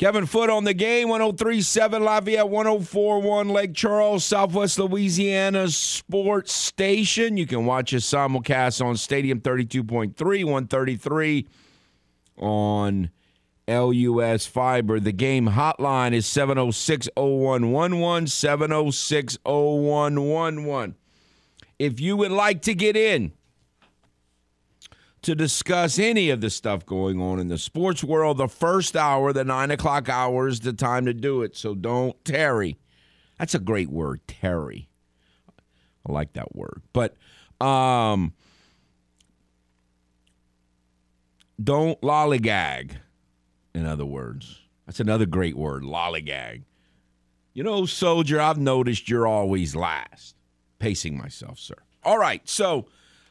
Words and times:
Kevin 0.00 0.24
Foote 0.24 0.48
on 0.48 0.64
the 0.64 0.72
game, 0.72 1.10
1037 1.10 2.02
Lafayette, 2.02 2.48
1041 2.48 3.50
Lake 3.50 3.74
Charles, 3.74 4.24
Southwest 4.24 4.78
Louisiana 4.78 5.68
Sports 5.68 6.54
Station. 6.54 7.36
You 7.36 7.46
can 7.46 7.66
watch 7.66 7.92
us 7.92 8.06
simulcast 8.06 8.82
on 8.82 8.96
Stadium 8.96 9.42
32.3, 9.42 10.16
133 10.16 11.46
on 12.38 13.10
LUS 13.68 14.46
Fiber. 14.46 15.00
The 15.00 15.12
game 15.12 15.48
hotline 15.48 16.14
is 16.14 16.24
706 16.24 17.10
0111, 17.14 18.28
706 18.28 19.38
0111. 19.44 20.96
If 21.78 22.00
you 22.00 22.16
would 22.16 22.32
like 22.32 22.62
to 22.62 22.72
get 22.72 22.96
in, 22.96 23.32
to 25.22 25.34
discuss 25.34 25.98
any 25.98 26.30
of 26.30 26.40
the 26.40 26.50
stuff 26.50 26.86
going 26.86 27.20
on 27.20 27.38
in 27.38 27.48
the 27.48 27.58
sports 27.58 28.02
world. 28.02 28.38
The 28.38 28.48
first 28.48 28.96
hour, 28.96 29.32
the 29.32 29.44
nine 29.44 29.70
o'clock 29.70 30.08
hour, 30.08 30.48
is 30.48 30.60
the 30.60 30.72
time 30.72 31.06
to 31.06 31.14
do 31.14 31.42
it. 31.42 31.56
So 31.56 31.74
don't 31.74 32.22
tarry. 32.24 32.78
That's 33.38 33.54
a 33.54 33.58
great 33.58 33.90
word, 33.90 34.20
tarry. 34.26 34.88
I 36.06 36.12
like 36.12 36.32
that 36.34 36.54
word. 36.54 36.82
But 36.92 37.16
um, 37.64 38.32
don't 41.62 42.00
lollygag, 42.00 42.92
in 43.74 43.86
other 43.86 44.06
words. 44.06 44.60
That's 44.86 45.00
another 45.00 45.26
great 45.26 45.56
word, 45.56 45.82
lollygag. 45.82 46.62
You 47.52 47.62
know, 47.62 47.84
soldier, 47.86 48.40
I've 48.40 48.58
noticed 48.58 49.08
you're 49.08 49.26
always 49.26 49.76
last. 49.76 50.36
Pacing 50.78 51.18
myself, 51.18 51.58
sir. 51.58 51.74
All 52.02 52.18
right, 52.18 52.48
so 52.48 52.86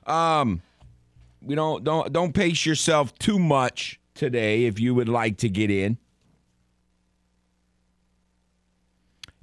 um, 0.06 0.62
you 1.48 1.56
don't 1.56 1.84
don't 1.84 2.12
don't 2.12 2.34
pace 2.34 2.66
yourself 2.66 3.18
too 3.18 3.40
much 3.40 4.00
today 4.14 4.66
if 4.66 4.80
you 4.80 4.94
would 4.96 5.10
like 5.10 5.38
to 5.38 5.50
get 5.50 5.72
in. 5.72 5.98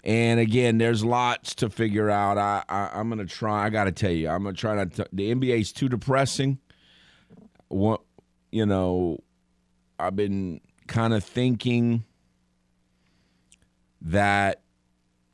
And 0.05 0.39
again, 0.39 0.79
there's 0.79 1.05
lots 1.05 1.57
to 1.57 1.69
figure 1.69 2.09
out. 2.09 2.39
I, 2.39 2.63
I 2.69 3.01
am 3.01 3.09
gonna 3.09 3.25
try. 3.25 3.65
I 3.67 3.71
gotta 3.71 3.93
tell 3.93 4.13
you, 4.13 4.29
I'm 4.29 4.45
gonna 4.45 4.55
try 4.55 4.77
not 4.77 4.93
to. 4.95 5.09
The 5.13 5.35
NBA's 5.35 5.73
too 5.73 5.89
depressing. 5.89 6.59
What 7.69 8.03
you 8.53 8.67
know, 8.67 9.19
I've 9.99 10.15
been 10.15 10.61
kind 10.87 11.13
of 11.13 11.25
thinking 11.25 12.05
that 14.01 14.63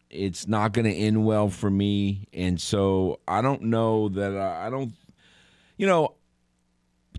it's 0.08 0.46
not 0.46 0.72
going 0.72 0.84
to 0.84 0.94
end 0.94 1.24
well 1.24 1.48
for 1.48 1.70
me, 1.70 2.26
and 2.32 2.60
so 2.60 3.20
I 3.26 3.42
don't 3.42 3.62
know 3.62 4.08
that 4.10 4.36
I, 4.36 4.66
I 4.66 4.70
don't. 4.70 4.92
You 5.76 5.86
know, 5.86 6.14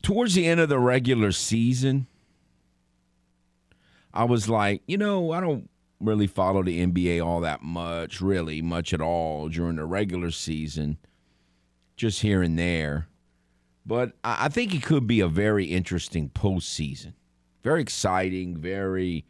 towards 0.04 0.36
the 0.36 0.46
end 0.46 0.60
of 0.60 0.70
the 0.70 0.78
regular 0.78 1.32
season, 1.32 2.06
I 4.14 4.26
was 4.26 4.48
like, 4.48 4.84
you 4.86 4.98
know, 4.98 5.32
I 5.32 5.42
don't 5.42 5.70
really 6.00 6.28
follow 6.28 6.62
the 6.62 6.86
NBA 6.86 7.26
all 7.26 7.40
that 7.42 7.64
much, 7.64 8.22
really, 8.22 8.62
much 8.62 8.94
at 8.94 9.02
all 9.02 9.50
during 9.50 9.78
the 9.78 9.86
regular 9.86 10.30
season, 10.30 10.98
just 11.96 12.22
here 12.22 12.44
and 12.44 12.60
there. 12.60 13.08
But 13.86 14.14
I 14.24 14.50
think 14.50 14.74
it 14.74 14.84
could 14.84 15.08
be 15.08 15.20
a 15.20 15.28
very 15.28 15.66
interesting 15.66 16.30
postseason. 16.30 17.14
Very 17.64 17.82
exciting, 17.82 18.58
very 18.58 19.26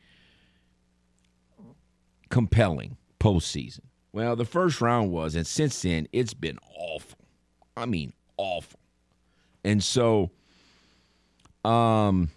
compelling 2.30 2.98
postseason. 3.20 3.82
Well, 4.12 4.36
the 4.36 4.46
first 4.46 4.82
round 4.82 5.12
was, 5.12 5.36
and 5.36 5.48
since 5.48 5.82
then, 5.82 6.08
it's 6.12 6.34
been 6.34 6.60
awful. 6.78 7.20
I 7.76 7.86
mean, 7.86 8.14
awful. 8.38 8.80
And 9.64 9.84
so 9.84 10.30
um, 11.64 12.30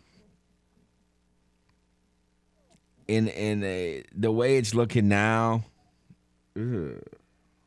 in 3.09 3.29
in 3.29 3.63
a, 3.65 4.03
the 4.15 4.31
way 4.31 4.57
it's 4.57 4.75
looking 4.75 5.09
now, 5.09 5.65
ugh, 6.57 7.01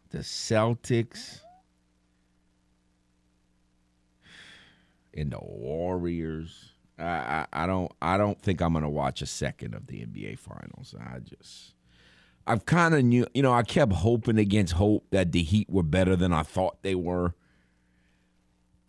the 0.10 0.20
Celtics 0.20 1.42
and 5.14 5.32
the 5.32 5.40
Warriors. 5.40 6.72
I, 6.98 7.04
I, 7.04 7.46
I 7.54 7.68
don't 7.68 7.92
I 8.02 8.18
don't 8.18 8.42
think 8.42 8.62
I'm 8.62 8.74
gonna 8.74 8.90
watch 8.90 9.22
a 9.22 9.26
second 9.26 9.74
of 9.74 9.88
the 9.88 10.06
NBA 10.06 10.40
Finals. 10.40 10.96
I 11.00 11.20
just 11.20 11.74
I've 12.46 12.66
kind 12.66 12.94
of 12.94 13.04
knew 13.04 13.26
you 13.34 13.42
know 13.42 13.54
I 13.54 13.64
kept 13.64 13.94
hoping 13.94 14.38
against 14.38 14.74
hope 14.74 15.06
that 15.12 15.32
the 15.32 15.44
Heat 15.44 15.70
were 15.70 15.84
better 15.84 16.16
than 16.16 16.34
I 16.34 16.44
thought 16.44 16.82
they 16.82 16.96
were. 16.96 17.36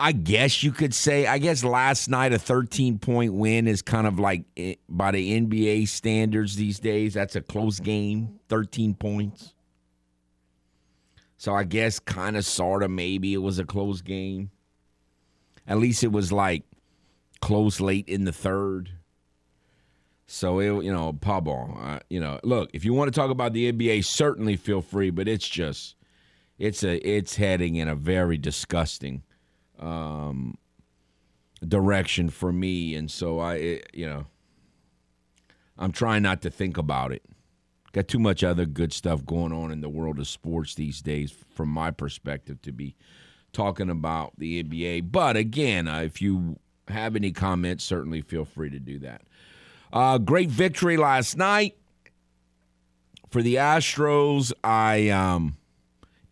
I 0.01 0.13
guess 0.13 0.63
you 0.63 0.73
could 0.73 0.95
say, 0.95 1.27
I 1.27 1.39
guess 1.39 1.63
last 1.63 2.09
night 2.09 2.33
a 2.33 2.39
13 2.39 2.99
point 2.99 3.35
win 3.35 3.69
is 3.69 3.83
kind 3.83 4.07
of 4.07 4.19
like 4.19 4.45
eh, 4.57 4.77
by 4.89 5.11
the 5.11 5.41
NBA 5.41 5.89
standards 5.89 6.57
these 6.57 6.81
days. 6.81 7.15
That's 7.15 7.37
a 7.37 7.41
close 7.41 7.79
game, 7.79 8.41
13 8.49 8.95
points. 8.95 9.55
So 11.37 11.55
I 11.55 11.65
guess 11.65 11.99
kind 11.99 12.37
of, 12.37 12.45
sort 12.45 12.83
of, 12.83 12.91
maybe 12.91 13.35
it 13.35 13.39
was 13.39 13.59
a 13.59 13.65
close 13.65 14.01
game. 14.03 14.51
At 15.67 15.79
least 15.79 16.03
it 16.03 16.13
was 16.13 16.33
like 16.33 16.65
close 17.41 17.81
late 17.81 18.09
in 18.09 18.25
the 18.25 18.33
third. 18.33 18.91
So 20.27 20.61
it, 20.61 20.85
you 20.85 20.93
know, 20.93 21.13
Pabon, 21.13 21.83
uh, 21.83 22.01
you 22.09 22.21
know, 22.21 22.41
look, 22.43 22.71
if 22.73 22.85
you 22.85 22.95
want 22.95 23.13
to 23.13 23.19
talk 23.19 23.31
about 23.31 23.53
the 23.53 23.73
NBA, 23.73 24.05
certainly 24.05 24.57
feel 24.57 24.81
free, 24.81 25.11
but 25.11 25.29
it's 25.29 25.49
just, 25.49 25.97
it's 26.59 26.85
a, 26.85 26.97
it's 27.09 27.37
heading 27.37 27.77
in 27.77 27.89
a 27.89 27.95
very 27.95 28.39
disgusting 28.39 29.23
um, 29.81 30.57
direction 31.67 32.31
for 32.31 32.53
me, 32.53 32.95
and 32.95 33.11
so 33.11 33.39
I, 33.41 33.55
it, 33.55 33.91
you 33.93 34.07
know, 34.07 34.27
I'm 35.79 35.93
trying 35.93 36.23
not 36.23 36.43
to 36.43 36.51
think 36.51 36.77
about 36.79 37.13
it. 37.13 37.23
Got 37.93 38.07
too 38.07 38.21
much 38.21 38.45
other 38.45 38.67
good 38.67 38.93
stuff 38.93 39.27
going 39.27 39.53
on 39.53 39.73
in 39.73 39.81
the 39.81 39.89
world 39.89 40.21
of 40.21 40.29
sports 40.29 40.75
these 40.75 41.01
days, 41.03 41.35
from 41.55 41.69
my 41.71 41.91
perspective, 41.91 42.63
to 42.63 42.73
be 42.73 42.95
talking 43.53 43.91
about 43.91 44.33
the 44.39 44.63
NBA. 44.63 45.11
But 45.11 45.37
again, 45.37 45.89
uh, 45.89 46.01
if 46.01 46.23
you 46.23 46.61
have 46.87 47.17
any 47.17 47.33
comments, 47.33 47.83
certainly 47.83 48.21
feel 48.21 48.45
free 48.45 48.71
to 48.71 48.79
do 48.79 48.99
that. 49.01 49.23
Uh, 49.93 50.19
great 50.19 50.51
victory 50.51 50.97
last 50.97 51.37
night 51.37 51.77
for 53.31 53.43
the 53.43 53.57
Astros. 53.57 54.53
I 54.63 55.09
um, 55.09 55.57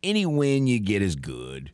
any 0.03 0.27
win 0.27 0.67
you 0.67 0.79
get 0.79 1.03
is 1.03 1.17
good. 1.17 1.73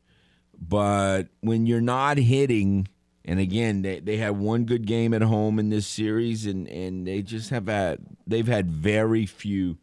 But 0.69 1.25
when 1.41 1.67
you're 1.67 1.81
not 1.81 2.17
hitting, 2.17 2.89
and 3.25 3.39
again, 3.39 3.83
they, 3.83 4.01
they 4.01 4.17
had 4.17 4.39
one 4.39 4.65
good 4.65 4.87
game 4.87 5.13
at 5.13 5.23
home 5.23 5.59
in 5.59 5.69
this 5.69 5.87
series, 5.87 6.47
and, 6.47 6.69
and 6.69 7.07
they 7.07 7.23
just 7.23 7.51
have 7.51 7.67
had 7.67 8.01
they've 8.27 8.47
had 8.47 8.71
very 8.71 9.27
few 9.27 9.79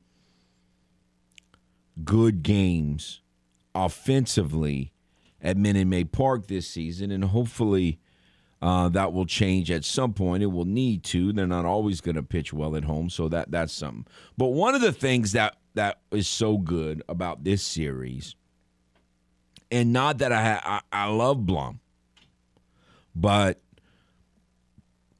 good 2.03 2.41
games 2.41 3.21
offensively 3.75 4.91
at 5.41 5.57
Minute 5.57 5.87
Maid 5.87 6.11
Park 6.11 6.47
this 6.47 6.67
season, 6.67 7.11
and 7.11 7.25
hopefully 7.25 7.99
uh, 8.61 8.89
that 8.89 9.13
will 9.13 9.25
change 9.25 9.69
at 9.69 9.83
some 9.83 10.13
point. 10.13 10.43
It 10.43 10.47
will 10.47 10.65
need 10.65 11.03
to. 11.05 11.33
They're 11.33 11.47
not 11.47 11.65
always 11.65 12.01
going 12.01 12.15
to 12.15 12.23
pitch 12.23 12.53
well 12.53 12.75
at 12.75 12.85
home, 12.85 13.09
so 13.09 13.27
that 13.29 13.51
that's 13.51 13.73
something. 13.73 14.05
But 14.37 14.47
one 14.47 14.73
of 14.73 14.81
the 14.81 14.93
things 14.93 15.33
that 15.33 15.57
that 15.75 16.01
is 16.11 16.27
so 16.27 16.57
good 16.57 17.03
about 17.07 17.43
this 17.43 17.63
series 17.63 18.35
and 19.71 19.93
not 19.93 20.19
that 20.19 20.31
I, 20.31 20.61
I 20.63 20.81
I 20.91 21.07
love 21.07 21.45
Blum, 21.45 21.79
but 23.15 23.61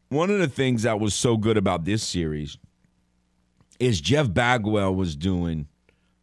one 0.10 0.30
of 0.30 0.40
the 0.40 0.48
things 0.48 0.84
that 0.84 1.00
was 1.00 1.16
so 1.16 1.38
good 1.38 1.58
about 1.58 1.86
this 1.86 2.04
series 2.04 2.58
is 3.80 4.02
Jeff 4.02 4.32
Bagwell 4.32 4.94
was 4.94 5.16
doing 5.16 5.68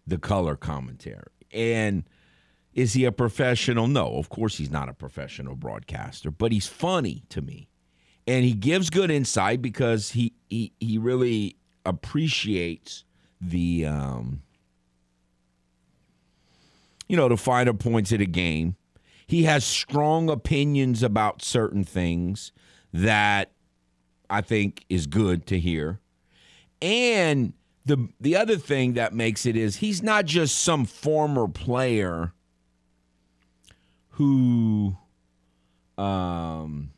the 0.07 0.19
color 0.19 0.57
commentary. 0.57 1.33
And 1.53 2.05
is 2.75 2.93
he 2.93 3.07
a 3.07 3.13
professional? 3.13 3.89
No, 3.89 4.19
of 4.19 4.29
course 4.29 4.59
he's 4.59 4.71
not 4.71 4.89
a 4.89 4.93
professional 4.93 5.57
broadcaster, 5.57 6.31
but 6.31 6.53
he's 6.53 6.67
funny 6.67 7.25
to 7.31 7.41
me. 7.41 7.69
And 8.27 8.45
he 8.45 8.53
gives 8.53 8.91
good 8.91 9.11
insight 9.11 9.63
because 9.63 10.11
he 10.11 10.35
he, 10.49 10.73
he 10.79 10.99
really 10.99 11.57
appreciates 11.87 13.05
the 13.41 13.87
um, 13.87 14.43
you 17.09 17.17
know, 17.17 17.29
the 17.29 17.37
finer 17.37 17.73
points 17.73 18.13
of 18.13 18.19
the 18.19 18.27
game. 18.27 18.77
He 19.27 19.45
has 19.45 19.65
strong 19.65 20.31
opinions 20.31 21.03
about 21.03 21.43
certain 21.43 21.85
things 21.85 22.53
that 22.93 23.53
I 24.31 24.41
think 24.41 24.85
is 24.89 25.07
good 25.07 25.47
to 25.47 25.59
hear. 25.59 26.01
And 26.81 27.53
the 27.85 28.09
the 28.21 28.37
other 28.37 28.57
thing 28.57 28.95
that 28.95 29.13
makes 29.13 29.47
it 29.47 29.57
is 29.57 29.77
he's 29.77 30.03
not 30.03 30.27
just 30.27 30.61
some 30.61 30.85
former 30.85 31.49
player 31.49 32.33
who 34.11 34.97
um 35.97 36.91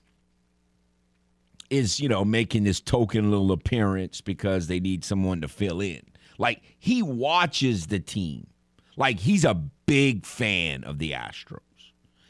is 1.71 2.01
you 2.01 2.09
know 2.09 2.25
making 2.25 2.65
this 2.65 2.81
token 2.81 3.31
little 3.31 3.53
appearance 3.53 4.21
because 4.21 4.67
they 4.67 4.81
need 4.81 5.05
someone 5.05 5.41
to 5.41 5.49
fill 5.49 5.81
in. 5.81 6.03
Like 6.39 6.61
he 6.79 7.03
watches 7.03 7.87
the 7.87 8.01
team. 8.01 8.49
Like 9.01 9.19
he's 9.19 9.47
a 9.47 9.55
big 9.55 10.27
fan 10.27 10.85
of 10.85 10.99
the 10.99 11.13
Astros. 11.13 11.61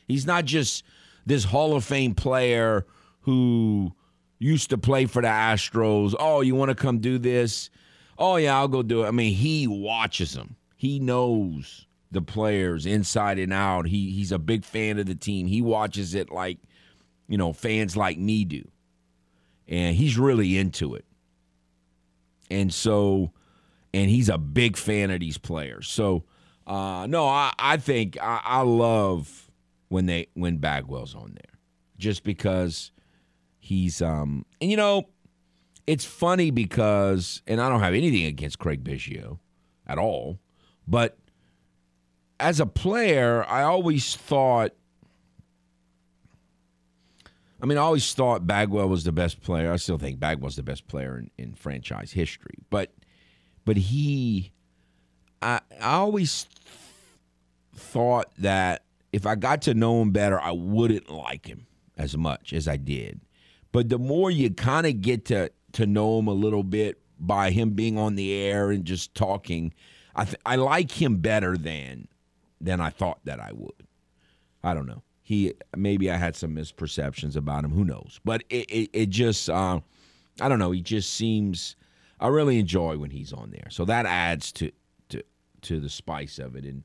He's 0.07 0.25
not 0.25 0.45
just 0.45 0.85
this 1.27 1.43
Hall 1.43 1.75
of 1.75 1.85
Fame 1.85 2.15
player 2.15 2.87
who 3.23 3.93
used 4.39 4.71
to 4.71 4.79
play 4.79 5.07
for 5.07 5.21
the 5.21 5.29
Astros. 5.29 6.15
Oh, 6.17 6.43
you 6.43 6.55
want 6.55 6.69
to 6.69 6.77
come 6.77 7.01
do 7.01 7.19
this? 7.19 7.71
Oh 8.17 8.37
yeah, 8.37 8.57
I'll 8.57 8.69
go 8.69 8.85
do 8.85 9.03
it. 9.03 9.09
I 9.09 9.11
mean, 9.11 9.35
he 9.35 9.67
watches 9.67 10.35
them. 10.35 10.55
He 10.77 11.01
knows 11.01 11.87
the 12.13 12.23
players 12.23 12.87
inside 12.87 13.41
and 13.41 13.53
out. 13.53 13.89
He 13.89 14.13
he's 14.13 14.31
a 14.31 14.39
big 14.39 14.65
fan 14.65 15.01
of 15.01 15.07
the 15.07 15.17
team. 15.17 15.49
He 15.49 15.63
watches 15.63 16.15
it 16.15 16.31
like, 16.31 16.59
you 17.27 17.37
know, 17.37 17.53
fans 17.53 17.97
like 17.97 18.17
me 18.17 18.45
do. 18.45 18.63
And 19.67 19.97
he's 19.97 20.17
really 20.17 20.57
into 20.57 20.95
it. 20.95 21.05
And 22.49 22.73
so 22.73 23.33
and 23.93 24.09
he's 24.09 24.29
a 24.29 24.39
big 24.39 24.77
fan 24.77 25.11
of 25.11 25.19
these 25.19 25.37
players. 25.37 25.89
So 25.89 26.23
uh 26.67 27.07
no, 27.09 27.27
I, 27.27 27.53
I 27.59 27.77
think 27.77 28.21
I, 28.21 28.41
I 28.45 28.61
love 28.63 29.51
when 29.89 30.07
they 30.07 30.29
when 30.35 30.59
Bagwell's 30.59 31.15
on 31.15 31.33
there. 31.35 31.59
Just 31.99 32.25
because 32.25 32.93
he's 33.59 34.01
um 34.01 34.45
and 34.61 34.71
you 34.71 34.77
know, 34.77 35.09
it's 35.87 36.05
funny 36.05 36.51
because 36.51 37.43
and 37.47 37.61
I 37.61 37.69
don't 37.69 37.81
have 37.81 37.95
anything 37.95 38.25
against 38.25 38.59
Craig 38.59 38.85
Biggio 38.85 39.39
at 39.87 39.99
all, 39.99 40.39
but 40.87 41.19
as 42.41 42.59
a 42.59 42.67
player, 42.67 43.45
I 43.47 43.63
always 43.63 44.17
thought. 44.17 44.73
I 47.63 47.67
mean, 47.67 47.77
I 47.77 47.83
always 47.83 48.15
thought 48.15 48.47
Bagwell 48.47 48.89
was 48.89 49.05
the 49.05 49.13
best 49.13 49.43
player. 49.43 49.71
I 49.71 49.77
still 49.77 49.99
think 49.99 50.19
Bagwell's 50.19 50.57
the 50.57 50.63
best 50.63 50.89
player 50.89 51.19
in, 51.19 51.31
in 51.37 51.53
franchise 51.53 52.13
history. 52.13 52.55
But, 52.71 52.95
but 53.67 53.77
he, 53.77 54.53
I, 55.43 55.61
I 55.81 55.95
always 55.95 56.47
thought 57.75 58.31
that 58.39 58.85
if 59.13 59.27
I 59.27 59.35
got 59.35 59.63
to 59.63 59.75
know 59.75 60.03
him 60.03 60.11
better, 60.11 60.41
I 60.41 60.53
wouldn't 60.53 61.11
like 61.11 61.47
him 61.47 61.67
as 61.97 62.17
much 62.17 62.53
as 62.53 62.69
I 62.69 62.77
did. 62.77 63.21
But 63.73 63.89
the 63.89 63.99
more 63.99 64.31
you 64.31 64.51
kind 64.51 64.87
of 64.87 65.01
get 65.01 65.27
to 65.27 65.51
to 65.73 65.87
know 65.87 66.19
him 66.19 66.27
a 66.27 66.33
little 66.33 66.65
bit 66.65 67.01
by 67.19 67.51
him 67.51 67.71
being 67.71 67.97
on 67.97 68.17
the 68.17 68.33
air 68.35 68.71
and 68.71 68.85
just 68.85 69.15
talking, 69.15 69.73
I 70.17 70.25
th- 70.25 70.41
I 70.45 70.57
like 70.57 70.91
him 70.91 71.17
better 71.19 71.57
than 71.57 72.09
than 72.61 72.81
I 72.81 72.91
thought 72.91 73.21
that 73.25 73.41
I 73.41 73.53
would. 73.53 73.87
I 74.63 74.75
don't 74.75 74.87
know. 74.87 75.03
He 75.23 75.55
maybe 75.77 76.11
I 76.11 76.17
had 76.17 76.35
some 76.35 76.55
misperceptions 76.55 77.37
about 77.37 77.65
him. 77.65 77.71
Who 77.71 77.85
knows? 77.85 78.21
But 78.25 78.43
it 78.51 78.69
it, 78.71 78.91
it 78.93 79.09
just 79.11 79.49
uh, 79.49 79.81
I 80.41 80.49
don't 80.49 80.59
know. 80.59 80.73
He 80.73 80.83
just 80.83 81.15
seems. 81.15 81.77
I 82.19 82.29
really 82.29 82.59
enjoy 82.59 82.99
when 82.99 83.11
he's 83.11 83.33
on 83.33 83.51
there. 83.51 83.69
So 83.71 83.87
that 83.87 84.05
adds 84.05 84.53
to 84.53 84.71
to 85.63 85.81
the 85.81 85.89
spice 85.89 86.39
of 86.39 86.57
it. 86.57 86.65
And 86.65 86.85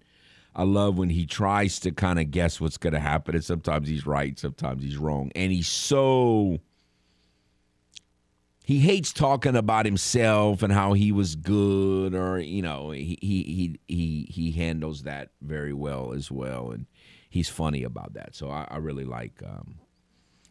I 0.56 0.64
love 0.64 0.98
when 0.98 1.10
he 1.10 1.26
tries 1.26 1.80
to 1.82 1.92
kind 1.92 2.20
of 2.20 2.32
guess 2.32 2.62
what's 2.62 2.78
going 2.78 2.94
to 2.94 3.00
happen. 3.00 3.36
And 3.36 3.44
sometimes 3.44 3.88
he's 3.88 4.06
right, 4.06 4.38
sometimes 4.38 4.84
he's 4.84 4.98
wrong. 4.98 5.32
And 5.36 5.52
he's 5.52 5.68
so 5.68 6.60
he 8.66 8.80
hates 8.80 9.14
talking 9.14 9.56
about 9.56 9.86
himself 9.86 10.64
and 10.64 10.74
how 10.74 10.94
he 10.94 11.12
was 11.12 11.36
good 11.36 12.16
or 12.16 12.40
you 12.40 12.64
know 12.64 12.90
he 12.92 13.18
he 13.22 13.80
he 13.88 14.28
he 14.30 14.52
handles 14.52 15.04
that 15.04 15.30
very 15.42 15.72
well 15.72 16.14
as 16.14 16.32
well 16.32 16.72
and 16.72 16.88
he's 17.30 17.48
funny 17.48 17.84
about 17.84 18.14
that 18.14 18.36
so 18.36 18.50
i, 18.50 18.68
I 18.70 18.78
really 18.78 19.06
like 19.06 19.42
um, 19.46 19.76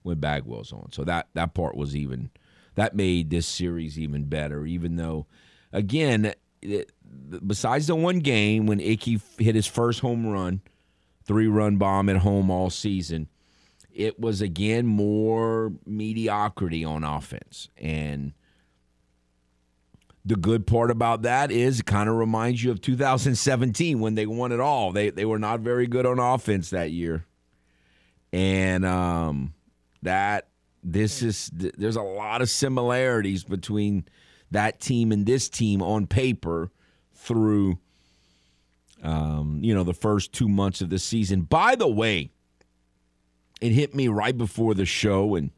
when 0.04 0.20
bagwell's 0.20 0.72
on 0.72 0.92
so 0.92 1.02
that 1.04 1.28
that 1.34 1.54
part 1.54 1.76
was 1.76 1.96
even 1.96 2.30
that 2.76 2.94
made 2.94 3.30
this 3.30 3.48
series 3.48 3.98
even 3.98 4.24
better 4.24 4.64
even 4.64 4.94
though 4.94 5.26
again 5.72 6.32
besides 7.46 7.86
the 7.86 7.94
one 7.94 8.20
game 8.20 8.66
when 8.66 8.80
icky 8.80 9.20
hit 9.38 9.54
his 9.54 9.66
first 9.66 10.00
home 10.00 10.26
run 10.26 10.60
three 11.24 11.46
run 11.46 11.76
bomb 11.76 12.08
at 12.08 12.18
home 12.18 12.50
all 12.50 12.70
season 12.70 13.28
it 13.94 14.18
was 14.18 14.40
again 14.40 14.86
more 14.86 15.72
mediocrity 15.86 16.84
on 16.84 17.04
offense. 17.04 17.68
And 17.78 18.32
the 20.24 20.36
good 20.36 20.66
part 20.66 20.90
about 20.90 21.22
that 21.22 21.50
is 21.50 21.80
it 21.80 21.86
kind 21.86 22.08
of 22.08 22.16
reminds 22.16 22.62
you 22.62 22.72
of 22.72 22.80
2017 22.80 24.00
when 24.00 24.16
they 24.16 24.26
won 24.26 24.52
it 24.52 24.60
all. 24.60 24.90
They 24.90 25.10
they 25.10 25.24
were 25.24 25.38
not 25.38 25.60
very 25.60 25.86
good 25.86 26.06
on 26.06 26.18
offense 26.18 26.70
that 26.70 26.90
year. 26.90 27.24
And 28.32 28.84
um, 28.84 29.54
that 30.02 30.48
this 30.82 31.22
is 31.22 31.50
there's 31.54 31.96
a 31.96 32.02
lot 32.02 32.42
of 32.42 32.50
similarities 32.50 33.44
between 33.44 34.06
that 34.50 34.80
team 34.80 35.12
and 35.12 35.24
this 35.24 35.48
team 35.48 35.82
on 35.82 36.08
paper 36.08 36.70
through 37.24 37.78
um, 39.02 39.58
you 39.62 39.74
know 39.74 39.84
the 39.84 39.94
first 39.94 40.32
two 40.32 40.48
months 40.48 40.80
of 40.80 40.90
the 40.90 40.98
season. 40.98 41.42
By 41.42 41.74
the 41.74 41.88
way, 41.88 42.30
it 43.60 43.72
hit 43.72 43.94
me 43.94 44.08
right 44.08 44.36
before 44.36 44.74
the 44.74 44.86
show 44.86 45.34
and 45.34 45.50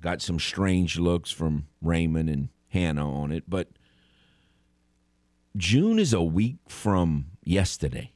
got 0.00 0.22
some 0.22 0.38
strange 0.38 0.98
looks 0.98 1.30
from 1.30 1.66
Raymond 1.82 2.28
and 2.30 2.48
Hannah 2.68 3.10
on 3.10 3.32
it. 3.32 3.44
But 3.48 3.68
June 5.56 5.98
is 5.98 6.12
a 6.12 6.22
week 6.22 6.56
from 6.68 7.26
yesterday, 7.44 8.12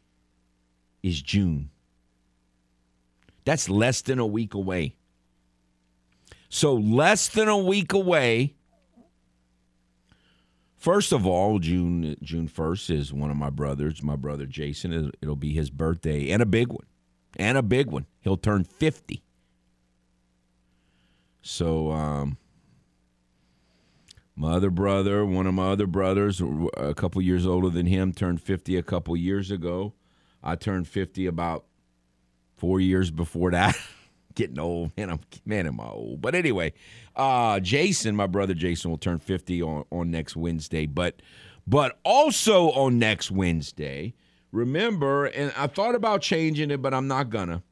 is 1.03 1.21
June. 1.21 1.71
That's 3.45 3.69
less 3.69 4.01
than 4.03 4.19
a 4.19 4.27
week 4.27 4.55
away. 4.55 4.97
So, 6.49 6.75
less 6.75 7.29
than 7.29 7.49
a 7.49 7.59
week 7.59 7.93
away. 7.93 8.55
First 10.85 11.13
of 11.13 11.27
all, 11.27 11.61
June 11.61 12.15
June 12.21 12.47
first 12.47 12.91
is 12.91 13.11
one 13.11 13.31
of 13.31 13.39
my 13.39 13.49
brothers, 13.49 14.03
my 14.03 14.17
brother 14.17 14.45
Jason. 14.45 15.11
It'll 15.23 15.35
be 15.35 15.55
his 15.55 15.71
birthday 15.71 16.29
and 16.29 16.43
a 16.43 16.45
big 16.45 16.69
one 16.69 16.85
and 17.37 17.57
a 17.57 17.63
big 17.63 17.91
one. 17.91 18.05
He'll 18.21 18.37
turn 18.37 18.65
50. 18.65 19.23
So, 21.41 21.91
um, 21.91 22.37
my 24.37 24.53
other 24.53 24.69
brother, 24.69 25.25
one 25.25 25.47
of 25.47 25.55
my 25.55 25.69
other 25.69 25.87
brothers, 25.87 26.43
a 26.77 26.93
couple 26.93 27.23
years 27.23 27.47
older 27.47 27.71
than 27.71 27.87
him, 27.87 28.13
turned 28.13 28.43
50 28.43 28.77
a 28.77 28.83
couple 28.83 29.17
years 29.17 29.51
ago. 29.51 29.95
I 30.43 30.55
turned 30.55 30.87
50 30.87 31.25
about 31.25 31.65
four 32.59 32.79
years 32.79 33.11
before 33.11 33.53
that. 33.53 33.75
Getting 34.35 34.59
old, 34.59 34.97
man. 34.97 35.11
I'm 35.11 35.21
man, 35.45 35.67
am 35.67 35.81
I 35.81 35.89
old? 35.89 36.21
But 36.21 36.35
anyway, 36.35 36.73
uh, 37.15 37.61
Jason, 37.61 38.17
my 38.17 38.27
brother 38.27 38.55
Jason, 38.55 38.91
will 38.91 38.99
turn 38.99 39.19
50 39.19 39.63
on, 39.63 39.85
on 39.91 40.11
next 40.11 40.37
Wednesday. 40.37 40.87
But 40.87 41.23
but 41.67 41.99
also 42.05 42.71
on 42.73 42.99
next 42.99 43.31
Wednesday, 43.31 44.15
Remember, 44.55 45.25
and 45.25 45.53
I 45.57 45.67
thought 45.67 45.97
about 45.97 46.23
changing 46.23 46.71
it, 46.71 46.81
but 46.81 46.95
I'm 46.95 47.09
not 47.09 47.29
gonna. 47.29 47.65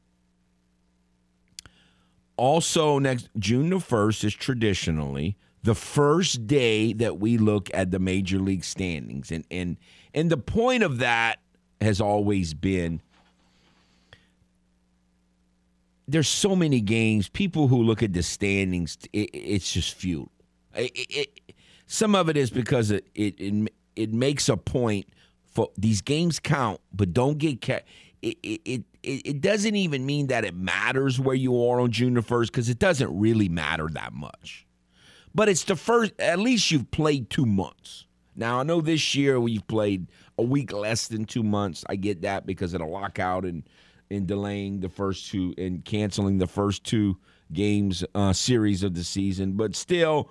Also, 2.35 2.99
next 2.99 3.29
June 3.39 3.69
the 3.69 3.77
1st 3.77 4.25
is 4.25 4.33
traditionally 4.33 5.37
the 5.63 5.75
first 5.75 6.45
day 6.45 6.91
that 6.91 7.19
we 7.19 7.37
look 7.37 7.69
at 7.73 7.91
the 7.91 7.99
major 7.99 8.37
league 8.37 8.65
standings. 8.65 9.31
And 9.31 9.45
and 9.49 9.77
and 10.13 10.29
the 10.29 10.35
point 10.35 10.83
of 10.83 10.97
that 10.97 11.39
has 11.79 12.01
always 12.01 12.53
been 12.53 13.01
there's 16.07 16.27
so 16.27 16.55
many 16.55 16.81
games. 16.81 17.29
People 17.29 17.67
who 17.67 17.81
look 17.81 18.03
at 18.03 18.13
the 18.13 18.23
standings, 18.23 18.97
it, 19.13 19.29
it's 19.33 19.71
just 19.71 19.95
futile. 19.95 20.31
It, 20.75 20.91
it, 20.95 21.55
some 21.85 22.15
of 22.15 22.29
it 22.29 22.37
is 22.37 22.49
because 22.49 22.91
it, 22.91 23.07
it 23.15 23.69
it 23.95 24.11
makes 24.11 24.49
a 24.49 24.57
point 24.57 25.07
for 25.45 25.69
these 25.77 26.01
games 26.01 26.39
count, 26.39 26.81
but 26.91 27.13
don't 27.13 27.37
get 27.37 27.61
ca- 27.61 27.81
it, 28.21 28.37
it, 28.41 28.83
it, 29.03 29.41
doesn't 29.41 29.75
even 29.75 30.05
mean 30.05 30.27
that 30.27 30.45
it 30.45 30.55
matters 30.55 31.19
where 31.19 31.35
you 31.35 31.61
are 31.65 31.79
on 31.79 31.91
June 31.91 32.13
the 32.13 32.21
1st 32.21 32.47
because 32.47 32.69
it 32.69 32.79
doesn't 32.79 33.17
really 33.17 33.49
matter 33.49 33.87
that 33.91 34.13
much. 34.13 34.65
But 35.35 35.49
it's 35.49 35.65
the 35.65 35.75
first, 35.75 36.13
at 36.19 36.39
least 36.39 36.71
you've 36.71 36.89
played 36.89 37.29
two 37.29 37.45
months. 37.45 38.05
Now, 38.35 38.59
I 38.59 38.63
know 38.63 38.81
this 38.81 39.13
year 39.13 39.39
we've 39.39 39.67
played 39.67 40.07
a 40.37 40.43
week 40.43 40.71
less 40.71 41.07
than 41.07 41.25
two 41.25 41.43
months. 41.43 41.83
I 41.87 41.97
get 41.97 42.21
that 42.21 42.45
because 42.45 42.73
of 42.73 42.79
the 42.79 42.87
lockout 42.87 43.45
and, 43.45 43.63
and 44.13 44.27
delaying 44.27 44.79
the 44.79 44.89
first 44.89 45.29
two 45.29 45.53
and 45.57 45.83
canceling 45.83 46.37
the 46.37 46.47
first 46.47 46.83
two 46.83 47.17
games 47.51 48.03
uh, 48.15 48.33
series 48.33 48.83
of 48.83 48.93
the 48.93 49.03
season. 49.03 49.53
But 49.53 49.75
still, 49.75 50.29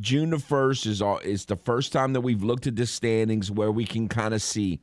June 0.00 0.30
the 0.30 0.38
first 0.38 0.86
is 0.86 1.02
all 1.02 1.18
is 1.18 1.44
the 1.44 1.56
first 1.56 1.92
time 1.92 2.12
that 2.14 2.22
we've 2.22 2.42
looked 2.42 2.66
at 2.66 2.76
the 2.76 2.86
standings 2.86 3.50
where 3.50 3.70
we 3.70 3.84
can 3.84 4.08
kind 4.08 4.34
of 4.34 4.42
see. 4.42 4.80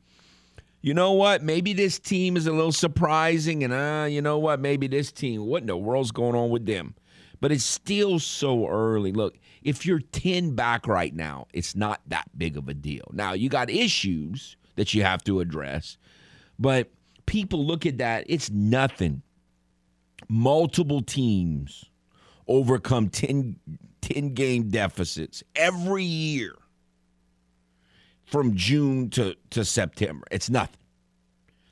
You 0.82 0.94
know 0.94 1.12
what? 1.12 1.44
Maybe 1.44 1.74
this 1.74 2.00
team 2.00 2.38
is 2.38 2.48
a 2.48 2.54
little 2.54 2.72
surprising, 2.72 3.66
and 3.66 3.74
uh, 3.74 4.08
you 4.10 4.22
know 4.22 4.38
what? 4.38 4.62
Maybe 4.62 4.88
this 4.88 5.12
team. 5.12 5.46
What 5.46 5.62
in 5.62 5.68
the 5.68 5.76
world's 5.76 6.12
going 6.12 6.36
on 6.36 6.50
with 6.50 6.66
them? 6.66 6.96
but 7.42 7.52
it's 7.52 7.64
still 7.64 8.20
so 8.20 8.68
early. 8.68 9.12
Look, 9.12 9.38
if 9.64 9.86
you're 9.86 10.00
10 10.00 10.56
back 10.56 10.88
right 10.88 11.14
now, 11.14 11.48
it's 11.54 11.76
not 11.76 12.02
that 12.08 12.30
big 12.38 12.58
of 12.58 12.68
a 12.68 12.74
deal. 12.74 13.10
Now, 13.14 13.34
you 13.34 13.50
got 13.50 13.70
issues 13.70 14.58
that 14.76 14.94
you 14.94 15.04
have 15.04 15.24
to 15.26 15.40
address, 15.40 15.98
but 16.58 16.90
people 17.30 17.64
look 17.64 17.86
at 17.86 18.00
that, 18.00 18.26
it's 18.28 18.50
nothing. 18.50 19.22
Multiple 20.28 21.02
teams 21.02 21.86
overcome 22.48 23.10
10, 23.10 23.56
10 24.02 24.34
game 24.34 24.70
deficits 24.70 25.44
every 25.56 26.04
year 26.04 26.56
from 28.26 28.56
June 28.56 29.12
to, 29.12 29.36
to 29.52 29.64
September. 29.64 30.26
It's 30.32 30.50
nothing. 30.50 30.80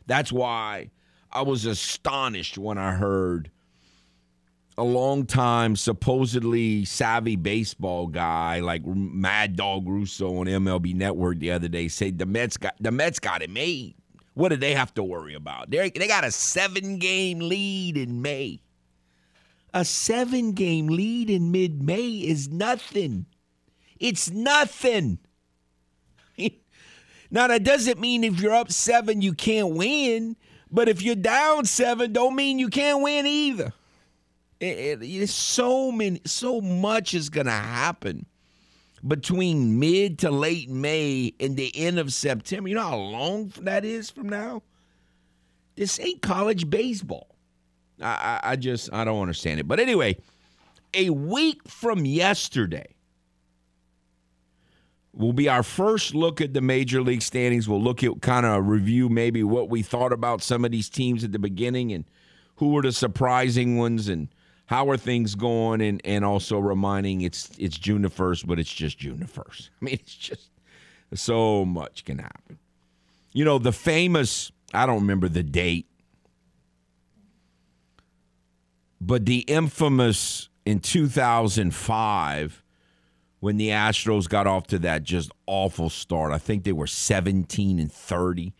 That's 0.06 0.32
why 0.32 0.92
I 1.32 1.42
was 1.42 1.66
astonished 1.66 2.58
when 2.58 2.78
I 2.78 2.94
heard 2.94 3.50
a 4.78 4.84
long 4.84 5.26
time 5.26 5.76
supposedly 5.76 6.86
savvy 6.86 7.36
baseball 7.36 8.06
guy 8.06 8.60
like 8.60 8.86
Mad 8.86 9.56
Dog 9.56 9.90
Russo 9.90 10.38
on 10.38 10.46
MLB 10.46 10.94
Network 10.94 11.40
the 11.40 11.52
other 11.52 11.68
day 11.68 11.88
say 11.88 12.12
the 12.12 12.28
Mets 12.28 12.58
got 12.58 12.76
the 12.80 12.92
Mets 12.92 13.20
got 13.20 13.42
it 13.42 13.50
made. 13.50 13.96
What 14.38 14.50
do 14.50 14.56
they 14.56 14.76
have 14.76 14.94
to 14.94 15.04
worry 15.04 15.34
about? 15.34 15.72
They 15.72 15.90
they 15.90 16.08
got 16.08 16.24
a 16.24 16.30
seven 16.30 17.00
game 17.00 17.40
lead 17.40 17.98
in 17.98 18.22
May. 18.22 18.60
A 19.74 19.84
seven 19.84 20.52
game 20.52 20.86
lead 20.86 21.32
in 21.32 21.52
mid 21.52 21.82
May 21.82 22.10
is 22.20 22.48
nothing. 22.48 23.26
It's 24.00 24.30
nothing. 24.30 25.18
now 27.32 27.48
that 27.48 27.64
doesn't 27.64 28.00
mean 28.00 28.24
if 28.24 28.40
you're 28.40 28.54
up 28.54 28.72
seven 28.72 29.24
you 29.24 29.34
can't 29.34 29.72
win, 29.72 30.36
but 30.70 30.88
if 30.88 31.02
you're 31.02 31.16
down 31.16 31.66
seven, 31.66 32.14
don't 32.14 32.36
mean 32.36 32.60
you 32.60 32.70
can't 32.70 33.02
win 33.02 33.26
either. 33.26 33.74
It, 34.60 34.78
it, 34.78 35.00
it's 35.02 35.34
so 35.34 35.92
many, 35.92 36.22
so 36.26 36.62
much 36.62 37.16
is 37.16 37.30
going 37.30 37.48
to 37.48 37.52
happen 37.52 38.28
between 39.08 39.80
mid 39.80 40.20
to 40.20 40.32
late 40.32 40.70
May 40.70 41.34
and 41.40 41.56
the 41.56 41.72
end 41.76 42.00
of 42.00 42.14
September. 42.14 42.70
You 42.70 42.76
know 42.76 42.82
how 42.82 42.98
long 42.98 43.54
that 43.62 43.86
is 43.86 44.10
from 44.10 44.30
now? 44.30 44.64
This 45.76 46.00
ain't 46.00 46.22
college 46.22 46.70
baseball. 46.70 47.36
I, 48.02 48.40
I, 48.44 48.52
I 48.52 48.56
just, 48.56 48.92
I 48.92 49.04
don't 49.04 49.22
understand 49.22 49.60
it. 49.60 49.68
But 49.68 49.80
anyway, 49.80 50.18
a 50.94 51.10
week 51.10 51.68
from 51.68 52.06
yesterday 52.06 52.96
will 55.14 55.34
be 55.34 55.50
our 55.50 55.64
first 55.64 56.14
look 56.14 56.42
at 56.42 56.54
the 56.54 56.62
major 56.62 57.02
league 57.02 57.22
standings. 57.22 57.68
We'll 57.68 57.82
look 57.82 58.04
at 58.04 58.22
kind 58.22 58.46
of 58.46 58.68
review 58.68 59.10
maybe 59.10 59.44
what 59.44 59.70
we 59.70 59.82
thought 59.82 60.14
about 60.14 60.44
some 60.44 60.64
of 60.64 60.72
these 60.72 60.90
teams 60.90 61.24
at 61.24 61.32
the 61.32 61.40
beginning 61.40 61.92
and 61.92 62.06
who 62.58 62.70
were 62.72 62.82
the 62.82 62.92
surprising 62.92 63.78
ones 63.78 64.08
and 64.08 64.30
how 64.68 64.90
are 64.90 64.98
things 64.98 65.34
going 65.34 65.82
and 65.82 66.02
and 66.06 66.24
also 66.24 66.60
reminding 66.60 67.22
it's 67.22 67.50
it's 67.58 67.78
June 67.78 68.04
the 68.04 68.10
first, 68.10 68.46
but 68.46 68.60
it's 68.60 68.72
just 68.72 69.00
June 69.00 69.20
the 69.20 69.28
first. 69.28 69.72
I 69.82 69.86
mean, 69.86 69.96
it's 69.96 70.16
just 70.16 70.50
so 71.14 71.66
much 71.66 72.06
can 72.06 72.20
happen. 72.20 72.60
You 73.32 73.44
know, 73.44 73.58
the 73.58 73.72
famous 73.72 74.52
I 74.74 74.86
don't 74.86 75.02
remember 75.02 75.30
the 75.30 75.44
date, 75.44 75.88
but 79.02 79.26
the 79.26 79.40
infamous 79.40 80.50
in 80.66 80.82
2005 80.82 82.64
when 83.40 83.56
the 83.56 83.70
Astros 83.70 84.28
got 84.28 84.48
off 84.48 84.68
to 84.68 84.80
that 84.80 85.04
just 85.04 85.32
awful 85.46 85.90
start. 85.90 86.34
I 86.34 86.38
think 86.40 86.66
they 86.66 86.74
were 86.74 86.88
17 86.88 87.80
and 87.80 87.92
30. 87.92 88.54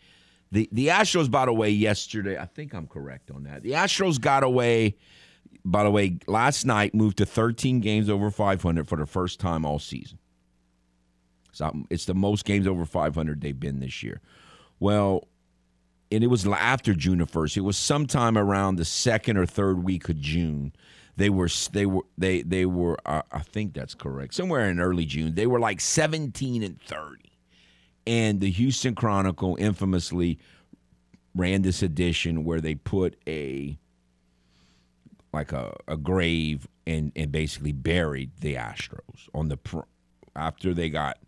The 0.50 0.70
the 0.72 0.86
Astros, 0.86 1.30
by 1.30 1.44
the 1.44 1.52
way, 1.52 1.68
yesterday, 1.68 2.38
I 2.38 2.46
think 2.46 2.72
I'm 2.72 2.86
correct 2.86 3.30
on 3.30 3.42
that. 3.42 3.62
The 3.62 3.72
Astros 3.72 4.18
got 4.18 4.42
away 4.42 4.96
by 5.70 5.84
the 5.84 5.90
way, 5.90 6.16
last 6.26 6.64
night 6.64 6.94
moved 6.94 7.18
to 7.18 7.26
13 7.26 7.80
games 7.80 8.08
over 8.08 8.30
500 8.30 8.88
for 8.88 8.96
the 8.96 9.06
first 9.06 9.38
time 9.38 9.66
all 9.66 9.78
season. 9.78 10.18
So 11.52 11.84
it's 11.90 12.06
the 12.06 12.14
most 12.14 12.44
games 12.44 12.66
over 12.66 12.84
500 12.84 13.40
they've 13.40 13.58
been 13.58 13.80
this 13.80 14.02
year. 14.02 14.20
Well, 14.80 15.28
and 16.10 16.24
it 16.24 16.28
was 16.28 16.46
after 16.46 16.94
June 16.94 17.18
the 17.18 17.26
first. 17.26 17.56
It 17.56 17.62
was 17.62 17.76
sometime 17.76 18.38
around 18.38 18.76
the 18.76 18.84
second 18.84 19.36
or 19.36 19.44
third 19.44 19.84
week 19.84 20.08
of 20.08 20.18
June. 20.18 20.72
They 21.16 21.28
were 21.28 21.48
they 21.72 21.84
were 21.84 22.04
they 22.16 22.42
they 22.42 22.64
were 22.64 22.96
uh, 23.04 23.22
I 23.30 23.40
think 23.40 23.74
that's 23.74 23.94
correct. 23.94 24.34
Somewhere 24.34 24.70
in 24.70 24.80
early 24.80 25.04
June, 25.04 25.34
they 25.34 25.46
were 25.46 25.60
like 25.60 25.80
17 25.80 26.62
and 26.62 26.80
30. 26.80 27.24
And 28.06 28.40
the 28.40 28.50
Houston 28.50 28.94
Chronicle 28.94 29.56
infamously 29.56 30.38
ran 31.34 31.60
this 31.62 31.82
edition 31.82 32.44
where 32.44 32.60
they 32.60 32.74
put 32.74 33.16
a 33.26 33.78
like 35.32 35.52
a, 35.52 35.74
a 35.86 35.96
grave 35.96 36.66
and, 36.86 37.12
and 37.14 37.30
basically 37.30 37.72
buried 37.72 38.32
the 38.40 38.54
Astros 38.54 39.28
on 39.34 39.48
the 39.48 39.56
pr- 39.56 39.80
after 40.34 40.72
they 40.72 40.88
got 40.88 41.18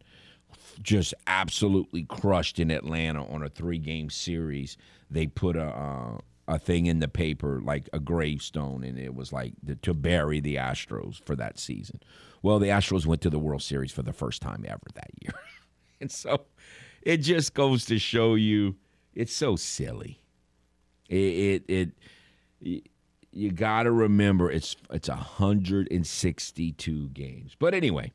just 0.83 1.15
absolutely 1.27 2.05
crushed 2.05 2.59
in 2.59 2.71
Atlanta 2.71 3.25
on 3.27 3.43
a 3.43 3.49
three 3.49 3.79
game 3.79 4.11
series. 4.11 4.77
They 5.11 5.27
put 5.27 5.57
a 5.57 5.67
uh, 5.67 6.19
a 6.49 6.59
thing 6.59 6.87
in 6.87 6.99
the 6.99 7.09
paper 7.09 7.61
like 7.63 7.89
a 7.93 8.01
gravestone, 8.01 8.83
and 8.83 8.99
it 8.99 9.15
was 9.15 9.33
like 9.33 9.53
the, 9.63 9.77
to 9.77 9.95
bury 9.95 10.41
the 10.41 10.57
Astros 10.57 11.25
for 11.25 11.37
that 11.37 11.61
season. 11.61 12.01
Well, 12.43 12.59
the 12.59 12.69
Astros 12.69 13.07
went 13.07 13.21
to 13.23 13.31
the 13.31 13.39
World 13.39 13.63
Series 13.63 13.93
for 13.93 14.03
the 14.03 14.13
first 14.13 14.43
time 14.43 14.65
ever 14.67 14.81
that 14.95 15.11
year, 15.23 15.35
and 16.01 16.11
so 16.11 16.47
it 17.03 17.19
just 17.19 17.55
goes 17.55 17.85
to 17.87 17.99
show 17.99 18.35
you 18.35 18.77
it's 19.15 19.33
so 19.33 19.57
silly. 19.57 20.21
It 21.09 21.65
it, 21.69 21.91
it 22.61 22.90
you 23.33 23.51
got 23.51 23.85
to 23.85 23.93
remember 23.93 24.51
it's 24.51 24.77
it's 24.91 25.09
162 25.09 27.09
games. 27.11 27.57
But 27.59 27.75
anyway, 27.75 28.13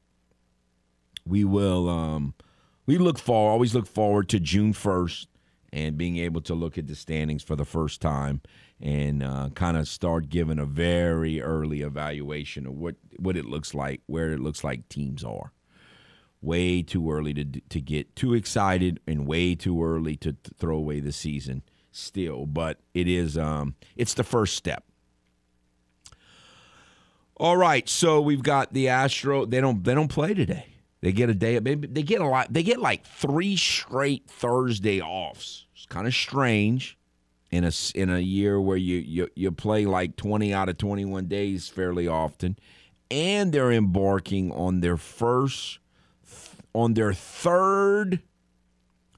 we 1.25 1.43
will 1.43 1.89
um 1.89 2.33
we 2.85 2.97
look 2.97 3.17
forward 3.17 3.51
always 3.51 3.73
look 3.73 3.87
forward 3.87 4.29
to 4.29 4.39
June 4.39 4.73
1st 4.73 5.27
and 5.73 5.97
being 5.97 6.17
able 6.17 6.41
to 6.41 6.53
look 6.53 6.77
at 6.77 6.87
the 6.87 6.95
standings 6.95 7.43
for 7.43 7.55
the 7.55 7.65
first 7.65 8.01
time 8.01 8.41
and 8.81 9.23
uh, 9.23 9.49
kind 9.55 9.77
of 9.77 9.87
start 9.87 10.29
giving 10.29 10.59
a 10.59 10.65
very 10.65 11.41
early 11.41 11.81
evaluation 11.81 12.67
of 12.67 12.73
what 12.73 12.95
what 13.17 13.37
it 13.37 13.45
looks 13.45 13.73
like, 13.73 14.01
where 14.05 14.31
it 14.31 14.39
looks 14.39 14.63
like 14.63 14.87
teams 14.89 15.23
are. 15.23 15.51
Way 16.41 16.81
too 16.81 17.11
early 17.11 17.33
to 17.33 17.45
to 17.45 17.81
get 17.81 18.15
too 18.15 18.33
excited 18.33 18.99
and 19.07 19.25
way 19.25 19.55
too 19.55 19.83
early 19.83 20.15
to, 20.17 20.33
to 20.33 20.53
throw 20.53 20.77
away 20.77 20.99
the 20.99 21.11
season 21.11 21.63
still, 21.91 22.45
but 22.45 22.79
it 22.93 23.07
is 23.07 23.37
um 23.37 23.75
it's 23.95 24.13
the 24.13 24.23
first 24.23 24.55
step 24.55 24.83
all 27.37 27.57
right, 27.57 27.87
so 27.89 28.21
we've 28.21 28.43
got 28.43 28.73
the 28.73 28.87
Astro. 28.89 29.45
They 29.45 29.59
don't 29.59 29.83
they 29.83 29.93
don't 29.93 30.07
play 30.07 30.33
today. 30.33 30.67
They 31.01 31.11
get 31.11 31.29
a 31.29 31.33
day. 31.33 31.59
They 31.59 32.03
get 32.03 32.21
a 32.21 32.27
lot. 32.27 32.51
They 32.51 32.63
get 32.63 32.79
like 32.79 33.05
three 33.05 33.57
straight 33.57 34.27
Thursday 34.27 35.01
offs. 35.01 35.65
It's 35.75 35.85
kind 35.85 36.07
of 36.07 36.15
strange 36.15 36.97
in 37.51 37.63
a 37.63 37.71
in 37.93 38.09
a 38.09 38.19
year 38.19 38.59
where 38.59 38.77
you, 38.77 38.97
you 38.97 39.29
you 39.35 39.51
play 39.51 39.85
like 39.85 40.15
twenty 40.15 40.53
out 40.53 40.69
of 40.69 40.77
twenty 40.77 41.05
one 41.05 41.27
days 41.27 41.67
fairly 41.67 42.07
often, 42.07 42.57
and 43.11 43.51
they're 43.51 43.71
embarking 43.71 44.51
on 44.51 44.79
their 44.79 44.97
first 44.97 45.79
on 46.73 46.93
their 46.93 47.13
third 47.13 48.21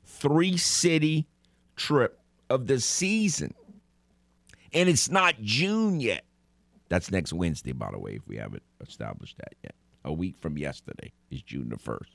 three 0.04 0.58
city 0.58 1.28
trip 1.76 2.20
of 2.50 2.68
the 2.68 2.80
season, 2.80 3.54
and 4.74 4.90
it's 4.90 5.10
not 5.10 5.42
June 5.42 6.00
yet. 6.00 6.26
That's 6.90 7.12
next 7.12 7.34
Wednesday, 7.34 7.74
by 7.74 7.92
the 7.92 8.00
way, 8.00 8.14
if 8.14 8.28
we 8.28 8.38
haven't 8.38 8.64
established 8.82 9.38
that 9.38 9.56
yet. 9.64 9.76
A 10.06 10.14
week 10.14 10.38
from 10.40 10.58
yesterday 10.58 11.12
is 11.30 11.42
June 11.42 11.70
the 11.70 11.78
first. 11.78 12.12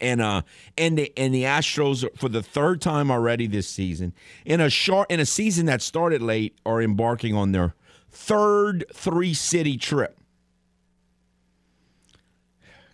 And 0.00 0.22
uh 0.22 0.42
and 0.78 0.96
the 0.96 1.12
and 1.18 1.34
the 1.34 1.42
Astros 1.42 2.06
for 2.16 2.28
the 2.28 2.42
third 2.42 2.80
time 2.80 3.10
already 3.10 3.46
this 3.46 3.68
season 3.68 4.14
in 4.44 4.60
a 4.60 4.70
short 4.70 5.10
in 5.10 5.20
a 5.20 5.26
season 5.26 5.66
that 5.66 5.82
started 5.82 6.22
late 6.22 6.56
are 6.64 6.80
embarking 6.80 7.34
on 7.34 7.52
their 7.52 7.74
third 8.10 8.84
three 8.94 9.34
city 9.34 9.76
trip. 9.76 10.18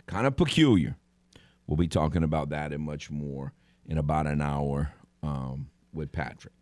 Kind 0.07 0.27
of 0.27 0.35
peculiar. 0.35 0.97
We'll 1.67 1.77
be 1.77 1.87
talking 1.87 2.23
about 2.23 2.49
that 2.49 2.73
and 2.73 2.83
much 2.83 3.09
more 3.09 3.53
in 3.85 3.97
about 3.97 4.27
an 4.27 4.41
hour 4.41 4.93
um, 5.21 5.69
with 5.93 6.11
Patrick. 6.11 6.53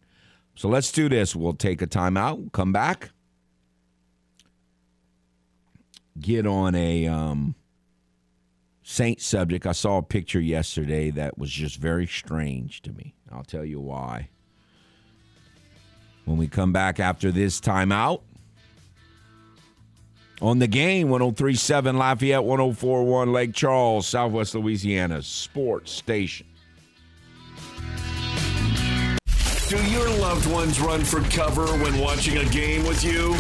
So 0.56 0.70
let's 0.70 0.92
do 0.92 1.10
this. 1.10 1.36
We'll 1.36 1.54
take 1.54 1.82
a 1.82 1.88
timeout, 1.88 2.52
come 2.52 2.72
back 2.72 3.12
get 6.20 6.46
on 6.46 6.76
a 6.76 7.08
um, 7.08 7.56
Saint 8.84 9.22
subject. 9.22 9.66
I 9.66 9.72
saw 9.72 9.98
a 9.98 10.04
picture 10.04 10.42
yesterday 10.42 11.12
that 11.12 11.38
was 11.38 11.50
just 11.50 11.78
very 11.78 12.08
strange 12.08 12.82
to 12.84 12.92
me. 12.92 13.16
I'll 13.32 13.44
tell 13.44 13.66
you 13.66 13.80
why. 13.80 14.30
When 16.26 16.38
we 16.38 16.48
come 16.48 16.72
back 16.72 17.00
after 17.00 17.32
this 17.32 17.60
timeout, 17.60 18.22
on 20.42 20.58
the 20.58 20.68
game, 20.68 21.10
1037 21.10 21.98
Lafayette, 21.98 22.44
1041 22.44 23.32
Lake 23.32 23.54
Charles, 23.54 24.08
Southwest 24.08 24.56
Louisiana, 24.56 25.22
sports 25.22 25.92
station. 25.92 26.48
Do 29.70 29.78
your 29.90 30.10
loved 30.20 30.52
ones 30.52 30.82
run 30.82 31.04
for 31.04 31.22
cover 31.30 31.66
when 31.66 32.00
watching 32.00 32.38
a 32.38 32.46
game 32.46 32.86
with 32.86 33.04
you? 33.04 33.36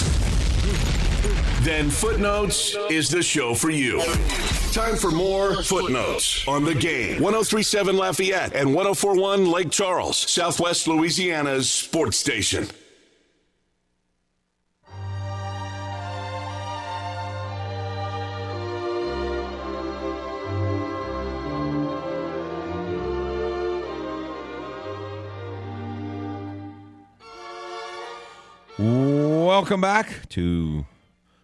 Then 1.63 1.89
Footnotes 1.89 2.75
is 2.89 3.09
the 3.09 3.21
show 3.21 3.53
for 3.53 3.69
you. 3.69 4.01
Time 4.71 4.95
for 4.95 5.11
more 5.11 5.61
Footnotes 5.63 6.47
on 6.47 6.63
the 6.63 6.73
game. 6.73 7.21
1037 7.21 7.95
Lafayette 7.97 8.55
and 8.55 8.73
1041 8.73 9.51
Lake 9.51 9.69
Charles, 9.69 10.17
Southwest 10.17 10.87
Louisiana's 10.87 11.69
sports 11.69 12.17
station. 12.17 12.67
Welcome 28.79 29.81
back 29.81 30.27
to 30.29 30.85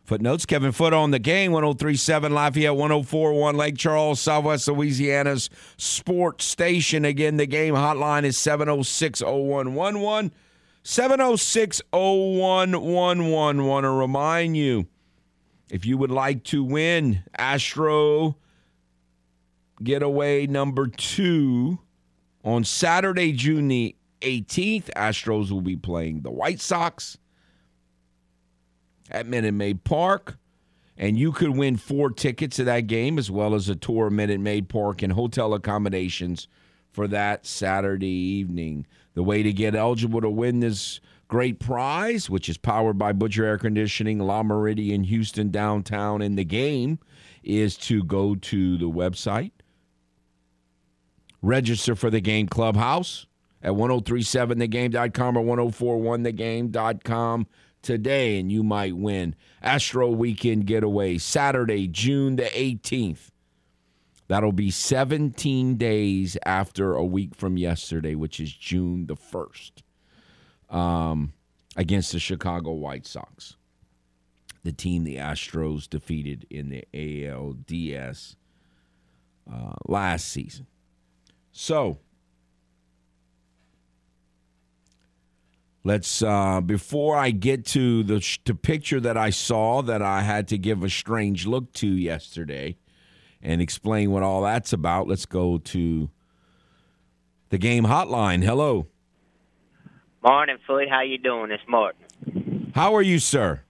Footnotes. 0.08 0.46
Kevin 0.46 0.72
Foote 0.72 0.94
on 0.94 1.12
the 1.12 1.20
game, 1.20 1.52
1037 1.52 2.34
Lafayette, 2.34 2.78
1041 2.78 3.58
Lake 3.58 3.78
Charles, 3.78 4.22
Southwest 4.22 4.70
Louisiana's 4.70 5.50
sports 5.76 6.46
station. 6.46 7.04
Again, 7.04 7.36
the 7.36 7.46
game 7.46 7.74
hotline 7.74 8.24
is 8.24 8.38
706 8.38 9.22
0111. 9.22 10.32
706 10.84 11.82
0111. 11.92 13.66
Want 13.66 13.84
to 13.84 13.90
remind 13.90 14.56
you 14.56 14.88
if 15.70 15.86
you 15.86 15.98
would 15.98 16.12
like 16.12 16.46
to 16.46 16.64
win 16.64 17.22
Astro 17.38 18.38
getaway 19.84 20.48
number 20.48 20.88
two 20.88 21.80
on 22.46 22.64
Saturday, 22.64 23.34
June 23.34 23.68
the 23.68 23.94
18th, 24.22 24.90
Astros 24.96 25.52
will 25.52 25.60
be 25.60 25.76
playing 25.76 26.22
the 26.22 26.32
White 26.32 26.62
Sox 26.62 27.18
at 29.10 29.28
Minute 29.28 29.54
Maid 29.54 29.84
Park. 29.84 30.38
And 30.98 31.18
you 31.18 31.32
could 31.32 31.52
win 31.52 31.78
four 31.78 32.10
tickets 32.10 32.56
to 32.56 32.64
that 32.64 32.88
game, 32.88 33.20
as 33.20 33.30
well 33.30 33.54
as 33.54 33.70
a 33.70 33.76
tour 33.76 34.08
of 34.08 34.14
Minute 34.14 34.40
Maid 34.40 34.68
Park 34.68 35.04
and 35.04 35.14
hotel 35.14 35.54
accommodations 35.54 36.48
for 36.92 37.08
that 37.08 37.46
Saturday 37.46 38.08
evening. 38.08 38.88
The 39.14 39.24
way 39.24 39.44
to 39.44 39.54
get 39.54 39.76
eligible 39.76 40.22
to 40.22 40.30
win 40.30 40.60
this 40.60 41.00
great 41.28 41.60
prize, 41.60 42.30
which 42.30 42.50
is 42.50 42.58
powered 42.58 42.98
by 42.98 43.12
Butcher 43.12 43.46
Air 43.46 43.58
Conditioning, 43.58 44.20
La 44.20 44.42
Meridien, 44.42 45.06
Houston, 45.06 45.52
downtown, 45.52 46.22
in 46.22 46.36
the 46.36 46.46
game, 46.46 47.00
is 47.44 47.78
to 47.78 48.04
go 48.04 48.36
to 48.36 48.78
the 48.78 48.90
website, 48.90 49.52
register 51.42 51.96
for 51.96 52.10
the 52.10 52.22
game 52.22 52.48
clubhouse 52.48 53.26
at 53.62 53.74
1037thegame.com 53.74 55.38
or 55.38 55.44
1041thegame.com 55.44 57.48
today, 57.88 58.38
and 58.38 58.52
you 58.52 58.64
might 58.64 58.98
win. 58.98 59.34
Astro 59.64 60.12
Weekend 60.12 60.68
Getaway, 60.68 61.18
Saturday, 61.18 61.88
June 61.88 62.36
the 62.36 62.44
18th. 62.44 63.30
That'll 64.28 64.52
be 64.52 64.70
17 64.72 65.78
days 65.78 66.38
after 66.46 66.94
a 66.94 67.06
week 67.06 67.34
from 67.34 67.58
yesterday, 67.58 68.14
which 68.14 68.42
is 68.42 68.52
June 68.52 69.08
the 69.08 69.16
1st, 69.16 69.72
um, 70.70 71.32
against 71.78 72.12
the 72.12 72.20
Chicago 72.20 72.74
White 72.74 73.08
Sox, 73.08 73.56
the 74.66 74.74
team 74.74 75.06
the 75.06 75.16
Astros 75.16 75.90
defeated 75.90 76.46
in 76.50 76.68
the 76.68 76.84
ALDS 76.94 78.36
uh, 79.50 79.76
last 79.88 80.28
season. 80.28 80.68
So, 81.54 82.00
Let's 85.88 86.22
uh, 86.22 86.60
before 86.60 87.16
I 87.16 87.32
get 87.32 87.64
to 87.68 88.04
the 88.04 88.38
the 88.44 88.54
picture 88.54 89.00
that 89.00 89.16
I 89.16 89.30
saw 89.30 89.82
that 89.84 90.02
I 90.02 90.20
had 90.20 90.50
to 90.50 90.58
give 90.58 90.84
a 90.84 90.90
strange 90.90 91.48
look 91.48 91.72
to 91.76 91.88
yesterday, 91.88 92.76
and 93.42 93.62
explain 93.62 94.12
what 94.12 94.22
all 94.22 94.42
that's 94.42 94.74
about. 94.74 95.08
Let's 95.08 95.26
go 95.26 95.58
to 95.58 96.10
the 97.52 97.58
game 97.58 97.86
hotline. 97.86 98.44
Hello. 98.44 98.88
Morning, 100.22 100.58
Foote. 100.68 100.90
How 100.90 101.04
you 101.04 101.18
doing 101.20 101.48
this 101.48 101.62
morning? 101.70 102.74
How 102.76 102.94
are 102.94 103.02
you, 103.02 103.18
sir? 103.18 103.62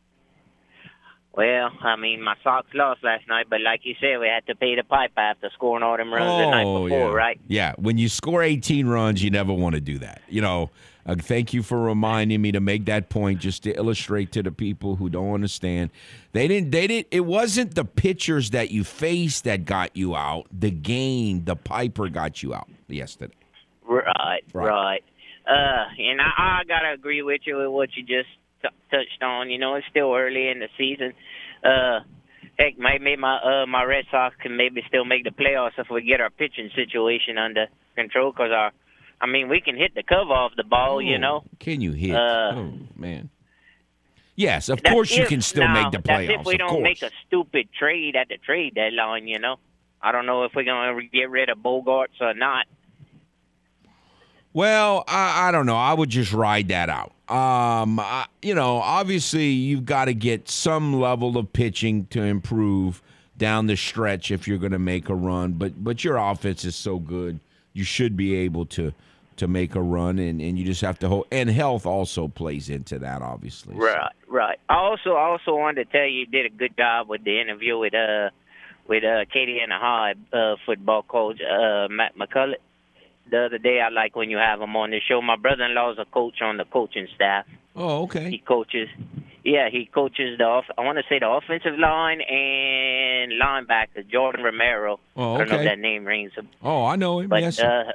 Well, 1.37 1.69
I 1.81 1.95
mean, 1.97 2.23
my 2.23 2.33
Sox 2.43 2.67
lost 2.73 3.03
last 3.03 3.27
night, 3.27 3.45
but 3.47 3.61
like 3.61 3.81
you 3.83 3.93
said, 4.01 4.19
we 4.19 4.27
had 4.27 4.47
to 4.47 4.55
pay 4.55 4.75
the 4.75 4.83
pipe 4.83 5.11
after 5.17 5.51
scoring 5.53 5.83
all 5.83 5.95
them 5.95 6.11
runs 6.11 6.25
the 6.25 6.49
night 6.49 6.63
before, 6.63 6.89
yeah. 6.89 7.13
right? 7.13 7.39
Yeah. 7.47 7.73
When 7.77 7.99
you 7.99 8.09
score 8.09 8.41
18 8.41 8.87
runs, 8.87 9.23
you 9.23 9.29
never 9.29 9.53
want 9.53 9.75
to 9.75 9.81
do 9.81 9.99
that. 9.99 10.23
You 10.27 10.41
know, 10.41 10.71
uh, 11.05 11.15
thank 11.15 11.53
you 11.53 11.61
for 11.61 11.79
reminding 11.79 12.41
me 12.41 12.51
to 12.53 12.59
make 12.59 12.85
that 12.85 13.09
point 13.09 13.39
just 13.39 13.61
to 13.63 13.71
illustrate 13.77 14.31
to 14.31 14.41
the 14.41 14.51
people 14.51 14.95
who 14.95 15.09
don't 15.09 15.35
understand. 15.35 15.91
They 16.33 16.47
didn't 16.47 16.71
they 16.71 16.87
didn't 16.87 17.07
it 17.11 17.25
wasn't 17.25 17.75
the 17.75 17.85
pitchers 17.85 18.49
that 18.49 18.71
you 18.71 18.83
faced 18.83 19.43
that 19.43 19.65
got 19.65 19.95
you 19.95 20.15
out. 20.15 20.47
The 20.51 20.71
game, 20.71 21.45
the 21.45 21.55
piper 21.55 22.09
got 22.09 22.41
you 22.41 22.55
out 22.55 22.67
yesterday. 22.87 23.35
Right, 23.87 24.43
Right. 24.53 24.67
right. 24.67 25.03
Uh, 25.47 25.85
and 25.99 26.19
I, 26.19 26.25
I 26.37 26.61
gotta 26.67 26.93
agree 26.93 27.21
with 27.21 27.41
you 27.45 27.57
with 27.57 27.69
what 27.69 27.89
you 27.95 28.01
just 28.01 28.27
t- 28.61 28.67
touched 28.91 29.23
on. 29.23 29.49
You 29.49 29.57
know, 29.57 29.75
it's 29.75 29.87
still 29.89 30.13
early 30.13 30.49
in 30.49 30.59
the 30.59 30.67
season. 30.77 31.13
Uh, 31.63 31.99
heck, 32.57 32.77
maybe 32.77 33.15
my 33.15 33.37
uh 33.37 33.65
my 33.65 33.83
Red 33.83 34.05
Sox 34.11 34.35
can 34.41 34.55
maybe 34.57 34.81
still 34.87 35.05
make 35.05 35.23
the 35.23 35.31
playoffs 35.31 35.77
if 35.77 35.87
we 35.89 36.03
get 36.03 36.21
our 36.21 36.29
pitching 36.29 36.69
situation 36.75 37.37
under 37.37 37.67
control. 37.95 38.31
Cause 38.31 38.51
our, 38.51 38.71
I 39.21 39.25
mean, 39.25 39.49
we 39.49 39.61
can 39.61 39.75
hit 39.75 39.95
the 39.95 40.03
cover 40.03 40.31
off 40.33 40.51
the 40.55 40.63
ball. 40.63 41.01
You 41.01 41.15
Oh, 41.15 41.19
know. 41.19 41.43
Can 41.59 41.81
you 41.81 41.91
hit? 41.93 42.15
Uh, 42.15 42.51
oh 42.55 42.73
man. 42.95 43.29
Yes, 44.35 44.69
of 44.69 44.83
course 44.83 45.15
you 45.17 45.25
can 45.25 45.41
still 45.41 45.63
now, 45.63 45.73
make 45.83 45.91
the 45.91 45.97
playoffs. 45.97 46.27
That's 46.27 46.41
if 46.41 46.45
we 46.45 46.57
don't 46.57 46.69
course. 46.69 46.83
make 46.83 47.01
a 47.01 47.09
stupid 47.25 47.69
trade 47.77 48.15
at 48.15 48.27
the 48.27 48.37
trade 48.37 48.75
deadline, 48.75 49.27
you 49.27 49.39
know. 49.39 49.55
I 49.99 50.11
don't 50.11 50.27
know 50.27 50.43
if 50.43 50.51
we're 50.55 50.63
going 50.63 50.83
to 50.83 50.89
ever 50.89 51.01
get 51.01 51.31
rid 51.31 51.49
of 51.49 51.57
Bogaerts 51.57 52.21
or 52.21 52.35
not. 52.35 52.67
Well, 54.53 55.03
I, 55.07 55.49
I 55.49 55.51
don't 55.51 55.65
know. 55.65 55.75
I 55.75 55.93
would 55.93 56.09
just 56.09 56.33
ride 56.33 56.69
that 56.69 56.89
out. 56.89 57.13
Um, 57.29 57.99
I, 57.99 58.25
you 58.41 58.55
know, 58.55 58.77
obviously 58.77 59.47
you've 59.47 59.85
got 59.85 60.05
to 60.05 60.13
get 60.13 60.49
some 60.49 60.99
level 60.99 61.37
of 61.37 61.51
pitching 61.51 62.07
to 62.07 62.23
improve 62.23 63.01
down 63.37 63.67
the 63.67 63.75
stretch 63.75 64.31
if 64.31 64.47
you're 64.47 64.57
going 64.57 64.71
to 64.71 64.79
make 64.79 65.09
a 65.09 65.15
run. 65.15 65.53
But 65.53 65.83
but 65.83 66.03
your 66.03 66.17
offense 66.17 66.65
is 66.65 66.75
so 66.75 66.99
good, 66.99 67.39
you 67.73 67.83
should 67.83 68.17
be 68.17 68.35
able 68.35 68.65
to 68.67 68.93
to 69.37 69.47
make 69.47 69.75
a 69.75 69.81
run, 69.81 70.17
and, 70.17 70.41
and 70.41 70.57
you 70.57 70.65
just 70.65 70.81
have 70.81 70.97
to 70.99 71.07
hold. 71.07 71.27
And 71.31 71.49
health 71.49 71.85
also 71.85 72.27
plays 72.27 72.69
into 72.69 72.97
that, 72.99 73.21
obviously. 73.21 73.75
Right, 73.75 74.11
right. 74.27 74.59
I 74.67 74.75
also 74.75 75.15
also 75.15 75.55
wanted 75.55 75.85
to 75.85 75.91
tell 75.91 76.07
you, 76.07 76.21
you 76.21 76.25
did 76.25 76.45
a 76.47 76.49
good 76.49 76.75
job 76.75 77.07
with 77.07 77.23
the 77.23 77.39
interview 77.39 77.77
with 77.77 77.93
uh 77.93 78.29
with 78.87 79.03
uh 79.03 79.25
Katie 79.31 79.59
and 79.59 79.71
the 79.71 79.77
High 79.77 80.15
uh, 80.33 80.55
football 80.65 81.03
coach 81.03 81.39
uh 81.41 81.87
Matt 81.89 82.17
McCullough. 82.17 82.55
The 83.29 83.45
other 83.45 83.57
day, 83.57 83.81
I 83.81 83.89
like 83.89 84.15
when 84.15 84.29
you 84.29 84.37
have 84.37 84.61
him 84.61 84.75
on 84.75 84.91
the 84.91 84.99
show. 85.07 85.21
My 85.21 85.35
brother-in-law 85.35 85.91
is 85.93 85.97
a 85.99 86.05
coach 86.05 86.41
on 86.41 86.57
the 86.57 86.65
coaching 86.65 87.07
staff. 87.15 87.45
Oh, 87.75 88.03
okay. 88.03 88.29
He 88.29 88.37
coaches, 88.39 88.87
yeah, 89.43 89.69
he 89.69 89.85
coaches 89.85 90.37
the 90.37 90.45
off. 90.45 90.65
I 90.77 90.81
want 90.81 90.97
to 90.97 91.03
say 91.09 91.19
the 91.19 91.29
offensive 91.29 91.77
line 91.77 92.21
and 92.21 93.33
linebacker 93.33 94.09
Jordan 94.09 94.43
Romero. 94.43 94.99
Oh, 95.15 95.33
okay. 95.33 95.35
I 95.35 95.37
don't 95.45 95.49
know 95.49 95.59
if 95.59 95.65
that 95.65 95.79
name 95.79 96.05
rings 96.05 96.31
a 96.37 96.41
Oh, 96.63 96.85
I 96.85 96.95
know 96.95 97.19
him. 97.19 97.29
But 97.29 97.41
yes. 97.41 97.59
uh, 97.59 97.91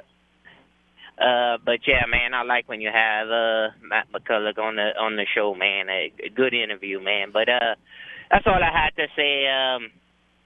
uh, 1.19 1.57
but 1.65 1.79
yeah, 1.87 2.05
man, 2.09 2.33
I 2.33 2.43
like 2.43 2.67
when 2.67 2.81
you 2.81 2.89
have 2.93 3.27
uh 3.29 3.69
Matt 3.81 4.07
McCullough 4.13 4.57
on 4.57 4.75
the 4.75 4.91
on 4.99 5.15
the 5.15 5.25
show, 5.33 5.53
man. 5.53 5.89
A, 5.89 6.11
a 6.25 6.29
good 6.29 6.53
interview, 6.53 6.99
man. 7.01 7.31
But 7.31 7.49
uh, 7.49 7.75
that's 8.31 8.45
all 8.47 8.53
I 8.61 8.71
had 8.71 8.95
to 8.95 9.07
say. 9.15 9.47
Um, 9.47 9.91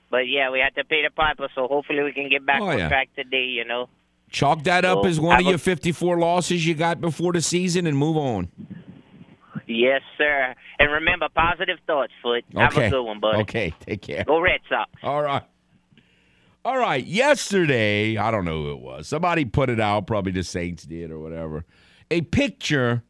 but 0.10 0.28
yeah, 0.28 0.50
we 0.50 0.60
had 0.60 0.76
to 0.76 0.84
pay 0.84 1.04
the 1.04 1.10
piper, 1.14 1.48
so 1.56 1.68
hopefully 1.68 2.04
we 2.04 2.12
can 2.14 2.30
get 2.30 2.46
back 2.46 2.62
Oh, 2.62 2.68
on 2.70 2.78
yeah. 2.78 2.88
track 2.90 3.10
today. 3.16 3.46
You 3.46 3.66
know. 3.66 3.88
Chalk 4.30 4.64
that 4.64 4.86
up 4.86 5.04
so 5.04 5.08
as 5.08 5.20
one 5.20 5.40
of 5.40 5.46
a- 5.46 5.50
your 5.50 5.58
54 5.58 6.20
losses 6.20 6.66
you 6.66 6.74
got 6.74 7.00
before 7.00 7.34
the 7.34 7.42
season 7.42 7.88
and 7.88 7.98
move 7.98 8.18
on. 8.18 8.50
Yes, 9.66 10.02
sir. 10.18 10.56
And 10.80 10.92
remember, 10.92 11.28
positive 11.34 11.80
thoughts, 11.86 12.14
Foote. 12.22 12.46
Have 12.56 12.74
okay. 12.74 12.88
a 12.88 12.90
good 12.90 13.04
one, 13.04 13.20
buddy. 13.20 13.40
Okay. 13.40 13.74
Take 13.82 14.02
care. 14.02 14.24
Go 14.24 14.40
Red 14.40 14.62
Sox. 14.70 14.90
All 15.04 15.22
right. 15.22 15.44
All 16.64 16.78
right. 16.78 17.06
Yesterday, 17.06 18.18
I 18.18 18.32
don't 18.32 18.46
know 18.46 18.64
who 18.64 18.72
it 18.72 18.80
was. 18.80 19.08
Somebody 19.08 19.46
put 19.46 19.70
it 19.70 19.80
out, 19.80 20.08
probably 20.08 20.32
the 20.32 20.44
Saints 20.44 20.84
did 20.84 21.12
or 21.12 21.20
whatever. 21.20 21.66
A 22.12 22.22
picture 22.22 23.04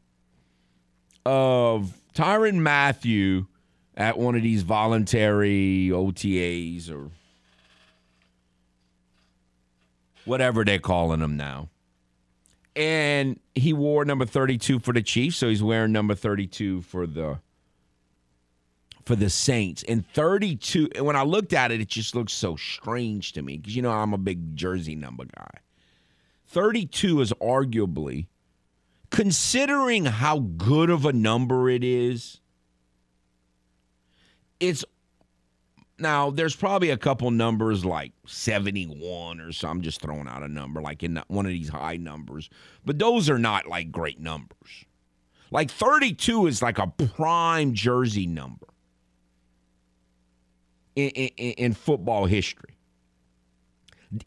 of 1.25 1.93
Tyrann 2.13 2.59
Mathieu 2.61 3.45
at 3.95 4.17
one 4.17 4.35
of 4.35 4.43
these 4.43 4.63
voluntary 4.63 5.89
OTAs 5.91 6.89
or 6.91 7.09
whatever 10.27 10.63
they're 10.63 10.79
calling 10.79 11.21
him 11.21 11.37
now. 11.37 11.69
And 12.75 13.39
he 13.55 13.73
wore 13.73 14.05
number 14.05 14.25
32 14.25 14.79
for 14.79 14.93
the 14.93 15.01
Chiefs, 15.01 15.37
so 15.37 15.49
he's 15.49 15.63
wearing 15.63 15.91
number 15.91 16.13
32 16.13 16.81
for 16.81 17.07
the 17.07 17.39
for 19.03 19.15
the 19.15 19.29
Saints. 19.29 19.83
And 19.87 20.05
32, 20.13 20.89
and 20.95 21.05
when 21.05 21.15
I 21.15 21.23
looked 21.23 21.53
at 21.53 21.71
it, 21.71 21.79
it 21.79 21.87
just 21.87 22.13
looked 22.13 22.29
so 22.29 22.57
strange 22.57 23.31
to 23.33 23.41
me 23.41 23.57
because 23.57 23.75
you 23.75 23.81
know 23.81 23.89
I'm 23.89 24.13
a 24.13 24.17
big 24.17 24.55
jersey 24.55 24.95
number 24.95 25.23
guy. 25.25 25.49
32 26.47 27.21
is 27.21 27.33
arguably, 27.41 28.27
considering 29.09 30.05
how 30.05 30.39
good 30.39 30.89
of 30.89 31.05
a 31.05 31.13
number 31.13 31.69
it 31.69 31.83
is, 31.83 32.41
it's 34.59 34.83
now 35.99 36.29
there's 36.29 36.55
probably 36.55 36.89
a 36.89 36.97
couple 36.97 37.29
numbers 37.31 37.83
like 37.83 38.13
71 38.25 39.39
or 39.39 39.51
so. 39.51 39.67
I'm 39.67 39.81
just 39.81 40.01
throwing 40.01 40.27
out 40.27 40.43
a 40.43 40.47
number 40.47 40.81
like 40.81 41.03
in 41.03 41.21
one 41.27 41.45
of 41.45 41.51
these 41.51 41.69
high 41.69 41.97
numbers, 41.97 42.49
but 42.85 42.99
those 42.99 43.29
are 43.29 43.39
not 43.39 43.67
like 43.67 43.91
great 43.91 44.19
numbers. 44.19 44.85
Like 45.49 45.71
32 45.71 46.47
is 46.47 46.61
like 46.61 46.77
a 46.77 46.87
prime 46.87 47.73
jersey 47.73 48.27
number 48.27 48.67
in, 50.95 51.09
in, 51.09 51.53
in 51.53 51.73
football 51.73 52.25
history. 52.25 52.77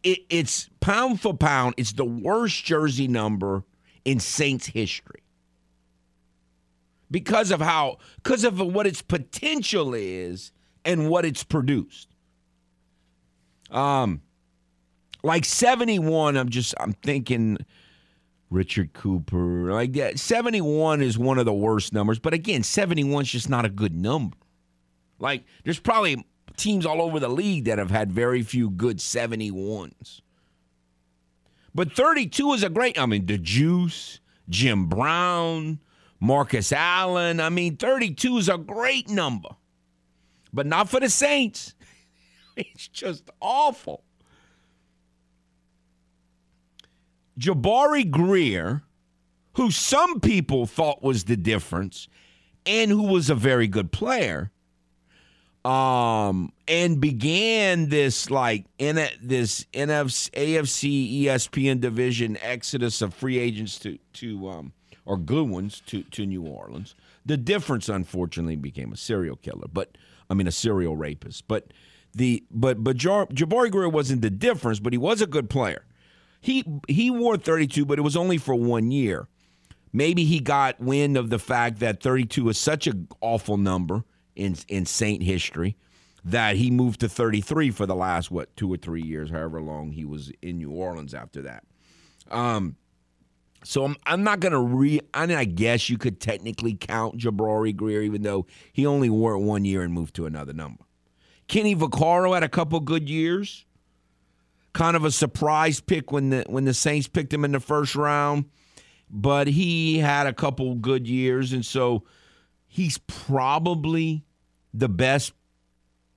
It, 0.03 0.21
it's 0.29 0.69
pound 0.81 1.21
for 1.21 1.35
pound, 1.35 1.75
it's 1.77 1.93
the 1.93 2.05
worst 2.05 2.65
jersey 2.65 3.09
number 3.09 3.65
in 4.05 4.19
Saints 4.19 4.67
history 4.67 5.23
because 7.11 7.51
of 7.51 7.61
how, 7.61 7.99
because 8.23 8.45
of 8.45 8.61
what 8.61 8.87
its 8.87 9.03
potential 9.03 9.95
is 9.95 10.53
and 10.85 11.09
what 11.09 11.25
it's 11.25 11.45
produced. 11.45 12.09
Um, 13.71 14.23
like 15.23 15.45
71, 15.45 16.37
I'm 16.37 16.49
just, 16.49 16.75
I'm 16.81 16.93
thinking 16.93 17.59
Richard 18.51 18.93
Cooper, 18.93 19.73
like 19.73 19.93
that. 19.95 20.19
71 20.19 21.03
is 21.03 21.19
one 21.19 21.39
of 21.39 21.45
the 21.45 21.53
worst 21.53 21.93
numbers, 21.93 22.19
but 22.19 22.35
again, 22.35 22.63
71 22.63 23.23
is 23.23 23.31
just 23.31 23.49
not 23.49 23.65
a 23.65 23.69
good 23.69 23.95
number. 23.95 24.37
Like, 25.19 25.45
there's 25.65 25.79
probably 25.79 26.25
teams 26.57 26.85
all 26.85 27.01
over 27.01 27.21
the 27.21 27.29
league 27.29 27.67
that 27.67 27.79
have 27.79 27.91
had 27.91 28.11
very 28.11 28.43
few 28.43 28.71
good 28.71 28.99
71s. 28.99 30.21
But 31.75 31.93
32 31.93 32.53
is 32.55 32.63
a 32.63 32.71
great, 32.71 32.99
I 32.99 33.07
mean, 33.07 33.27
the 33.27 33.39
Juice, 33.39 34.21
Jim 34.49 34.87
Brown, 34.87 35.79
Marcus 36.19 36.73
Allen. 36.73 37.41
I 37.41 37.49
mean, 37.49 37.77
32 37.77 38.39
is 38.39 38.49
a 38.49 38.59
great 38.59 39.09
number, 39.09 39.51
but 40.53 40.67
not 40.67 40.89
for 40.89 41.01
the 41.01 41.11
Saints. 41.11 41.75
It's 42.57 42.89
just 42.89 43.31
awful. 43.41 44.03
Jabari 47.39 48.11
Greer, 48.11 48.83
who 49.55 49.71
some 49.71 50.21
people 50.21 50.67
thought 50.67 51.03
was 51.03 51.25
the 51.25 51.37
difference 51.37 52.09
and 52.67 52.91
who 52.91 53.05
was 53.05 53.31
a 53.31 53.35
very 53.35 53.67
good 53.67 53.93
player, 53.93 54.51
um, 55.65 56.53
and 56.69 57.01
began 57.01 57.89
this 57.89 58.31
like 58.31 58.67
in 58.79 58.97
this 59.23 59.65
NFC, 59.73 60.31
AFC 60.33 61.23
ESPN 61.23 61.81
division 61.81 62.37
exodus 62.43 63.01
of 63.03 63.15
free 63.15 63.39
agents 63.39 63.79
to 63.81 63.99
to 64.15 64.49
um 64.49 64.73
or 65.05 65.17
good 65.17 65.49
ones 65.49 65.83
to 65.87 66.03
to 66.05 66.27
New 66.27 66.43
Orleans. 66.43 66.95
The 67.25 67.37
difference, 67.37 67.89
unfortunately, 67.89 68.57
became 68.57 68.93
a 68.93 68.97
serial 68.97 69.37
killer, 69.37 69.69
but 69.73 69.97
I 70.31 70.35
mean 70.35 70.47
a 70.47 70.53
serial 70.53 70.97
rapist. 70.97 71.47
But 71.49 71.73
the 72.15 72.45
but 72.51 72.83
but 72.83 72.97
Jabari 72.97 73.71
Greer 73.71 73.89
wasn't 73.89 74.23
the 74.23 74.31
difference, 74.31 74.81
but 74.81 74.93
he 74.93 74.99
was 74.99 75.21
a 75.21 75.27
good 75.27 75.51
player. 75.51 75.85
He 76.41 76.65
he 76.89 77.11
wore 77.11 77.37
32, 77.37 77.85
but 77.85 77.99
it 77.99 78.03
was 78.03 78.17
only 78.17 78.39
for 78.39 78.55
one 78.55 78.91
year. 78.91 79.29
Maybe 79.93 80.25
he 80.25 80.39
got 80.39 80.81
wind 80.81 81.17
of 81.17 81.31
the 81.31 81.39
fact 81.39 81.81
that 81.81 82.01
32 82.01 82.49
is 82.49 82.59
such 82.59 82.87
an 82.87 83.09
awful 83.21 83.57
number 83.57 84.05
in 84.37 84.57
in 84.69 84.87
Saint 84.87 85.23
history 85.23 85.77
that 86.25 86.57
he 86.57 86.71
moved 86.71 87.01
to 87.01 87.09
33 87.09 87.71
for 87.71 87.87
the 87.87 87.95
last 87.95 88.31
what 88.31 88.55
two 88.57 88.73
or 88.73 88.77
three 88.77 89.03
years, 89.03 89.31
however 89.31 89.61
long 89.61 89.93
he 89.93 90.05
was 90.05 90.31
in 90.43 90.59
New 90.59 90.71
Orleans 90.71 91.15
after 91.15 91.43
that. 91.43 91.65
Um, 92.31 92.77
so 93.65 93.85
I'm 93.85 93.97
I'm 94.07 94.23
not 94.23 94.41
gonna 94.41 94.61
re. 94.61 95.01
I 95.13 95.27
mean, 95.27 95.37
I 95.37 95.45
guess 95.45 95.91
you 95.91 95.99
could 95.99 96.21
technically 96.21 96.75
count 96.75 97.19
Jabari 97.19 97.75
Greer, 97.75 98.03
even 98.03 98.23
though 98.23 98.47
he 98.73 98.87
only 98.87 99.11
wore 99.11 99.35
it 99.35 99.41
one 99.41 99.65
year 99.65 99.83
and 99.83 99.93
moved 99.93 100.15
to 100.17 100.27
another 100.27 100.53
number. 100.53 100.85
Kenny 101.49 101.75
Vaccaro 101.75 102.33
had 102.35 102.43
a 102.43 102.49
couple 102.49 102.81
good 102.81 103.09
years. 103.09 103.67
Kind 104.73 104.97
of 104.97 105.05
a 105.05 105.11
surprise 105.11 105.81
pick 105.81 106.13
when 106.13 106.31
the 106.31 106.45
when 106.49 106.65
the 106.65 106.75
Saints 106.75 107.09
picked 107.09 107.33
him 107.33 107.45
in 107.45 107.53
the 107.53 107.61
first 107.61 107.97
round, 107.97 108.45
but 109.11 109.49
he 109.49 109.99
had 109.99 110.27
a 110.27 110.33
couple 110.33 110.75
good 110.77 111.09
years, 111.09 111.53
and 111.53 111.67
so 111.67 112.05
he's 112.67 112.99
probably 112.99 114.25
the 114.73 114.89
best 114.89 115.33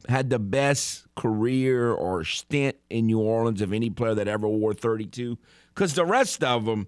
had 0.08 0.29
the 0.29 0.39
best 0.39 1.06
career 1.15 1.91
or 1.91 2.23
stint 2.23 2.75
in 2.89 3.08
New 3.08 3.19
Orleans 3.19 3.62
of 3.62 3.73
any 3.73 3.89
player 3.89 4.13
that 4.15 4.27
ever 4.27 4.47
wore 4.47 4.73
32 4.73 5.38
cuz 5.75 5.93
the 5.93 6.06
rest 6.06 6.43
of 6.43 6.65
them 6.65 6.88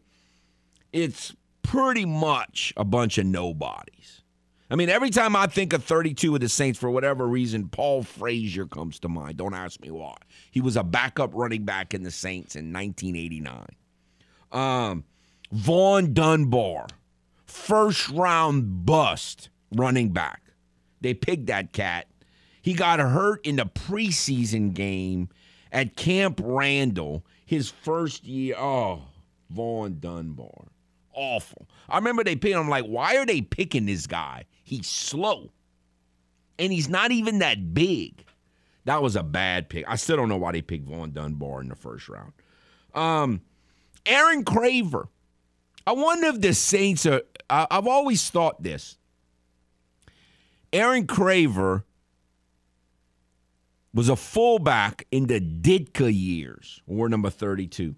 it's 0.96 1.36
pretty 1.62 2.06
much 2.06 2.74
a 2.78 2.86
bunch 2.86 3.18
of 3.18 3.26
nobodies. 3.26 4.22
I 4.70 4.76
mean, 4.76 4.88
every 4.90 5.10
time 5.10 5.36
I 5.36 5.46
think 5.46 5.74
of 5.74 5.84
32 5.84 6.36
of 6.36 6.40
the 6.40 6.48
Saints, 6.48 6.80
for 6.80 6.90
whatever 6.90 7.28
reason, 7.28 7.68
Paul 7.68 8.02
Frazier 8.02 8.66
comes 8.66 8.98
to 9.02 9.10
mind. 9.10 9.36
Don't 9.36 9.54
ask 9.54 9.82
me 9.82 9.92
why. 9.92 10.16
He 10.52 10.62
was 10.62 10.78
a 10.78 10.84
backup 10.84 11.32
running 11.34 11.66
back 11.66 11.94
in 11.94 12.04
the 12.04 12.12
Saints 12.12 12.56
in 12.56 12.72
1989. 12.72 13.68
Um, 14.54 15.04
Vaughn 15.52 16.14
Dunbar, 16.14 16.88
first 17.46 18.08
round 18.10 18.86
bust 18.86 19.50
running 19.76 20.14
back. 20.14 20.44
They 21.02 21.14
picked 21.14 21.48
that 21.48 21.74
cat. 21.74 22.08
He 22.62 22.74
got 22.74 23.00
hurt 23.02 23.46
in 23.46 23.58
the 23.58 23.66
preseason 23.66 24.74
game 24.74 25.28
at 25.74 25.98
Camp 25.98 26.40
Randall 26.42 27.26
his 27.46 27.70
first 27.70 28.24
year. 28.24 28.56
Oh, 28.58 29.04
Vaughn 29.50 30.00
Dunbar. 30.00 30.70
Awful. 31.16 31.68
I 31.90 31.98
remember 31.98 32.24
they 32.24 32.36
picked 32.36 32.56
him. 32.56 32.70
like, 32.70 32.86
why 32.86 33.16
are 33.18 33.26
they 33.26 33.42
picking 33.42 33.86
this 33.86 34.06
guy? 34.06 34.46
He's 34.64 34.88
slow. 34.88 35.52
And 36.60 36.72
he's 36.72 36.90
not 36.90 37.12
even 37.12 37.40
that 37.40 37.74
big. 37.74 38.26
That 38.86 39.02
was 39.02 39.16
a 39.16 39.24
bad 39.24 39.70
pick. 39.70 39.86
I 39.88 39.96
still 39.96 40.18
don't 40.18 40.30
know 40.30 40.38
why 40.38 40.52
they 40.52 40.62
picked 40.62 40.88
Vaughn 40.88 41.12
Dunbar 41.12 41.62
in 41.62 41.70
the 41.70 41.76
first 41.76 42.08
round. 42.08 42.34
Um, 42.94 43.42
Aaron 44.06 44.44
Craver. 44.44 45.08
I 45.88 45.94
wonder 45.94 46.28
if 46.28 46.42
the 46.42 46.54
Saints 46.54 47.06
are. 47.06 47.22
I, 47.50 47.68
I've 47.70 47.88
always 47.88 48.30
thought 48.30 48.62
this. 48.62 48.98
Aaron 50.72 51.08
Craver 51.08 51.84
was 53.94 54.10
a 54.10 54.16
fullback 54.16 55.08
in 55.12 55.28
the 55.28 55.40
Ditka 55.40 56.12
years, 56.14 56.82
war 56.86 57.08
number 57.08 57.30
32. 57.30 57.96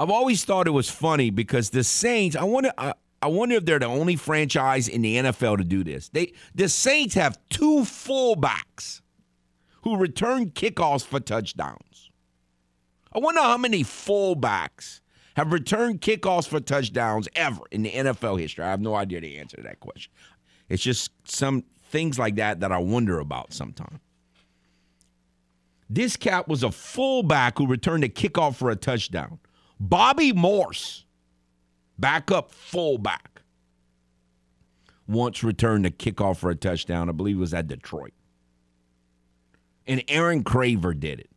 I've 0.00 0.08
always 0.08 0.46
thought 0.46 0.66
it 0.66 0.70
was 0.70 0.88
funny 0.88 1.28
because 1.28 1.68
the 1.70 1.84
Saints, 1.84 2.34
I 2.34 2.44
wonder 2.44 2.72
I, 2.78 2.94
I 3.20 3.26
wonder 3.26 3.56
if 3.56 3.66
they're 3.66 3.78
the 3.78 3.84
only 3.84 4.16
franchise 4.16 4.88
in 4.88 5.02
the 5.02 5.16
NFL 5.16 5.58
to 5.58 5.64
do 5.64 5.84
this. 5.84 6.08
They 6.08 6.32
the 6.54 6.70
Saints 6.70 7.14
have 7.16 7.38
two 7.50 7.80
fullbacks 7.80 9.02
who 9.82 9.98
return 9.98 10.52
kickoffs 10.52 11.04
for 11.04 11.20
touchdowns. 11.20 12.10
I 13.12 13.18
wonder 13.18 13.42
how 13.42 13.58
many 13.58 13.84
fullbacks 13.84 15.02
have 15.36 15.52
returned 15.52 16.00
kickoffs 16.00 16.48
for 16.48 16.60
touchdowns 16.60 17.28
ever 17.34 17.60
in 17.70 17.82
the 17.82 17.90
NFL 17.90 18.40
history. 18.40 18.64
I 18.64 18.70
have 18.70 18.80
no 18.80 18.94
idea 18.94 19.20
the 19.20 19.36
answer 19.36 19.58
to 19.58 19.62
that 19.64 19.80
question. 19.80 20.12
It's 20.70 20.82
just 20.82 21.10
some 21.24 21.64
things 21.90 22.18
like 22.18 22.36
that 22.36 22.60
that 22.60 22.72
I 22.72 22.78
wonder 22.78 23.18
about 23.18 23.52
sometimes. 23.52 24.00
This 25.90 26.16
cat 26.16 26.48
was 26.48 26.62
a 26.62 26.70
fullback 26.70 27.58
who 27.58 27.66
returned 27.66 28.04
a 28.04 28.08
kickoff 28.08 28.54
for 28.54 28.70
a 28.70 28.76
touchdown. 28.76 29.40
Bobby 29.80 30.34
Morse, 30.34 31.06
backup 31.98 32.50
fullback, 32.50 33.40
once 35.08 35.42
returned 35.42 35.86
a 35.86 35.90
kickoff 35.90 36.36
for 36.36 36.50
a 36.50 36.54
touchdown. 36.54 37.08
I 37.08 37.12
believe 37.12 37.36
it 37.36 37.40
was 37.40 37.54
at 37.54 37.66
Detroit. 37.66 38.12
And 39.86 40.04
Aaron 40.08 40.44
Craver 40.44 40.98
did 40.98 41.20
it. 41.20 41.30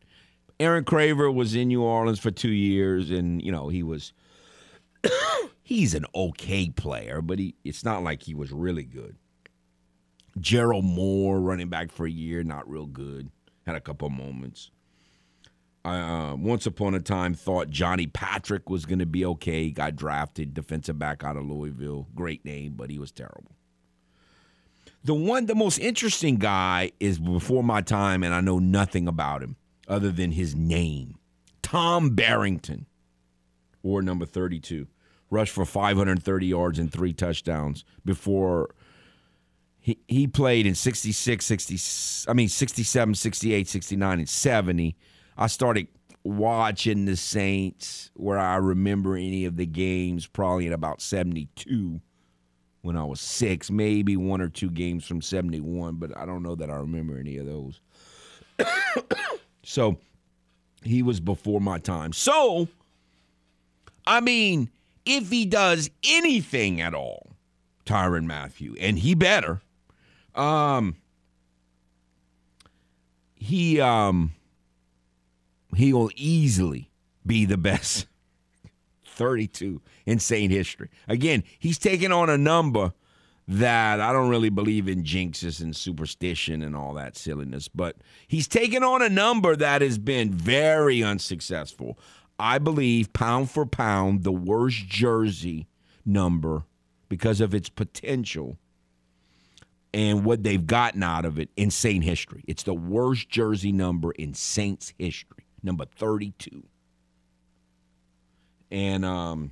Aaron 0.59 0.83
Craver 0.83 1.31
was 1.31 1.55
in 1.55 1.69
New 1.69 1.81
Orleans 1.81 2.19
for 2.19 2.31
two 2.31 2.51
years, 2.51 3.09
and 3.09 3.41
you 3.41 3.51
know 3.51 3.69
he 3.69 3.81
was. 3.81 4.11
he's 5.63 5.93
an 5.93 6.05
okay 6.13 6.69
player, 6.69 7.21
but 7.21 7.39
he 7.39 7.55
it's 7.63 7.85
not 7.85 8.03
like 8.03 8.23
he 8.23 8.35
was 8.35 8.51
really 8.51 8.83
good. 8.83 9.15
Gerald 10.39 10.85
Moore, 10.85 11.39
running 11.39 11.69
back 11.69 11.91
for 11.91 12.05
a 12.05 12.11
year, 12.11 12.43
not 12.43 12.69
real 12.69 12.87
good. 12.87 13.29
Had 13.65 13.75
a 13.75 13.81
couple 13.81 14.09
moments. 14.09 14.71
I 15.85 15.99
uh, 15.99 16.35
once 16.35 16.65
upon 16.65 16.95
a 16.95 16.99
time 16.99 17.33
thought 17.33 17.69
Johnny 17.69 18.07
Patrick 18.07 18.69
was 18.69 18.85
going 18.85 18.99
to 18.99 19.05
be 19.05 19.25
okay. 19.25 19.69
Got 19.69 19.95
drafted, 19.95 20.53
defensive 20.53 20.97
back 20.97 21.23
out 21.23 21.35
of 21.35 21.45
Louisville. 21.45 22.07
Great 22.15 22.45
name, 22.45 22.73
but 22.75 22.89
he 22.89 22.99
was 22.99 23.11
terrible. 23.11 23.51
The 25.03 25.13
one, 25.13 25.47
the 25.47 25.55
most 25.55 25.79
interesting 25.79 26.37
guy 26.37 26.91
is 27.01 27.19
before 27.19 27.63
my 27.63 27.81
time, 27.81 28.23
and 28.23 28.33
I 28.33 28.39
know 28.39 28.59
nothing 28.59 29.07
about 29.07 29.43
him 29.43 29.57
other 29.87 30.11
than 30.11 30.31
his 30.31 30.55
name. 30.55 31.17
Tom 31.61 32.11
Barrington, 32.11 32.85
or 33.81 34.01
number 34.01 34.25
32, 34.25 34.87
rushed 35.29 35.53
for 35.53 35.65
530 35.65 36.45
yards 36.45 36.79
and 36.79 36.89
three 36.89 37.11
touchdowns 37.11 37.83
before 38.05 38.73
he, 39.79 39.99
he 40.07 40.27
played 40.27 40.65
in 40.65 40.75
66, 40.75 41.45
60, 41.45 42.31
I 42.31 42.33
mean 42.33 42.47
67, 42.47 43.15
68, 43.15 43.67
69, 43.67 44.19
and 44.19 44.29
70. 44.29 44.95
I 45.37 45.47
started 45.47 45.87
watching 46.23 47.05
the 47.05 47.17
Saints 47.17 48.11
where 48.13 48.39
I 48.39 48.55
remember 48.55 49.15
any 49.15 49.45
of 49.45 49.57
the 49.57 49.65
games 49.65 50.25
probably 50.27 50.67
in 50.67 50.73
about 50.73 51.01
72 51.01 52.01
when 52.81 52.97
I 52.97 53.03
was 53.03 53.21
six, 53.21 53.71
maybe 53.71 54.17
one 54.17 54.41
or 54.41 54.49
two 54.49 54.69
games 54.69 55.05
from 55.05 55.21
71, 55.21 55.95
but 55.95 56.15
I 56.17 56.25
don't 56.25 56.43
know 56.43 56.55
that 56.55 56.69
I 56.69 56.75
remember 56.75 57.17
any 57.17 57.37
of 57.37 57.45
those. 57.45 57.79
so 59.63 59.97
he 60.83 61.01
was 61.01 61.19
before 61.19 61.61
my 61.61 61.79
time. 61.79 62.11
So, 62.11 62.67
I 64.05 64.19
mean, 64.19 64.69
if 65.05 65.29
he 65.29 65.45
does 65.45 65.89
anything 66.03 66.81
at 66.81 66.93
all, 66.93 67.31
Tyrann 67.85 68.25
Mathieu, 68.25 68.75
and 68.79 68.99
he 68.99 69.15
better, 69.15 69.61
um, 70.35 70.95
he 73.35 73.79
um, 73.79 74.33
he 75.73 75.93
will 75.93 76.11
easily 76.15 76.91
be 77.25 77.45
the 77.45 77.57
best 77.57 78.07
32 79.05 79.81
in 80.05 80.19
Saint 80.19 80.51
history. 80.51 80.89
Again, 81.07 81.43
he's 81.59 81.77
taking 81.77 82.11
on 82.11 82.29
a 82.29 82.37
number 82.37 82.93
that 83.47 83.99
I 83.99 84.13
don't 84.13 84.29
really 84.29 84.49
believe 84.49 84.87
in 84.87 85.03
jinxes 85.03 85.61
and 85.61 85.75
superstition 85.75 86.61
and 86.61 86.75
all 86.75 86.93
that 86.93 87.17
silliness, 87.17 87.67
but 87.67 87.97
he's 88.27 88.47
taken 88.47 88.83
on 88.83 89.01
a 89.01 89.09
number 89.09 89.55
that 89.55 89.81
has 89.81 89.97
been 89.97 90.31
very 90.31 91.03
unsuccessful. 91.03 91.97
I 92.39 92.57
believe 92.57 93.11
pound 93.13 93.51
for 93.51 93.65
pound, 93.65 94.23
the 94.23 94.31
worst 94.31 94.87
jersey 94.87 95.67
number 96.05 96.63
because 97.09 97.41
of 97.41 97.53
its 97.53 97.69
potential 97.69 98.57
and 99.93 100.25
what 100.25 100.43
they've 100.43 100.65
gotten 100.65 101.03
out 101.03 101.25
of 101.25 101.37
it 101.37 101.49
in 101.55 101.69
Saint 101.69 102.03
history. 102.03 102.43
It's 102.47 102.63
the 102.63 102.73
worst 102.73 103.29
jersey 103.29 103.71
number 103.71 104.11
in 104.13 104.33
Saints 104.33 104.93
history, 104.97 105.42
number 105.63 105.85
32. 105.85 106.63
And 108.71 109.05
um 109.05 109.51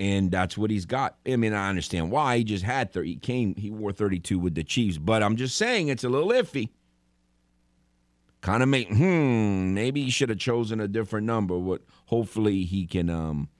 and 0.00 0.30
that's 0.30 0.56
what 0.56 0.70
he's 0.70 0.86
got. 0.86 1.16
I 1.28 1.36
mean, 1.36 1.52
I 1.52 1.68
understand 1.68 2.10
why 2.10 2.38
he 2.38 2.44
just 2.44 2.64
had 2.64 2.90
30. 2.90 3.10
He 3.10 3.16
came, 3.16 3.54
he 3.54 3.70
wore 3.70 3.92
32 3.92 4.38
with 4.38 4.54
the 4.54 4.64
Chiefs, 4.64 4.96
but 4.96 5.22
I'm 5.22 5.36
just 5.36 5.58
saying 5.58 5.88
it's 5.88 6.04
a 6.04 6.08
little 6.08 6.30
iffy. 6.30 6.70
Kind 8.40 8.62
of 8.62 8.70
make, 8.70 8.88
hmm, 8.88 9.74
maybe 9.74 10.02
he 10.02 10.10
should 10.10 10.30
have 10.30 10.38
chosen 10.38 10.80
a 10.80 10.88
different 10.88 11.26
number. 11.26 11.58
What 11.58 11.82
hopefully 12.06 12.64
he 12.64 12.86
can, 12.86 13.10
um, 13.10 13.50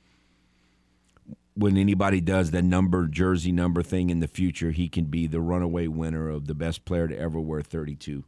when 1.53 1.77
anybody 1.77 2.23
does 2.23 2.53
the 2.53 2.63
number 2.63 3.07
jersey 3.07 3.53
number 3.53 3.83
thing 3.83 4.09
in 4.09 4.21
the 4.21 4.29
future, 4.29 4.71
he 4.71 4.89
can 4.89 5.05
be 5.05 5.27
the 5.27 5.43
runaway 5.43 5.89
winner 5.89 6.31
of 6.31 6.47
the 6.47 6.55
best 6.55 6.87
player 6.87 7.07
to 7.07 7.19
ever 7.19 7.39
wear 7.39 7.61
32 7.61 8.25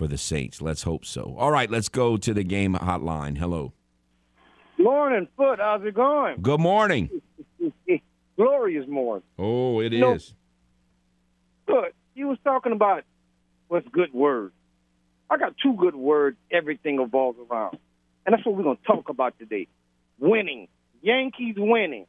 for 0.00 0.08
the 0.08 0.16
Saints. 0.16 0.62
Let's 0.62 0.84
hope 0.84 1.04
so. 1.04 1.36
All 1.38 1.50
right, 1.50 1.70
let's 1.70 1.90
go 1.90 2.16
to 2.16 2.32
the 2.32 2.42
game 2.42 2.74
hotline. 2.74 3.36
Hello. 3.36 3.74
Morning, 4.78 5.28
Foote. 5.36 5.58
How's 5.58 5.84
it 5.84 5.92
going? 5.92 6.40
Good 6.40 6.58
morning. 6.58 7.10
Glorious 8.36 8.88
morning. 8.88 9.24
Oh, 9.38 9.80
it 9.80 9.92
is. 9.92 10.00
No. 10.00 10.16
Foote, 11.82 11.94
you 12.14 12.28
was 12.28 12.38
talking 12.42 12.72
about 12.72 13.04
what's 13.68 13.86
good 13.88 14.10
words. 14.14 14.54
I 15.28 15.36
got 15.36 15.54
two 15.62 15.74
good 15.74 15.94
words 15.94 16.38
everything 16.50 16.98
evolves 16.98 17.38
around. 17.50 17.76
And 18.24 18.32
that's 18.32 18.46
what 18.46 18.56
we're 18.56 18.62
going 18.62 18.78
to 18.78 18.82
talk 18.84 19.10
about 19.10 19.38
today. 19.38 19.68
Winning. 20.18 20.68
Yankees 21.02 21.56
winning. 21.58 22.06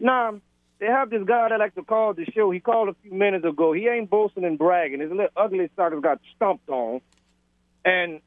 Now, 0.00 0.40
they 0.80 0.86
have 0.86 1.10
this 1.10 1.22
guy 1.26 1.48
that 1.48 1.58
likes 1.58 1.74
to 1.74 1.82
call 1.82 2.14
the 2.14 2.24
show. 2.34 2.50
He 2.50 2.60
called 2.60 2.88
a 2.88 2.96
few 3.02 3.12
minutes 3.12 3.44
ago. 3.44 3.72
He 3.72 3.88
ain't 3.88 4.08
boasting 4.10 4.44
and 4.44 4.58
bragging. 4.58 5.00
His 5.00 5.10
little 5.10 5.28
ugly 5.36 5.68
sucker 5.76 6.00
got 6.00 6.20
stumped 6.36 6.68
on. 6.68 7.00
And 7.84 8.20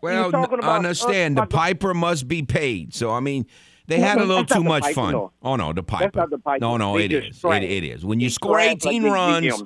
well, 0.00 0.30
I 0.34 0.76
understand. 0.76 1.38
the 1.38 1.46
piper 1.46 1.94
must 1.94 2.28
be 2.28 2.42
paid. 2.42 2.94
So, 2.94 3.10
I 3.10 3.20
mean, 3.20 3.46
they 3.86 4.00
had 4.00 4.18
a 4.18 4.24
little 4.24 4.44
too 4.44 4.64
much 4.64 4.82
pipe, 4.82 4.94
fun. 4.94 5.12
No. 5.12 5.32
Oh 5.42 5.56
no, 5.56 5.72
the 5.72 5.82
piper. 5.82 6.04
That's 6.04 6.16
not 6.16 6.30
the 6.30 6.38
piper. 6.38 6.60
No, 6.60 6.76
no, 6.76 6.98
they 6.98 7.04
it 7.06 7.12
is. 7.12 7.40
It, 7.44 7.62
it 7.62 7.84
is. 7.84 8.04
When 8.04 8.20
you 8.20 8.30
score 8.30 8.58
18 8.58 9.02
like 9.02 9.12
runs, 9.12 9.62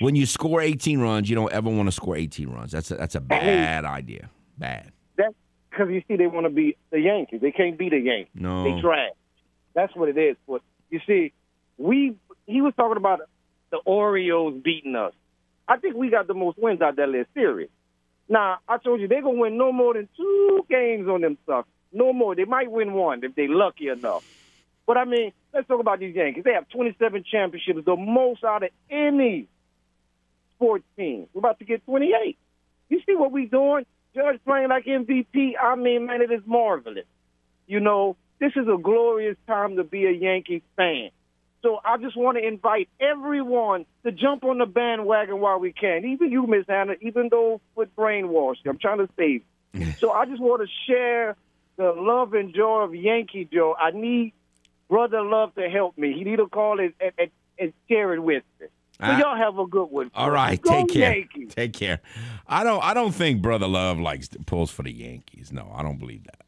when 0.00 0.16
you 0.16 0.26
score 0.26 0.60
18 0.60 1.00
runs, 1.00 1.28
you 1.28 1.36
don't 1.36 1.52
ever 1.52 1.68
want 1.68 1.86
to 1.86 1.92
score 1.92 2.16
18 2.16 2.48
runs. 2.48 2.72
That's 2.72 2.90
a, 2.90 2.96
that's 2.96 3.14
a 3.14 3.20
bad 3.20 3.84
idea. 3.84 4.30
Bad. 4.56 4.92
That's 5.16 5.34
because 5.70 5.88
you 5.90 6.02
see, 6.08 6.16
they 6.16 6.26
want 6.26 6.46
to 6.46 6.50
be 6.50 6.76
the 6.90 7.00
Yankees. 7.00 7.40
They 7.40 7.52
can't 7.52 7.78
be 7.78 7.88
the 7.88 7.98
Yankees. 7.98 8.32
No, 8.34 8.64
they 8.64 8.80
trash. 8.80 9.12
That's 9.74 9.94
what 9.94 10.08
it 10.08 10.18
is. 10.18 10.36
But 10.48 10.62
you 10.90 11.00
see, 11.06 11.32
we 11.80 12.16
he 12.46 12.60
was 12.60 12.74
talking 12.76 12.96
about 12.96 13.20
the 13.70 13.78
Orioles 13.78 14.60
beating 14.62 14.94
us. 14.94 15.14
I 15.66 15.78
think 15.78 15.96
we 15.96 16.10
got 16.10 16.26
the 16.26 16.34
most 16.34 16.58
wins 16.58 16.80
out 16.80 16.96
that 16.96 17.08
list 17.08 17.30
series. 17.32 17.70
Now, 18.28 18.58
I 18.68 18.78
told 18.78 19.00
you 19.00 19.08
they're 19.08 19.22
gonna 19.22 19.38
win 19.38 19.56
no 19.56 19.72
more 19.72 19.94
than 19.94 20.08
two 20.16 20.66
games 20.68 21.08
on 21.08 21.22
them 21.22 21.38
stuff. 21.44 21.66
No 21.92 22.12
more. 22.12 22.34
They 22.34 22.44
might 22.44 22.70
win 22.70 22.92
one 22.92 23.24
if 23.24 23.34
they're 23.34 23.48
lucky 23.48 23.88
enough. 23.88 24.24
But 24.86 24.98
I 24.98 25.04
mean, 25.04 25.32
let's 25.54 25.66
talk 25.66 25.80
about 25.80 26.00
these 26.00 26.14
Yankees. 26.14 26.44
They 26.44 26.52
have 26.52 26.68
27 26.68 27.24
championships, 27.30 27.84
the 27.84 27.96
most 27.96 28.44
out 28.44 28.62
of 28.62 28.70
any 28.90 29.48
sports 30.56 30.84
team. 30.96 31.28
We're 31.32 31.40
about 31.40 31.58
to 31.60 31.64
get 31.64 31.84
28. 31.86 32.36
You 32.88 33.00
see 33.06 33.14
what 33.14 33.32
we're 33.32 33.46
doing? 33.46 33.86
Judge 34.14 34.40
playing 34.44 34.68
like 34.68 34.84
MVP. 34.84 35.52
I 35.60 35.76
mean, 35.76 36.06
man, 36.06 36.20
it 36.20 36.30
is 36.30 36.42
marvelous. 36.44 37.06
You 37.66 37.80
know, 37.80 38.16
this 38.40 38.52
is 38.56 38.66
a 38.66 38.76
glorious 38.76 39.36
time 39.46 39.76
to 39.76 39.84
be 39.84 40.06
a 40.06 40.10
Yankee 40.10 40.62
fan. 40.76 41.10
So 41.62 41.80
I 41.84 41.98
just 41.98 42.16
want 42.16 42.38
to 42.38 42.46
invite 42.46 42.88
everyone 43.00 43.84
to 44.04 44.12
jump 44.12 44.44
on 44.44 44.58
the 44.58 44.66
bandwagon 44.66 45.40
while 45.40 45.58
we 45.58 45.72
can. 45.72 46.04
Even 46.06 46.32
you, 46.32 46.46
Miss 46.46 46.64
Hannah, 46.68 46.94
even 47.00 47.28
though 47.30 47.60
with 47.74 47.94
brainwashed, 47.96 48.66
I'm 48.66 48.78
trying 48.78 48.98
to 48.98 49.08
save. 49.16 49.42
so 49.98 50.10
I 50.10 50.24
just 50.24 50.40
want 50.40 50.62
to 50.62 50.68
share 50.90 51.36
the 51.76 51.92
love 51.92 52.34
and 52.34 52.54
joy 52.54 52.82
of 52.82 52.94
Yankee 52.94 53.48
Joe. 53.52 53.74
I 53.78 53.90
need 53.90 54.32
brother 54.88 55.22
love 55.22 55.54
to 55.54 55.68
help 55.68 55.96
me. 55.98 56.12
He 56.12 56.24
need 56.24 56.36
to 56.36 56.48
call 56.48 56.80
and, 56.80 56.92
and, 57.00 57.30
and 57.58 57.72
share 57.88 58.14
it 58.14 58.20
with 58.20 58.42
me. 58.60 58.66
So 59.00 59.16
y'all 59.16 59.36
have 59.36 59.58
a 59.58 59.66
good 59.66 59.86
one. 59.86 60.10
All 60.14 60.30
right, 60.30 60.60
Go 60.60 60.70
take 60.70 60.88
care. 60.88 61.14
Yankees. 61.14 61.54
Take 61.54 61.72
care. 61.72 62.00
I 62.46 62.62
don't. 62.64 62.84
I 62.84 62.92
don't 62.92 63.12
think 63.12 63.40
brother 63.40 63.66
love 63.66 63.98
likes 63.98 64.28
pulls 64.44 64.70
for 64.70 64.82
the 64.82 64.92
Yankees. 64.92 65.50
No, 65.52 65.72
I 65.74 65.82
don't 65.82 65.98
believe 65.98 66.24
that. 66.24 66.42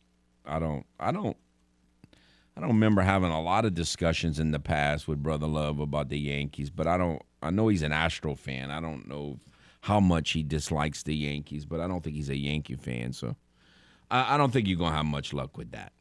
I 0.45 0.59
don't. 0.59 0.85
I 1.01 1.13
don't. 1.13 1.37
I 2.57 2.61
don't 2.61 2.71
remember 2.71 3.01
having 3.03 3.31
a 3.31 3.41
lot 3.41 3.65
of 3.65 3.75
discussions 3.75 4.39
in 4.39 4.51
the 4.51 4.61
past 4.61 5.09
with 5.09 5.23
Brother 5.23 5.47
Love 5.47 5.81
about 5.81 6.11
the 6.11 6.19
Yankees, 6.19 6.71
but 6.71 6.87
I 6.87 6.97
don't. 6.99 7.23
I 7.43 7.51
know 7.51 7.69
he's 7.69 7.83
an 7.83 7.93
Astro 7.93 8.35
fan. 8.35 8.71
I 8.71 8.81
don't 8.81 9.09
know 9.09 9.41
how 9.81 9.99
much 9.99 10.31
he 10.31 10.43
dislikes 10.43 11.03
the 11.03 11.15
Yankees, 11.15 11.65
but 11.65 11.81
I 11.81 11.89
don't 11.89 12.05
think 12.05 12.15
he's 12.15 12.31
a 12.31 12.37
Yankee 12.37 12.77
fan. 12.77 13.13
So 13.13 13.37
I, 14.11 14.35
I 14.35 14.37
don't 14.37 14.53
think 14.53 14.69
you're 14.69 14.79
gonna 14.79 14.95
have 14.95 15.07
much 15.07 15.33
luck 15.33 15.57
with 15.57 15.73
that. 15.73 15.93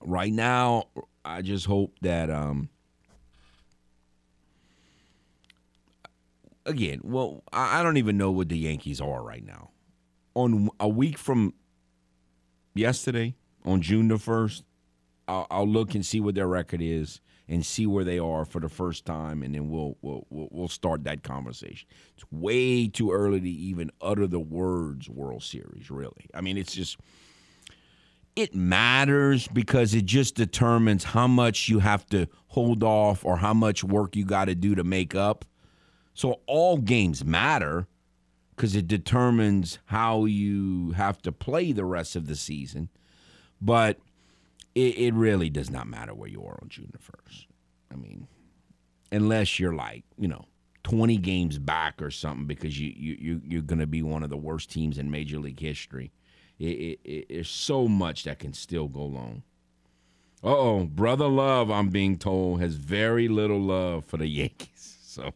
Right 0.00 0.32
now, 0.32 0.84
I 1.24 1.42
just 1.42 1.66
hope 1.66 1.94
that. 2.00 2.30
Um, 2.30 2.68
again, 6.66 7.00
well, 7.04 7.44
I, 7.52 7.80
I 7.80 7.82
don't 7.82 7.96
even 7.96 8.18
know 8.18 8.30
what 8.30 8.48
the 8.48 8.58
Yankees 8.58 9.00
are 9.00 9.22
right 9.22 9.44
now. 9.44 9.70
On 10.34 10.68
a 10.78 10.88
week 10.88 11.16
from 11.16 11.54
yesterday, 12.74 13.34
on 13.64 13.82
June 13.82 14.08
the 14.08 14.18
first, 14.18 14.64
I'll, 15.30 15.46
I'll, 15.50 15.68
look 15.68 15.94
and 15.94 16.04
see 16.04 16.20
what 16.20 16.34
their 16.34 16.48
record 16.48 16.82
is 16.82 17.20
and 17.48 17.64
see 17.64 17.86
where 17.86 18.04
they 18.04 18.18
are 18.18 18.44
for 18.44 18.60
the 18.60 18.68
first 18.68 19.04
time, 19.04 19.42
and 19.42 19.54
then 19.54 19.70
we'll 19.70 19.96
we'll 20.02 20.26
we'll 20.30 20.68
start 20.68 21.04
that 21.04 21.22
conversation. 21.22 21.88
It's 22.14 22.24
way 22.32 22.88
too 22.88 23.12
early 23.12 23.40
to 23.40 23.48
even 23.48 23.90
utter 24.00 24.26
the 24.26 24.40
words 24.40 25.08
World 25.08 25.42
Series. 25.42 25.90
Really, 25.90 26.26
I 26.34 26.40
mean, 26.40 26.56
it's 26.58 26.74
just 26.74 26.96
it 28.34 28.54
matters 28.54 29.46
because 29.48 29.94
it 29.94 30.04
just 30.04 30.34
determines 30.34 31.04
how 31.04 31.26
much 31.26 31.68
you 31.68 31.78
have 31.78 32.06
to 32.06 32.26
hold 32.48 32.82
off 32.82 33.24
or 33.24 33.36
how 33.36 33.54
much 33.54 33.84
work 33.84 34.16
you 34.16 34.24
got 34.24 34.46
to 34.46 34.54
do 34.54 34.74
to 34.74 34.84
make 34.84 35.14
up. 35.14 35.44
So 36.14 36.40
all 36.46 36.78
games 36.78 37.24
matter 37.24 37.86
because 38.54 38.76
it 38.76 38.88
determines 38.88 39.78
how 39.86 40.24
you 40.26 40.92
have 40.92 41.22
to 41.22 41.32
play 41.32 41.72
the 41.72 41.84
rest 41.84 42.14
of 42.16 42.26
the 42.26 42.36
season. 42.36 42.88
But 43.60 43.98
it, 44.80 44.98
it 44.98 45.14
really 45.14 45.50
does 45.50 45.70
not 45.70 45.86
matter 45.86 46.14
where 46.14 46.28
you 46.28 46.42
are 46.44 46.58
on 46.62 46.68
June 46.68 46.90
the 46.92 46.98
first. 46.98 47.46
I 47.92 47.96
mean, 47.96 48.26
unless 49.12 49.58
you're 49.58 49.74
like 49.74 50.04
you 50.16 50.28
know 50.28 50.46
20 50.84 51.16
games 51.18 51.58
back 51.58 52.00
or 52.00 52.10
something 52.10 52.46
because 52.46 52.78
you 52.80 52.92
you 52.96 53.40
you're 53.44 53.62
going 53.62 53.78
to 53.78 53.86
be 53.86 54.02
one 54.02 54.22
of 54.22 54.30
the 54.30 54.36
worst 54.36 54.70
teams 54.70 54.98
in 54.98 55.10
Major 55.10 55.38
League 55.38 55.60
history. 55.60 56.12
It, 56.58 56.64
it, 56.64 57.00
it, 57.04 57.26
there's 57.30 57.48
so 57.48 57.88
much 57.88 58.24
that 58.24 58.38
can 58.38 58.52
still 58.52 58.86
go 58.88 59.04
long. 59.04 59.42
oh, 60.42 60.84
brother 60.84 61.26
Love, 61.26 61.70
I'm 61.70 61.88
being 61.88 62.18
told, 62.18 62.60
has 62.60 62.74
very 62.74 63.28
little 63.28 63.60
love 63.60 64.04
for 64.04 64.16
the 64.16 64.26
Yankees. 64.26 64.96
So, 65.10 65.32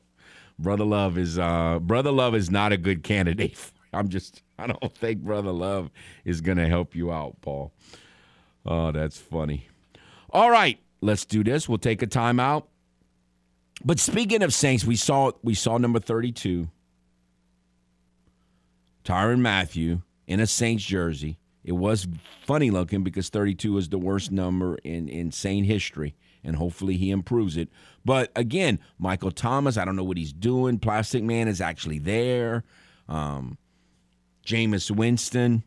brother 0.57 0.85
Love 0.85 1.19
is 1.19 1.37
uh, 1.37 1.81
brother 1.81 2.13
Love 2.13 2.37
is 2.37 2.49
not 2.49 2.71
a 2.71 2.77
good 2.77 3.03
candidate. 3.03 3.59
I'm 3.93 4.09
just 4.09 4.43
I 4.57 4.69
don't 4.69 4.95
think 4.95 5.21
brother 5.21 5.51
Love 5.51 5.91
is 6.25 6.41
going 6.41 6.59
to 6.59 6.69
help 6.69 6.95
you 6.95 7.13
out, 7.13 7.41
Paul. 7.41 7.73
Oh, 8.67 8.93
that's 8.93 9.19
funny. 9.19 9.69
All 10.31 10.51
right, 10.51 10.79
let's 11.01 11.25
do 11.25 11.45
this. 11.45 11.69
We'll 11.69 11.79
take 11.79 12.03
a 12.03 12.07
timeout. 12.07 12.65
But 13.85 13.99
speaking 13.99 14.43
of 14.43 14.55
Saints, 14.55 14.85
we 14.85 14.97
saw 14.97 15.33
we 15.43 15.55
saw 15.55 15.79
number 15.79 15.99
32, 15.99 16.69
Tyrann 19.05 19.41
Mathieu 19.41 20.03
in 20.27 20.41
a 20.41 20.47
Saints 20.47 20.85
jersey, 20.85 21.39
it 21.65 21.73
was 21.73 22.07
funny 22.45 22.71
looking 22.71 23.03
because 23.03 23.31
32 23.31 23.79
is 23.79 23.89
the 23.89 23.99
worst 23.99 24.31
number 24.31 24.77
in 24.85 25.09
in 25.09 25.33
Saint 25.33 25.67
history, 25.67 26.15
and 26.45 26.57
hopefully 26.57 26.99
he 26.99 27.11
improves 27.11 27.57
it. 27.57 27.71
But 28.05 28.31
again, 28.37 28.79
Michael 28.99 29.31
Thomas, 29.31 29.79
I 29.79 29.87
don't 29.87 29.97
know 29.97 30.05
what 30.05 30.19
he's 30.19 30.33
doing. 30.33 30.79
Plastic 30.79 31.25
Man 31.25 31.49
is 31.49 31.63
actually 31.63 31.99
there. 31.99 32.65
Um, 33.09 33.57
Jameis 34.47 34.91
Winston. 34.91 35.65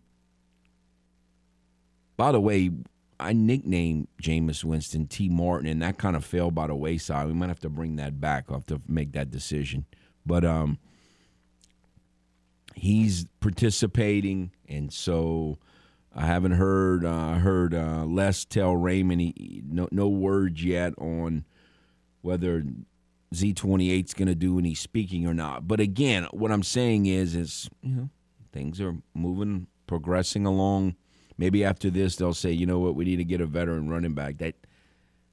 By 2.17 2.31
the 2.31 2.41
way, 2.41 2.71
I 3.19 3.33
nicknamed 3.33 4.07
Jameis 4.21 4.63
Winston 4.63 5.07
T. 5.07 5.29
Martin, 5.29 5.67
and 5.67 5.81
that 5.81 5.97
kind 5.97 6.15
of 6.15 6.25
fell 6.25 6.51
by 6.51 6.67
the 6.67 6.75
wayside. 6.75 7.27
We 7.27 7.33
might 7.33 7.49
have 7.49 7.59
to 7.61 7.69
bring 7.69 7.95
that 7.95 8.19
back. 8.19 8.45
I'll 8.49 8.57
have 8.57 8.65
to 8.67 8.81
make 8.87 9.13
that 9.13 9.31
decision. 9.31 9.85
But 10.25 10.43
um, 10.43 10.77
he's 12.75 13.25
participating, 13.39 14.51
and 14.67 14.91
so 14.91 15.57
I 16.15 16.25
haven't 16.25 16.53
heard 16.53 17.05
uh, 17.05 17.35
heard 17.35 17.73
uh, 17.73 18.05
Les 18.05 18.45
tell 18.45 18.75
Raymond 18.75 19.21
he, 19.21 19.63
no 19.65 19.87
no 19.91 20.07
words 20.07 20.63
yet 20.63 20.93
on 20.97 21.45
whether 22.21 22.63
Z28 23.33 24.05
is 24.05 24.13
going 24.13 24.27
to 24.27 24.35
do 24.35 24.59
any 24.59 24.73
speaking 24.73 25.27
or 25.27 25.33
not. 25.33 25.67
But 25.67 25.79
again, 25.79 26.27
what 26.31 26.51
I'm 26.51 26.63
saying 26.63 27.05
is 27.05 27.35
is 27.35 27.69
you 27.81 27.95
know 27.95 28.09
things 28.51 28.81
are 28.81 28.97
moving, 29.13 29.67
progressing 29.87 30.45
along 30.45 30.95
maybe 31.37 31.63
after 31.63 31.89
this 31.89 32.15
they'll 32.15 32.33
say, 32.33 32.51
you 32.51 32.65
know 32.65 32.79
what, 32.79 32.95
we 32.95 33.05
need 33.05 33.17
to 33.17 33.23
get 33.23 33.41
a 33.41 33.45
veteran 33.45 33.89
running 33.89 34.13
back. 34.13 34.37
That 34.37 34.55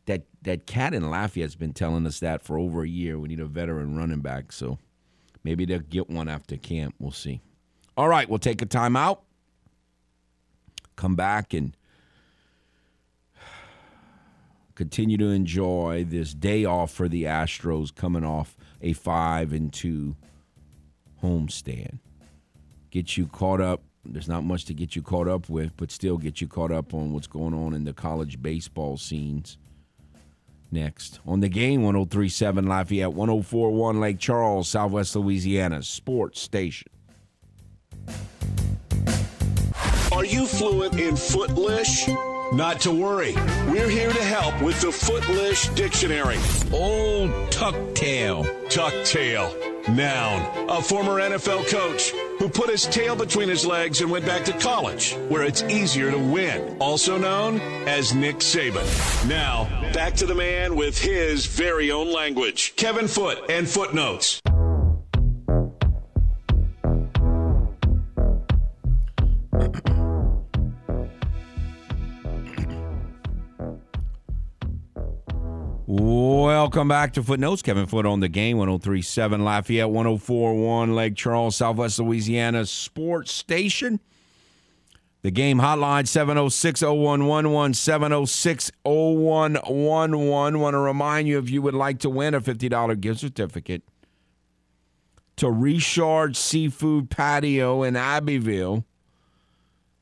that 0.07 0.23
that 0.43 0.67
cat 0.67 0.95
in 0.95 1.11
Lafayette's 1.11 1.55
been 1.55 1.73
telling 1.73 2.07
us 2.07 2.21
that 2.21 2.43
for 2.43 2.59
over 2.59 2.83
a 2.83 2.89
year. 2.89 3.19
We 3.19 3.29
need 3.29 3.41
a 3.41 3.47
veteran 3.47 3.97
running 3.97 4.21
back. 4.21 4.53
So 4.53 4.79
maybe 5.43 5.65
they'll 5.65 5.79
get 5.79 6.11
one 6.11 6.29
after 6.29 6.57
camp. 6.57 6.95
We'll 6.99 7.13
see. 7.13 7.41
All 7.97 8.09
right, 8.09 8.29
we'll 8.29 8.39
take 8.39 8.61
a 8.61 8.67
timeout. 8.67 9.21
Come 10.97 11.17
back 11.17 11.55
and 11.55 11.77
continue 14.75 15.17
to 15.17 15.29
enjoy 15.29 16.05
this 16.09 16.35
day 16.35 16.65
off 16.65 16.91
for 16.91 17.09
the 17.09 17.25
Astros 17.25 17.95
coming 17.95 18.25
off 18.25 18.57
a 18.81 18.93
five 18.93 19.53
and 19.53 19.73
two 19.73 20.17
homestand. 21.23 21.99
Get 22.91 23.17
you 23.17 23.27
caught 23.27 23.61
up 23.61 23.83
there's 24.07 24.29
not 24.29 24.45
much 24.45 24.65
to 24.67 24.75
get 24.75 24.95
you 24.95 25.03
caught 25.03 25.29
up 25.29 25.49
with, 25.49 25.77
but 25.77 25.91
still 25.91 26.19
get 26.19 26.41
you 26.41 26.49
caught 26.49 26.71
up 26.71 26.95
on 26.95 27.13
what's 27.13 27.27
going 27.27 27.55
on 27.55 27.75
in 27.75 27.85
the 27.85 27.93
college 27.93 28.43
baseball 28.43 28.97
scenes. 28.97 29.59
Next 30.71 31.21
on 31.25 31.41
the 31.41 31.49
game, 31.49 31.83
1037 31.83 32.67
Lafayette, 32.67 33.13
1041 33.13 34.01
Lake 34.01 34.19
Charles, 34.19 34.69
Southwest 34.69 35.15
Louisiana, 35.15 35.83
sports 35.83 36.41
station. 36.41 36.89
Are 40.11 40.25
you 40.25 40.47
fluent 40.47 40.99
in 40.99 41.17
Footlish? 41.17 42.09
Not 42.53 42.81
to 42.83 42.93
worry. 42.93 43.35
We're 43.69 43.89
here 43.89 44.13
to 44.13 44.23
help 44.23 44.61
with 44.63 44.81
the 44.81 44.93
Footlish 44.93 45.69
Dictionary. 45.71 46.37
Old 46.73 47.31
tucktail. 47.51 48.45
Tucktail. 48.69 49.89
Noun. 49.89 50.69
A 50.69 50.81
former 50.83 51.21
NFL 51.21 51.69
coach 51.69 52.11
who 52.39 52.49
put 52.49 52.71
his 52.71 52.85
tail 52.85 53.17
between 53.17 53.49
his 53.49 53.67
legs 53.67 54.01
and 54.01 54.11
went 54.11 54.27
back 54.27 54.45
to 54.45 54.53
college, 54.59 55.15
where 55.29 55.43
it's 55.43 55.63
easier 55.65 56.11
to 56.11 56.19
win. 56.19 56.77
Also 56.81 57.19
known 57.19 57.61
as 57.89 58.15
Nick 58.15 58.37
Saban. 58.37 59.29
Now, 59.29 59.65
back 59.93 60.15
to 60.15 60.27
the 60.27 60.35
man 60.35 60.77
with 60.77 60.99
his 60.99 61.47
very 61.47 61.91
own 61.91 62.13
language. 62.13 62.75
Kevin 62.77 63.09
Foote 63.09 63.51
and 63.51 63.69
Footnotes. 63.69 64.41
Welcome 76.75 76.89
back 76.89 77.13
to 77.13 77.23
Footnotes. 77.23 77.63
Kevin 77.63 77.87
Foote 77.87 78.05
on 78.05 78.19
the 78.19 78.29
game, 78.29 78.57
1037 78.59 79.45
Lafayette, 79.45 79.91
1041 79.91 80.97
Lake 80.97 81.15
Charles, 81.15 81.55
Southwest 81.55 82.01
Louisiana 82.01 82.67
Sports 82.67 83.31
Station. 83.31 84.01
The 85.23 85.31
game 85.31 85.61
hotline 85.61 86.09
706 86.09 86.83
0111 86.83 87.75
706 87.75 88.73
0111. 88.83 90.59
Want 90.59 90.75
to 90.75 90.79
remind 90.81 91.29
you 91.29 91.39
if 91.39 91.49
you 91.49 91.63
would 91.63 91.75
like 91.75 92.01
to 92.01 92.11
win 92.11 92.35
a 92.35 92.41
$50 92.41 93.01
gift 93.01 93.21
certificate 93.21 93.85
to 95.37 95.53
Richard 95.53 96.35
Seafood 96.35 97.09
Patio 97.09 97.85
in 97.85 97.95
Abbeville 97.95 98.85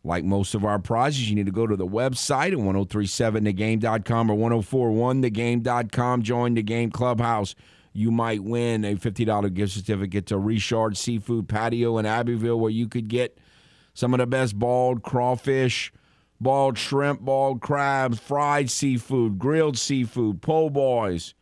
like 0.04 0.24
most 0.24 0.54
of 0.54 0.64
our 0.64 0.78
prizes, 0.78 1.28
you 1.28 1.36
need 1.36 1.46
to 1.46 1.52
go 1.52 1.66
to 1.66 1.76
the 1.76 1.86
website 1.86 2.52
at 2.52 2.58
1037thegame.com 2.58 4.30
or 4.30 4.36
1041thegame.com. 4.36 6.22
Join 6.22 6.54
the 6.54 6.62
game 6.62 6.90
clubhouse. 6.90 7.54
You 7.92 8.10
might 8.10 8.42
win 8.42 8.84
a 8.84 8.96
$50 8.96 9.54
gift 9.54 9.74
certificate 9.74 10.26
to 10.26 10.38
Richard 10.38 10.96
Seafood 10.96 11.48
Patio 11.48 11.98
in 11.98 12.06
Abbeville, 12.06 12.58
where 12.58 12.70
you 12.70 12.88
could 12.88 13.08
get 13.08 13.38
some 13.94 14.14
of 14.14 14.18
the 14.18 14.26
best 14.26 14.58
bald 14.58 15.02
crawfish, 15.02 15.92
bald 16.40 16.78
shrimp, 16.78 17.20
bald 17.20 17.60
crabs, 17.60 18.18
fried 18.18 18.70
seafood, 18.70 19.38
grilled 19.38 19.78
seafood, 19.78 20.42
po' 20.42 20.70
boys, 20.70 21.34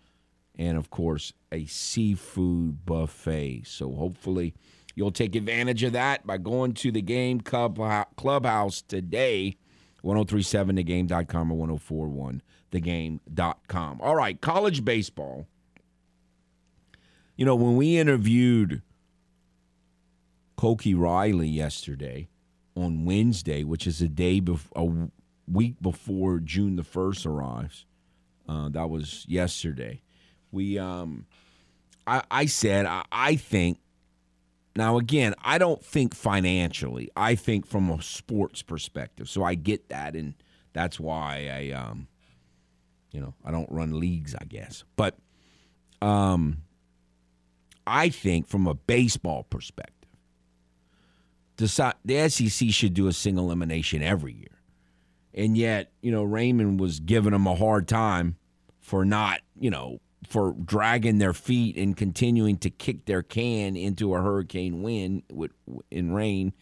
and 0.58 0.76
of 0.76 0.90
course, 0.90 1.32
a 1.52 1.64
seafood 1.66 2.84
buffet. 2.84 3.62
So 3.66 3.92
hopefully, 3.92 4.52
You'll 4.94 5.12
take 5.12 5.34
advantage 5.34 5.82
of 5.82 5.92
that 5.92 6.26
by 6.26 6.38
going 6.38 6.74
to 6.74 6.90
the 6.90 7.02
game 7.02 7.40
clubhouse 7.40 8.82
today, 8.82 9.56
1037thegame.com 10.04 11.52
or 11.52 11.68
1041thegame.com. 12.72 14.00
All 14.00 14.16
right, 14.16 14.40
college 14.40 14.84
baseball. 14.84 15.46
You 17.36 17.46
know, 17.46 17.54
when 17.54 17.76
we 17.76 17.96
interviewed 17.96 18.82
Koki 20.56 20.94
Riley 20.94 21.48
yesterday 21.48 22.28
on 22.76 23.04
Wednesday, 23.04 23.64
which 23.64 23.86
is 23.86 24.02
a 24.02 24.08
day, 24.08 24.40
before 24.40 24.82
a 24.84 25.08
week 25.50 25.76
before 25.80 26.38
June 26.38 26.76
the 26.76 26.82
1st 26.82 27.26
arrives, 27.26 27.86
uh, 28.48 28.68
that 28.70 28.90
was 28.90 29.24
yesterday. 29.28 30.02
We, 30.52 30.78
um, 30.78 31.26
I, 32.06 32.22
I 32.30 32.46
said, 32.46 32.86
I 33.10 33.36
think 33.36 33.78
now, 34.76 34.98
again, 34.98 35.34
I 35.42 35.58
don't 35.58 35.84
think 35.84 36.14
financially. 36.14 37.10
I 37.16 37.34
think 37.34 37.66
from 37.66 37.90
a 37.90 38.00
sports 38.02 38.62
perspective. 38.62 39.28
So 39.28 39.42
I 39.42 39.54
get 39.54 39.88
that, 39.88 40.14
and 40.14 40.34
that's 40.72 41.00
why 41.00 41.50
I, 41.52 41.72
um, 41.72 42.06
you 43.10 43.20
know, 43.20 43.34
I 43.44 43.50
don't 43.50 43.70
run 43.70 43.98
leagues, 43.98 44.34
I 44.34 44.44
guess. 44.44 44.84
But 44.96 45.18
um, 46.00 46.62
I 47.86 48.08
think 48.08 48.46
from 48.46 48.66
a 48.66 48.74
baseball 48.74 49.44
perspective, 49.44 49.96
the, 51.56 52.28
SEC 52.28 52.70
should 52.70 52.94
do 52.94 53.08
a 53.08 53.12
single 53.12 53.46
elimination 53.46 54.02
every 54.02 54.32
year. 54.32 54.60
And 55.34 55.56
yet, 55.56 55.92
you 56.00 56.10
know, 56.10 56.24
Raymond 56.24 56.80
was 56.80 57.00
giving 57.00 57.32
them 57.32 57.46
a 57.46 57.54
hard 57.54 57.86
time 57.86 58.36
for 58.80 59.04
not, 59.04 59.40
you 59.58 59.70
know, 59.70 60.00
for 60.28 60.54
dragging 60.64 61.18
their 61.18 61.32
feet 61.32 61.76
and 61.76 61.96
continuing 61.96 62.58
to 62.58 62.70
kick 62.70 63.06
their 63.06 63.22
can 63.22 63.76
into 63.76 64.14
a 64.14 64.20
hurricane 64.20 64.82
wind 64.82 65.22
with 65.32 65.52
in 65.90 66.12
rain, 66.12 66.52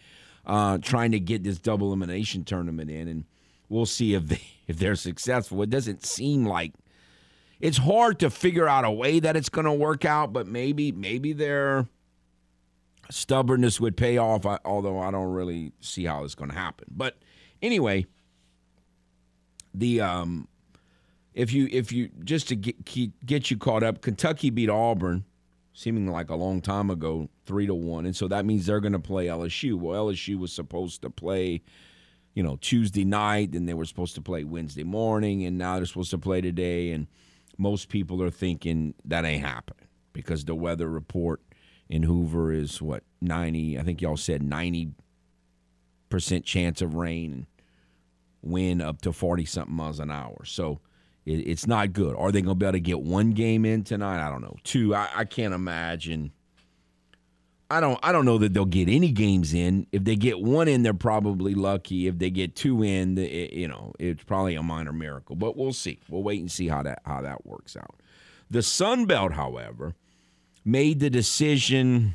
uh, 0.46 0.78
trying 0.78 1.12
to 1.12 1.20
get 1.20 1.42
this 1.42 1.58
double 1.58 1.88
elimination 1.88 2.44
tournament 2.44 2.90
in, 2.90 3.08
and 3.08 3.24
we'll 3.68 3.86
see 3.86 4.14
if 4.14 4.26
they 4.26 4.42
if 4.66 4.78
they're 4.78 4.96
successful. 4.96 5.62
It 5.62 5.70
doesn't 5.70 6.04
seem 6.04 6.44
like 6.44 6.72
it's 7.60 7.78
hard 7.78 8.20
to 8.20 8.30
figure 8.30 8.68
out 8.68 8.84
a 8.84 8.90
way 8.90 9.18
that 9.20 9.36
it's 9.36 9.48
going 9.48 9.64
to 9.64 9.72
work 9.72 10.04
out, 10.04 10.32
but 10.32 10.46
maybe 10.46 10.92
maybe 10.92 11.32
their 11.32 11.86
stubbornness 13.10 13.80
would 13.80 13.96
pay 13.96 14.18
off. 14.18 14.46
Although 14.64 15.00
I 15.00 15.10
don't 15.10 15.32
really 15.32 15.72
see 15.80 16.04
how 16.04 16.24
it's 16.24 16.34
going 16.34 16.50
to 16.50 16.56
happen. 16.56 16.86
But 16.90 17.16
anyway, 17.60 18.06
the 19.74 20.00
um, 20.00 20.48
if 21.38 21.52
you 21.52 21.68
if 21.70 21.92
you 21.92 22.10
just 22.24 22.48
to 22.48 22.56
get 22.56 22.84
get 23.24 23.50
you 23.50 23.56
caught 23.56 23.84
up, 23.84 24.02
Kentucky 24.02 24.50
beat 24.50 24.68
Auburn, 24.68 25.24
seeming 25.72 26.08
like 26.08 26.30
a 26.30 26.34
long 26.34 26.60
time 26.60 26.90
ago, 26.90 27.28
three 27.46 27.64
to 27.64 27.74
one, 27.74 28.06
and 28.06 28.16
so 28.16 28.26
that 28.26 28.44
means 28.44 28.66
they're 28.66 28.80
going 28.80 28.92
to 28.92 28.98
play 28.98 29.26
LSU. 29.26 29.78
Well, 29.78 30.06
LSU 30.06 30.36
was 30.36 30.52
supposed 30.52 31.00
to 31.02 31.10
play, 31.10 31.62
you 32.34 32.42
know, 32.42 32.58
Tuesday 32.60 33.04
night, 33.04 33.52
and 33.52 33.68
they 33.68 33.74
were 33.74 33.84
supposed 33.84 34.16
to 34.16 34.20
play 34.20 34.42
Wednesday 34.42 34.82
morning, 34.82 35.44
and 35.44 35.56
now 35.56 35.76
they're 35.76 35.86
supposed 35.86 36.10
to 36.10 36.18
play 36.18 36.40
today, 36.40 36.90
and 36.90 37.06
most 37.56 37.88
people 37.88 38.20
are 38.20 38.30
thinking 38.30 38.94
that 39.04 39.24
ain't 39.24 39.44
happening 39.44 39.86
because 40.12 40.44
the 40.44 40.56
weather 40.56 40.88
report 40.88 41.40
in 41.88 42.02
Hoover 42.02 42.52
is 42.52 42.82
what 42.82 43.04
ninety. 43.20 43.78
I 43.78 43.84
think 43.84 44.02
y'all 44.02 44.16
said 44.16 44.42
ninety 44.42 44.90
percent 46.08 46.44
chance 46.44 46.82
of 46.82 46.96
rain, 46.96 47.46
wind 48.42 48.82
up 48.82 49.02
to 49.02 49.12
forty 49.12 49.44
something 49.44 49.76
miles 49.76 50.00
an 50.00 50.10
hour. 50.10 50.44
So 50.44 50.80
it, 51.28 51.42
it's 51.48 51.66
not 51.66 51.92
good. 51.92 52.16
Are 52.16 52.32
they 52.32 52.40
going 52.40 52.56
to 52.56 52.58
be 52.58 52.66
able 52.66 52.72
to 52.72 52.80
get 52.80 53.00
one 53.00 53.30
game 53.30 53.64
in 53.64 53.84
tonight? 53.84 54.26
I 54.26 54.30
don't 54.30 54.42
know. 54.42 54.56
Two, 54.64 54.94
I, 54.94 55.08
I 55.14 55.24
can't 55.24 55.54
imagine 55.54 56.32
I 57.70 57.80
don't 57.80 57.98
I 58.02 58.12
don't 58.12 58.24
know 58.24 58.38
that 58.38 58.54
they'll 58.54 58.64
get 58.64 58.88
any 58.88 59.12
games 59.12 59.52
in. 59.52 59.86
If 59.92 60.04
they 60.04 60.16
get 60.16 60.40
one 60.40 60.68
in, 60.68 60.82
they're 60.82 60.94
probably 60.94 61.54
lucky. 61.54 62.06
If 62.06 62.18
they 62.18 62.30
get 62.30 62.56
two 62.56 62.82
in, 62.82 63.18
it, 63.18 63.52
you 63.52 63.68
know, 63.68 63.92
it's 63.98 64.24
probably 64.24 64.54
a 64.54 64.62
minor 64.62 64.92
miracle. 64.92 65.36
But 65.36 65.56
we'll 65.56 65.74
see. 65.74 66.00
We'll 66.08 66.22
wait 66.22 66.40
and 66.40 66.50
see 66.50 66.68
how 66.68 66.82
that 66.84 67.02
how 67.04 67.20
that 67.22 67.46
works 67.46 67.76
out. 67.76 68.00
The 68.50 68.62
Sun 68.62 69.04
Belt, 69.04 69.32
however, 69.32 69.94
made 70.64 71.00
the 71.00 71.10
decision. 71.10 72.14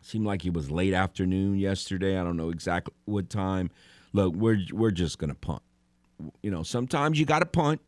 Seemed 0.00 0.24
like 0.24 0.46
it 0.46 0.54
was 0.54 0.70
late 0.70 0.94
afternoon 0.94 1.58
yesterday. 1.58 2.18
I 2.18 2.24
don't 2.24 2.36
know 2.36 2.50
exactly 2.50 2.94
what 3.04 3.28
time. 3.28 3.70
Look, 4.14 4.34
we're 4.34 4.60
we're 4.72 4.92
just 4.92 5.18
gonna 5.18 5.34
punt. 5.34 5.60
You 6.42 6.50
know, 6.50 6.62
sometimes 6.62 7.18
you 7.18 7.26
got 7.26 7.40
to 7.40 7.46
punt. 7.46 7.80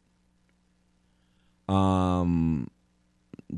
Um, 1.68 2.70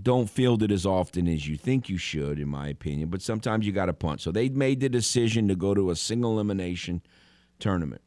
don't 0.03 0.31
field 0.31 0.62
it 0.62 0.71
as 0.71 0.87
often 0.87 1.27
as 1.27 1.49
you 1.49 1.57
think 1.57 1.89
you 1.89 1.99
should, 1.99 2.39
in 2.39 2.49
my 2.49 2.68
opinion. 2.68 3.09
But 3.09 3.23
sometimes 3.23 3.66
you 3.66 3.73
got 3.73 3.87
to 3.87 3.93
punt. 3.93 4.21
So 4.21 4.31
they 4.31 4.49
made 4.49 4.81
the 4.81 4.89
decision 4.89 5.49
to 5.49 5.57
go 5.57 5.75
to 5.75 5.91
a 5.91 5.97
single 5.97 6.33
elimination 6.33 7.03
tournament. 7.59 8.03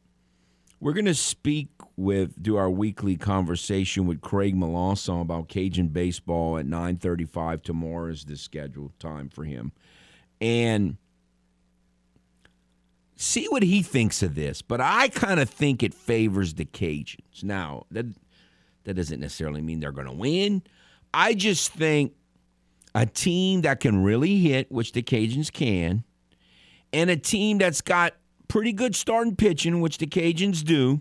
We're 0.80 0.92
going 0.92 1.04
to 1.06 1.14
speak 1.14 1.68
with 1.96 2.42
do 2.42 2.56
our 2.56 2.68
weekly 2.68 3.16
conversation 3.16 4.06
with 4.06 4.20
Craig 4.20 4.54
Melanson 4.54 5.22
about 5.22 5.48
Cajun 5.48 5.88
baseball 5.88 6.58
at 6.58 6.66
9:35 6.66 7.62
tomorrow 7.62 8.10
is 8.10 8.24
the 8.24 8.36
scheduled 8.36 8.98
time 8.98 9.28
for 9.28 9.44
him. 9.44 9.72
And 10.40 10.98
see 13.16 13.46
what 13.48 13.62
he 13.62 13.82
thinks 13.82 14.22
of 14.22 14.34
this, 14.34 14.62
but 14.62 14.80
I 14.80 15.08
kind 15.08 15.40
of 15.40 15.48
think 15.48 15.82
it 15.82 15.94
favors 15.94 16.54
the 16.54 16.64
Cajuns. 16.64 17.42
Now, 17.42 17.84
that 17.90 18.06
that 18.84 18.94
doesn't 18.94 19.20
necessarily 19.20 19.62
mean 19.62 19.80
they're 19.80 19.92
going 19.92 20.06
to 20.06 20.12
win. 20.12 20.62
I 21.12 21.34
just 21.34 21.72
think 21.72 22.12
a 22.94 23.06
team 23.06 23.62
that 23.62 23.80
can 23.80 24.02
really 24.02 24.38
hit, 24.38 24.70
which 24.70 24.92
the 24.92 25.02
Cajuns 25.02 25.50
can, 25.52 26.04
and 26.92 27.10
a 27.10 27.16
team 27.16 27.58
that's 27.58 27.80
got 27.80 28.14
pretty 28.48 28.72
good 28.72 28.94
starting 28.94 29.36
pitching, 29.36 29.80
which 29.80 29.98
the 29.98 30.06
Cajuns 30.06 30.62
do. 30.62 31.00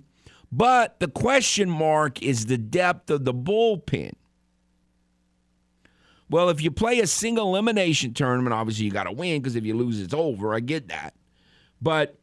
But 0.51 0.99
the 0.99 1.07
question 1.07 1.69
mark 1.69 2.21
is 2.21 2.45
the 2.45 2.57
depth 2.57 3.09
of 3.09 3.25
the 3.25 3.33
bullpen. 3.33 4.13
Well, 6.29 6.49
if 6.49 6.61
you 6.61 6.71
play 6.71 6.99
a 6.99 7.07
single 7.07 7.49
elimination 7.49 8.13
tournament, 8.13 8.53
obviously 8.53 8.85
you 8.85 8.91
got 8.91 9.03
to 9.03 9.11
win 9.11 9.41
because 9.41 9.55
if 9.55 9.65
you 9.65 9.75
lose, 9.75 9.99
it's 9.99 10.13
over. 10.13 10.53
I 10.53 10.61
get 10.61 10.87
that. 10.87 11.13
But 11.83 12.17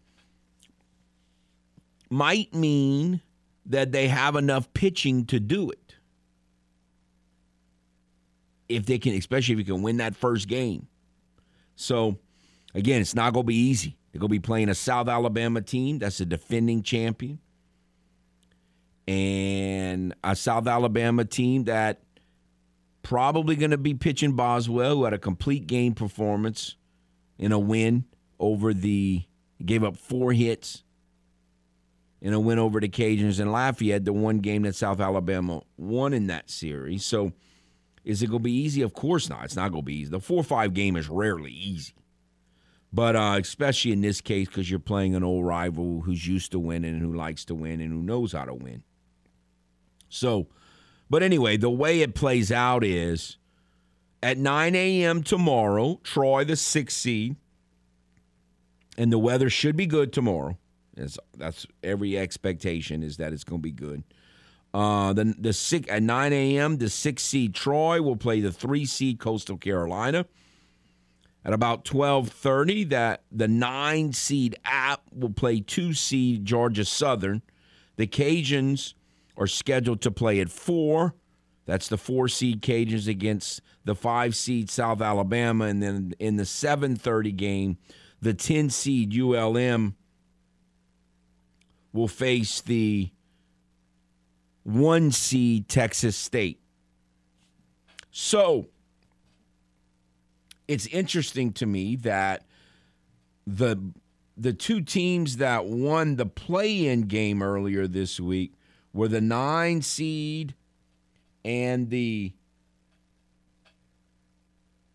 might 2.08 2.54
mean 2.54 3.20
that 3.66 3.92
they 3.92 4.08
have 4.08 4.34
enough 4.34 4.72
pitching 4.72 5.26
to 5.26 5.38
do 5.38 5.70
it 5.70 5.96
if 8.70 8.86
they 8.86 8.98
can, 8.98 9.14
especially 9.14 9.52
if 9.52 9.58
you 9.58 9.64
can 9.66 9.82
win 9.82 9.98
that 9.98 10.16
first 10.16 10.48
game. 10.48 10.88
So, 11.76 12.18
again, 12.74 13.02
it's 13.02 13.14
not 13.14 13.34
going 13.34 13.44
to 13.44 13.48
be 13.48 13.54
easy. 13.54 13.98
They're 14.10 14.20
going 14.20 14.30
to 14.30 14.32
be 14.32 14.40
playing 14.40 14.70
a 14.70 14.74
South 14.74 15.08
Alabama 15.08 15.60
team 15.60 15.98
that's 15.98 16.20
a 16.20 16.24
defending 16.24 16.82
champion 16.82 17.38
and 19.06 20.14
a 20.24 20.34
South 20.34 20.66
Alabama 20.66 21.24
team 21.26 21.64
that 21.64 22.00
probably 23.02 23.56
going 23.56 23.72
to 23.72 23.78
be 23.78 23.92
pitching 23.92 24.32
Boswell, 24.32 24.96
who 24.96 25.04
had 25.04 25.12
a 25.12 25.18
complete 25.18 25.66
game 25.66 25.94
performance 25.94 26.76
in 27.38 27.52
a 27.52 27.58
win 27.58 28.04
over 28.38 28.72
the 28.72 29.22
gave 29.64 29.84
up 29.84 29.96
four 29.96 30.32
hits 30.32 30.82
in 32.20 32.32
a 32.32 32.40
win 32.40 32.58
over 32.58 32.80
the 32.80 32.88
Cajuns 32.88 33.40
and 33.40 33.52
Lafayette, 33.52 34.04
the 34.04 34.12
one 34.12 34.38
game 34.38 34.62
that 34.62 34.74
South 34.74 35.00
Alabama 35.00 35.62
won 35.76 36.12
in 36.12 36.26
that 36.26 36.50
series. 36.50 37.04
So 37.04 37.32
is 38.04 38.22
it 38.22 38.26
going 38.26 38.40
to 38.40 38.44
be 38.44 38.52
easy? 38.52 38.82
Of 38.82 38.92
course 38.92 39.28
not. 39.28 39.44
It's 39.44 39.56
not 39.56 39.70
going 39.70 39.82
to 39.82 39.86
be 39.86 39.96
easy. 39.96 40.10
The 40.10 40.20
4 40.20 40.42
5 40.42 40.74
game 40.74 40.96
is 40.96 41.08
rarely 41.08 41.52
easy. 41.52 41.94
But 42.92 43.14
uh, 43.14 43.38
especially 43.40 43.92
in 43.92 44.00
this 44.00 44.20
case, 44.20 44.48
because 44.48 44.68
you're 44.68 44.80
playing 44.80 45.14
an 45.14 45.22
old 45.22 45.46
rival 45.46 46.00
who's 46.00 46.26
used 46.26 46.52
to 46.52 46.58
winning 46.58 46.94
and 46.94 47.02
who 47.02 47.14
likes 47.14 47.44
to 47.46 47.54
win 47.54 47.80
and 47.80 47.92
who 47.92 48.02
knows 48.02 48.32
how 48.32 48.44
to 48.44 48.54
win. 48.54 48.82
So, 50.08 50.48
but 51.08 51.22
anyway, 51.22 51.56
the 51.56 51.70
way 51.70 52.00
it 52.00 52.14
plays 52.14 52.50
out 52.50 52.82
is 52.82 53.38
at 54.22 54.38
9 54.38 54.74
a.m. 54.74 55.22
tomorrow, 55.22 56.00
Troy, 56.02 56.44
the 56.44 56.56
sixth 56.56 56.98
seed, 56.98 57.36
and 59.00 59.10
the 59.10 59.18
weather 59.18 59.48
should 59.48 59.76
be 59.76 59.86
good 59.86 60.12
tomorrow. 60.12 60.58
That's, 60.94 61.18
that's 61.34 61.66
every 61.82 62.18
expectation 62.18 63.02
is 63.02 63.16
that 63.16 63.32
it's 63.32 63.44
going 63.44 63.60
to 63.60 63.62
be 63.62 63.72
good. 63.72 64.04
Uh, 64.74 65.14
the 65.14 65.34
the 65.38 65.54
six 65.54 65.90
at 65.90 66.02
9 66.02 66.32
a.m. 66.34 66.76
The 66.76 66.90
six 66.90 67.22
seed 67.22 67.54
Troy 67.54 68.02
will 68.02 68.16
play 68.16 68.40
the 68.40 68.52
three 68.52 68.84
seed 68.84 69.18
Coastal 69.18 69.56
Carolina. 69.56 70.26
At 71.44 71.54
about 71.54 71.86
12:30, 71.86 72.90
that 72.90 73.22
the 73.32 73.48
nine 73.48 74.12
seed 74.12 74.56
App 74.64 75.00
will 75.12 75.32
play 75.32 75.60
two 75.60 75.94
seed 75.94 76.44
Georgia 76.44 76.84
Southern. 76.84 77.40
The 77.96 78.06
Cajuns 78.06 78.92
are 79.38 79.46
scheduled 79.46 80.02
to 80.02 80.10
play 80.10 80.40
at 80.40 80.50
four. 80.50 81.14
That's 81.64 81.88
the 81.88 81.96
four 81.96 82.28
seed 82.28 82.60
Cajuns 82.60 83.08
against 83.08 83.62
the 83.86 83.94
five 83.94 84.36
seed 84.36 84.68
South 84.68 85.00
Alabama, 85.00 85.64
and 85.64 85.82
then 85.82 86.12
in 86.18 86.36
the 86.36 86.44
7:30 86.44 87.32
game, 87.34 87.78
the 88.20 88.34
10 88.34 88.70
seed 88.70 89.18
ULM 89.18 89.96
will 91.92 92.08
face 92.08 92.60
the 92.60 93.10
one 94.62 95.10
seed 95.10 95.68
Texas 95.68 96.16
State. 96.16 96.60
So 98.10 98.68
it's 100.68 100.86
interesting 100.86 101.52
to 101.54 101.66
me 101.66 101.96
that 101.96 102.44
the 103.46 103.92
the 104.36 104.52
two 104.52 104.80
teams 104.80 105.36
that 105.36 105.66
won 105.66 106.16
the 106.16 106.24
play-in 106.24 107.02
game 107.02 107.42
earlier 107.42 107.86
this 107.86 108.18
week 108.18 108.54
were 108.92 109.08
the 109.08 109.20
9 109.20 109.82
seed 109.82 110.54
and 111.44 111.90
the 111.90 112.32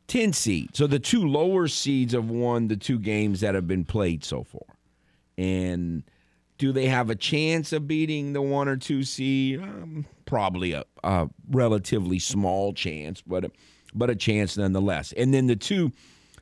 10 0.07 0.33
seed. 0.33 0.75
So 0.75 0.87
the 0.87 0.99
two 0.99 1.27
lower 1.27 1.67
seeds 1.67 2.13
have 2.13 2.29
won 2.29 2.67
the 2.67 2.77
two 2.77 2.99
games 2.99 3.41
that 3.41 3.55
have 3.55 3.67
been 3.67 3.85
played 3.85 4.23
so 4.23 4.43
far. 4.43 4.61
And 5.37 6.03
do 6.57 6.71
they 6.71 6.87
have 6.87 7.09
a 7.09 7.15
chance 7.15 7.73
of 7.73 7.87
beating 7.87 8.33
the 8.33 8.41
one 8.41 8.67
or 8.67 8.77
two 8.77 9.03
seed? 9.03 9.61
Um, 9.61 10.05
probably 10.25 10.73
a, 10.73 10.83
a, 11.03 11.27
relatively 11.49 12.19
small 12.19 12.73
chance, 12.73 13.21
but 13.21 13.45
a, 13.45 13.51
but 13.93 14.09
a 14.09 14.15
chance 14.15 14.57
nonetheless. 14.57 15.11
And 15.13 15.33
then 15.33 15.47
the 15.47 15.55
two 15.55 15.91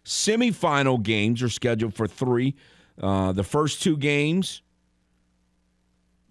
semifinal 0.06 1.02
games 1.02 1.42
are 1.42 1.50
scheduled 1.50 1.96
for 1.96 2.08
three. 2.08 2.56
Uh, 3.02 3.32
the 3.32 3.44
first 3.44 3.82
two 3.82 3.98
games, 3.98 4.62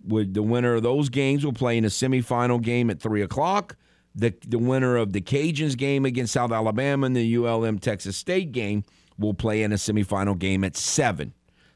with 0.06 0.34
the 0.34 0.42
winner 0.42 0.74
of 0.74 0.82
those 0.82 1.08
games 1.08 1.44
will 1.44 1.52
play 1.52 1.78
in 1.78 1.84
a 1.84 1.88
semifinal 1.88 2.60
game 2.60 2.90
at 2.90 3.00
three 3.00 3.22
o'clock. 3.22 3.76
The 4.14 4.34
the 4.46 4.58
winner 4.58 4.96
of 4.96 5.12
the 5.12 5.20
Cajuns 5.20 5.76
game 5.76 6.04
against 6.04 6.34
South 6.34 6.52
Alabama 6.52 7.06
and 7.06 7.16
the 7.16 7.36
ULM 7.36 7.78
Texas 7.78 8.16
State 8.16 8.52
game 8.52 8.84
will 9.18 9.34
play 9.34 9.62
in 9.62 9.72
a 9.72 9.76
semifinal 9.76 10.38
game 10.38 10.64
at 10.64 10.76
seven. 10.76 11.32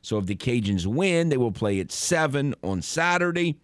So 0.06 0.18
if 0.18 0.26
the 0.26 0.36
Cajuns 0.36 0.86
win, 0.86 1.30
they 1.30 1.36
will 1.36 1.50
play 1.50 1.80
at 1.80 1.90
7 1.90 2.54
on 2.62 2.80
Saturday. 2.80 3.58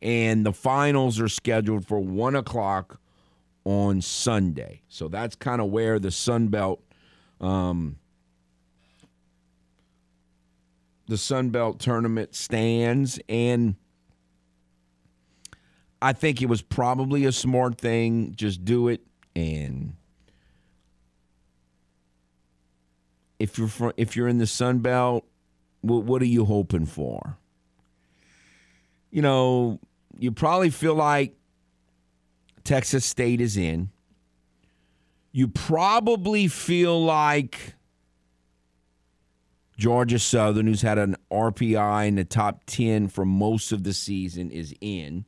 And 0.00 0.46
the 0.46 0.52
finals 0.54 1.20
are 1.20 1.28
scheduled 1.28 1.86
for 1.86 2.00
1 2.00 2.34
o'clock 2.34 2.98
on 3.64 4.00
Sunday. 4.00 4.80
So 4.88 5.08
that's 5.08 5.36
kind 5.36 5.60
of 5.60 5.68
where 5.68 5.98
the 5.98 6.10
Sun 6.10 6.48
Belt. 6.48 6.82
Um, 7.38 7.96
the 11.06 11.18
Sun 11.18 11.50
Belt 11.50 11.80
tournament 11.80 12.34
stands, 12.34 13.20
and 13.28 13.76
I 16.04 16.12
think 16.12 16.42
it 16.42 16.50
was 16.50 16.60
probably 16.60 17.24
a 17.24 17.32
smart 17.32 17.78
thing. 17.78 18.34
Just 18.36 18.62
do 18.62 18.88
it, 18.88 19.00
and 19.34 19.96
if 23.38 23.56
you're 23.56 23.70
if 23.96 24.14
you're 24.14 24.28
in 24.28 24.36
the 24.36 24.46
Sun 24.46 24.80
Belt, 24.80 25.24
what, 25.80 26.04
what 26.04 26.20
are 26.20 26.26
you 26.26 26.44
hoping 26.44 26.84
for? 26.84 27.38
You 29.10 29.22
know, 29.22 29.80
you 30.18 30.30
probably 30.30 30.68
feel 30.68 30.94
like 30.94 31.38
Texas 32.64 33.06
State 33.06 33.40
is 33.40 33.56
in. 33.56 33.88
You 35.32 35.48
probably 35.48 36.48
feel 36.48 37.02
like 37.02 37.76
Georgia 39.78 40.18
Southern, 40.18 40.66
who's 40.66 40.82
had 40.82 40.98
an 40.98 41.16
RPI 41.32 42.08
in 42.08 42.16
the 42.16 42.26
top 42.26 42.64
10 42.66 43.08
for 43.08 43.24
most 43.24 43.72
of 43.72 43.84
the 43.84 43.94
season, 43.94 44.50
is 44.50 44.74
in. 44.82 45.24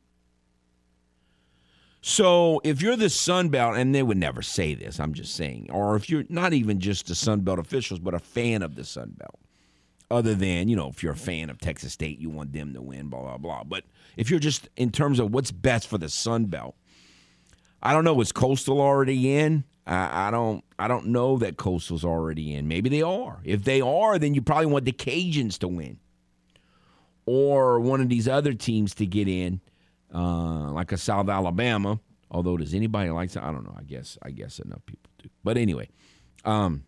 So 2.01 2.61
if 2.63 2.81
you're 2.81 2.95
the 2.95 3.09
Sun 3.09 3.49
Belt, 3.49 3.75
and 3.75 3.93
they 3.93 4.03
would 4.03 4.17
never 4.17 4.41
say 4.41 4.75
this, 4.75 4.99
I'm 4.99 5.13
just 5.13 5.35
saying, 5.35 5.69
or 5.71 5.95
if 5.95 6.09
you're 6.09 6.25
not 6.29 6.53
even 6.53 6.79
just 6.79 7.07
the 7.07 7.15
Sun 7.15 7.41
Belt 7.41 7.59
officials, 7.59 7.99
but 7.99 8.13
a 8.13 8.19
fan 8.19 8.61
of 8.61 8.75
the 8.75 8.85
Sun 8.85 9.15
Belt, 9.17 9.39
other 10.09 10.35
than, 10.35 10.69
you 10.69 10.75
know, 10.75 10.87
if 10.87 11.03
you're 11.03 11.13
a 11.13 11.17
fan 11.17 11.49
of 11.49 11.59
Texas 11.59 11.93
State, 11.93 12.19
you 12.19 12.29
want 12.29 12.53
them 12.53 12.73
to 12.73 12.81
win, 12.81 13.09
blah, 13.09 13.21
blah, 13.21 13.37
blah. 13.37 13.63
But 13.63 13.83
if 14.15 14.29
you're 14.29 14.39
just 14.39 14.69
in 14.77 14.91
terms 14.91 15.19
of 15.19 15.33
what's 15.33 15.51
best 15.51 15.87
for 15.87 15.97
the 15.97 16.07
Sun 16.07 16.45
Belt, 16.45 16.75
I 17.83 17.93
don't 17.93 18.05
know. 18.05 18.19
Is 18.21 18.31
Coastal 18.31 18.79
already 18.79 19.35
in? 19.35 19.63
I, 19.85 20.27
I 20.27 20.31
don't. 20.31 20.63
I 20.79 20.87
don't 20.87 21.07
know 21.07 21.37
that 21.37 21.57
Coastal's 21.57 22.05
already 22.05 22.55
in. 22.55 22.67
Maybe 22.67 22.89
they 22.89 23.01
are. 23.01 23.39
If 23.43 23.63
they 23.63 23.81
are, 23.81 24.17
then 24.17 24.33
you 24.33 24.41
probably 24.41 24.67
want 24.67 24.85
the 24.85 24.91
Cajuns 24.91 25.57
to 25.59 25.67
win, 25.67 25.99
or 27.25 27.79
one 27.79 28.01
of 28.01 28.09
these 28.09 28.27
other 28.27 28.53
teams 28.53 28.95
to 28.95 29.05
get 29.05 29.27
in, 29.27 29.61
uh, 30.13 30.71
like 30.71 30.91
a 30.91 30.97
South 30.97 31.29
Alabama. 31.29 31.99
Although, 32.29 32.57
does 32.57 32.73
anybody 32.73 33.09
like 33.09 33.31
that? 33.31 33.43
I 33.43 33.51
don't 33.51 33.63
know. 33.63 33.75
I 33.77 33.83
guess. 33.83 34.17
I 34.21 34.31
guess 34.31 34.59
enough 34.59 34.85
people 34.85 35.09
do. 35.21 35.29
But 35.43 35.57
anyway, 35.57 35.89
um, 36.43 36.83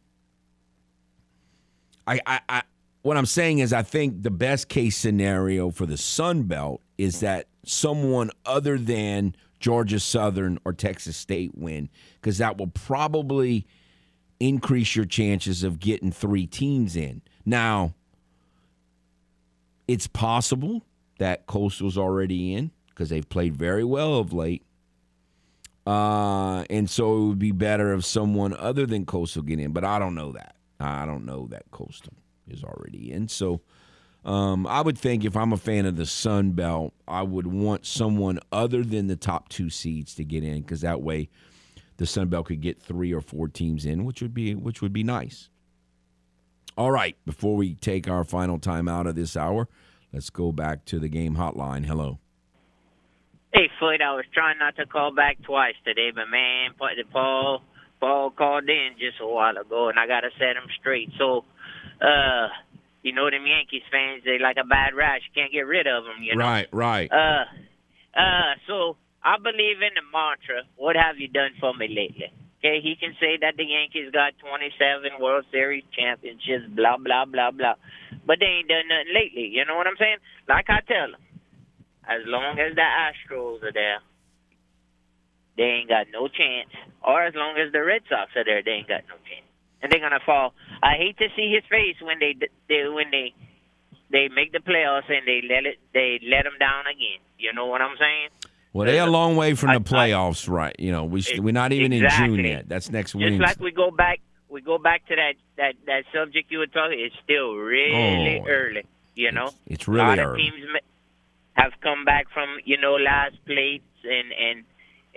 I, 2.06 2.20
I, 2.26 2.40
I 2.50 2.64
what 3.02 3.16
I'm 3.18 3.26
saying 3.26 3.60
is, 3.60 3.72
I 3.72 3.84
think 3.84 4.24
the 4.24 4.32
best 4.32 4.68
case 4.68 4.98
scenario 4.98 5.72
for 5.72 5.86
the 5.86 5.98
Sun 5.98 6.44
Belt 6.44 6.82
is 6.98 7.22
that 7.22 7.48
someone 7.66 8.32
other 8.46 8.78
than 8.78 9.36
Georgia 9.60 10.00
Southern 10.00 10.60
or 10.66 10.74
Texas 10.74 11.16
State 11.16 11.52
win, 11.56 11.90
because 12.16 12.38
that 12.40 12.58
will 12.58 12.68
probably 12.68 13.66
increase 14.40 14.96
your 14.96 15.06
chances 15.06 15.64
of 15.64 15.80
getting 15.80 16.12
three 16.12 16.48
teams 16.48 16.96
in. 16.96 17.22
Now, 17.46 17.94
it's 19.88 20.08
possible 20.08 20.84
that 21.20 21.46
Coastal's 21.46 21.98
already 21.98 22.54
in 22.54 22.72
because 23.00 23.10
they've 23.10 23.30
played 23.30 23.56
very 23.56 23.86
well 23.86 24.16
of 24.16 24.34
late. 24.34 24.62
Uh, 25.88 26.66
and 26.70 26.90
so 26.90 27.16
it 27.16 27.28
would 27.30 27.40
be 27.40 27.54
better 27.54 27.94
if 27.94 28.04
someone 28.04 28.54
other 28.54 28.86
than 28.86 29.06
Coastal 29.06 29.42
get 29.42 29.58
in, 29.58 29.72
but 29.72 29.86
I 29.86 30.00
don't 30.00 30.16
know 30.16 30.34
that. 30.34 30.58
I 30.82 31.06
don't 31.06 31.26
know 31.26 31.48
that 31.48 31.72
Coastal 31.72 32.12
is 32.50 32.62
already 32.62 33.14
in. 33.14 33.30
So 33.30 33.62
um, 34.26 34.68
I 34.68 34.82
would 34.82 34.98
think 34.98 35.24
if 35.24 35.38
I'm 35.38 35.54
a 35.54 35.58
fan 35.58 35.86
of 35.86 35.96
the 35.96 36.06
Sun 36.06 36.52
Belt, 36.52 36.94
I 37.08 37.24
would 37.24 37.48
want 37.48 37.86
someone 37.86 38.38
other 38.52 38.84
than 38.84 39.08
the 39.08 39.16
top 39.16 39.48
two 39.48 39.70
seeds 39.70 40.14
to 40.16 40.26
get 40.26 40.44
in 40.44 40.60
because 40.60 40.82
that 40.82 41.02
way 41.02 41.30
the 41.96 42.06
Sun 42.06 42.28
Belt 42.28 42.48
could 42.48 42.60
get 42.60 42.82
three 42.82 43.14
or 43.14 43.22
four 43.22 43.48
teams 43.48 43.86
in, 43.86 44.04
which 44.04 44.22
would 44.22 44.34
be 44.34 44.56
which 44.56 44.82
would 44.82 44.94
be 44.94 45.04
nice. 45.04 45.48
All 46.78 46.92
right, 46.92 47.16
before 47.26 47.56
we 47.56 47.76
take 47.76 48.10
our 48.10 48.26
final 48.26 48.60
time 48.60 48.90
out 48.90 49.08
of 49.08 49.16
this 49.16 49.38
hour, 49.38 49.70
let's 50.12 50.30
go 50.30 50.52
back 50.52 50.84
to 50.86 51.00
the 51.00 51.10
game 51.10 51.38
hotline. 51.38 51.86
Hello. 51.86 52.20
Hey, 53.54 53.70
Floyd, 53.80 54.02
I 54.02 54.14
was 54.14 54.26
trying 54.34 54.60
not 54.60 54.76
to 54.78 54.86
call 54.86 55.14
back 55.14 55.42
twice 55.44 55.74
today, 55.84 56.12
but 56.14 56.30
man, 56.30 56.72
Paul 57.12 57.62
Paul 58.00 58.32
called 58.32 58.70
in 58.70 58.96
just 59.00 59.20
a 59.20 59.28
while 59.28 59.58
ago, 59.58 59.90
and 59.90 60.00
I 60.00 60.08
got 60.08 60.22
to 60.22 60.30
set 60.38 60.56
him 60.56 60.70
straight. 60.80 61.10
So, 61.18 61.44
uh, 62.00 62.48
you 63.02 63.12
know 63.12 63.30
them 63.30 63.46
Yankees 63.46 63.84
fans, 63.92 64.24
they 64.24 64.40
like 64.40 64.58
a 64.62 64.68
bad 64.68 64.94
rash. 64.96 65.22
You 65.28 65.42
can't 65.42 65.52
get 65.52 65.68
rid 65.68 65.88
of 65.88 66.04
them, 66.04 66.22
you 66.22 66.36
know? 66.36 66.46
Right, 66.46 66.68
right. 66.72 67.12
Uh, 67.12 67.46
uh, 68.16 68.54
so 68.68 68.98
I 69.24 69.38
believe 69.38 69.82
in 69.82 69.98
the 69.98 70.06
mantra, 70.14 70.64
what 70.78 70.96
have 70.96 71.18
you 71.18 71.28
done 71.28 71.52
for 71.60 71.74
me 71.74 71.88
lately? 71.88 72.32
Okay, 72.60 72.82
he 72.84 72.96
can 73.00 73.16
say 73.20 73.40
that 73.40 73.56
the 73.56 73.64
Yankees 73.64 74.12
got 74.12 74.36
27 74.44 75.20
World 75.20 75.46
Series 75.52 75.84
championships, 75.96 76.68
blah, 76.76 76.98
blah, 76.98 77.24
blah, 77.24 77.52
blah. 77.52 77.76
But 78.28 78.40
they 78.40 78.60
ain't 78.62 78.68
done 78.68 78.88
nothing 78.92 79.16
lately. 79.16 79.48
You 79.48 79.64
know 79.64 79.76
what 79.76 79.88
I'm 79.88 79.96
saying? 79.98 80.20
Like 80.48 80.68
I 80.68 80.84
tell 80.84 81.16
him, 81.16 81.24
as 82.10 82.26
long 82.26 82.58
as 82.60 82.76
the 82.76 82.82
Astros 82.82 83.62
are 83.64 83.72
there, 83.72 84.00
they 85.58 85.64
ain't 85.64 85.90
got 85.90 86.08
no 86.12 86.28
chance. 86.28 86.74
Or 87.06 87.24
as 87.24 87.36
long 87.36 87.58
as 87.58 87.72
the 87.72 87.84
Red 87.84 88.02
Sox 88.10 88.32
are 88.36 88.44
there, 88.44 88.64
they 88.64 88.72
ain't 88.72 88.88
got 88.88 89.04
no 89.08 89.16
chance 89.30 89.46
and 89.82 89.92
they're 89.92 90.00
gonna 90.00 90.20
fall. 90.26 90.54
I 90.82 90.96
hate 90.98 91.18
to 91.18 91.28
see 91.36 91.52
his 91.54 91.64
face 91.70 91.96
when 92.02 92.20
they, 92.20 92.36
they 92.68 92.88
when 92.90 93.12
they 93.12 93.34
they 94.12 94.28
make 94.28 94.52
the 94.52 94.60
playoffs 94.60 95.10
and 95.10 95.28
they 95.28 95.42
let 95.48 95.66
it 95.66 95.80
they 95.94 96.20
let 96.24 96.44
them 96.44 96.54
down 96.60 96.86
again. 96.88 97.20
You 97.38 97.54
know 97.54 97.68
what 97.68 97.82
I'm 97.82 97.96
saying? 97.98 98.30
Well, 98.74 98.86
they're 98.86 99.08
a 99.08 99.10
long 99.10 99.36
way 99.36 99.56
from 99.56 99.74
the 99.74 99.82
playoffs, 99.82 100.48
I, 100.48 100.52
right? 100.52 100.76
You 100.78 100.92
know, 100.92 101.06
we 101.06 101.24
we're 101.38 101.52
not 101.52 101.72
even 101.72 101.92
exactly. 101.94 102.26
in 102.26 102.36
June 102.36 102.46
yet. 102.46 102.70
That's 102.70 102.90
next 102.90 103.16
week. 103.16 103.30
Just 103.30 103.42
like 103.42 103.60
we 103.60 103.72
go 103.72 103.92
back, 103.92 104.20
we 104.48 104.62
go 104.62 104.78
back 104.78 105.08
to 105.08 105.16
that 105.16 105.34
that 105.58 105.76
that 105.86 106.04
subject 106.14 106.52
you 106.52 106.60
were 106.60 106.68
talking. 106.68 107.00
It's 107.00 107.16
still 107.24 107.56
really 107.56 108.40
oh, 108.40 108.48
early. 108.48 108.86
You 109.16 109.32
know, 109.32 109.48
it's, 109.48 109.56
it's 109.68 109.88
really 109.88 110.04
a 110.04 110.08
lot 110.08 110.20
early. 110.20 110.48
Of 110.48 110.54
teams 110.54 110.68
have 111.54 111.72
come 111.82 112.06
back 112.06 112.26
from 112.34 112.58
you 112.66 112.78
know 112.78 112.94
last 112.96 113.36
place 113.46 113.82
and 114.04 114.32
and 114.32 114.66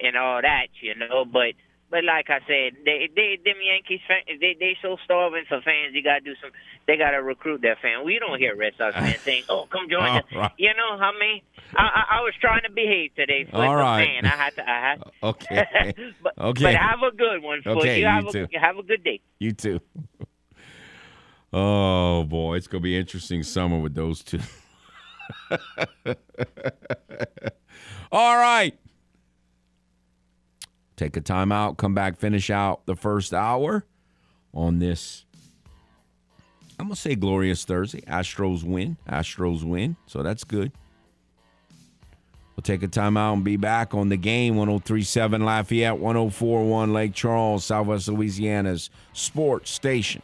and 0.02 0.16
all 0.16 0.40
that. 0.42 0.68
You 0.80 0.94
know, 0.94 1.24
but 1.24 1.54
but 1.92 2.04
like 2.04 2.30
I 2.30 2.40
said, 2.46 2.80
they 2.86 3.10
they 3.14 3.38
them 3.44 3.60
Yankees 3.62 4.00
fans 4.08 4.40
they 4.40 4.56
they 4.58 4.76
so 4.80 4.96
starving 5.04 5.44
for 5.46 5.60
fans. 5.60 5.92
You 5.92 6.02
gotta 6.02 6.22
do 6.22 6.34
some. 6.40 6.50
They 6.86 6.96
gotta 6.96 7.22
recruit 7.22 7.60
their 7.60 7.76
fans. 7.80 8.04
We 8.06 8.18
don't 8.18 8.38
hear 8.38 8.56
Red 8.56 8.72
Sox 8.78 8.96
fans 8.96 9.20
saying, 9.24 9.44
"Oh, 9.50 9.68
come 9.70 9.90
join 9.90 10.08
us." 10.16 10.24
Right. 10.34 10.50
You 10.56 10.70
know 10.70 10.98
how 10.98 11.12
I 11.14 11.20
mean? 11.20 11.42
I, 11.76 11.82
I, 11.82 12.16
I 12.16 12.20
was 12.22 12.32
trying 12.40 12.62
to 12.62 12.70
behave 12.70 13.14
today. 13.14 13.46
All 13.52 13.76
right. 13.76 14.06
Fan. 14.06 14.24
I 14.24 14.36
had 14.36 14.54
to. 14.56 14.68
I 14.68 14.80
had. 14.80 15.02
Okay. 15.22 15.94
but, 16.22 16.32
okay. 16.38 16.62
But 16.64 16.74
have 16.74 17.00
a 17.02 17.14
good 17.14 17.42
one. 17.42 17.62
Okay. 17.64 18.00
You, 18.00 18.00
you 18.00 18.06
have 18.06 18.28
too. 18.30 18.48
A, 18.52 18.58
have 18.58 18.78
a 18.78 18.82
good 18.82 19.04
day. 19.04 19.20
You 19.38 19.52
too. 19.52 19.80
Oh 21.52 22.24
boy, 22.24 22.56
it's 22.56 22.66
gonna 22.66 22.80
be 22.80 22.96
interesting 22.96 23.42
summer 23.42 23.78
with 23.78 23.94
those 23.94 24.22
two. 24.22 24.40
All 28.12 28.36
right 28.36 28.76
take 31.02 31.16
a 31.16 31.20
timeout, 31.20 31.76
come 31.76 31.94
back, 31.94 32.18
finish 32.18 32.50
out 32.50 32.86
the 32.86 32.96
first 32.96 33.34
hour 33.34 33.84
on 34.54 34.78
this. 34.78 35.24
I'm 36.78 36.86
going 36.86 36.94
to 36.94 37.00
say 37.00 37.14
glorious 37.14 37.64
Thursday. 37.64 38.00
Astros 38.02 38.64
win. 38.64 38.96
Astros 39.08 39.62
win. 39.62 39.96
So 40.06 40.22
that's 40.22 40.44
good. 40.44 40.72
We'll 42.56 42.62
take 42.62 42.82
a 42.82 42.88
timeout 42.88 43.34
and 43.34 43.44
be 43.44 43.56
back 43.56 43.94
on 43.94 44.08
the 44.08 44.16
game 44.16 44.56
1037 44.56 45.44
Lafayette, 45.44 45.98
1041 45.98 46.92
Lake 46.92 47.14
Charles, 47.14 47.64
Southwest 47.64 48.08
Louisiana's 48.08 48.90
sports 49.12 49.70
station. 49.70 50.22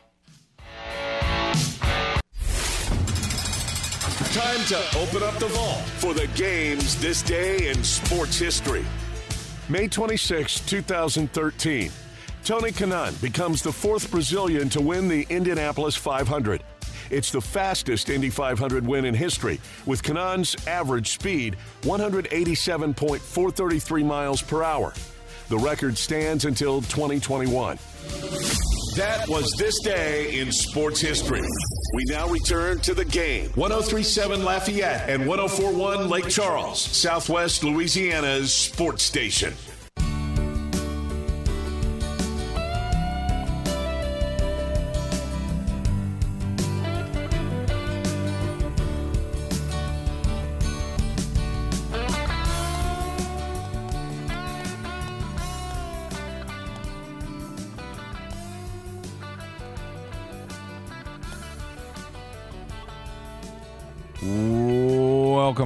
Time 4.39 4.65
to 4.67 4.79
open 4.99 5.23
up 5.25 5.37
the 5.41 5.49
vault 5.49 5.81
for 5.97 6.15
the 6.15 6.29
games 6.37 6.95
this 7.01 7.23
day 7.23 7.71
in 7.71 7.83
sports 7.83 8.39
history. 8.39 8.85
May 9.69 9.89
26, 9.89 10.61
2013. 10.61 11.91
Tony 12.45 12.71
Kanaan 12.71 13.21
becomes 13.21 13.63
the 13.63 13.73
fourth 13.73 14.09
Brazilian 14.13 14.69
to 14.69 14.81
win 14.81 15.09
the 15.09 15.27
Indianapolis 15.29 15.97
500. 15.97 16.63
It's 17.11 17.33
the 17.33 17.41
fastest 17.41 18.11
Indy 18.11 18.31
500 18.31 18.87
win 18.87 19.07
in 19.07 19.15
history, 19.15 19.61
with 19.87 20.05
Kanaan's 20.05 20.55
average 20.69 21.09
speed 21.09 21.57
187.433 21.83 24.05
miles 24.05 24.41
per 24.41 24.63
hour. 24.63 24.95
The 25.49 25.59
record 25.59 25.99
stands 25.99 26.45
until 26.45 26.81
2021. 26.83 27.77
That 28.99 29.29
was 29.29 29.49
this 29.57 29.79
day 29.79 30.41
in 30.41 30.51
sports 30.51 31.01
history. 31.01 31.41
We 31.95 32.05
now 32.07 32.27
return 32.27 32.81
to 32.81 32.95
the 32.95 33.05
game. 33.05 33.49
1037 33.55 34.45
Lafayette 34.45 35.09
and 35.09 35.25
1041 35.25 36.09
Lake 36.09 36.29
Charles, 36.29 36.81
Southwest 36.81 37.63
Louisiana's 37.63 38.53
sports 38.53 39.05
station. 39.05 39.55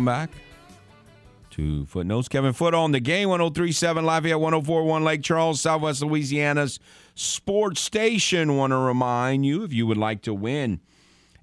Welcome 0.03 0.31
back 0.31 0.43
to 1.51 1.87
Footnotes. 1.87 2.27
Kevin 2.27 2.53
Foote 2.53 2.75
on 2.75 2.91
the 2.91 2.99
game, 2.99 3.29
1037 3.29 4.05
Lafayette, 4.05 4.41
1041 4.41 5.05
Lake 5.05 5.23
Charles, 5.23 5.61
Southwest 5.61 6.03
Louisiana's 6.03 6.81
sports 7.15 7.81
station. 7.81 8.57
Want 8.57 8.73
to 8.73 8.79
remind 8.79 9.47
you 9.47 9.63
if 9.63 9.73
you 9.73 9.87
would 9.87 9.97
like 9.97 10.23
to 10.23 10.35
win 10.35 10.81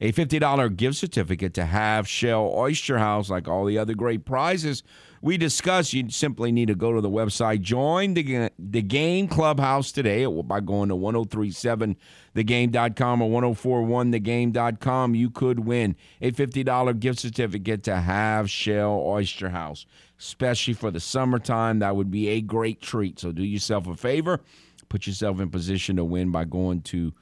a 0.02 0.12
$50 0.12 0.76
gift 0.76 0.98
certificate 0.98 1.54
to 1.54 1.68
Half 1.68 2.08
Shell 2.08 2.52
Oyster 2.54 2.98
House, 2.98 3.30
like 3.30 3.48
all 3.48 3.64
the 3.64 3.78
other 3.78 3.94
great 3.94 4.26
prizes 4.26 4.84
we 5.22 5.38
discussed, 5.38 5.94
you 5.94 6.10
simply 6.10 6.52
need 6.52 6.70
to 6.70 6.76
go 6.76 6.94
to 6.94 7.02
the 7.02 7.10
website, 7.10 7.62
join 7.62 8.14
the, 8.14 8.50
the 8.58 8.82
game 8.82 9.28
clubhouse 9.28 9.92
today 9.92 10.26
by 10.26 10.62
going 10.62 10.90
to 10.90 10.96
1037thegame.com 10.96 13.22
or 13.22 13.42
1041thegame.com. 13.42 15.16
You 15.16 15.30
could 15.30 15.60
win 15.60 15.96
a 16.22 16.32
$50 16.32 17.00
gift 17.00 17.20
certificate 17.20 17.84
to 17.84 17.98
Half 17.98 18.50
Shell 18.50 19.04
Oyster 19.06 19.50
House, 19.50 19.86
especially 20.18 20.74
for 20.74 20.90
the 20.92 21.02
summertime. 21.02 21.80
That 21.80 21.96
would 21.96 22.12
be 22.12 22.28
a 22.30 22.42
great 22.42 22.82
treat. 22.82 23.20
So 23.20 23.32
do 23.32 23.44
yourself 23.44 23.88
a 23.88 23.96
favor, 23.96 24.40
put 24.88 25.06
yourself 25.06 25.40
in 25.40 25.50
position 25.50 25.98
to 25.98 26.06
win 26.06 26.32
by 26.32 26.46
going 26.46 26.82
to 26.84 27.14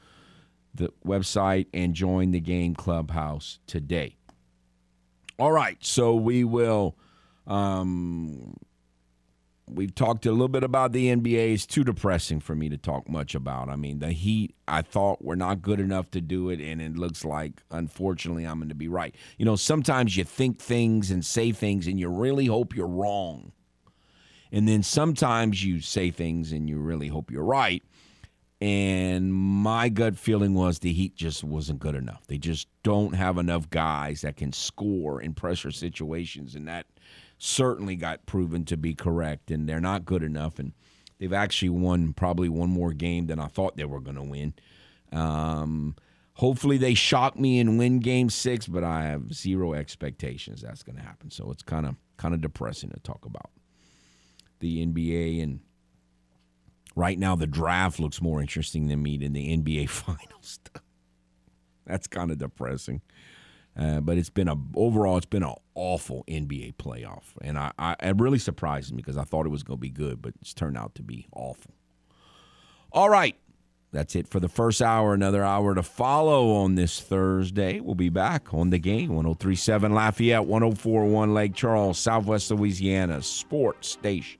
the 0.76 0.94
website 1.06 1.66
and 1.74 1.96
join 1.96 2.32
the 2.32 2.40
game 2.40 2.76
clubhouse 2.76 3.60
today. 3.66 4.16
All 5.40 5.52
right, 5.52 5.78
so 5.82 6.16
we 6.16 6.44
will 6.44 6.96
um, 7.48 8.56
we've 9.70 9.96
talked 9.96 10.26
a 10.26 10.32
little 10.32 10.48
bit 10.48 10.64
about 10.64 10.92
the 10.92 11.08
NBA. 11.08 11.54
It's 11.54 11.66
too 11.66 11.84
depressing 11.84 12.40
for 12.40 12.56
me 12.56 12.70
to 12.70 12.78
talk 12.78 13.10
much 13.10 13.36
about. 13.36 13.70
I 13.70 13.76
mean, 13.76 14.00
the 14.00 14.12
Heat, 14.12 14.56
I 14.68 14.82
thought 14.82 15.24
were 15.24 15.36
not 15.36 15.62
good 15.62 15.80
enough 15.80 16.12
to 16.12 16.22
do 16.22 16.50
it, 16.50 16.60
and 16.60 16.82
it 16.82 16.96
looks 16.96 17.26
like, 17.26 17.64
unfortunately, 17.72 18.46
I'm 18.46 18.60
going 18.60 18.70
to 18.70 18.76
be 18.76 18.88
right. 18.88 19.16
You 19.38 19.46
know, 19.46 19.56
sometimes 19.56 20.18
you 20.18 20.24
think 20.24 20.60
things 20.60 21.12
and 21.12 21.26
say 21.26 21.52
things, 21.52 21.88
and 21.88 22.00
you 22.00 22.10
really 22.10 22.46
hope 22.46 22.76
you're 22.76 22.88
wrong. 22.88 23.52
And 24.52 24.68
then 24.68 24.84
sometimes 24.84 25.64
you 25.64 25.82
say 25.82 26.12
things 26.12 26.52
and 26.52 26.70
you 26.70 26.78
really 26.80 27.10
hope 27.10 27.32
you're 27.32 27.44
right. 27.44 27.84
And 28.60 29.34
my 29.34 29.90
gut 29.90 30.18
feeling 30.18 30.56
was 30.56 30.80
the 30.80 30.92
Heat 30.92 31.16
just 31.16 31.44
wasn't 31.44 31.80
good 31.80 31.94
enough. 31.94 32.26
They 32.26 32.40
just 32.40 32.68
don't 32.82 33.14
have 33.14 33.38
enough 33.38 33.70
guys 33.70 34.22
that 34.22 34.36
can 34.36 34.52
score 34.52 35.22
in 35.22 35.34
pressure 35.34 35.70
situations, 35.70 36.56
and 36.56 36.68
that 36.68 36.88
certainly 37.38 37.96
got 37.96 38.26
proven 38.26 38.66
to 38.66 38.78
be 38.78 38.94
correct. 38.94 39.52
And 39.52 39.68
they're 39.68 39.80
not 39.80 40.06
good 40.06 40.24
enough, 40.24 40.60
and 40.60 40.74
they've 41.20 41.34
actually 41.34 41.70
won 41.70 42.14
probably 42.14 42.50
one 42.50 42.70
more 42.70 42.94
game 42.94 43.28
than 43.28 43.40
I 43.40 43.48
thought 43.48 43.78
they 43.78 43.86
were 43.86 44.02
going 44.02 44.18
to 44.18 44.24
win. 44.24 44.54
Um, 45.12 45.96
hopefully, 46.36 46.78
they 46.78 46.94
shock 46.94 47.40
me 47.40 47.60
and 47.60 47.78
win 47.78 48.00
Game 48.00 48.30
Six, 48.30 48.68
but 48.68 48.84
I 48.84 49.04
have 49.04 49.34
zero 49.34 49.74
expectations 49.74 50.62
that's 50.62 50.84
going 50.84 50.98
to 50.98 51.04
happen. 51.04 51.32
So 51.32 51.52
it's 51.52 51.64
kind 51.64 51.86
of 51.86 51.96
kind 52.18 52.34
of 52.34 52.42
depressing 52.42 52.90
to 52.90 53.00
talk 53.00 53.26
about 53.26 53.52
the 54.60 54.84
NBA 54.86 55.44
and 55.44 55.60
right 56.98 57.18
now 57.18 57.36
the 57.36 57.48
draft 57.48 58.00
looks 58.00 58.22
more 58.22 58.42
interesting 58.42 58.88
than 58.88 59.02
me 59.04 59.18
than 59.18 59.34
the 59.34 59.56
NBA 59.56 59.90
finals. 59.90 60.60
That's 61.86 62.08
kind 62.08 62.32
of 62.32 62.40
depressing. 62.40 63.02
Uh, 63.78 64.00
but 64.00 64.18
it's 64.18 64.30
been 64.32 64.48
a 64.48 64.56
overall, 64.76 65.18
it's 65.18 65.26
been 65.28 65.44
an 65.44 65.54
awful 65.76 66.24
NBA 66.28 66.76
playoff, 66.78 67.26
and 67.42 67.60
I, 67.60 67.72
I 67.78 67.96
it 68.02 68.16
really 68.18 68.40
surprised 68.40 68.92
me 68.92 68.98
because 68.98 69.18
I 69.18 69.24
thought 69.24 69.46
it 69.46 69.50
was 69.50 69.62
going 69.62 69.78
to 69.78 69.82
be 69.82 69.92
good, 69.92 70.20
but 70.20 70.34
it's 70.42 70.54
turned 70.54 70.78
out 70.78 70.96
to 70.96 71.04
be 71.04 71.28
awful. 71.32 71.76
All 72.92 73.10
right, 73.10 73.36
that's 73.92 74.16
it 74.16 74.28
for 74.28 74.40
the 74.40 74.50
first 74.50 74.82
hour. 74.82 75.14
Another 75.14 75.44
hour 75.44 75.76
to 75.76 75.84
follow 75.84 76.56
on 76.56 76.74
this 76.74 77.00
Thursday. 77.00 77.80
We'll 77.80 77.94
be 77.94 78.10
back 78.10 78.52
on 78.52 78.72
the 78.72 78.80
game 78.80 79.10
1037 79.14 79.94
Lafayette, 79.94 80.46
1041 80.46 81.34
Lake 81.36 81.54
Charles, 81.54 82.00
Southwest 82.00 82.50
Louisiana 82.50 83.22
Sports 83.22 83.90
Station. 83.90 84.40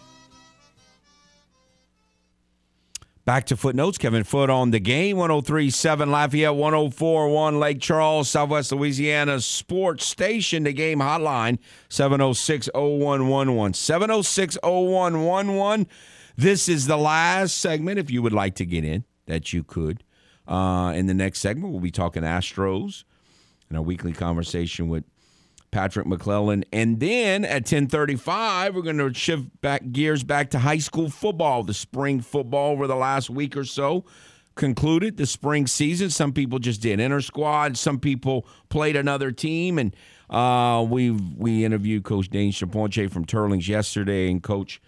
Back 3.23 3.45
to 3.47 3.57
footnotes. 3.57 3.99
Kevin 3.99 4.23
Foote 4.23 4.49
on 4.49 4.71
the 4.71 4.79
game. 4.79 5.17
1037 5.17 6.09
Lafayette, 6.09 6.55
1041 6.55 7.59
Lake 7.59 7.79
Charles, 7.79 8.29
Southwest 8.29 8.71
Louisiana 8.71 9.39
Sports 9.41 10.05
Station. 10.05 10.63
The 10.63 10.73
game 10.73 10.99
hotline 10.99 11.59
706 11.89 12.69
0111. 12.73 13.75
706 13.75 14.57
0111. 14.63 15.87
This 16.35 16.67
is 16.67 16.87
the 16.87 16.97
last 16.97 17.59
segment. 17.59 17.99
If 17.99 18.09
you 18.09 18.23
would 18.23 18.33
like 18.33 18.55
to 18.55 18.65
get 18.65 18.83
in, 18.83 19.05
that 19.27 19.53
you 19.53 19.63
could. 19.63 20.03
Uh, 20.47 20.91
in 20.95 21.05
the 21.05 21.13
next 21.13 21.39
segment, 21.41 21.71
we'll 21.71 21.81
be 21.81 21.91
talking 21.91 22.23
Astros 22.23 23.03
in 23.69 23.75
our 23.75 23.83
weekly 23.83 24.13
conversation 24.13 24.87
with 24.87 25.03
Patrick 25.71 26.05
McClellan. 26.05 26.65
And 26.71 26.99
then 26.99 27.45
at 27.45 27.63
1035, 27.63 28.75
we're 28.75 28.81
going 28.81 28.97
to 28.97 29.13
shift 29.13 29.61
back 29.61 29.91
gears 29.91 30.23
back 30.23 30.51
to 30.51 30.59
high 30.59 30.77
school 30.77 31.09
football. 31.09 31.63
The 31.63 31.73
spring 31.73 32.21
football 32.21 32.71
over 32.71 32.87
the 32.87 32.95
last 32.95 33.29
week 33.29 33.55
or 33.55 33.63
so 33.63 34.05
concluded 34.55 35.17
the 35.17 35.25
spring 35.25 35.65
season. 35.65 36.09
Some 36.09 36.33
people 36.33 36.59
just 36.59 36.81
did 36.81 36.99
inter 36.99 37.21
squad. 37.21 37.77
Some 37.77 37.99
people 37.99 38.45
played 38.69 38.95
another 38.95 39.31
team. 39.31 39.79
And 39.79 39.95
uh, 40.29 40.85
we 40.87 41.11
we 41.11 41.65
interviewed 41.65 42.03
Coach 42.03 42.29
Dane 42.29 42.51
Chaponche 42.51 43.09
from 43.09 43.25
Teurlings 43.25 43.67
yesterday 43.67 44.29
and 44.29 44.43
Coach 44.43 44.81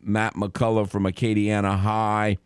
Matt 0.00 0.34
McCullough 0.34 0.88
from 0.88 1.04
Acadiana 1.04 1.78
High 1.78 2.36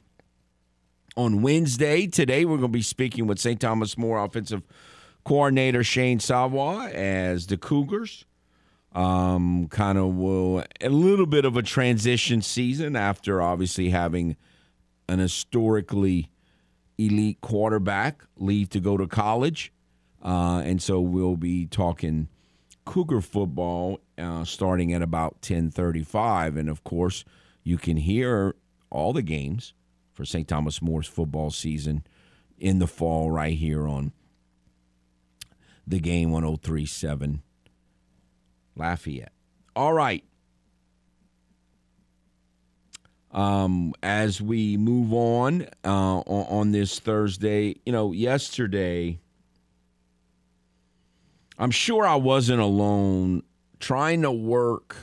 on 1.17 1.43
Wednesday. 1.43 2.07
Today, 2.07 2.45
we're 2.45 2.57
going 2.57 2.73
to 2.73 2.79
be 2.79 2.83
speaking 2.83 3.27
with 3.27 3.41
St. 3.41 3.61
Thomas 3.61 3.99
More 3.99 4.25
offensive– 4.25 4.63
coordinator 5.25 5.85
Shane 5.85 6.21
Savoy 6.21 6.87
as 6.93 7.47
the 7.47 7.57
Cougars. 7.57 8.25
Um, 8.93 9.69
kind 9.69 9.99
of 9.99 10.17
will 10.17 10.65
a 10.81 10.89
little 10.89 11.27
bit 11.27 11.45
of 11.45 11.57
a 11.57 11.63
transition 11.63 12.43
season 12.43 12.97
after 12.97 13.41
obviously 13.41 13.91
having 13.91 14.37
an 15.09 15.21
historically 15.21 16.31
elite 16.99 17.41
quarterback 17.41 18.25
leave 18.37 18.69
to 18.71 18.81
go 18.81 18.97
to 18.97 19.07
college. 19.07 19.73
Uh, 20.23 20.63
and 20.65 20.83
so 20.83 21.01
we'll 21.01 21.37
be 21.37 21.67
talking 21.67 22.29
Cougar 22.85 23.21
football 23.21 24.01
uh, 24.19 24.45
starting 24.45 24.93
at 24.93 25.03
about 25.03 25.35
1035. 25.35 26.57
And 26.57 26.69
of 26.69 26.83
course, 26.85 27.25
you 27.63 27.79
can 27.79 27.97
hear 27.97 28.55
all 28.91 29.13
the 29.13 29.23
games 29.23 29.73
for 30.13 30.25
St. 30.25 30.49
Thomas 30.49 30.83
More's 30.83 31.07
football 31.07 31.51
season 31.51 32.05
in 32.59 32.79
the 32.79 32.87
fall 32.87 33.31
right 33.31 33.57
here 33.57 33.87
on 33.87 34.13
the 35.91 35.99
game 36.01 36.31
1037 36.31 37.43
Lafayette. 38.77 39.33
All 39.75 39.93
right. 39.93 40.25
Um, 43.33 43.95
as 44.03 44.41
we 44.41 44.77
move 44.77 45.13
on 45.13 45.63
uh, 45.85 46.19
on, 46.21 46.59
on 46.59 46.73
this 46.73 46.99
Thursday, 46.99 47.77
you 47.85 47.93
know, 47.93 48.13
yesterday, 48.13 49.21
I'm 51.59 51.71
sure 51.71 52.05
I 52.07 52.17
wasn't 52.17 52.61
alone 52.61 53.43
trying 53.79 54.23
to 54.23 54.33
work 54.33 54.97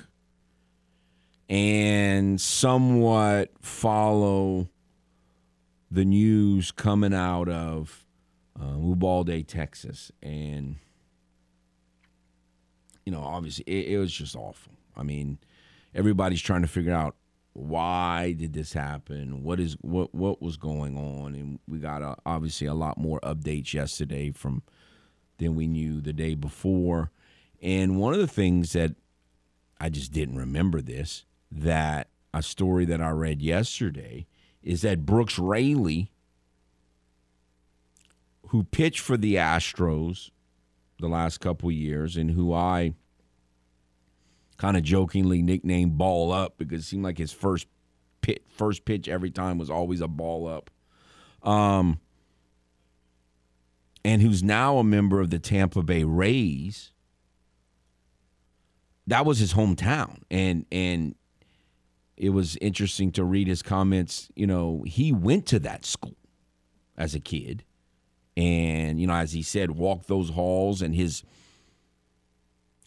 and 1.48 2.42
somewhat 2.42 3.52
follow 3.62 4.68
the 5.90 6.04
news 6.04 6.72
coming 6.72 7.14
out 7.14 7.48
of 7.48 8.07
uh, 8.62 8.78
Uvalde, 8.78 9.48
Texas, 9.48 10.12
and 10.22 10.78
you 13.06 13.12
know, 13.12 13.22
obviously, 13.22 13.64
it, 13.66 13.94
it 13.94 13.98
was 14.00 14.12
just 14.12 14.36
awful. 14.36 14.74
I 14.96 15.04
mean, 15.04 15.38
everybody's 15.96 16.42
trying 16.42 16.64
to 16.64 16.68
figure 16.68 16.94
out 16.94 17.16
why 17.54 18.34
did 18.34 18.54
this 18.54 18.74
happen? 18.74 19.44
What 19.44 19.60
is 19.60 19.74
what 19.82 20.14
what 20.14 20.42
was 20.42 20.58
going 20.58 20.98
on? 20.98 21.34
And 21.34 21.60
we 21.68 21.80
got 21.80 22.02
a, 22.02 22.16
obviously 22.26 22.68
a 22.68 22.74
lot 22.74 22.98
more 22.98 23.20
updates 23.22 23.74
yesterday 23.74 24.32
from 24.32 24.62
than 25.38 25.56
we 25.56 25.68
knew 25.68 26.02
the 26.02 26.14
day 26.14 26.36
before. 26.36 27.12
And 27.62 27.98
one 27.98 28.14
of 28.14 28.20
the 28.20 28.28
things 28.28 28.74
that 28.74 28.96
I 29.80 29.90
just 29.90 30.12
didn't 30.12 30.38
remember 30.38 30.82
this 30.82 31.26
that 31.52 32.10
a 32.34 32.44
story 32.44 32.86
that 32.86 33.02
I 33.02 33.10
read 33.10 33.42
yesterday 33.42 34.28
is 34.62 34.82
that 34.82 35.06
Brooks 35.06 35.40
Raley 35.40 36.12
who 38.50 38.64
pitched 38.64 39.00
for 39.00 39.18
the 39.18 39.36
Astros 39.36 40.32
the 41.00 41.08
last 41.08 41.40
couple 41.40 41.72
years 41.72 42.18
and 42.18 42.32
who 42.32 42.54
I 42.54 42.94
kind 44.58 44.78
of 44.78 44.84
jokingly 44.84 45.42
nicknamed 45.42 45.98
Ball 45.98 46.32
Up 46.32 46.58
because 46.58 46.82
it 46.82 46.86
seemed 46.86 47.04
like 47.04 47.18
his 47.18 47.32
first 47.32 47.68
pit, 48.22 48.44
first 48.50 48.86
pitch 48.86 49.08
every 49.08 49.30
time 49.30 49.58
was 49.58 49.70
always 49.70 50.02
a 50.02 50.08
ball 50.08 50.48
up. 50.48 50.70
Um, 51.48 52.00
and 54.04 54.22
who's 54.22 54.42
now 54.42 54.78
a 54.78 54.84
member 54.84 55.20
of 55.20 55.30
the 55.30 55.40
Tampa 55.40 55.84
Bay 55.84 56.04
Rays. 56.04 56.92
That 59.06 59.26
was 59.26 59.40
his 59.40 59.54
hometown, 59.54 60.24
and 60.30 60.66
and 60.70 61.16
it 62.18 62.32
was 62.32 62.58
interesting 62.58 63.12
to 63.14 63.24
read 63.24 63.48
his 63.48 63.62
comments. 63.62 64.30
You 64.36 64.48
know, 64.48 64.84
he 64.86 65.14
went 65.14 65.46
to 65.48 65.60
that 65.60 65.86
school 65.86 66.18
as 66.98 67.16
a 67.16 67.22
kid 67.22 67.64
and 68.38 69.02
you 69.02 69.08
know 69.08 69.16
as 69.16 69.34
he 69.34 69.42
said 69.42 69.72
walk 69.72 70.06
those 70.06 70.30
halls 70.30 70.82
and 70.82 70.96
his 70.96 71.24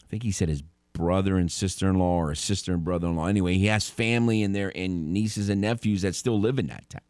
i 0.03 0.07
think 0.09 0.23
he 0.23 0.31
said 0.31 0.49
his 0.49 0.63
brother 0.93 1.37
and 1.37 1.51
sister-in-law 1.51 2.17
or 2.17 2.35
sister 2.35 2.73
and 2.73 2.83
brother-in-law. 2.83 3.25
Anyway 3.25 3.55
he 3.57 3.67
has 3.67 3.89
family 3.89 4.41
in 4.43 4.53
there 4.53 4.71
and 4.75 5.13
nieces 5.13 5.49
and 5.49 5.61
nephews 5.61 6.01
that 6.01 6.15
still 6.15 6.39
live 6.39 6.59
in 6.59 6.67
that 6.67 6.89
town. 6.89 7.01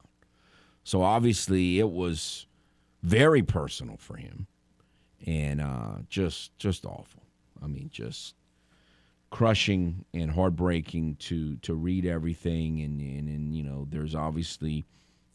So 0.83 1.01
obviously 1.01 1.79
it 1.79 1.89
was 1.89 2.45
very 3.03 3.43
personal 3.43 3.97
for 3.97 4.17
him 4.17 4.47
and 5.25 5.61
uh, 5.61 5.97
just 6.09 6.57
just 6.57 6.85
awful. 6.85 7.23
I 7.61 7.67
mean 7.67 7.89
just 7.91 8.35
crushing 9.29 10.05
and 10.13 10.31
heartbreaking 10.31 11.15
to 11.15 11.55
to 11.57 11.73
read 11.73 12.05
everything 12.05 12.81
and 12.81 12.99
and, 13.01 13.27
and 13.27 13.55
you 13.55 13.63
know 13.63 13.87
there's 13.89 14.15
obviously 14.15 14.85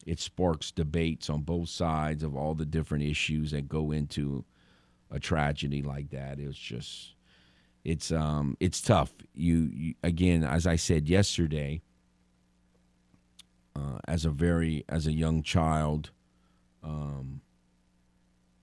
it 0.07 0.21
sparks 0.21 0.71
debates 0.71 1.29
on 1.29 1.41
both 1.41 1.67
sides 1.67 2.23
of 2.23 2.33
all 2.33 2.55
the 2.55 2.65
different 2.65 3.03
issues 3.03 3.51
that 3.51 3.67
go 3.67 3.91
into 3.91 4.45
a 5.11 5.19
tragedy 5.19 5.81
like 5.81 6.09
that. 6.11 6.39
It's 6.39 6.57
just 6.57 7.13
it's 7.83 8.11
um 8.11 8.55
it's 8.61 8.81
tough. 8.81 9.13
You, 9.35 9.69
you 9.71 9.93
again, 10.01 10.43
as 10.43 10.65
I 10.65 10.77
said 10.77 11.09
yesterday, 11.09 11.81
uh, 13.75 13.99
as 14.07 14.23
a 14.23 14.29
very 14.29 14.85
as 14.87 15.07
a 15.07 15.11
young 15.11 15.43
child, 15.43 16.11
um, 16.81 17.41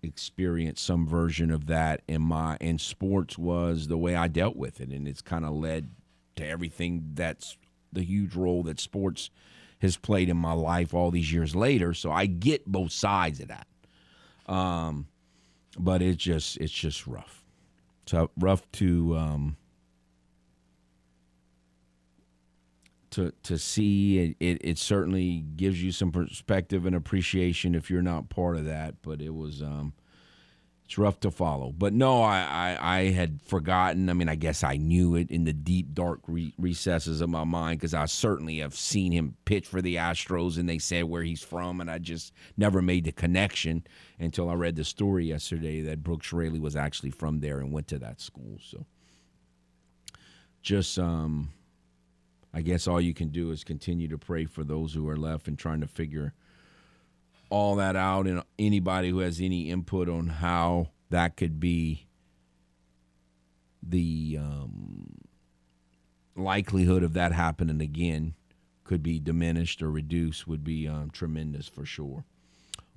experienced 0.03 0.83
some 0.83 1.07
version 1.07 1.51
of 1.51 1.67
that 1.67 2.01
in 2.09 2.23
my 2.23 2.57
and 2.59 2.81
sports 2.81 3.37
was 3.37 3.89
the 3.89 3.99
way 3.99 4.17
I 4.17 4.29
dealt 4.29 4.57
with 4.57 4.81
it, 4.81 4.89
and 4.89 5.07
it's 5.07 5.21
kind 5.23 5.45
of 5.45 5.53
led 5.53 5.91
to 6.37 6.49
everything 6.49 7.11
that's 7.13 7.59
the 7.93 8.03
huge 8.03 8.35
role 8.35 8.63
that 8.63 8.81
sports 8.81 9.29
has 9.85 9.99
played 9.99 10.31
in 10.31 10.37
my 10.39 10.55
life 10.55 10.95
all 10.95 11.11
these 11.11 11.31
years 11.31 11.55
later. 11.55 11.93
So 11.93 12.11
I 12.11 12.25
get 12.25 12.67
both 12.67 12.91
sides 12.91 13.39
of 13.41 13.49
that. 13.49 13.67
Um, 14.47 15.07
but 15.79 16.01
it's 16.01 16.23
just 16.23 16.57
it's 16.57 16.73
just 16.73 17.07
rough. 17.07 17.45
So 18.07 18.31
rough 18.39 18.71
to 18.73 19.17
um, 19.17 19.57
to 23.11 23.33
to 23.43 23.59
see. 23.59 24.19
It, 24.19 24.37
it, 24.41 24.59
it 24.63 24.79
certainly 24.79 25.45
gives 25.57 25.83
you 25.83 25.93
some 25.93 26.13
perspective 26.13 26.87
and 26.87 26.97
appreciation 26.97 27.75
if 27.75 27.91
you're 27.91 28.03
not 28.03 28.31
part 28.31 28.57
of 28.57 28.65
that. 28.65 29.03
But 29.03 29.21
it 29.21 29.35
was 29.35 29.63
um, 29.63 29.93
it's 30.85 30.99
rough 30.99 31.19
to 31.21 31.31
follow. 31.31 31.73
But 31.77 31.95
no, 31.95 32.23
I, 32.23 32.77
I, 32.79 32.97
I 32.99 33.11
had 33.11 33.41
forgotten. 33.41 34.11
I 34.11 34.13
mean, 34.13 34.29
I 34.29 34.35
guess 34.35 34.63
I 34.63 34.77
knew 34.77 35.15
it 35.15 35.31
in 35.31 35.45
the 35.45 35.53
deep, 35.53 35.95
dark 35.95 36.21
re- 36.27 36.53
recesses 36.59 37.23
of 37.23 37.31
my 37.31 37.45
mind 37.45 37.81
because 37.81 37.95
I 37.95 38.05
certainly 38.05 38.59
have 38.59 38.75
seen 38.75 39.11
him 39.11 39.37
pitch 39.47 39.67
for 39.67 39.81
the 39.81 39.97
Astros 39.97 40.59
and 40.59 40.69
they 40.69 40.79
said 40.79 41.05
where 41.05 41.23
he's 41.23 41.43
from. 41.43 41.81
And 41.81 41.91
I 41.91 41.99
just 41.99 42.35
never 42.59 42.83
made 42.83 43.05
the 43.05 43.13
connection 43.13 43.87
until 44.19 44.51
I 44.51 44.55
read 44.55 44.77
the 44.77 44.85
story 44.85 45.27
yesterday 45.27 45.81
that 45.83 46.03
Brooks 46.03 46.33
Raley 46.35 46.61
was 46.61 46.77
actually 46.77 47.11
from 47.11 47.41
there 47.41 47.61
and 47.61 47.73
went 47.73 47.89
to 47.89 47.99
that 48.01 48.21
school. 48.21 48.59
So 48.61 48.85
just, 50.61 50.99
um, 50.99 51.49
I 52.53 52.61
guess 52.61 52.87
all 52.87 53.01
you 53.01 53.15
can 53.15 53.29
do 53.31 53.53
is 53.53 53.65
continue 53.65 54.09
to 54.09 54.19
pray 54.19 54.45
for 54.45 54.65
those 54.65 54.93
who 54.93 55.09
are 55.09 55.17
left 55.17 55.49
and 55.49 55.59
trying 55.59 55.81
to 55.81 55.89
figure 55.89 56.35
all 57.55 57.77
that 57.77 57.95
out 57.95 58.27
and 58.27 58.43
anybody 58.59 59.11
who 59.11 59.21
has 59.21 59.41
any 59.41 59.71
input 59.71 60.09
on 60.09 60.27
how 60.27 60.89
that 61.11 61.37
could 61.37 61.61
be 61.61 62.09
the 63.81 64.37
um, 64.41 65.15
likelihood 66.35 67.05
of 67.05 67.13
that 67.13 67.31
happening 67.31 67.81
again 67.81 68.35
could 68.83 69.05
be 69.05 69.21
diminished 69.21 69.81
or 69.83 69.89
reduced 69.93 70.49
would 70.49 70.65
be 70.65 70.89
um, 70.89 71.11
tremendous 71.11 71.69
for 71.69 71.87
sure. 71.87 72.25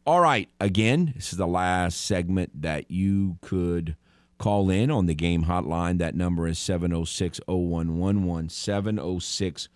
All 0.07 0.21
right, 0.21 0.49
again, 0.59 1.13
this 1.15 1.31
is 1.31 1.37
the 1.37 1.45
last 1.45 2.01
segment 2.01 2.63
that 2.63 2.89
you 2.89 3.37
could 3.41 3.95
call 4.39 4.71
in 4.71 4.89
on 4.89 5.05
the 5.05 5.13
game 5.13 5.43
hotline. 5.43 5.99
That 5.99 6.15
number 6.15 6.47
is 6.47 6.57
706 6.57 7.39
0111. 7.47 8.49
706 8.49 9.69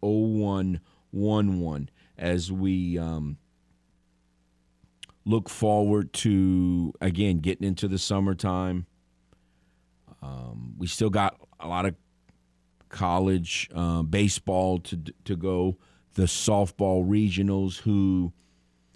0111. 0.00 1.90
As 2.18 2.50
we 2.50 2.98
um, 2.98 3.38
look 5.24 5.48
forward 5.48 6.12
to 6.12 6.92
again 7.00 7.38
getting 7.38 7.66
into 7.66 7.88
the 7.88 7.98
summertime. 7.98 8.86
Um, 10.22 10.74
we 10.78 10.86
still 10.86 11.10
got 11.10 11.38
a 11.60 11.68
lot 11.68 11.86
of 11.86 11.94
college 12.88 13.68
uh, 13.74 14.02
baseball 14.02 14.78
to 14.78 14.96
to 15.24 15.36
go. 15.36 15.76
The 16.14 16.24
softball 16.24 17.04
regionals, 17.04 17.78
who, 17.78 18.32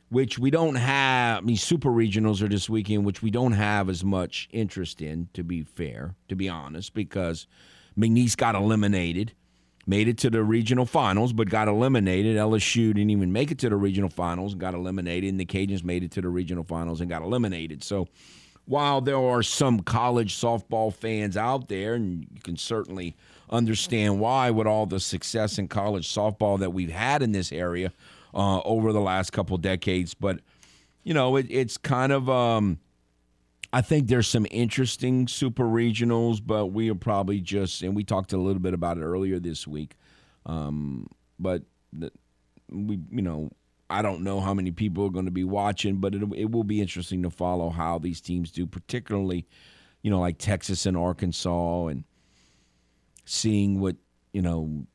which 0.09 0.39
we 0.39 0.51
don't 0.51 0.77
have. 0.77 1.39
I 1.39 1.41
mean, 1.41 1.57
super 1.57 1.91
regionals 1.91 2.41
are 2.43 2.49
this 2.49 2.71
weekend, 2.71 3.05
which 3.05 3.23
we 3.23 3.31
don't 3.33 3.53
have 3.53 3.89
as 3.89 4.05
much 4.05 4.49
interest 4.53 5.03
in. 5.03 5.29
To 5.35 5.43
be 5.43 5.63
fair, 5.63 6.15
to 6.29 6.37
be 6.37 6.49
honest, 6.49 6.95
because 6.95 7.47
McNeese 7.99 8.37
got 8.37 8.55
eliminated 8.55 9.33
made 9.89 10.07
it 10.07 10.19
to 10.19 10.29
the 10.29 10.45
regional 10.45 10.85
finals, 10.85 11.33
but 11.33 11.49
got 11.49 11.67
eliminated. 11.67 12.37
LSU 12.37 12.93
didn't 12.93 13.09
even 13.09 13.33
make 13.33 13.51
it 13.51 13.59
to 13.59 13.71
the 13.71 13.77
regional 13.77 14.11
finals 14.11 14.53
and 14.53 14.61
got 14.61 14.75
eliminated, 14.75 15.31
and 15.31 15.41
the 15.41 15.47
Cajuns 15.47 15.83
made 15.83 16.05
it 16.05 16.11
to 16.13 16.21
the 16.21 16.29
regional 16.29 16.63
finals 16.63 17.01
and 17.01 17.09
got 17.09 17.23
eliminated. 17.23 17.83
So 17.83 18.07
while 18.67 19.01
there 19.01 19.17
are 19.17 19.43
some 19.43 19.81
college 19.81 20.37
softball 20.37 20.93
fans 20.93 21.39
out 21.39 21.69
there, 21.69 21.95
and 21.95 22.27
you 22.35 22.41
can 22.43 22.59
certainly 22.59 23.17
understand 23.49 24.21
why 24.21 24.51
with 24.51 24.67
all 24.67 24.85
the 24.85 25.01
success 25.01 25.59
in 25.59 25.69
college 25.69 26.07
softball 26.07 26.59
that 26.59 26.75
we've 26.75 26.91
had 26.91 27.23
in 27.23 27.33
this 27.33 27.51
area 27.51 27.91
uh, 28.35 28.61
over 28.61 28.93
the 28.93 29.01
last 29.01 29.33
couple 29.33 29.57
decades, 29.57 30.13
but 30.13 30.41
you 31.03 31.15
know 31.15 31.37
it, 31.37 31.47
it's 31.49 31.79
kind 31.79 32.13
of 32.13 32.29
um, 32.29 32.79
I 33.73 33.83
think 33.83 34.09
there's 34.09 34.27
some 34.27 34.47
interesting 34.51 35.29
super 35.29 35.65
regionals, 35.65 36.41
but 36.45 36.67
we 36.67 36.91
are 36.91 36.95
probably 36.95 37.41
just, 37.41 37.83
and 37.83 37.95
we 37.95 38.03
talked 38.03 38.33
a 38.33 38.39
little 38.39 38.63
bit 38.63 38.73
about 38.73 38.97
it 38.97 39.03
earlier 39.03 39.39
this 39.39 39.67
week. 39.67 39.97
Um, 40.47 41.09
but 41.39 41.63
the, 41.93 42.11
we, 42.71 42.99
you 43.11 43.23
know, 43.23 43.51
I 43.91 44.03
don't 44.03 44.23
know 44.23 44.41
how 44.41 44.55
many 44.55 44.71
people 44.71 45.05
are 45.05 45.11
going 45.11 45.27
to 45.27 45.31
be 45.31 45.45
watching, 45.45 45.97
but 45.97 46.15
it, 46.15 46.23
it 46.35 46.51
will 46.51 46.65
be 46.65 46.81
interesting 46.81 47.23
to 47.23 47.31
follow 47.31 47.71
how 47.71 47.99
these 47.99 48.21
teams 48.21 48.51
do, 48.51 48.67
particularly, 48.67 49.47
you 50.03 50.11
know, 50.11 50.21
like 50.21 50.39
Texas 50.39 50.87
and 50.87 50.97
Arkansas, 50.97 51.87
and 51.87 52.05
seeing 53.25 53.81
what, 53.81 53.97
you 54.33 54.43
know, 54.43 54.87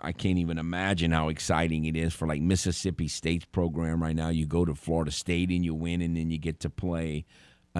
I 0.00 0.12
can't 0.12 0.38
even 0.38 0.58
imagine 0.58 1.10
how 1.12 1.28
exciting 1.28 1.86
it 1.86 1.96
is 1.96 2.14
for 2.14 2.28
like 2.28 2.40
Mississippi 2.40 3.08
State's 3.08 3.46
program 3.46 4.02
right 4.02 4.14
now. 4.14 4.28
You 4.28 4.46
go 4.46 4.64
to 4.64 4.74
Florida 4.74 5.10
State 5.10 5.50
and 5.50 5.64
you 5.64 5.74
win, 5.74 6.02
and 6.02 6.16
then 6.16 6.30
you 6.30 6.38
get 6.38 6.60
to 6.60 6.70
play 6.70 7.24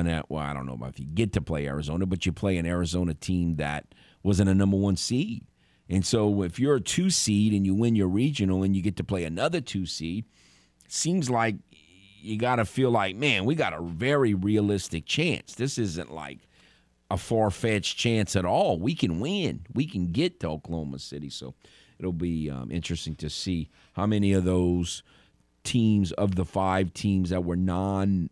an 0.07 0.23
well, 0.29 0.43
I 0.43 0.53
don't 0.53 0.67
know 0.67 0.79
if 0.87 0.99
you 0.99 1.07
get 1.07 1.33
to 1.35 1.41
play 1.41 1.67
Arizona, 1.67 2.07
but 2.07 2.27
you 2.27 2.33
play 2.33 2.57
an 2.57 2.67
Arizona 2.67 3.15
team 3.15 3.57
that 3.57 3.95
wasn't 4.23 4.51
a 4.51 4.55
number 4.55 4.77
one 4.77 4.97
seed. 4.97 5.45
And 5.89 6.05
so 6.05 6.43
if 6.43 6.59
you're 6.59 6.77
a 6.77 6.81
two 6.81 7.11
seed 7.11 7.53
and 7.53 7.65
you 7.65 7.75
win 7.75 7.97
your 7.97 8.09
regional 8.09 8.63
and 8.63 8.77
you 8.77 8.83
get 8.83 8.97
to 8.97 9.05
play 9.05 9.25
another 9.25 9.61
two 9.61 9.87
seed, 9.87 10.27
seems 10.87 11.31
like 11.31 11.57
you 12.21 12.37
got 12.37 12.57
to 12.57 12.65
feel 12.65 12.91
like, 12.91 13.17
man, 13.17 13.45
we 13.45 13.55
got 13.55 13.73
a 13.73 13.83
very 13.83 14.35
realistic 14.35 15.07
chance. 15.07 15.55
This 15.55 15.79
isn't 15.79 16.13
like 16.13 16.41
a 17.11 17.17
far 17.17 17.51
fetched 17.51 17.97
chance 17.97 18.37
at 18.37 18.45
all. 18.45 18.79
We 18.79 18.95
can 18.95 19.21
win. 19.21 19.67
We 19.73 19.87
can 19.87 20.13
get 20.13 20.41
to 20.41 20.49
Oklahoma 20.49 20.99
City. 20.99 21.31
So 21.31 21.55
it'll 21.99 22.13
be 22.13 22.51
um, 22.51 22.71
interesting 22.71 23.15
to 23.17 23.31
see 23.31 23.71
how 23.95 24.07
many 24.07 24.33
of 24.33 24.45
those 24.45 25.03
teams 25.65 26.13
of 26.13 26.35
the 26.35 26.45
five 26.45 26.93
teams 26.93 27.31
that 27.31 27.45
were 27.45 27.57
non 27.57 28.31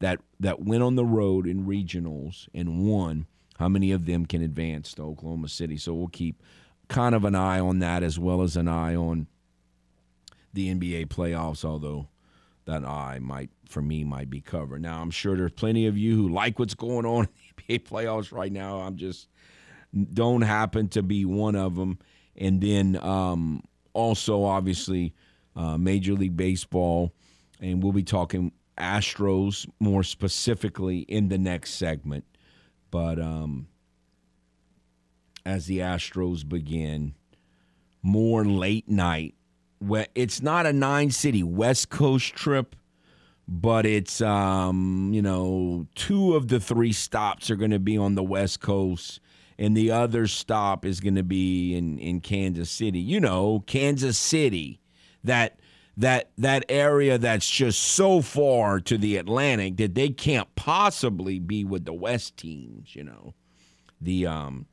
that 0.00 0.20
that 0.40 0.60
went 0.62 0.82
on 0.82 0.96
the 0.96 1.04
road 1.04 1.46
in 1.46 1.66
regionals 1.66 2.48
and 2.52 2.84
won, 2.86 3.26
how 3.58 3.68
many 3.68 3.92
of 3.92 4.06
them 4.06 4.26
can 4.26 4.42
advance 4.42 4.92
to 4.94 5.02
Oklahoma 5.02 5.48
City? 5.48 5.76
So 5.76 5.94
we'll 5.94 6.08
keep 6.08 6.42
kind 6.88 7.14
of 7.14 7.24
an 7.24 7.34
eye 7.34 7.60
on 7.60 7.78
that 7.78 8.02
as 8.02 8.18
well 8.18 8.42
as 8.42 8.56
an 8.56 8.66
eye 8.66 8.94
on 8.94 9.28
the 10.52 10.74
NBA 10.74 11.06
playoffs, 11.06 11.64
although 11.64 12.08
that 12.64 12.84
eye 12.84 13.18
might 13.20 13.50
for 13.68 13.82
me 13.82 14.04
might 14.04 14.30
be 14.30 14.40
covered. 14.40 14.82
Now 14.82 15.00
I'm 15.00 15.10
sure 15.10 15.36
there's 15.36 15.52
plenty 15.52 15.86
of 15.86 15.96
you 15.96 16.16
who 16.16 16.28
like 16.28 16.58
what's 16.58 16.74
going 16.74 17.06
on 17.06 17.24
in 17.58 17.64
the 17.66 17.78
NBA 17.78 17.84
playoffs 17.84 18.32
right 18.32 18.52
now. 18.52 18.80
I'm 18.80 18.96
just 18.96 19.28
don't 20.12 20.42
happen 20.42 20.88
to 20.88 21.02
be 21.02 21.24
one 21.24 21.56
of 21.56 21.76
them. 21.76 21.98
And 22.36 22.60
then 22.60 22.96
um, 23.02 23.62
also 23.92 24.44
obviously 24.44 25.14
uh, 25.56 25.76
Major 25.76 26.14
League 26.14 26.36
Baseball, 26.36 27.12
and 27.60 27.82
we'll 27.82 27.92
be 27.92 28.02
talking 28.02 28.52
Astros 28.80 29.68
more 29.78 30.02
specifically 30.02 31.00
in 31.00 31.28
the 31.28 31.38
next 31.38 31.74
segment. 31.74 32.24
But 32.90 33.20
um, 33.20 33.68
as 35.44 35.66
the 35.66 35.78
Astros 35.78 36.48
begin, 36.48 37.14
more 38.02 38.44
late 38.44 38.88
night. 38.88 39.34
It's 40.14 40.42
not 40.42 40.66
a 40.66 40.72
nine 40.72 41.10
city 41.10 41.42
West 41.42 41.88
Coast 41.88 42.34
trip, 42.34 42.76
but 43.48 43.86
it's 43.86 44.20
um, 44.20 45.10
you 45.12 45.22
know 45.22 45.86
two 45.94 46.36
of 46.36 46.48
the 46.48 46.60
three 46.60 46.92
stops 46.92 47.50
are 47.50 47.56
going 47.56 47.70
to 47.70 47.78
be 47.78 47.96
on 47.96 48.14
the 48.14 48.22
West 48.22 48.60
Coast, 48.60 49.20
and 49.58 49.76
the 49.76 49.90
other 49.90 50.26
stop 50.26 50.84
is 50.84 51.00
going 51.00 51.14
to 51.14 51.22
be 51.22 51.74
in 51.74 51.98
in 51.98 52.20
Kansas 52.20 52.70
City. 52.70 53.00
You 53.00 53.20
know, 53.20 53.64
Kansas 53.66 54.18
City, 54.18 54.80
that 55.24 55.58
that 56.00 56.30
that 56.38 56.64
area 56.70 57.18
that's 57.18 57.48
just 57.48 57.80
so 57.80 58.22
far 58.22 58.80
to 58.80 58.96
the 58.96 59.18
Atlantic 59.18 59.76
that 59.76 59.94
they 59.94 60.08
can't 60.08 60.52
possibly 60.54 61.38
be 61.38 61.62
with 61.62 61.84
the 61.84 61.92
West 61.92 62.36
teams, 62.36 62.96
you 62.96 63.04
know. 63.04 63.34
The 64.00 64.26
um 64.26 64.66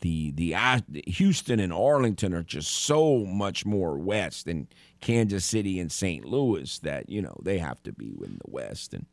the 0.00 0.30
the 0.32 0.54
uh, 0.54 0.80
Houston 1.06 1.60
and 1.60 1.72
Arlington 1.72 2.32
are 2.32 2.42
just 2.42 2.70
so 2.70 3.18
much 3.26 3.66
more 3.66 3.98
west 3.98 4.46
than 4.46 4.66
Kansas 5.00 5.44
City 5.44 5.78
and 5.78 5.92
St. 5.92 6.24
Louis 6.24 6.78
that, 6.78 7.10
you 7.10 7.20
know, 7.20 7.36
they 7.42 7.58
have 7.58 7.82
to 7.82 7.92
be 7.92 8.06
in 8.06 8.40
the 8.42 8.50
west 8.50 8.94
and 8.94 9.04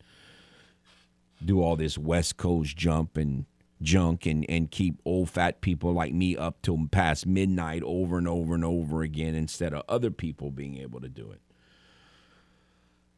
do 1.43 1.61
all 1.61 1.75
this 1.75 1.97
West 1.97 2.37
Coast 2.37 2.77
jump 2.77 3.17
and 3.17 3.45
junk 3.81 4.25
and, 4.25 4.45
and 4.49 4.71
keep 4.71 4.95
old 5.05 5.29
fat 5.29 5.61
people 5.61 5.93
like 5.93 6.13
me 6.13 6.35
up 6.37 6.61
till 6.61 6.77
past 6.91 7.25
midnight 7.25 7.83
over 7.83 8.17
and 8.17 8.27
over 8.27 8.53
and 8.53 8.65
over 8.65 9.01
again 9.01 9.35
instead 9.35 9.73
of 9.73 9.83
other 9.89 10.11
people 10.11 10.51
being 10.51 10.77
able 10.77 11.01
to 11.01 11.09
do 11.09 11.31
it. 11.31 11.41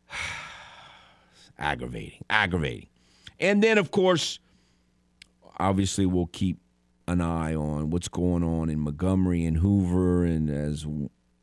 aggravating, 1.58 2.24
aggravating. 2.30 2.88
And 3.40 3.64
then, 3.64 3.78
of 3.78 3.92
course, 3.92 4.40
obviously, 5.60 6.06
we'll 6.06 6.28
keep 6.28 6.60
an 7.08 7.22
eye 7.22 7.56
on 7.56 7.90
what's 7.90 8.08
going 8.08 8.44
on 8.44 8.70
in 8.70 8.80
Montgomery 8.80 9.46
and 9.46 9.58
Hoover, 9.58 10.24
and 10.24 10.50
as 10.50 10.86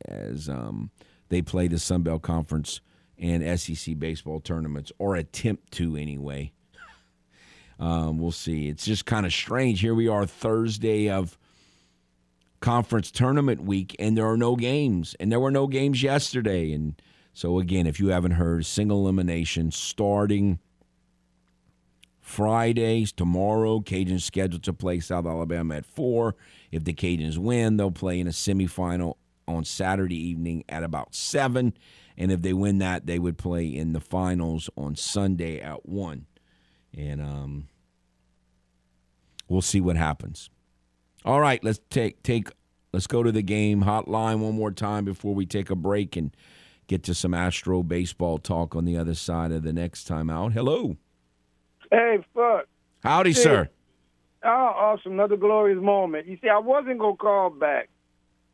as 0.05 0.49
um, 0.49 0.89
they 1.29 1.41
play 1.41 1.67
the 1.67 1.77
Sun 1.77 2.03
Belt 2.03 2.23
Conference 2.23 2.81
and 3.17 3.59
SEC 3.59 3.99
baseball 3.99 4.39
tournaments, 4.39 4.91
or 4.97 5.15
attempt 5.15 5.71
to 5.73 5.95
anyway. 5.95 6.51
Um, 7.81 8.19
we'll 8.19 8.31
see. 8.31 8.69
It's 8.69 8.85
just 8.85 9.05
kind 9.05 9.25
of 9.25 9.33
strange. 9.33 9.81
Here 9.81 9.95
we 9.95 10.07
are, 10.07 10.25
Thursday 10.25 11.09
of 11.09 11.37
conference 12.59 13.09
tournament 13.09 13.63
week, 13.63 13.95
and 13.97 14.15
there 14.15 14.27
are 14.27 14.37
no 14.37 14.55
games, 14.55 15.15
and 15.19 15.31
there 15.31 15.39
were 15.39 15.51
no 15.51 15.65
games 15.65 16.03
yesterday. 16.03 16.71
And 16.71 17.01
so, 17.33 17.57
again, 17.57 17.87
if 17.87 17.99
you 17.99 18.09
haven't 18.09 18.33
heard, 18.33 18.65
single 18.67 18.99
elimination 18.99 19.71
starting 19.71 20.59
Fridays 22.21 23.11
tomorrow. 23.11 23.79
Cajuns 23.79 24.21
scheduled 24.21 24.63
to 24.63 24.73
play 24.73 24.99
South 24.99 25.25
Alabama 25.25 25.75
at 25.75 25.85
four. 25.85 26.35
If 26.71 26.83
the 26.83 26.93
Cajuns 26.93 27.37
win, 27.37 27.77
they'll 27.77 27.91
play 27.91 28.19
in 28.19 28.27
a 28.27 28.31
semifinal 28.31 29.15
on 29.47 29.65
Saturday 29.65 30.15
evening 30.15 30.63
at 30.69 30.83
about 30.83 31.15
seven. 31.15 31.73
And 32.15 32.31
if 32.31 32.41
they 32.41 32.53
win 32.53 32.77
that, 32.77 33.07
they 33.07 33.17
would 33.17 33.39
play 33.39 33.65
in 33.65 33.93
the 33.93 33.99
finals 33.99 34.69
on 34.77 34.95
Sunday 34.95 35.59
at 35.59 35.89
one. 35.89 36.27
And 36.95 37.21
um, 37.21 37.67
we'll 39.51 39.61
see 39.61 39.81
what 39.81 39.97
happens. 39.97 40.49
All 41.25 41.41
right, 41.41 41.63
let's 41.63 41.79
take 41.89 42.23
take 42.23 42.49
let's 42.93 43.07
go 43.07 43.21
to 43.21 43.31
the 43.31 43.43
game 43.43 43.83
hotline 43.83 44.39
one 44.39 44.55
more 44.55 44.71
time 44.71 45.05
before 45.05 45.35
we 45.35 45.45
take 45.45 45.69
a 45.69 45.75
break 45.75 46.15
and 46.15 46.35
get 46.87 47.03
to 47.03 47.13
some 47.13 47.33
Astro 47.33 47.83
baseball 47.83 48.37
talk 48.37 48.75
on 48.75 48.85
the 48.85 48.97
other 48.97 49.13
side 49.13 49.51
of 49.51 49.63
the 49.63 49.73
next 49.73 50.05
time 50.05 50.29
out. 50.29 50.53
Hello. 50.53 50.97
Hey, 51.91 52.19
fuck. 52.33 52.65
Howdy, 53.03 53.33
sir. 53.33 53.69
Oh, 54.43 54.49
awesome. 54.49 55.13
Another 55.13 55.37
glorious 55.37 55.81
moment. 55.81 56.27
You 56.27 56.37
see, 56.41 56.49
I 56.49 56.57
wasn't 56.57 56.99
going 56.99 57.15
to 57.15 57.17
call 57.17 57.49
back 57.49 57.89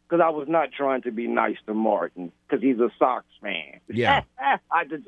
because 0.08 0.22
I 0.24 0.30
was 0.30 0.48
not 0.50 0.72
trying 0.72 1.02
to 1.04 1.12
be 1.12 1.28
nice 1.28 1.58
to 1.66 1.74
Martin 1.74 2.32
because 2.48 2.64
he's 2.64 2.80
a 2.80 2.89
Sox 3.00 3.26
fan. 3.41 3.80
Yeah. 3.88 4.24
I 4.72 4.84
just, 4.86 5.04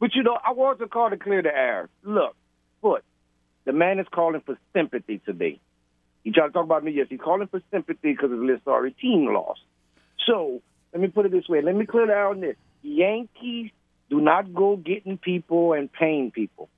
but, 0.00 0.14
you 0.14 0.22
know, 0.22 0.38
I 0.44 0.52
wanted 0.52 0.80
to 0.80 0.88
call 0.88 1.10
to 1.10 1.16
clear 1.16 1.42
the 1.42 1.54
air. 1.54 1.88
Look, 2.02 2.36
Foote, 2.82 3.04
the 3.68 3.74
man 3.74 3.98
is 3.98 4.06
calling 4.10 4.40
for 4.40 4.56
sympathy 4.72 5.20
today. 5.26 5.60
He 6.24 6.32
tried 6.32 6.46
to 6.46 6.52
talk 6.54 6.64
about 6.64 6.84
me, 6.84 6.92
yes. 6.92 7.08
He's 7.10 7.20
calling 7.20 7.48
for 7.48 7.60
sympathy 7.70 8.14
because 8.14 8.30
his 8.30 8.40
list 8.40 8.64
sorry 8.64 8.92
team 8.92 9.26
lost. 9.30 9.60
So 10.26 10.62
let 10.90 11.02
me 11.02 11.08
put 11.08 11.26
it 11.26 11.32
this 11.32 11.46
way. 11.50 11.60
Let 11.60 11.74
me 11.74 11.84
clear 11.84 12.10
on 12.26 12.40
this. 12.40 12.56
Yankees 12.80 13.70
do 14.08 14.22
not 14.22 14.54
go 14.54 14.76
getting 14.76 15.18
people 15.18 15.74
and 15.74 15.92
paying 15.92 16.30
people. 16.30 16.70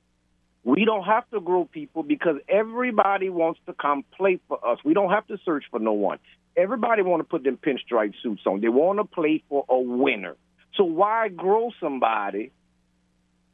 We 0.65 0.85
don't 0.85 1.05
have 1.05 1.31
to 1.31 1.39
grow 1.39 1.65
people 1.65 2.03
because 2.03 2.39
everybody 2.49 3.29
wants 3.29 3.61
to 3.67 3.73
come 3.73 4.05
play 4.17 4.41
for 4.49 4.59
us. 4.67 4.79
We 4.85 4.93
don't 4.93 5.11
have 5.11 5.29
to 5.29 5.39
search 5.45 5.67
for 5.71 5.79
no 5.79 5.93
one. 5.93 6.19
Everybody 6.57 7.03
want 7.03 7.21
to 7.21 7.25
put 7.25 7.45
them 7.45 7.57
pinstripe 7.57 8.15
suits 8.21 8.43
on. 8.47 8.63
They 8.63 8.69
want 8.69 8.99
to 8.99 9.05
play 9.05 9.45
for 9.49 9.65
a 9.69 9.79
winner. 9.79 10.35
So 10.75 10.83
why 10.83 11.29
grow 11.29 11.71
somebody? 11.81 12.51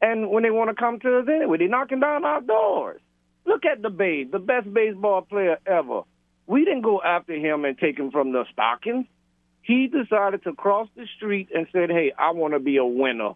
And 0.01 0.31
when 0.31 0.41
they 0.41 0.49
want 0.49 0.71
to 0.71 0.75
come 0.75 0.99
to 1.01 1.19
us 1.19 1.27
anyway, 1.31 1.59
they're 1.59 1.67
knocking 1.67 1.99
down 1.99 2.25
our 2.25 2.41
doors. 2.41 2.99
Look 3.47 3.65
at 3.65 3.81
the 3.81 3.89
Babe, 3.89 4.31
the 4.31 4.39
best 4.39 4.71
baseball 4.71 5.21
player 5.21 5.57
ever. 5.65 6.01
We 6.45 6.65
didn't 6.65 6.81
go 6.81 7.01
after 7.01 7.33
him 7.33 7.65
and 7.65 7.77
take 7.77 7.97
him 7.97 8.11
from 8.11 8.33
the 8.33 8.45
stockings. 8.51 9.05
He 9.61 9.87
decided 9.87 10.43
to 10.43 10.53
cross 10.53 10.87
the 10.95 11.07
street 11.15 11.49
and 11.55 11.65
said, 11.71 11.89
"Hey, 11.89 12.11
I 12.17 12.31
want 12.31 12.53
to 12.53 12.59
be 12.59 12.77
a 12.77 12.85
winner. 12.85 13.31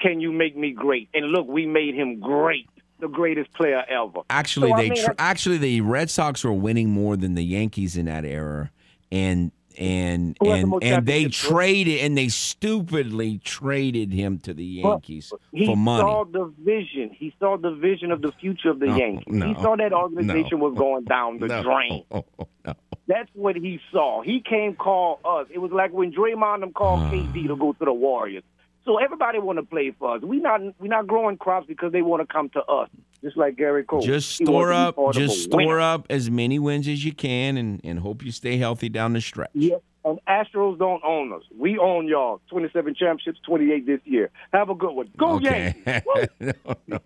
Can 0.00 0.20
you 0.20 0.32
make 0.32 0.56
me 0.56 0.72
great?" 0.72 1.08
And 1.14 1.26
look, 1.32 1.48
we 1.48 1.66
made 1.66 1.94
him 1.94 2.20
great 2.20 2.68
the 3.00 3.08
greatest 3.08 3.52
player 3.54 3.82
ever. 3.88 4.20
Actually, 4.30 4.68
So, 4.68 4.74
I 4.76 4.82
they 4.82 4.90
mean, 4.90 5.04
tr- 5.04 5.10
actually 5.18 5.58
the 5.58 5.80
Red 5.80 6.08
Sox 6.08 6.44
were 6.44 6.52
winning 6.52 6.90
more 6.90 7.16
than 7.16 7.34
the 7.34 7.42
Yankees 7.42 7.96
in 7.96 8.06
that 8.06 8.24
era, 8.24 8.70
and 9.10 9.50
and 9.78 10.36
Who 10.40 10.50
had 10.50 10.60
the 10.70 10.74
and 10.74 10.84
and 10.84 11.06
they 11.06 11.24
traded 11.26 11.98
and 12.00 12.16
they 12.16 12.28
stupidly 12.28 13.38
traded 13.44 14.12
him 14.12 14.38
to 14.40 14.54
the 14.54 14.64
Yankees 14.64 15.32
he 15.52 15.66
for 15.66 15.76
money. 15.76 16.02
He 16.02 16.08
saw 16.08 16.24
the 16.24 16.52
vision. 16.58 17.10
He 17.18 17.34
saw 17.38 17.56
the 17.56 17.72
vision 17.74 18.10
of 18.12 18.22
the 18.22 18.32
future 18.40 18.70
of 18.70 18.78
the 18.80 18.86
No, 18.86 18.96
Yankees. 18.96 19.24
no, 19.34 19.46
he 19.48 19.54
saw 19.62 19.76
that 19.76 19.92
organization 19.92 20.58
no. 20.58 20.68
was 20.68 20.78
going 20.78 21.04
down 21.04 21.38
the 21.38 21.48
drain. 21.62 22.04
That's 23.08 23.28
what 23.34 23.56
he 23.56 23.80
saw. 23.90 24.22
He 24.22 24.40
came 24.40 24.74
call 24.76 25.20
us. 25.24 25.46
It 25.52 25.58
was 25.58 25.72
like 25.72 25.92
when 25.92 26.12
Draymond 26.12 26.60
them 26.60 26.72
called 26.72 27.00
Ah. 27.00 27.10
KD 27.10 27.48
to 27.48 27.56
go 27.56 27.72
to 27.72 27.84
the 27.84 27.92
Warriors. 27.92 28.44
So 28.84 28.98
everybody 28.98 29.38
want 29.38 29.58
to 29.58 29.64
play 29.64 29.94
for 29.96 30.16
us. 30.16 30.22
We 30.22 30.38
not 30.38 30.60
we 30.80 30.88
not 30.88 31.06
growing 31.06 31.36
crops 31.36 31.66
because 31.66 31.92
they 31.92 32.02
want 32.02 32.26
to 32.26 32.32
come 32.32 32.48
to 32.50 32.60
us. 32.64 32.88
Just 33.22 33.36
like 33.36 33.56
Gerrit 33.56 33.86
Cole. 33.86 34.00
Just 34.02 34.30
store 34.30 34.72
up, 34.72 34.96
part 34.96 35.14
of 35.16 35.22
a 35.22 35.26
just 35.26 35.44
store 35.44 35.58
winner. 35.58 35.80
up 35.80 36.06
as 36.10 36.28
many 36.30 36.58
wins 36.58 36.88
as 36.88 37.04
you 37.04 37.12
can, 37.12 37.56
and 37.56 37.80
and 37.84 38.00
hope 38.00 38.24
you 38.24 38.32
stay 38.32 38.56
healthy 38.56 38.88
down 38.88 39.12
the 39.12 39.20
stretch. 39.20 39.50
Yeah, 39.54 39.76
and 40.04 40.18
Astros 40.28 40.78
don't 40.78 41.02
own 41.04 41.32
us. 41.32 41.42
We 41.56 41.78
own 41.78 42.08
y'all. 42.08 42.40
Twenty-seven 42.50 42.96
championships, 42.96 43.38
twenty-eight 43.46 43.86
this 43.86 44.00
year. 44.04 44.30
Have 44.52 44.68
a 44.70 44.74
good 44.74 44.92
one. 44.92 45.08
Go 45.16 45.36
okay. 45.36 45.74
Yankees! 45.86 46.28
No, 46.40 46.74
no, 46.88 46.98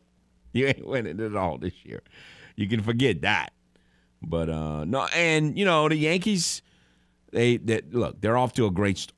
you 0.54 0.66
ain't 0.68 0.86
winning 0.86 1.20
at 1.20 1.36
all 1.36 1.58
this 1.58 1.74
year. 1.84 2.02
You 2.56 2.66
can 2.68 2.82
forget 2.82 3.20
that. 3.20 3.52
But 4.22 4.48
uh 4.48 4.84
no, 4.86 5.06
and 5.14 5.58
you 5.58 5.66
know 5.66 5.90
the 5.90 5.96
Yankees, 5.96 6.62
they 7.32 7.58
that 7.58 7.92
look, 7.92 8.22
they're 8.22 8.38
off 8.38 8.54
to 8.54 8.64
a 8.64 8.70
great 8.70 8.96
st- 8.96 9.12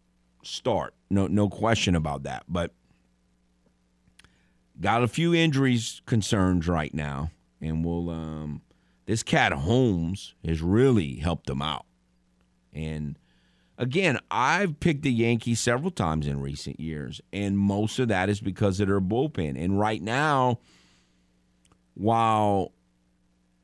start. 0.48 0.94
No, 1.10 1.26
no 1.26 1.48
question 1.48 1.94
about 1.94 2.24
that. 2.24 2.44
But 2.48 2.72
got 4.80 5.02
a 5.02 5.08
few 5.08 5.34
injuries 5.34 6.00
concerns 6.06 6.68
right 6.68 6.92
now, 6.94 7.30
and 7.60 7.84
we'll 7.84 8.10
um 8.10 8.62
this 9.06 9.22
cat 9.22 9.52
Holmes 9.52 10.34
has 10.44 10.60
really 10.60 11.16
helped 11.16 11.46
them 11.46 11.62
out. 11.62 11.86
And 12.72 13.18
again, 13.78 14.18
I've 14.30 14.80
picked 14.80 15.02
the 15.02 15.12
Yankees 15.12 15.60
several 15.60 15.90
times 15.90 16.26
in 16.26 16.40
recent 16.40 16.78
years, 16.78 17.20
and 17.32 17.58
most 17.58 17.98
of 17.98 18.08
that 18.08 18.28
is 18.28 18.40
because 18.40 18.80
of 18.80 18.88
their 18.88 19.00
bullpen. 19.00 19.62
And 19.62 19.78
right 19.78 20.02
now, 20.02 20.58
while 21.94 22.72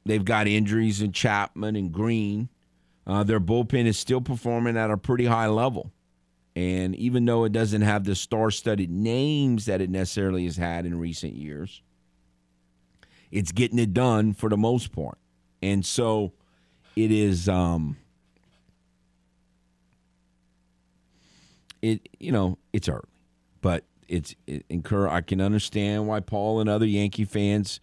they've 0.06 0.24
got 0.24 0.48
injuries 0.48 1.02
in 1.02 1.12
Chapman 1.12 1.76
and 1.76 1.92
Green, 1.92 2.48
uh, 3.06 3.22
their 3.22 3.40
bullpen 3.40 3.86
is 3.86 3.98
still 3.98 4.20
performing 4.20 4.76
at 4.76 4.90
a 4.90 4.96
pretty 4.96 5.26
high 5.26 5.48
level. 5.48 5.92
And 6.56 6.94
even 6.96 7.24
though 7.24 7.44
it 7.44 7.52
doesn't 7.52 7.82
have 7.82 8.04
the 8.04 8.14
star 8.14 8.50
studded 8.50 8.90
names 8.90 9.66
that 9.66 9.80
it 9.80 9.90
necessarily 9.90 10.44
has 10.44 10.56
had 10.56 10.86
in 10.86 10.98
recent 10.98 11.34
years, 11.34 11.82
it's 13.32 13.50
getting 13.50 13.78
it 13.78 13.92
done 13.92 14.32
for 14.32 14.48
the 14.48 14.56
most 14.56 14.92
part. 14.92 15.18
And 15.60 15.84
so 15.84 16.32
it 16.94 17.10
is. 17.10 17.48
Um, 17.48 17.96
it 21.84 22.08
you 22.18 22.32
know 22.32 22.56
it's 22.72 22.88
early, 22.88 23.02
but 23.60 23.84
it's 24.08 24.34
it, 24.46 24.64
incur. 24.70 25.06
I 25.06 25.20
can 25.20 25.40
understand 25.40 26.08
why 26.08 26.20
Paul 26.20 26.60
and 26.60 26.68
other 26.68 26.86
Yankee 26.86 27.26
fans 27.26 27.78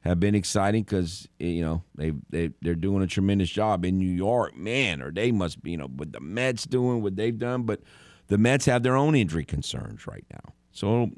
have 0.00 0.18
been 0.18 0.34
exciting 0.34 0.82
because 0.82 1.28
you 1.38 1.64
know 1.64 1.82
they 1.94 2.12
they 2.30 2.50
they're 2.62 2.74
doing 2.74 3.02
a 3.02 3.06
tremendous 3.06 3.48
job 3.48 3.84
in 3.84 3.98
New 3.98 4.10
York, 4.10 4.56
man, 4.56 5.00
or 5.00 5.12
they 5.12 5.30
must 5.30 5.62
be 5.62 5.70
you 5.70 5.76
know 5.76 5.86
what 5.86 6.12
the 6.12 6.20
Mets 6.20 6.64
doing 6.64 7.00
what 7.00 7.14
they've 7.14 7.38
done, 7.38 7.62
but 7.62 7.80
the 8.28 8.38
Mets 8.38 8.66
have 8.66 8.82
their 8.82 8.96
own 8.96 9.14
injury 9.14 9.44
concerns 9.44 10.06
right 10.06 10.24
now, 10.32 10.54
so 10.72 11.10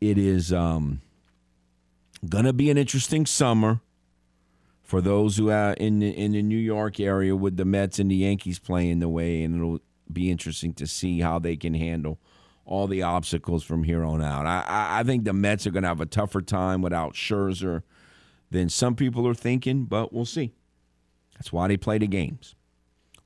it 0.00 0.18
is 0.18 0.52
um, 0.52 1.00
gonna 2.28 2.52
be 2.52 2.70
an 2.70 2.78
interesting 2.78 3.26
summer 3.26 3.80
for 4.82 5.00
those 5.00 5.36
who 5.36 5.50
are 5.50 5.72
in 5.72 5.98
the, 5.98 6.10
in 6.10 6.32
the 6.32 6.42
New 6.42 6.56
York 6.56 7.00
area 7.00 7.34
with 7.34 7.56
the 7.56 7.64
Mets 7.64 7.98
and 7.98 8.10
the 8.10 8.16
Yankees 8.16 8.58
playing 8.58 9.00
the 9.00 9.08
way, 9.08 9.42
and 9.42 9.56
it'll 9.56 9.80
be 10.12 10.30
interesting 10.30 10.72
to 10.74 10.86
see 10.86 11.20
how 11.20 11.38
they 11.40 11.56
can 11.56 11.74
handle 11.74 12.20
all 12.64 12.86
the 12.86 13.02
obstacles 13.02 13.64
from 13.64 13.84
here 13.84 14.04
on 14.04 14.22
out. 14.22 14.46
I, 14.46 14.64
I, 14.66 15.00
I 15.00 15.02
think 15.02 15.24
the 15.24 15.32
Mets 15.32 15.66
are 15.66 15.70
going 15.70 15.82
to 15.82 15.88
have 15.88 16.00
a 16.00 16.06
tougher 16.06 16.40
time 16.40 16.82
without 16.82 17.14
Scherzer 17.14 17.82
than 18.50 18.68
some 18.68 18.94
people 18.94 19.26
are 19.26 19.34
thinking, 19.34 19.84
but 19.84 20.12
we'll 20.12 20.24
see. 20.24 20.52
That's 21.34 21.52
why 21.52 21.68
they 21.68 21.76
play 21.76 21.98
the 21.98 22.06
games. 22.06 22.54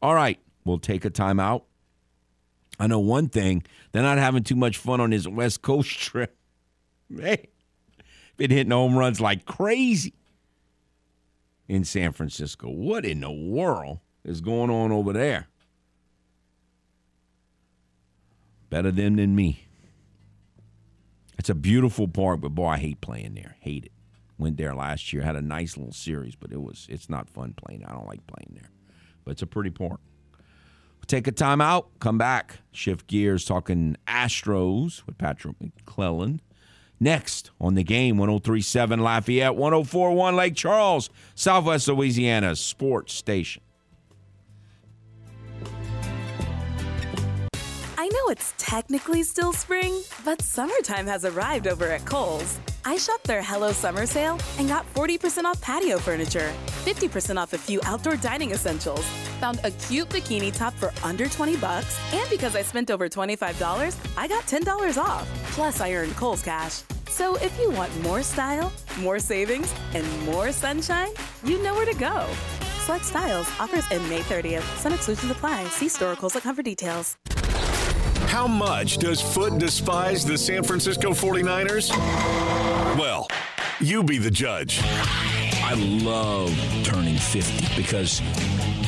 All 0.02 0.14
right, 0.14 0.38
we'll 0.64 0.78
take 0.78 1.04
a 1.04 1.10
timeout. 1.10 1.62
I 2.80 2.86
know 2.86 2.98
one 2.98 3.28
thing: 3.28 3.62
they're 3.92 4.02
not 4.02 4.16
having 4.16 4.42
too 4.42 4.56
much 4.56 4.78
fun 4.78 5.00
on 5.00 5.10
this 5.10 5.28
West 5.28 5.60
Coast 5.60 5.90
trip. 6.00 6.34
Hey, 7.14 7.50
been 8.38 8.50
hitting 8.50 8.72
home 8.72 8.96
runs 8.96 9.20
like 9.20 9.44
crazy 9.44 10.14
in 11.68 11.84
San 11.84 12.12
Francisco. 12.12 12.70
What 12.70 13.04
in 13.04 13.20
the 13.20 13.30
world 13.30 13.98
is 14.24 14.40
going 14.40 14.70
on 14.70 14.92
over 14.92 15.12
there? 15.12 15.48
Better 18.70 18.90
them 18.90 19.16
than 19.16 19.34
me. 19.34 19.66
It's 21.38 21.50
a 21.50 21.54
beautiful 21.54 22.08
park, 22.08 22.40
but 22.40 22.54
boy, 22.54 22.66
I 22.66 22.78
hate 22.78 23.00
playing 23.00 23.34
there. 23.34 23.56
Hate 23.60 23.86
it. 23.86 23.92
Went 24.38 24.56
there 24.56 24.74
last 24.74 25.12
year. 25.12 25.22
Had 25.22 25.36
a 25.36 25.42
nice 25.42 25.76
little 25.76 25.92
series, 25.92 26.34
but 26.34 26.50
it 26.50 26.62
was 26.62 26.86
it's 26.88 27.10
not 27.10 27.28
fun 27.28 27.52
playing. 27.54 27.84
I 27.84 27.92
don't 27.92 28.06
like 28.06 28.26
playing 28.26 28.54
there, 28.54 28.70
but 29.24 29.32
it's 29.32 29.42
a 29.42 29.46
pretty 29.46 29.70
port. 29.70 30.00
Take 31.10 31.26
a 31.26 31.32
time 31.32 31.60
out. 31.60 31.88
Come 31.98 32.18
back. 32.18 32.60
Shift 32.70 33.08
gears. 33.08 33.44
Talking 33.44 33.96
Astros 34.06 35.04
with 35.06 35.18
Patrick 35.18 35.56
McClellan. 35.60 36.40
Next 37.00 37.50
on 37.60 37.74
the 37.74 37.82
game, 37.82 38.16
1037 38.16 39.00
Lafayette, 39.00 39.56
1041 39.56 40.36
Lake 40.36 40.54
Charles, 40.54 41.10
Southwest 41.34 41.88
Louisiana 41.88 42.54
Sports 42.54 43.12
Station. 43.12 43.60
I 47.98 48.06
know 48.06 48.28
it's 48.28 48.54
technically 48.56 49.24
still 49.24 49.52
spring, 49.52 50.02
but 50.24 50.40
summertime 50.40 51.08
has 51.08 51.24
arrived 51.24 51.66
over 51.66 51.88
at 51.88 52.04
Kohl's. 52.04 52.60
I 52.84 52.96
shopped 52.96 53.24
their 53.24 53.42
Hello 53.42 53.72
Summer 53.72 54.06
sale 54.06 54.38
and 54.58 54.66
got 54.68 54.86
40% 54.94 55.44
off 55.44 55.60
patio 55.60 55.98
furniture, 55.98 56.52
50% 56.84 57.36
off 57.36 57.52
a 57.52 57.58
few 57.58 57.80
outdoor 57.84 58.16
dining 58.16 58.52
essentials, 58.52 59.04
found 59.38 59.60
a 59.64 59.70
cute 59.72 60.08
bikini 60.08 60.56
top 60.56 60.72
for 60.74 60.90
under 61.04 61.26
20 61.26 61.56
bucks, 61.56 61.98
and 62.12 62.28
because 62.30 62.56
I 62.56 62.62
spent 62.62 62.90
over 62.90 63.08
$25, 63.08 63.96
I 64.16 64.26
got 64.26 64.44
$10 64.44 65.02
off. 65.02 65.28
Plus, 65.50 65.80
I 65.80 65.92
earned 65.92 66.16
Kohl's 66.16 66.42
cash. 66.42 66.82
So 67.08 67.36
if 67.36 67.58
you 67.60 67.70
want 67.70 67.94
more 68.02 68.22
style, 68.22 68.72
more 68.98 69.18
savings, 69.18 69.74
and 69.94 70.06
more 70.24 70.50
sunshine, 70.52 71.10
you 71.44 71.62
know 71.62 71.74
where 71.74 71.86
to 71.86 71.96
go. 71.96 72.26
Select 72.84 73.04
styles, 73.04 73.48
offers 73.60 73.84
end 73.90 74.08
May 74.08 74.20
30th. 74.20 74.64
Some 74.78 74.94
exclusions 74.94 75.30
apply. 75.30 75.64
See 75.66 75.88
store 75.88 76.12
or 76.12 76.16
Kohl's 76.16 76.38
for 76.38 76.62
details. 76.62 77.16
How 78.30 78.46
much 78.46 78.98
does 78.98 79.20
Foot 79.20 79.58
despise 79.58 80.24
the 80.24 80.38
San 80.38 80.62
Francisco 80.62 81.10
49ers? 81.10 81.90
Well, 82.98 83.28
you 83.80 84.02
be 84.02 84.18
the 84.18 84.30
judge. 84.30 84.80
I 84.82 85.74
love 85.74 86.50
turning 86.84 87.16
50 87.16 87.80
because 87.80 88.20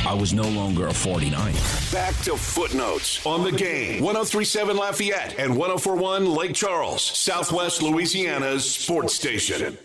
I 0.04 0.12
was 0.14 0.34
no 0.34 0.48
longer 0.48 0.88
a 0.88 0.92
49. 0.92 1.52
Back 1.92 2.16
to 2.24 2.36
footnotes 2.36 3.24
on 3.24 3.44
the 3.44 3.52
game. 3.52 4.02
1037 4.02 4.76
Lafayette 4.76 5.38
and 5.38 5.56
1041 5.56 6.26
Lake 6.34 6.54
Charles, 6.54 7.02
Southwest 7.02 7.80
Louisiana's 7.82 8.68
sports 8.68 9.14
station. 9.14 9.78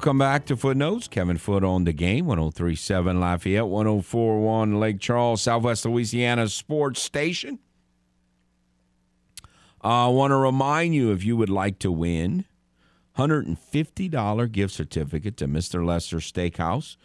Welcome 0.00 0.16
back 0.16 0.46
to 0.46 0.56
Footnotes. 0.56 1.08
Kevin 1.08 1.36
Foote 1.36 1.62
on 1.62 1.84
the 1.84 1.92
game. 1.92 2.24
1037 2.24 3.20
Lafayette, 3.20 3.66
1041 3.66 4.80
Lake 4.80 4.98
Charles, 4.98 5.42
Southwest 5.42 5.84
Louisiana 5.84 6.48
Sports 6.48 7.02
Station. 7.02 7.58
I 9.82 10.08
want 10.08 10.30
to 10.30 10.36
remind 10.36 10.94
you 10.94 11.12
if 11.12 11.22
you 11.22 11.36
would 11.36 11.50
like 11.50 11.78
to 11.80 11.92
win 11.92 12.46
$150 13.18 14.52
gift 14.52 14.72
certificate 14.72 15.36
to 15.36 15.46
Mr. 15.46 15.84
Lester 15.84 16.16
Steakhouse, 16.16 16.96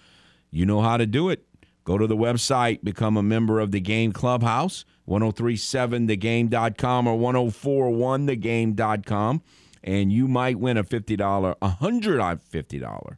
you 0.50 0.66
know 0.66 0.80
how 0.80 0.96
to 0.96 1.06
do 1.06 1.28
it. 1.28 1.46
Go 1.84 1.98
to 1.98 2.08
the 2.08 2.16
website, 2.16 2.82
become 2.82 3.18
a 3.18 3.22
member 3.22 3.60
of 3.60 3.72
the 3.72 3.82
Game 3.82 4.14
Clubhouse, 4.14 4.86
1037thegame.com 5.06 7.08
or 7.08 7.18
1041thegame.com 7.18 9.42
and 9.86 10.12
you 10.12 10.28
might 10.28 10.60
win 10.60 10.76
a 10.78 10.84
$50, 10.84 11.56
a 11.62 11.70
$150 11.70 13.18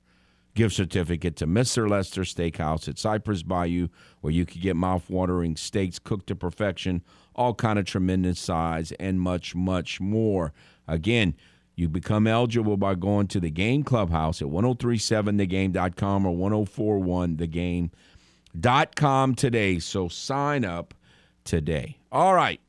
gift 0.53 0.76
certificate 0.76 1.38
to 1.38 1.47
Mr. 1.47 1.89
Lester 1.89 2.24
Steakhouse 2.24 2.89
at 2.89 2.99
Cypress 2.99 3.43
Bayou, 3.43 3.88
where 4.22 4.34
you 4.34 4.45
could 4.45 4.61
get 4.61 4.76
mouth-watering 4.76 5.55
steaks 5.55 5.99
cooked 5.99 6.28
to 6.28 6.36
perfection, 6.36 7.01
all 7.36 7.53
kind 7.53 7.80
of 7.80 7.86
tremendous 7.86 8.38
size, 8.39 8.91
and 8.93 9.22
much, 9.22 9.53
much 9.55 10.01
more. 10.01 10.51
Again, 10.88 11.36
you 11.76 11.88
become 11.88 12.26
eligible 12.28 12.76
by 12.76 12.95
going 12.95 13.28
to 13.28 13.39
the 13.39 13.51
Game 13.51 13.84
Clubhouse 13.84 14.41
at 14.41 14.47
1037thegame.com 14.47 16.26
or 16.26 16.36
1041thegame.com 16.36 19.36
today. 19.36 19.80
So 19.80 20.07
sign 20.07 20.65
up 20.65 20.95
today. 21.45 21.99
All 22.11 22.34
right. 22.34 22.59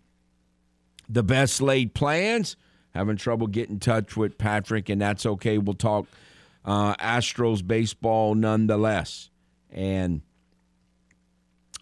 The 1.09 1.24
best 1.24 1.61
laid 1.61 1.94
plans– 1.94 2.57
having 2.99 3.16
trouble 3.16 3.46
getting 3.46 3.76
in 3.76 3.80
touch 3.80 4.16
with 4.16 4.38
Patrick, 4.38 4.88
and 4.88 5.01
that's 5.01 5.24
okay. 5.24 5.57
We'll 5.57 5.74
talk 5.74 6.07
uh, 6.64 6.96
Astros 6.96 7.64
baseball 7.64 8.34
nonetheless. 8.34 9.30
And 9.70 10.22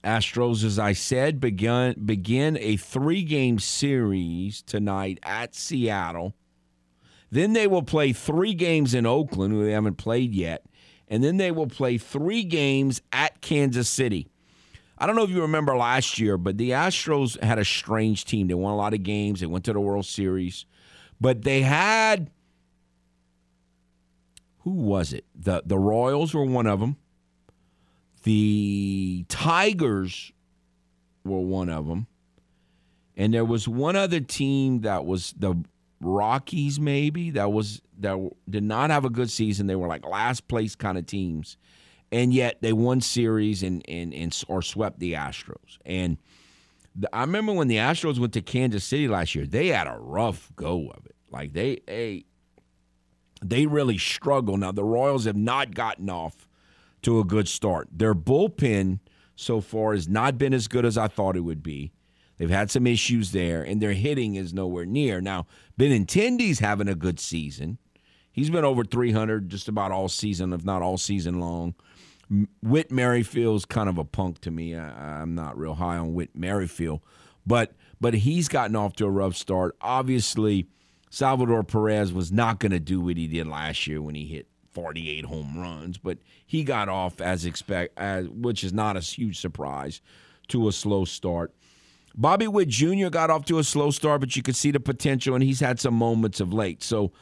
Astros, 0.04 0.62
as 0.62 0.78
I 0.78 0.92
said, 0.92 1.40
begin 1.40 1.94
begin 2.04 2.58
a 2.60 2.76
three 2.76 3.22
game 3.22 3.58
series 3.58 4.60
tonight 4.60 5.18
at 5.22 5.54
Seattle. 5.54 6.34
Then 7.30 7.54
they 7.54 7.66
will 7.66 7.82
play 7.82 8.12
three 8.12 8.52
games 8.52 8.92
in 8.92 9.06
Oakland, 9.06 9.54
who 9.54 9.64
they 9.64 9.72
haven't 9.72 9.96
played 9.96 10.34
yet, 10.34 10.66
and 11.08 11.24
then 11.24 11.38
they 11.38 11.50
will 11.50 11.66
play 11.66 11.96
three 11.96 12.44
games 12.44 13.00
at 13.10 13.40
Kansas 13.40 13.88
City. 13.88 14.28
I 14.98 15.06
don't 15.06 15.16
know 15.16 15.24
if 15.24 15.30
you 15.30 15.40
remember 15.40 15.76
last 15.76 16.18
year, 16.18 16.36
but 16.36 16.58
the 16.58 16.70
Astros 16.70 17.40
had 17.42 17.58
a 17.58 17.64
strange 17.64 18.26
team. 18.26 18.48
They 18.48 18.54
won 18.54 18.72
a 18.72 18.76
lot 18.76 18.94
of 18.94 19.02
games. 19.02 19.40
They 19.40 19.46
went 19.46 19.64
to 19.64 19.72
the 19.72 19.80
World 19.80 20.06
Series. 20.06 20.66
But 21.20 21.42
they 21.42 21.62
had 21.62 22.30
who 24.66 24.72
was 24.72 25.12
it? 25.12 25.24
The 25.34 25.62
the 25.64 25.78
Royals 25.78 26.34
were 26.34 26.44
one 26.44 26.66
of 26.66 26.80
them. 26.80 26.96
The 28.24 29.24
Tigers 29.28 30.32
were 31.24 31.40
one 31.40 31.68
of 31.68 31.86
them. 31.86 32.08
And 33.16 33.32
there 33.32 33.44
was 33.44 33.68
one 33.68 33.94
other 33.94 34.18
team 34.18 34.80
that 34.80 35.06
was 35.06 35.34
the 35.38 35.54
Rockies 36.00 36.78
maybe 36.80 37.30
that 37.30 37.52
was 37.52 37.80
that 38.00 38.18
did 38.50 38.64
not 38.64 38.90
have 38.90 39.04
a 39.04 39.10
good 39.10 39.30
season. 39.30 39.68
They 39.68 39.76
were 39.76 39.86
like 39.86 40.04
last 40.04 40.48
place 40.48 40.74
kind 40.74 40.98
of 40.98 41.06
teams. 41.06 41.56
And 42.10 42.34
yet 42.34 42.58
they 42.60 42.72
won 42.72 43.00
series 43.00 43.62
and 43.62 43.84
and, 43.88 44.12
and 44.12 44.36
or 44.48 44.62
swept 44.62 44.98
the 44.98 45.12
Astros. 45.12 45.78
And 45.86 46.18
I 47.12 47.20
remember 47.22 47.52
when 47.52 47.68
the 47.68 47.76
Astros 47.76 48.18
went 48.18 48.32
to 48.34 48.42
Kansas 48.42 48.84
City 48.84 49.08
last 49.08 49.34
year, 49.34 49.46
they 49.46 49.68
had 49.68 49.86
a 49.86 49.98
rough 49.98 50.50
go 50.56 50.88
of 50.88 51.04
it. 51.06 51.16
Like 51.30 51.52
they 51.52 51.80
they 51.86 52.24
they 53.42 53.66
really 53.66 53.98
struggle. 53.98 54.56
Now 54.56 54.72
the 54.72 54.84
Royals 54.84 55.24
have 55.26 55.36
not 55.36 55.74
gotten 55.74 56.08
off 56.08 56.48
to 57.02 57.20
a 57.20 57.24
good 57.24 57.48
start. 57.48 57.88
Their 57.92 58.14
bullpen 58.14 59.00
so 59.34 59.60
far 59.60 59.92
has 59.92 60.08
not 60.08 60.38
been 60.38 60.54
as 60.54 60.68
good 60.68 60.84
as 60.84 60.96
I 60.96 61.08
thought 61.08 61.36
it 61.36 61.40
would 61.40 61.62
be. 61.62 61.92
They've 62.38 62.50
had 62.50 62.70
some 62.70 62.86
issues 62.86 63.32
there, 63.32 63.62
and 63.62 63.80
their 63.80 63.92
hitting 63.92 64.34
is 64.34 64.52
nowhere 64.52 64.84
near. 64.84 65.20
Now, 65.20 65.46
Benintendi's 65.78 66.58
having 66.58 66.88
a 66.88 66.94
good 66.94 67.18
season. 67.18 67.78
He's 68.30 68.50
been 68.50 68.64
over 68.64 68.84
300 68.84 69.48
just 69.48 69.68
about 69.68 69.92
all 69.92 70.08
season, 70.08 70.52
if 70.52 70.62
not 70.64 70.82
all 70.82 70.98
season 70.98 71.40
long. 71.40 71.74
Whit 72.62 72.90
Merrifield's 72.90 73.64
kind 73.64 73.88
of 73.88 73.98
a 73.98 74.04
punk 74.04 74.40
to 74.40 74.50
me. 74.50 74.74
I, 74.74 75.22
am 75.22 75.34
not 75.34 75.56
real 75.56 75.74
high 75.74 75.96
on 75.96 76.14
Whit 76.14 76.30
Merrifield, 76.34 77.00
but 77.46 77.72
but 78.00 78.14
he's 78.14 78.48
gotten 78.48 78.76
off 78.76 78.94
to 78.96 79.06
a 79.06 79.10
rough 79.10 79.36
start. 79.36 79.76
Obviously, 79.80 80.66
Salvador 81.08 81.62
Perez 81.62 82.12
was 82.12 82.32
not 82.32 82.58
going 82.58 82.72
to 82.72 82.80
do 82.80 83.00
what 83.00 83.16
he 83.16 83.26
did 83.26 83.46
last 83.46 83.86
year 83.86 84.02
when 84.02 84.14
he 84.14 84.26
hit 84.26 84.48
48 84.72 85.24
home 85.24 85.58
runs, 85.58 85.96
but 85.96 86.18
he 86.44 86.62
got 86.62 86.88
off 86.88 87.20
as 87.20 87.46
expect, 87.46 87.98
as, 87.98 88.28
which 88.28 88.62
is 88.62 88.72
not 88.72 88.96
a 88.96 89.00
huge 89.00 89.40
surprise, 89.40 90.02
to 90.48 90.68
a 90.68 90.72
slow 90.72 91.04
start. 91.06 91.54
Bobby 92.14 92.46
Witt 92.46 92.68
Jr. 92.68 93.08
got 93.08 93.30
off 93.30 93.44
to 93.46 93.58
a 93.58 93.64
slow 93.64 93.90
start, 93.90 94.20
but 94.20 94.36
you 94.36 94.42
could 94.42 94.56
see 94.56 94.70
the 94.70 94.80
potential, 94.80 95.34
and 95.34 95.42
he's 95.42 95.60
had 95.60 95.80
some 95.80 95.94
moments 95.94 96.40
of 96.40 96.52
late. 96.52 96.82
So 96.82 97.12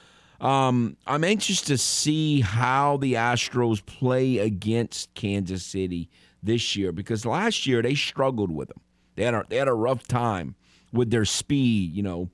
um, 0.45 0.99
I'm 1.07 1.25
anxious 1.25 1.63
to 1.63 1.79
see 1.79 2.43
how 2.43 2.99
the 2.99 3.15
Astros 3.15 3.85
play 3.85 4.39
against 4.39 5.15
Kansas 5.15 5.65
City 5.65 6.11
this 6.43 6.77
year 6.77 6.93
because 6.93 7.25
last 7.25 7.67
year 7.67 7.81
they 7.81 7.95
struggled 7.95 8.51
with 8.51 8.69
them. 8.69 8.81
They 9.17 9.25
had 9.25 9.33
a, 9.33 9.47
they 9.49 9.57
had 9.57 9.69
a 9.69 9.75
rough 9.75 10.07
time 10.07 10.55
with 10.93 11.11
their 11.11 11.25
speed. 11.25 11.95
You 11.95 12.03
know, 12.03 12.31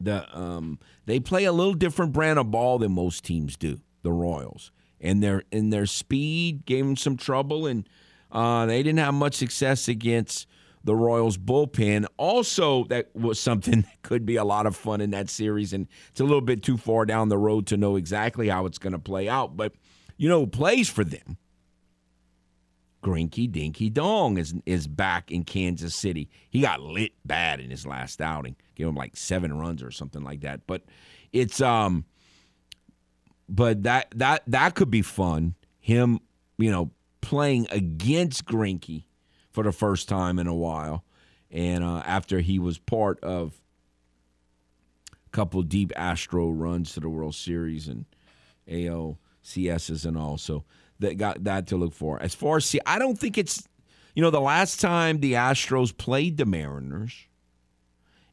the 0.00 0.26
um, 0.36 0.80
they 1.06 1.20
play 1.20 1.44
a 1.44 1.52
little 1.52 1.74
different 1.74 2.12
brand 2.12 2.40
of 2.40 2.50
ball 2.50 2.78
than 2.78 2.92
most 2.92 3.24
teams 3.24 3.56
do. 3.56 3.80
The 4.02 4.12
Royals 4.12 4.72
and 5.00 5.22
their 5.22 5.44
and 5.52 5.72
their 5.72 5.86
speed 5.86 6.66
gave 6.66 6.84
them 6.84 6.96
some 6.96 7.16
trouble, 7.16 7.64
and 7.64 7.88
uh, 8.32 8.66
they 8.66 8.82
didn't 8.82 8.98
have 8.98 9.14
much 9.14 9.34
success 9.34 9.86
against 9.86 10.48
the 10.84 10.94
Royals 10.94 11.36
bullpen. 11.36 12.06
Also, 12.16 12.84
that 12.84 13.14
was 13.14 13.38
something 13.38 13.80
that 13.82 14.02
could 14.02 14.24
be 14.24 14.36
a 14.36 14.44
lot 14.44 14.66
of 14.66 14.76
fun 14.76 15.00
in 15.00 15.10
that 15.10 15.30
series, 15.30 15.72
and 15.72 15.86
it's 16.10 16.20
a 16.20 16.24
little 16.24 16.40
bit 16.40 16.62
too 16.62 16.76
far 16.76 17.04
down 17.06 17.28
the 17.28 17.38
road 17.38 17.66
to 17.68 17.76
know 17.76 17.96
exactly 17.96 18.48
how 18.48 18.66
it's 18.66 18.78
going 18.78 18.92
to 18.92 18.98
play 18.98 19.28
out. 19.28 19.56
But 19.56 19.72
you 20.16 20.28
know, 20.28 20.46
plays 20.46 20.88
for 20.88 21.04
them. 21.04 21.38
Grinky 23.02 23.50
Dinky 23.50 23.90
Dong 23.90 24.38
is 24.38 24.54
is 24.66 24.86
back 24.86 25.30
in 25.30 25.44
Kansas 25.44 25.94
City. 25.94 26.28
He 26.50 26.60
got 26.60 26.80
lit 26.80 27.12
bad 27.24 27.60
in 27.60 27.70
his 27.70 27.86
last 27.86 28.20
outing. 28.20 28.56
Gave 28.74 28.88
him 28.88 28.96
like 28.96 29.16
seven 29.16 29.56
runs 29.56 29.82
or 29.82 29.90
something 29.90 30.22
like 30.22 30.40
that. 30.40 30.66
But 30.66 30.82
it's 31.32 31.60
um 31.60 32.04
but 33.48 33.84
that 33.84 34.12
that 34.16 34.42
that 34.48 34.74
could 34.74 34.90
be 34.90 35.02
fun. 35.02 35.54
Him, 35.80 36.18
you 36.58 36.70
know, 36.70 36.90
playing 37.20 37.68
against 37.70 38.44
Greinke 38.44 39.04
for 39.58 39.64
the 39.64 39.72
first 39.72 40.08
time 40.08 40.38
in 40.38 40.46
a 40.46 40.54
while, 40.54 41.02
and 41.50 41.82
uh, 41.82 42.00
after 42.06 42.38
he 42.38 42.60
was 42.60 42.78
part 42.78 43.18
of 43.24 43.60
a 45.10 45.30
couple 45.30 45.60
deep 45.62 45.92
Astro 45.96 46.50
runs 46.50 46.92
to 46.92 47.00
the 47.00 47.08
World 47.08 47.34
Series 47.34 47.88
and 47.88 48.04
ALCSs 48.70 50.06
and 50.06 50.16
all, 50.16 50.38
so 50.38 50.62
that 51.00 51.18
got 51.18 51.42
that 51.42 51.66
to 51.66 51.76
look 51.76 51.92
for. 51.92 52.22
As 52.22 52.36
far 52.36 52.58
as 52.58 52.66
see, 52.66 52.78
I 52.86 53.00
don't 53.00 53.18
think 53.18 53.36
it's, 53.36 53.66
you 54.14 54.22
know, 54.22 54.30
the 54.30 54.40
last 54.40 54.80
time 54.80 55.18
the 55.18 55.32
Astros 55.32 55.96
played 55.96 56.36
the 56.36 56.46
Mariners 56.46 57.26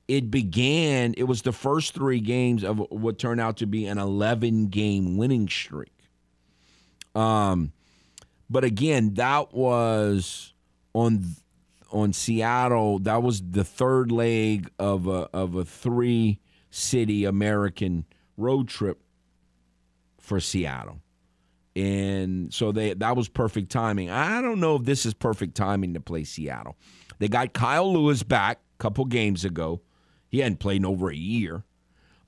it 0.07 0.30
began, 0.30 1.15
it 1.17 1.23
was 1.23 1.41
the 1.41 1.51
first 1.51 1.95
three 1.95 2.19
games 2.19 2.63
of 2.63 2.78
what 2.91 3.17
turned 3.17 3.41
out 3.41 3.57
to 3.57 3.65
be 3.65 3.88
an 3.88 3.97
11 3.97 4.67
game 4.67 5.17
winning 5.17 5.49
streak. 5.49 5.91
Um, 7.15 7.71
but 8.47 8.63
again, 8.63 9.15
that 9.15 9.55
was 9.55 10.53
on 10.96 11.36
on 11.91 12.14
Seattle. 12.14 13.00
That 13.00 13.22
was 13.22 13.41
the 13.41 13.64
third 13.64 14.12
leg 14.12 14.72
of 14.80 15.08
a 15.08 15.30
of 15.34 15.56
a 15.56 15.66
three 15.66 16.39
city 16.72 17.26
American 17.26 18.06
road 18.38 18.68
trip 18.68 19.02
for 20.20 20.39
Seattle. 20.39 21.02
And 21.76 22.54
so 22.54 22.72
they 22.72 22.93
that 22.93 23.16
was 23.18 23.28
perfect 23.28 23.72
timing. 23.72 24.10
I 24.10 24.41
don't 24.41 24.62
know 24.62 24.78
if 24.78 24.84
this 24.84 25.06
is 25.06 25.14
perfect 25.14 25.56
timing 25.56 25.93
to 25.93 26.00
play 26.00 26.24
Seattle. 26.24 26.78
They 27.20 27.28
got 27.28 27.54
Kyle 27.54 27.93
Lewis 27.93 28.24
back 28.24 28.60
a 28.80 28.82
couple 28.82 29.06
games 29.06 29.43
ago. 29.43 29.82
He 30.30 30.39
hadn't 30.39 30.60
played 30.60 30.78
in 30.78 30.86
over 30.86 31.10
a 31.10 31.16
year. 31.16 31.64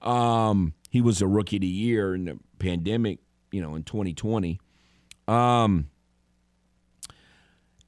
Um, 0.01 0.74
he 0.89 1.01
was 1.01 1.22
a 1.22 1.28
rookie 1.28 1.57
of 1.57 1.61
the 1.61 1.68
year 1.68 2.13
in 2.13 2.26
the 2.26 2.39
pandemic, 2.59 3.20
you 3.51 3.61
know, 3.61 3.76
in 3.76 3.84
2020. 3.84 4.59
Um, 5.28 5.89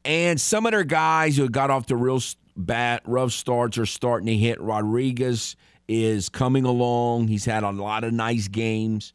and 0.06 0.40
some 0.40 0.66
of 0.66 0.72
their 0.72 0.84
guys 0.84 1.38
who 1.38 1.50
got 1.50 1.70
off 1.70 1.88
the 1.88 1.96
real 1.96 2.20
bad, 2.56 3.02
rough 3.06 3.32
starts 3.32 3.78
are 3.78 3.86
starting 3.86 4.28
to 4.28 4.36
hit. 4.36 4.60
Rodriguez 4.62 5.56
is 5.88 6.30
coming 6.30 6.66
along. 6.66 7.28
He's 7.28 7.46
had 7.46 7.64
a 7.64 7.72
lot 7.72 8.04
of 8.04 8.14
nice 8.14 8.48
games 8.48 9.14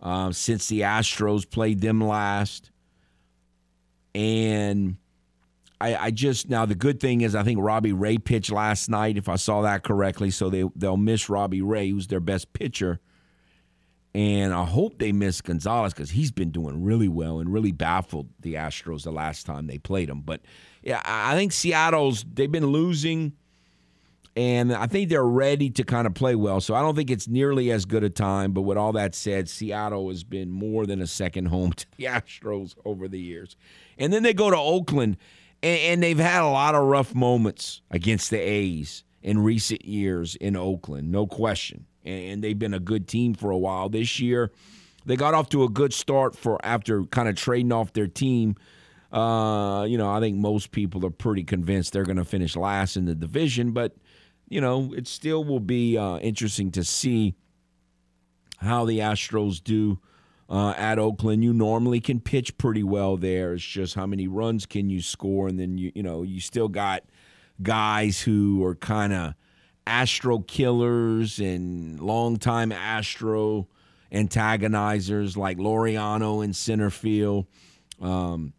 uh, 0.00 0.32
since 0.32 0.68
the 0.68 0.82
Astros 0.82 1.48
played 1.48 1.80
them 1.80 2.00
last. 2.00 2.70
And 4.14 4.96
I, 5.80 5.96
I, 5.96 6.10
just 6.12 6.48
now 6.48 6.66
the 6.66 6.76
good 6.76 7.00
thing 7.00 7.22
is 7.22 7.34
I 7.34 7.42
think 7.42 7.58
Robbie 7.60 7.92
Ray 7.92 8.18
pitched 8.18 8.52
last 8.52 8.88
night, 8.88 9.16
if 9.16 9.28
I 9.28 9.36
saw 9.36 9.62
that 9.62 9.82
correctly. 9.82 10.30
So 10.30 10.48
they 10.48 10.64
they'll 10.76 10.96
miss 10.96 11.28
Robbie 11.28 11.62
Ray, 11.62 11.90
who's 11.90 12.06
their 12.06 12.20
best 12.20 12.52
pitcher, 12.52 13.00
and 14.14 14.54
I 14.54 14.64
hope 14.64 14.98
they 14.98 15.12
miss 15.12 15.40
Gonzales 15.40 15.92
because 15.92 16.10
he's 16.10 16.30
been 16.30 16.50
doing 16.50 16.84
really 16.84 17.08
well 17.08 17.40
and 17.40 17.52
really 17.52 17.72
baffled 17.72 18.28
the 18.40 18.54
Astros 18.54 19.02
the 19.02 19.10
last 19.10 19.44
time 19.44 19.66
they 19.66 19.78
played 19.78 20.08
him. 20.08 20.20
But 20.20 20.40
yeah, 20.82 21.02
I 21.04 21.34
think 21.34 21.52
Seattle's 21.52 22.24
they've 22.32 22.50
been 22.50 22.66
losing, 22.66 23.32
and 24.36 24.72
I 24.72 24.86
think 24.86 25.08
they're 25.08 25.24
ready 25.24 25.68
to 25.70 25.82
kind 25.82 26.06
of 26.06 26.14
play 26.14 26.36
well. 26.36 26.60
So 26.60 26.74
I 26.74 26.80
don't 26.80 26.94
think 26.94 27.10
it's 27.10 27.26
nearly 27.26 27.72
as 27.72 27.84
good 27.84 28.04
a 28.04 28.10
time. 28.10 28.52
But 28.52 28.62
with 28.62 28.78
all 28.78 28.92
that 28.92 29.16
said, 29.16 29.48
Seattle 29.48 30.08
has 30.10 30.22
been 30.22 30.50
more 30.50 30.86
than 30.86 31.00
a 31.00 31.06
second 31.08 31.46
home 31.46 31.72
to 31.72 31.86
the 31.96 32.04
Astros 32.04 32.76
over 32.84 33.08
the 33.08 33.20
years, 33.20 33.56
and 33.98 34.12
then 34.12 34.22
they 34.22 34.34
go 34.34 34.48
to 34.50 34.58
Oakland 34.58 35.16
and, 35.64 35.80
and 35.80 36.02
they've 36.02 36.18
had 36.18 36.42
a 36.42 36.48
lot 36.48 36.76
of 36.76 36.84
rough 36.84 37.14
moments 37.14 37.82
against 37.90 38.30
the 38.30 38.38
A's 38.38 39.02
in 39.22 39.42
recent 39.42 39.84
years 39.84 40.36
in 40.36 40.54
Oakland, 40.54 41.10
no 41.10 41.26
question. 41.26 41.86
And, 42.04 42.44
they've 42.44 42.58
been 42.58 42.74
a 42.74 42.80
good 42.80 43.08
team 43.08 43.34
for 43.34 43.50
a 43.50 43.56
while. 43.56 43.88
This 43.88 44.20
year, 44.20 44.52
they 45.06 45.16
got 45.16 45.34
off 45.34 45.48
to 45.50 45.64
a 45.64 45.68
good 45.68 45.92
start 45.92 46.36
for 46.36 46.64
after 46.64 47.04
kind 47.04 47.28
of 47.28 47.36
trading 47.36 47.72
off 47.72 47.92
their 47.92 48.06
team. 48.06 48.56
Uh, 49.12 49.84
you 49.84 49.96
know, 49.96 50.10
I 50.10 50.20
think 50.20 50.36
most 50.36 50.70
people 50.70 51.06
are 51.06 51.10
pretty 51.10 51.44
convinced 51.44 51.92
they're 51.92 52.04
going 52.04 52.16
to 52.16 52.24
finish 52.24 52.56
last 52.56 52.96
in 52.96 53.04
the 53.04 53.14
division, 53.14 53.72
but 53.72 53.94
you 54.48 54.60
know, 54.60 54.92
it 54.94 55.06
still 55.06 55.44
will 55.44 55.60
be 55.60 55.96
uh, 55.96 56.18
interesting 56.18 56.70
to 56.72 56.84
see 56.84 57.34
how 58.58 58.84
the 58.84 58.98
Astros 58.98 59.62
do 59.62 59.98
uh, 60.48 60.74
at 60.76 60.98
Oakland. 60.98 61.42
You 61.44 61.52
normally 61.52 62.00
can 62.00 62.20
pitch 62.20 62.56
pretty 62.58 62.82
well 62.82 63.16
there. 63.16 63.54
It's 63.54 63.64
just 63.64 63.94
how 63.94 64.06
many 64.06 64.28
runs 64.28 64.66
can 64.66 64.90
you 64.90 65.00
score, 65.00 65.48
and 65.48 65.58
then 65.58 65.78
you 65.78 65.92
you 65.94 66.02
know 66.02 66.22
you 66.22 66.40
still 66.40 66.68
got 66.68 67.04
guys 67.62 68.20
who 68.20 68.64
are 68.64 68.74
kind 68.74 69.12
of 69.12 69.34
Astro 69.86 70.40
killers 70.40 71.38
and 71.38 72.00
longtime 72.00 72.72
Astro 72.72 73.68
antagonizers 74.12 75.36
like 75.36 75.58
Laureano 75.58 76.44
in 76.44 76.52
center 76.52 76.90
field, 76.90 77.46
um, 78.00 78.52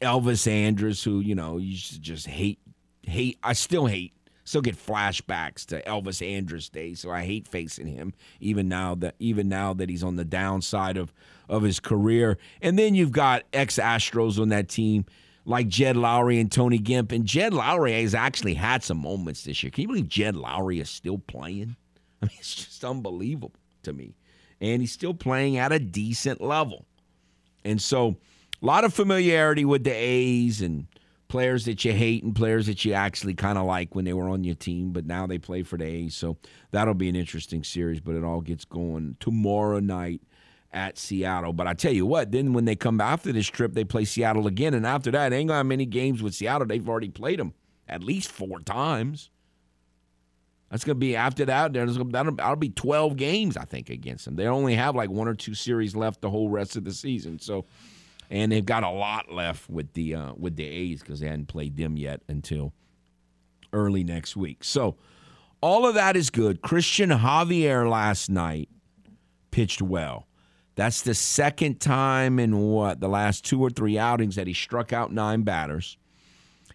Elvis 0.00 0.46
Andrus, 0.46 1.04
who 1.04 1.20
you 1.20 1.34
know 1.34 1.58
you 1.58 1.76
just 1.76 2.26
hate 2.26 2.58
hate. 3.02 3.38
I 3.42 3.52
still 3.52 3.86
hate 3.86 4.14
still 4.44 4.60
get 4.60 4.76
flashbacks 4.76 5.64
to 5.66 5.82
Elvis 5.82 6.26
Andrus 6.26 6.68
days, 6.68 7.00
so 7.00 7.10
I 7.10 7.24
hate 7.24 7.48
facing 7.48 7.86
him 7.86 8.12
even 8.40 8.68
now 8.68 8.94
that 8.96 9.14
even 9.18 9.48
now 9.48 9.74
that 9.74 9.88
he's 9.88 10.04
on 10.04 10.16
the 10.16 10.24
downside 10.24 10.96
of 10.96 11.12
of 11.48 11.62
his 11.62 11.80
career. 11.80 12.38
And 12.62 12.78
then 12.78 12.94
you've 12.94 13.12
got 13.12 13.44
ex 13.52 13.78
Astros 13.78 14.38
on 14.38 14.48
that 14.50 14.68
team 14.68 15.06
like 15.44 15.68
Jed 15.68 15.96
Lowrie 15.96 16.40
and 16.40 16.50
Tony 16.50 16.78
Kemp. 16.78 17.12
And 17.12 17.26
Jed 17.26 17.52
Lowrie 17.52 18.02
has 18.02 18.14
actually 18.14 18.54
had 18.54 18.82
some 18.82 18.98
moments 18.98 19.44
this 19.44 19.62
year. 19.62 19.70
Can 19.70 19.82
you 19.82 19.88
believe 19.88 20.08
Jed 20.08 20.34
Lowrie 20.34 20.80
is 20.80 20.90
still 20.90 21.18
playing? 21.18 21.76
I 22.22 22.26
mean, 22.26 22.36
it's 22.38 22.54
just 22.54 22.84
unbelievable 22.84 23.52
to 23.82 23.92
me. 23.92 24.14
And 24.60 24.80
he's 24.80 24.92
still 24.92 25.14
playing 25.14 25.58
at 25.58 25.72
a 25.72 25.78
decent 25.78 26.40
level. 26.40 26.86
And 27.64 27.80
so 27.80 28.16
a 28.62 28.66
lot 28.66 28.84
of 28.84 28.94
familiarity 28.94 29.64
with 29.64 29.84
the 29.84 29.92
A's 29.92 30.62
and 30.62 30.86
players 31.28 31.64
that 31.64 31.84
you 31.84 31.92
hate 31.92 32.22
and 32.22 32.34
players 32.34 32.66
that 32.66 32.84
you 32.84 32.92
actually 32.92 33.34
kind 33.34 33.58
of 33.58 33.66
like 33.66 33.94
when 33.94 34.04
they 34.04 34.12
were 34.12 34.28
on 34.28 34.44
your 34.44 34.54
team, 34.54 34.92
but 34.92 35.04
now 35.04 35.26
they 35.26 35.38
play 35.38 35.62
for 35.62 35.76
the 35.76 35.84
A's. 35.84 36.14
So 36.14 36.36
that'll 36.70 36.94
be 36.94 37.08
an 37.08 37.16
interesting 37.16 37.64
series, 37.64 38.00
but 38.00 38.14
it 38.14 38.24
all 38.24 38.40
gets 38.40 38.64
going 38.64 39.16
tomorrow 39.20 39.80
night 39.80 40.20
at 40.74 40.98
Seattle. 40.98 41.52
But 41.52 41.66
I 41.66 41.72
tell 41.72 41.92
you 41.92 42.04
what, 42.04 42.32
then 42.32 42.52
when 42.52 42.66
they 42.66 42.76
come 42.76 43.00
after 43.00 43.32
this 43.32 43.46
trip, 43.46 43.72
they 43.72 43.84
play 43.84 44.04
Seattle 44.04 44.46
again. 44.46 44.74
And 44.74 44.86
after 44.86 45.10
that, 45.12 45.32
ain't 45.32 45.48
got 45.48 45.64
many 45.64 45.86
games 45.86 46.22
with 46.22 46.34
Seattle. 46.34 46.66
They've 46.66 46.86
already 46.86 47.08
played 47.08 47.38
them 47.38 47.54
at 47.88 48.02
least 48.02 48.30
four 48.30 48.60
times. 48.60 49.30
That's 50.70 50.84
going 50.84 50.96
to 50.96 51.00
be 51.00 51.14
after 51.14 51.44
that. 51.44 51.72
There's 51.72 51.96
that'll, 51.96 52.34
that'll 52.34 52.56
be 52.56 52.70
12 52.70 53.16
games, 53.16 53.56
I 53.56 53.64
think, 53.64 53.88
against 53.88 54.24
them. 54.24 54.34
They 54.34 54.46
only 54.46 54.74
have 54.74 54.96
like 54.96 55.08
one 55.08 55.28
or 55.28 55.34
two 55.34 55.54
series 55.54 55.94
left 55.94 56.20
the 56.20 56.30
whole 56.30 56.48
rest 56.48 56.76
of 56.76 56.84
the 56.84 56.92
season. 56.92 57.38
So 57.38 57.64
and 58.30 58.50
they've 58.50 58.64
got 58.64 58.82
a 58.82 58.90
lot 58.90 59.32
left 59.32 59.68
with 59.68 59.92
the 59.92 60.14
uh, 60.14 60.32
with 60.36 60.56
the 60.56 60.66
A's 60.66 61.00
because 61.00 61.20
they 61.20 61.28
hadn't 61.28 61.46
played 61.46 61.76
them 61.76 61.96
yet 61.96 62.22
until 62.28 62.72
early 63.72 64.04
next 64.04 64.36
week. 64.36 64.64
So 64.64 64.96
all 65.60 65.86
of 65.86 65.94
that 65.94 66.16
is 66.16 66.30
good. 66.30 66.62
Cristian 66.62 67.16
Javier 67.16 67.88
last 67.88 68.30
night 68.30 68.68
pitched 69.50 69.82
well. 69.82 70.26
That's 70.76 71.02
the 71.02 71.14
second 71.14 71.80
time 71.80 72.38
in 72.38 72.58
what 72.58 73.00
the 73.00 73.08
last 73.08 73.44
two 73.44 73.60
or 73.62 73.70
three 73.70 73.96
outings 73.96 74.36
that 74.36 74.46
he 74.46 74.54
struck 74.54 74.92
out 74.92 75.12
nine 75.12 75.42
batters. 75.42 75.96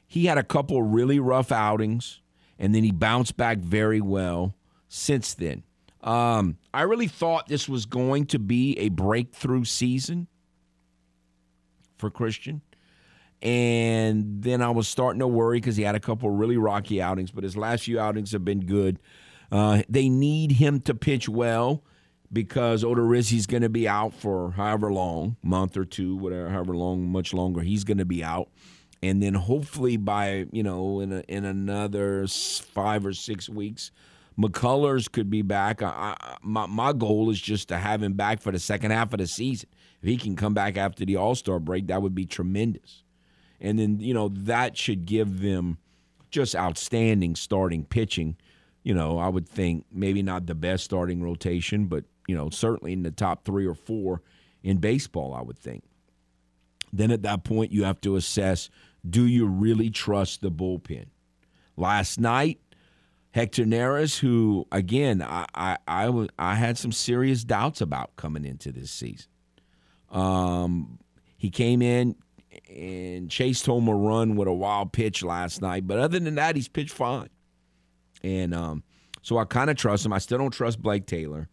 He 0.08 0.26
had 0.26 0.38
a 0.38 0.44
couple 0.44 0.82
really 0.82 1.20
rough 1.20 1.52
outings, 1.52 2.22
and 2.58 2.74
then 2.74 2.84
he 2.84 2.92
bounced 2.92 3.36
back 3.38 3.58
very 3.58 4.02
well 4.02 4.56
since 4.88 5.34
then. 5.34 5.64
Um, 6.02 6.58
I 6.74 6.84
really 6.84 7.08
thought 7.08 7.48
this 7.48 7.68
was 7.68 7.86
going 7.86 8.26
to 8.28 8.40
be 8.40 8.78
a 8.80 8.90
breakthrough 8.90 9.66
season 9.66 10.28
for 11.98 12.10
Cristian. 12.10 12.62
And 13.42 14.44
then 14.44 14.62
I 14.62 14.70
was 14.70 14.88
starting 14.88 15.20
to 15.20 15.28
worry 15.28 15.58
because 15.58 15.78
he 15.78 15.84
had 15.84 15.96
a 15.96 16.00
couple 16.00 16.30
really 16.30 16.58
rocky 16.58 17.02
outings, 17.02 17.32
but 17.32 17.44
his 17.44 17.56
last 17.56 17.84
few 17.84 18.00
outings 18.00 18.32
have 18.32 18.44
been 18.44 18.66
good. 18.66 19.00
Uh, 19.52 19.84
they 19.88 20.10
need 20.10 20.54
him 20.54 20.80
to 20.82 20.94
pitch 20.94 21.28
well 21.28 21.84
because 22.32 22.84
Odorizzi's 22.84 23.48
going 23.48 23.64
to 23.64 23.70
be 23.70 23.88
out 23.88 24.14
for 24.14 24.52
however 24.52 24.92
long, 24.92 25.38
month 25.42 25.78
or 25.78 25.86
two, 25.86 26.16
whatever, 26.16 26.50
however 26.50 26.76
long, 26.76 27.08
much 27.08 27.34
longer 27.34 27.62
he's 27.62 27.84
going 27.84 27.98
to 27.98 28.06
be 28.06 28.24
out. 28.24 28.50
And 29.02 29.24
then 29.24 29.34
hopefully 29.34 29.98
by 29.98 30.46
you 30.52 30.64
know 30.64 31.00
in 31.00 31.14
a, 31.14 31.20
in 31.28 31.46
another 31.46 32.28
five 32.28 33.06
or 33.06 33.14
six 33.14 33.48
weeks, 33.48 33.92
McCullers 34.38 35.12
could 35.12 35.30
be 35.30 35.42
back. 35.42 35.82
I, 35.82 36.16
I, 36.20 36.38
my 36.42 36.66
my 36.66 36.94
goal 36.94 37.30
is 37.30 37.42
just 37.42 37.70
to 37.70 37.78
have 37.78 38.04
him 38.04 38.14
back 38.14 38.42
for 38.42 38.52
the 38.52 38.60
second 38.60 38.92
half 38.92 39.14
of 39.14 39.20
the 39.20 39.28
season. 39.28 39.70
If 40.02 40.08
he 40.08 40.18
can 40.18 40.36
come 40.36 40.54
back 40.54 40.78
after 40.78 41.06
the 41.06 41.16
All 41.18 41.36
Star 41.36 41.60
break, 41.60 41.88
that 41.88 42.02
would 42.02 42.16
be 42.16 42.26
tremendous. 42.26 43.04
And 43.62 43.78
then, 43.78 44.00
you 44.00 44.14
know, 44.14 44.30
that 44.30 44.78
should 44.78 45.06
give 45.06 45.42
them 45.42 45.78
just 46.32 46.56
outstanding 46.56 47.36
starting 47.36 47.84
pitching. 47.84 48.38
You 48.84 48.94
know, 48.94 49.18
I 49.18 49.28
would 49.28 49.48
think 49.48 49.86
maybe 49.92 50.22
not 50.22 50.46
the 50.46 50.56
best 50.56 50.86
starting 50.86 51.22
rotation, 51.22 51.88
but, 51.88 52.06
you 52.30 52.36
know, 52.36 52.52
certainly 52.52 52.94
in 52.94 53.02
the 53.02 53.10
top 53.10 53.44
three 53.44 53.66
or 53.66 53.74
four 53.74 54.22
in 54.62 54.78
baseball, 54.78 55.34
I 55.34 55.42
would 55.42 55.58
think. 55.58 55.84
Then 56.94 57.10
at 57.10 57.24
that 57.24 57.44
point, 57.44 57.72
you 57.72 57.86
have 57.86 58.00
to 58.02 58.16
assess 58.18 58.70
do 59.10 59.26
you 59.26 59.48
really 59.48 59.90
trust 59.90 60.42
the 60.42 60.52
bullpen? 60.52 61.08
Last 61.76 62.20
night, 62.20 62.60
Hector 63.32 63.66
Neris, 63.66 64.20
who 64.20 64.68
again 64.72 65.24
I 65.24 65.78
had 66.38 66.78
some 66.78 66.92
serious 66.92 67.44
doubts 67.44 67.82
about 67.82 68.16
coming 68.16 68.46
into 68.46 68.72
this 68.72 68.92
season. 68.92 69.32
Um, 70.12 71.00
he 71.36 71.50
came 71.50 71.82
in 71.82 72.16
and 72.70 73.32
chased 73.32 73.66
home 73.66 73.88
a 73.88 73.96
run 73.96 74.36
with 74.36 74.48
a 74.48 74.54
wild 74.54 74.94
pitch 74.94 75.24
last 75.24 75.64
night, 75.64 75.88
but 75.88 75.98
other 75.98 76.20
than 76.20 76.36
that, 76.36 76.56
he's 76.56 76.68
pitched 76.68 76.92
fine. 76.92 77.30
And 78.22 78.54
um, 78.54 78.84
so 79.24 79.40
I 79.40 79.46
kind 79.46 79.72
of 79.72 79.78
trust 79.78 80.06
him. 80.06 80.14
I 80.14 80.20
still 80.20 80.38
don't 80.38 80.52
trust 80.52 80.80
Blake 80.80 81.08
Taylor. 81.08 81.50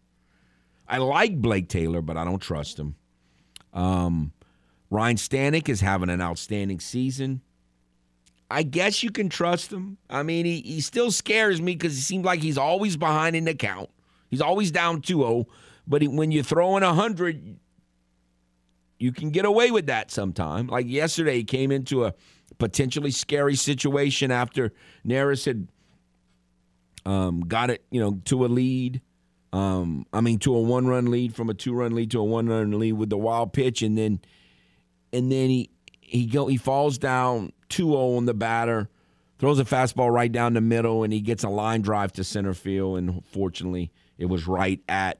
I 0.87 0.97
like 0.97 1.41
Blake 1.41 1.67
Taylor, 1.67 2.01
but 2.01 2.17
I 2.17 2.23
don't 2.23 2.41
trust 2.41 2.79
him. 2.79 2.95
Um, 3.73 4.31
Ryan 4.89 5.17
Stanek 5.17 5.69
is 5.69 5.81
having 5.81 6.09
an 6.09 6.21
outstanding 6.21 6.79
season. 6.79 7.41
I 8.49 8.63
guess 8.63 9.03
you 9.03 9.11
can 9.11 9.27
trust 9.29 9.71
him. 9.71 9.97
I 10.09 10.23
mean, 10.23 10.45
he, 10.45 10.61
he 10.61 10.81
still 10.81 11.11
scares 11.11 11.61
me 11.61 11.73
because 11.73 11.95
he 11.95 12.01
seems 12.01 12.23
like 12.25 12.41
he's 12.41 12.57
always 12.57 12.95
behind 12.95 13.35
in 13.35 13.43
the 13.43 13.53
count. 13.53 13.89
He's 14.29 14.41
always 14.41 14.71
down 14.71 15.01
2 15.01 15.19
0. 15.19 15.47
But 15.85 16.01
he, 16.01 16.07
when 16.07 16.31
you 16.31 16.43
throw 16.43 16.77
in 16.77 16.83
100, 16.83 17.59
you 18.99 19.11
can 19.11 19.31
get 19.31 19.45
away 19.45 19.71
with 19.71 19.87
that 19.87 20.11
sometime. 20.11 20.67
Like 20.67 20.87
yesterday, 20.87 21.37
he 21.37 21.43
came 21.43 21.71
into 21.71 22.05
a 22.05 22.13
potentially 22.57 23.11
scary 23.11 23.55
situation 23.55 24.31
after 24.31 24.73
Neris 25.05 25.45
had 25.45 25.67
um, 27.05 27.41
got 27.41 27.69
it, 27.69 27.83
you 27.91 27.99
know, 27.99 28.21
to 28.25 28.45
a 28.45 28.47
lead. 28.47 29.01
Um, 29.53 30.05
I 30.11 30.21
mean, 30.21 30.39
to 30.39 30.55
a 30.55 30.61
one-run 30.61 31.09
lead 31.09 31.35
from 31.35 31.49
a 31.49 31.53
two-run 31.53 31.95
lead 31.95 32.11
to 32.11 32.19
a 32.19 32.23
one-run 32.23 32.77
lead 32.77 32.93
with 32.93 33.09
the 33.09 33.17
wild 33.17 33.53
pitch, 33.53 33.81
and 33.81 33.97
then, 33.97 34.19
and 35.13 35.31
then 35.31 35.49
he 35.49 35.69
he 36.01 36.25
go 36.25 36.47
he 36.47 36.57
falls 36.57 36.97
down 36.97 37.51
2-0 37.69 38.17
on 38.17 38.25
the 38.25 38.33
batter, 38.33 38.89
throws 39.39 39.59
a 39.59 39.65
fastball 39.65 40.11
right 40.11 40.31
down 40.31 40.53
the 40.53 40.61
middle, 40.61 41.03
and 41.03 41.13
he 41.13 41.21
gets 41.21 41.43
a 41.43 41.49
line 41.49 41.81
drive 41.81 42.11
to 42.13 42.23
center 42.23 42.53
field, 42.53 42.97
and 42.97 43.23
fortunately, 43.25 43.91
it 44.17 44.25
was 44.25 44.47
right 44.47 44.81
at 44.89 45.19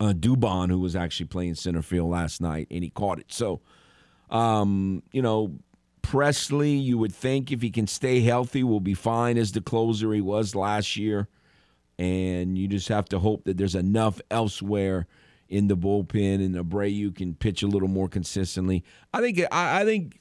uh, 0.00 0.12
Dubon, 0.12 0.70
who 0.70 0.80
was 0.80 0.96
actually 0.96 1.26
playing 1.26 1.54
center 1.54 1.82
field 1.82 2.10
last 2.10 2.40
night, 2.40 2.66
and 2.70 2.82
he 2.82 2.90
caught 2.90 3.18
it. 3.18 3.32
So, 3.32 3.60
um, 4.30 5.02
you 5.12 5.22
know, 5.22 5.58
Pressly, 6.02 6.82
you 6.82 6.98
would 6.98 7.14
think 7.14 7.52
if 7.52 7.62
he 7.62 7.70
can 7.70 7.86
stay 7.86 8.20
healthy, 8.20 8.64
will 8.64 8.80
be 8.80 8.94
fine 8.94 9.38
as 9.38 9.52
the 9.52 9.60
closer 9.60 10.12
he 10.12 10.20
was 10.20 10.54
last 10.54 10.96
year. 10.96 11.28
And 12.02 12.58
you 12.58 12.66
just 12.66 12.88
have 12.88 13.08
to 13.10 13.20
hope 13.20 13.44
that 13.44 13.56
there's 13.56 13.76
enough 13.76 14.20
elsewhere 14.28 15.06
in 15.48 15.68
the 15.68 15.76
bullpen 15.76 16.44
and 16.44 16.54
Abreu 16.56 17.14
can 17.14 17.34
pitch 17.34 17.62
a 17.62 17.68
little 17.68 17.86
more 17.86 18.08
consistently. 18.08 18.82
I 19.12 19.20
think 19.20 19.40
I, 19.52 19.82
I 19.82 19.84
think 19.84 20.18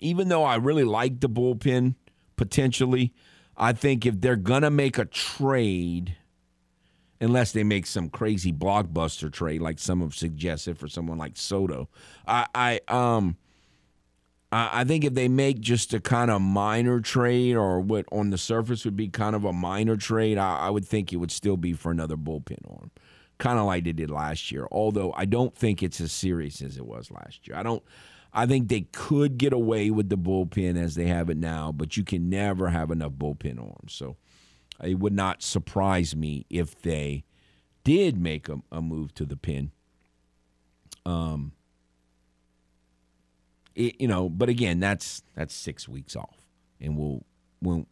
even 0.00 0.28
though 0.28 0.44
I 0.44 0.56
really 0.56 0.84
like 0.84 1.20
the 1.20 1.28
bullpen 1.28 1.94
potentially, 2.36 3.14
I 3.56 3.72
think 3.72 4.04
if 4.04 4.20
they're 4.20 4.36
gonna 4.36 4.70
make 4.70 4.98
a 4.98 5.06
trade, 5.06 6.16
unless 7.20 7.52
they 7.52 7.64
make 7.64 7.86
some 7.86 8.10
crazy 8.10 8.52
blockbuster 8.52 9.32
trade 9.32 9.62
like 9.62 9.78
some 9.78 10.02
have 10.02 10.14
suggested 10.14 10.76
for 10.76 10.88
someone 10.88 11.16
like 11.16 11.36
Soto, 11.36 11.88
I, 12.26 12.46
I 12.54 12.80
um 12.88 13.38
I 14.52 14.84
think 14.84 15.04
if 15.04 15.14
they 15.14 15.28
make 15.28 15.60
just 15.60 15.92
a 15.92 16.00
kind 16.00 16.30
of 16.30 16.40
minor 16.40 17.00
trade 17.00 17.56
or 17.56 17.80
what 17.80 18.06
on 18.12 18.30
the 18.30 18.38
surface 18.38 18.84
would 18.84 18.96
be 18.96 19.08
kind 19.08 19.34
of 19.34 19.44
a 19.44 19.52
minor 19.52 19.96
trade, 19.96 20.38
I, 20.38 20.66
I 20.66 20.70
would 20.70 20.84
think 20.86 21.12
it 21.12 21.16
would 21.16 21.32
still 21.32 21.56
be 21.56 21.72
for 21.72 21.90
another 21.90 22.16
bullpen 22.16 22.58
arm, 22.70 22.92
kind 23.38 23.58
of 23.58 23.66
like 23.66 23.84
they 23.84 23.92
did 23.92 24.10
last 24.10 24.52
year. 24.52 24.68
Although 24.70 25.12
I 25.16 25.24
don't 25.24 25.54
think 25.54 25.82
it's 25.82 26.00
as 26.00 26.12
serious 26.12 26.62
as 26.62 26.76
it 26.76 26.86
was 26.86 27.10
last 27.10 27.46
year. 27.48 27.56
I 27.56 27.62
don't. 27.62 27.82
I 28.32 28.46
think 28.46 28.68
they 28.68 28.82
could 28.92 29.38
get 29.38 29.52
away 29.52 29.90
with 29.90 30.10
the 30.10 30.18
bullpen 30.18 30.76
as 30.76 30.94
they 30.94 31.06
have 31.06 31.30
it 31.30 31.38
now, 31.38 31.72
but 31.72 31.96
you 31.96 32.04
can 32.04 32.28
never 32.28 32.68
have 32.68 32.90
enough 32.90 33.12
bullpen 33.12 33.58
arms. 33.58 33.94
So 33.94 34.16
it 34.82 34.98
would 34.98 35.14
not 35.14 35.42
surprise 35.42 36.14
me 36.14 36.44
if 36.50 36.80
they 36.82 37.24
did 37.82 38.18
make 38.18 38.48
a, 38.48 38.60
a 38.70 38.82
move 38.82 39.14
to 39.14 39.24
the 39.24 39.36
pin. 39.36 39.72
Um, 41.06 41.52
it, 43.76 44.00
you 44.00 44.08
know, 44.08 44.28
but 44.28 44.48
again, 44.48 44.80
that's 44.80 45.22
that's 45.34 45.54
six 45.54 45.88
weeks 45.88 46.16
off, 46.16 46.46
and 46.80 46.96
we'll 46.96 47.24
we'll 47.60 47.86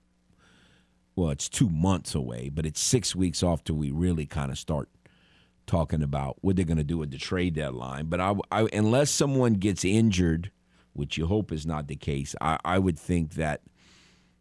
well, 1.17 1.31
it's 1.31 1.49
two 1.49 1.69
months 1.69 2.15
away, 2.15 2.49
but 2.49 2.67
it's 2.67 2.81
six 2.81 3.15
weeks 3.15 3.43
off 3.43 3.63
till 3.63 3.77
we 3.77 3.91
really 3.91 4.27
kind 4.27 4.51
of 4.51 4.59
start 4.59 4.89
talking 5.67 6.03
about 6.03 6.37
what 6.41 6.57
they're 6.57 6.65
going 6.65 6.77
to 6.77 6.85
do 6.85 7.03
at 7.03 7.11
the 7.11 7.19
trade 7.19 7.55
deadline. 7.55 8.07
But 8.07 8.21
I, 8.21 8.35
I, 8.51 8.69
unless 8.73 9.11
someone 9.11 9.55
gets 9.55 9.85
injured, 9.85 10.51
which 10.93 11.17
you 11.17 11.27
hope 11.27 11.53
is 11.53 11.65
not 11.67 11.87
the 11.87 11.97
case, 11.97 12.35
I, 12.41 12.59
I 12.65 12.79
would 12.79 12.99
think 12.99 13.35
that 13.35 13.63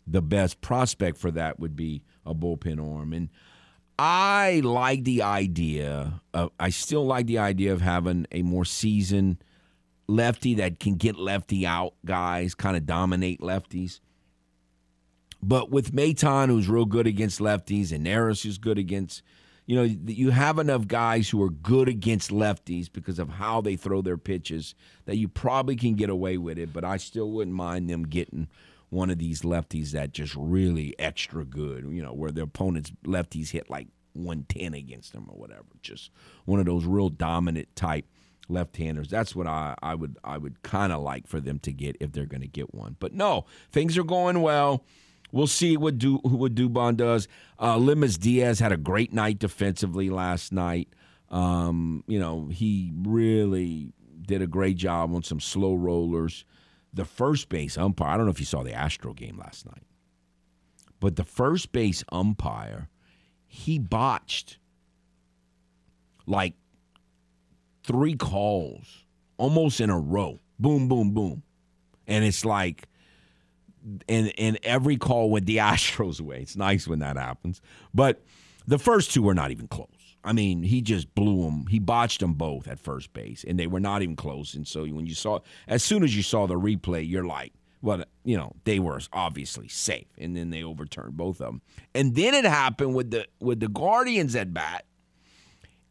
the 0.06 0.22
best 0.22 0.62
prospect 0.62 1.18
for 1.18 1.32
that 1.32 1.60
would 1.60 1.76
be 1.76 2.04
a 2.26 2.34
bullpen 2.34 2.80
arm. 2.80 3.14
And 3.14 3.30
I 3.98 4.62
like 4.64 5.04
the 5.04 5.22
idea 5.22 6.22
of, 6.34 6.52
I 6.60 6.70
still 6.70 7.06
like 7.06 7.28
the 7.28 7.38
idea 7.38 7.72
of 7.72 7.82
having 7.82 8.26
a 8.32 8.42
more 8.42 8.66
seasoned 8.66 9.44
lefty 10.08 10.56
that 10.56 10.80
can 10.80 10.96
get 10.96 11.16
lefty 11.16 11.66
out 11.66 11.94
guys, 12.06 12.56
kind 12.56 12.78
of 12.78 12.86
dominate 12.86 13.42
lefties. 13.42 14.00
But 15.42 15.70
with 15.70 15.94
Maton, 15.94 16.48
who's 16.48 16.70
real 16.70 16.86
good 16.86 17.08
against 17.08 17.40
lefties, 17.40 17.92
and 17.92 18.06
Neris, 18.06 18.44
who's 18.44 18.58
good 18.58 18.78
against, 18.78 19.22
you 19.66 19.76
know, 19.76 19.84
you 19.84 20.30
have 20.30 20.58
enough 20.58 20.88
guys 20.88 21.30
who 21.30 21.42
are 21.44 21.50
good 21.50 21.90
against 21.90 22.32
lefties 22.32 22.92
because 22.92 23.20
of 23.20 23.30
how 23.30 23.60
they 23.60 23.76
throw 23.76 24.02
their 24.02 24.18
pitches 24.18 24.74
that 25.06 25.18
you 25.18 25.28
probably 25.28 25.76
can 25.76 25.96
get 25.96 26.10
away 26.10 26.38
with 26.38 26.58
it. 26.58 26.72
But 26.72 26.86
I 26.86 26.98
still 26.98 27.30
wouldn't 27.32 27.56
mind 27.56 27.90
them 27.90 28.04
getting 28.04 28.48
one 28.90 29.10
of 29.10 29.18
these 29.18 29.42
lefties 29.42 29.92
that 29.92 30.14
just 30.14 30.36
really 30.36 30.96
extra 30.98 31.44
good, 31.44 31.86
you 31.90 32.02
know, 32.02 32.14
where 32.14 32.32
their 32.32 32.46
opponent's 32.46 32.92
lefties 33.06 33.50
hit 33.50 33.70
like 33.70 33.88
110 34.14 34.74
against 34.74 35.12
them 35.12 35.28
or 35.30 35.38
whatever. 35.38 35.66
Just 35.82 36.12
one 36.46 36.60
of 36.60 36.66
those 36.66 36.86
real 36.86 37.10
dominant 37.10 37.76
type 37.76 38.06
left-handers. 38.50 39.10
That's 39.10 39.36
what 39.36 39.48
I, 39.48 39.76
I 39.82 39.96
would 39.96 40.18
I 40.24 40.38
would 40.38 40.62
kind 40.64 40.92
of 40.92 41.02
like 41.02 41.28
for 41.28 41.40
them 41.40 41.60
to 41.60 41.72
get 41.72 41.98
if 42.00 42.12
they're 42.12 42.26
going 42.26 42.42
to 42.42 42.48
get 42.48 42.74
one. 42.74 42.96
But 43.00 43.14
no, 43.14 43.46
things 43.72 43.98
are 43.98 44.04
going 44.04 44.42
well. 44.42 44.84
We'll 45.32 45.48
see 45.48 45.78
what 45.78 45.98
do 45.98 46.18
what 46.18 46.54
Dubon 46.54 46.96
does. 46.96 47.28
Uh, 47.58 47.76
Aledmys 47.76 48.20
Diaz 48.20 48.60
had 48.60 48.72
a 48.72 48.78
great 48.78 49.14
night 49.14 49.40
defensively 49.40 50.10
last 50.10 50.54
night. 50.54 50.90
Um, 51.30 52.04
you 52.08 52.20
know, 52.20 52.48
he 52.52 52.92
really 52.96 53.94
did 54.22 54.42
a 54.42 54.48
great 54.48 54.78
job 54.78 55.14
on 55.14 55.24
some 55.24 55.40
slow 55.40 55.74
rollers. 55.74 56.46
The 56.94 57.06
first 57.06 57.50
base 57.50 57.78
umpire, 57.78 58.10
I 58.10 58.18
don't 58.18 58.28
know 58.28 58.32
if 58.32 58.40
you 58.40 58.46
saw 58.46 58.62
the 58.62 58.74
Astro 58.74 59.14
game 59.14 59.40
last 59.40 59.66
night, 59.66 59.84
but 61.00 61.16
the 61.16 61.24
first 61.24 61.72
base 61.72 62.04
umpire, 62.12 62.90
he 63.48 63.80
botched 63.80 64.60
like 66.28 66.54
three 67.84 68.16
calls 68.16 69.06
almost 69.38 69.82
in 69.82 69.90
a 69.90 70.00
row. 70.00 70.40
Boom, 70.60 70.88
boom, 70.88 71.14
boom. 71.14 71.44
And 72.08 72.24
it's 72.26 72.46
like, 72.46 72.88
and 74.08 74.32
and 74.38 74.58
every 74.64 74.98
call 74.98 75.30
went 75.30 75.46
the 75.46 75.58
Astros 75.72 76.22
way. 76.22 76.42
It's 76.42 76.56
nice 76.56 76.88
when 76.88 77.00
that 77.00 77.18
happens. 77.18 77.62
But 77.94 78.24
the 78.68 78.80
first 78.80 79.14
two 79.14 79.22
were 79.22 79.34
not 79.34 79.52
even 79.52 79.68
close. 79.68 79.90
I 80.24 80.32
mean, 80.32 80.64
he 80.64 80.82
just 80.82 81.14
blew 81.16 81.44
them. 81.44 81.66
He 81.68 81.80
botched 81.80 82.22
them 82.22 82.34
both 82.34 82.68
at 82.68 82.80
first 82.80 83.12
base, 83.12 83.44
and 83.46 83.60
they 83.60 83.68
were 83.68 83.82
not 83.82 84.02
even 84.02 84.16
close. 84.16 84.54
And 84.54 84.66
so 84.66 84.86
when 84.86 85.06
you 85.06 85.16
saw, 85.16 85.40
as 85.68 85.84
soon 85.84 86.02
as 86.02 86.16
you 86.16 86.24
saw 86.24 86.48
the 86.48 86.56
replay, 86.56 87.08
you're 87.08 87.26
like, 87.26 87.52
well, 87.82 88.06
you 88.24 88.38
know, 88.38 88.54
they 88.64 88.80
were 88.80 89.02
obviously 89.12 89.68
safe, 89.68 90.08
and 90.18 90.38
then 90.38 90.50
they 90.50 90.64
overturned 90.64 91.18
both 91.18 91.42
of 91.42 91.48
them. 91.48 91.62
And 91.94 92.16
then 92.16 92.34
it 92.34 92.46
happened 92.46 92.96
with 92.96 93.12
the 93.12 93.28
with 93.42 93.60
the 93.60 93.68
Guardians 93.68 94.34
at 94.36 94.54
bat, 94.54 94.86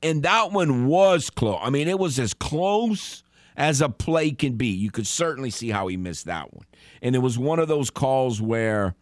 and 0.02 0.22
that 0.22 0.52
one 0.52 0.86
was 0.86 1.30
close. 1.30 1.60
I 1.62 1.70
mean, 1.70 1.88
it 1.88 1.98
was 1.98 2.18
as 2.18 2.34
close 2.34 3.22
as 3.56 3.80
a 3.80 3.88
play 3.88 4.30
can 4.30 4.56
be. 4.56 4.68
You 4.68 4.90
could 4.90 5.06
certainly 5.06 5.50
see 5.50 5.70
how 5.70 5.86
he 5.88 5.96
missed 5.96 6.26
that 6.26 6.52
one. 6.52 6.66
And 7.00 7.14
it 7.14 7.20
was 7.20 7.38
one 7.38 7.58
of 7.58 7.68
those 7.68 7.90
calls 7.90 8.40
where 8.40 8.94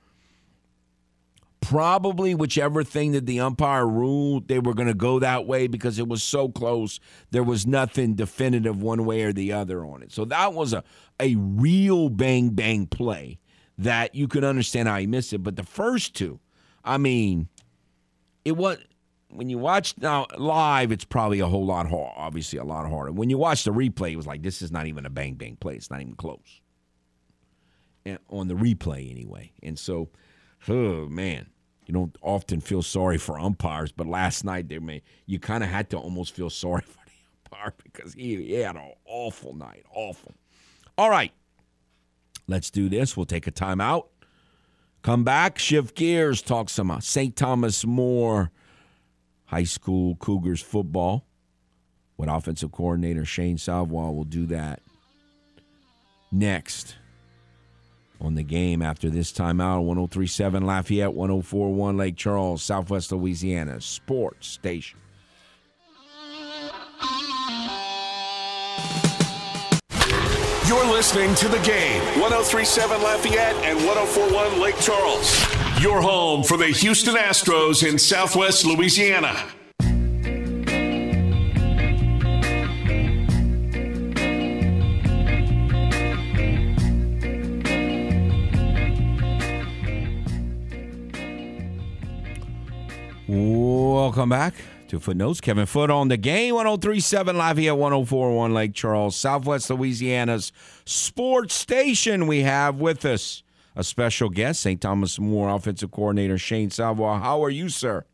probably 1.60 2.35
whichever 2.35 2.82
thing 2.82 3.12
that 3.12 3.27
the 3.27 3.40
umpire 3.40 3.86
ruled, 3.86 4.48
they 4.48 4.59
were 4.59 4.74
going 4.74 4.89
to 4.89 4.94
go 4.94 5.18
that 5.18 5.47
way 5.47 5.66
because 5.66 5.98
it 5.98 6.09
was 6.09 6.22
so 6.22 6.48
close. 6.48 6.98
There 7.31 7.44
was 7.44 7.66
nothing 7.66 8.14
definitive 8.14 8.82
one 8.82 9.05
way 9.05 9.22
or 9.22 9.32
the 9.32 9.52
other 9.52 9.85
on 9.85 10.02
it. 10.02 10.10
So 10.12 10.24
that 10.27 10.52
was 10.52 10.72
a, 10.72 10.82
a 11.20 11.36
real 11.36 12.09
bang 12.09 12.51
bang 12.51 12.86
play 12.86 13.39
that 13.78 14.14
you 14.14 14.28
could 14.28 14.44
understand 14.44 14.89
how 14.89 14.98
he 14.98 15.06
missed 15.06 15.32
it. 15.32 15.43
But 15.43 15.56
the 15.56 15.62
first 15.62 16.14
two, 16.14 16.40
I 16.85 16.98
mean, 16.98 17.48
it 18.44 18.56
was 18.56 18.78
when 19.32 19.48
you 19.48 19.59
watch 19.59 19.94
now 19.98 20.27
live, 20.36 20.93
it's 20.93 21.05
probably 21.05 21.40
a 21.40 21.47
whole 21.47 21.65
lot 21.65 21.89
hard. 21.89 22.12
Obviously, 22.16 22.59
a 22.59 22.65
lot 22.65 22.89
harder. 22.89 23.12
When 23.12 23.31
you 23.31 23.39
watch 23.39 23.65
the 23.65 23.70
replay, 23.70 24.12
it 24.12 24.16
was 24.16 24.27
like 24.27 24.43
this 24.43 24.62
is 24.62 24.73
not 24.73 24.86
even 24.86 25.07
a 25.07 25.11
bang 25.11 25.35
bang 25.35 25.57
play. 25.57 25.77
It's 25.77 25.90
not 25.90 26.01
even 26.01 26.15
close. 26.15 26.61
And 28.05 28.19
on 28.28 28.48
the 28.48 28.55
replay, 28.55 29.11
anyway. 29.11 29.52
And 29.62 29.78
so, 29.78 30.09
oh 30.69 31.07
man, 31.07 31.47
you 31.86 31.94
don't 31.94 32.16
often 32.23 32.61
feel 32.61 32.82
sorry 32.82 33.19
for 33.19 33.39
umpires, 33.39 33.93
but 33.93 34.07
last 34.07 34.44
night 34.44 34.69
they 34.69 34.78
may 34.78 35.02
you 35.27 35.39
kind 35.39 35.62
of 35.62 35.70
had 35.70 35.90
to 35.90 35.98
almost 35.98 36.35
feel 36.35 36.51
sorry 36.51 36.82
for 36.86 36.98
the 37.07 37.57
umpire 37.57 37.74
because 37.82 38.15
he, 38.15 38.36
he 38.36 38.52
had 38.55 38.77
an 38.77 38.93
awful 39.07 39.55
night, 39.55 39.85
awful. 39.94 40.32
All 40.98 41.11
right, 41.11 41.32
let's 42.47 42.70
do 42.70 42.89
this. 42.89 43.16
We'll 43.16 43.27
take 43.27 43.47
a 43.47 43.52
timeout. 43.52 44.07
Come 45.02 45.24
back, 45.24 45.59
shift 45.59 45.97
gears, 45.97 46.43
talk 46.43 46.69
some 46.69 46.90
uh, 46.90 47.01
St. 47.01 47.35
Thomas 47.35 47.86
More 47.86 48.51
High 49.51 49.64
School 49.64 50.14
Cougars 50.14 50.62
football 50.62 51.27
with 52.16 52.28
offensive 52.28 52.70
coordinator 52.70 53.24
Shane 53.24 53.59
Savoie. 53.59 54.12
will 54.12 54.22
do 54.22 54.47
that 54.47 54.81
next 56.31 56.94
on 58.20 58.36
the 58.36 58.44
game 58.44 58.81
after 58.81 59.10
this 59.10 59.32
timeout. 59.32 59.82
1037 59.82 60.64
Lafayette, 60.64 61.14
1041 61.14 61.97
Lake 61.97 62.16
Charles, 62.16 62.62
Southwest 62.62 63.10
Louisiana 63.10 63.81
Sports 63.81 64.47
Station. 64.47 65.01
Listening 71.01 71.35
to 71.35 71.48
the 71.48 71.59
game 71.60 72.02
1037 72.20 73.02
Lafayette 73.02 73.56
and 73.64 73.78
1041 73.86 74.60
Lake 74.60 74.78
Charles. 74.81 75.35
Your 75.81 76.02
home 76.02 76.43
for 76.43 76.59
the 76.59 76.66
Houston 76.66 77.14
Astros 77.14 77.89
in 77.89 77.98
Southwest 77.98 78.66
Louisiana. 78.66 79.35
Welcome 93.27 94.28
back 94.28 94.52
to 94.91 95.01
Footnotes. 95.01 95.41
Kevin 95.41 95.67
Foote 95.67 95.91
on 95.91 96.09
the 96.09 96.17
game. 96.17 96.55
1037 96.55 97.39
Lafayette, 97.39 97.77
1041 97.77 98.53
Lake 98.53 98.75
Charles, 98.75 99.15
Southwest 99.17 99.71
Louisiana's 99.71 100.53
sports 100.85 101.55
station. 101.55 102.27
We 102.27 102.43
have 102.43 102.81
with 102.81 103.05
us 103.05 103.45
a 103.77 103.85
special 103.85 104.29
guest, 104.29 104.61
St. 104.61 104.81
Thomas 104.81 105.19
More 105.19 105.49
offensive 105.49 105.93
coordinator 105.93 106.39
Shane 106.39 106.71
Savoie. 106.71 107.19
How 107.19 107.43
are 107.45 107.51
you, 107.51 107.69
sir? 107.69 108.05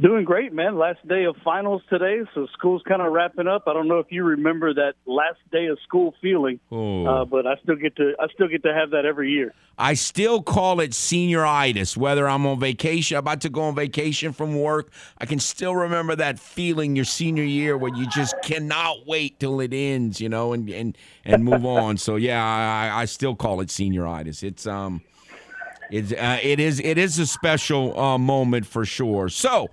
Doing 0.00 0.24
great, 0.24 0.52
man. 0.52 0.76
Last 0.76 1.06
day 1.06 1.22
of 1.22 1.36
finals 1.44 1.80
today, 1.88 2.22
so 2.34 2.48
school's 2.52 2.82
kind 2.82 3.00
of 3.00 3.12
wrapping 3.12 3.46
up. 3.46 3.64
I 3.68 3.72
don't 3.72 3.86
know 3.86 4.00
if 4.00 4.08
you 4.10 4.24
remember 4.24 4.74
that 4.74 4.94
last 5.06 5.38
day 5.52 5.66
of 5.66 5.78
school 5.84 6.16
feeling, 6.20 6.58
uh, 6.72 7.24
but 7.24 7.46
I 7.46 7.54
still 7.62 7.76
get 7.76 7.94
to 7.96 8.12
I 8.18 8.26
still 8.34 8.48
get 8.48 8.64
to 8.64 8.74
have 8.74 8.90
that 8.90 9.04
every 9.04 9.30
year. 9.30 9.54
I 9.78 9.94
still 9.94 10.42
call 10.42 10.80
it 10.80 10.90
senioritis, 10.90 11.96
whether 11.96 12.28
I'm 12.28 12.44
on 12.44 12.58
vacation, 12.58 13.18
about 13.18 13.40
to 13.42 13.48
go 13.48 13.62
on 13.62 13.76
vacation 13.76 14.32
from 14.32 14.60
work. 14.60 14.90
I 15.18 15.26
can 15.26 15.38
still 15.38 15.76
remember 15.76 16.16
that 16.16 16.40
feeling 16.40 16.96
your 16.96 17.04
senior 17.04 17.44
year 17.44 17.78
where 17.78 17.94
you 17.94 18.08
just 18.08 18.34
cannot 18.42 19.06
wait 19.06 19.38
till 19.38 19.60
it 19.60 19.72
ends, 19.72 20.20
you 20.20 20.28
know, 20.28 20.52
and 20.52 20.68
and, 20.70 20.98
and 21.24 21.44
move 21.44 21.64
on. 21.64 21.98
So 21.98 22.16
yeah, 22.16 22.44
I, 22.44 23.02
I 23.02 23.04
still 23.04 23.36
call 23.36 23.60
it 23.60 23.68
senioritis. 23.68 24.42
It's 24.42 24.66
um, 24.66 25.02
it's 25.94 26.12
uh, 26.12 26.40
it 26.42 26.58
is 26.58 26.80
it 26.80 26.98
is 26.98 27.20
a 27.20 27.26
special 27.26 27.98
uh, 27.98 28.18
moment 28.18 28.66
for 28.66 28.84
sure. 28.84 29.28
So. 29.28 29.70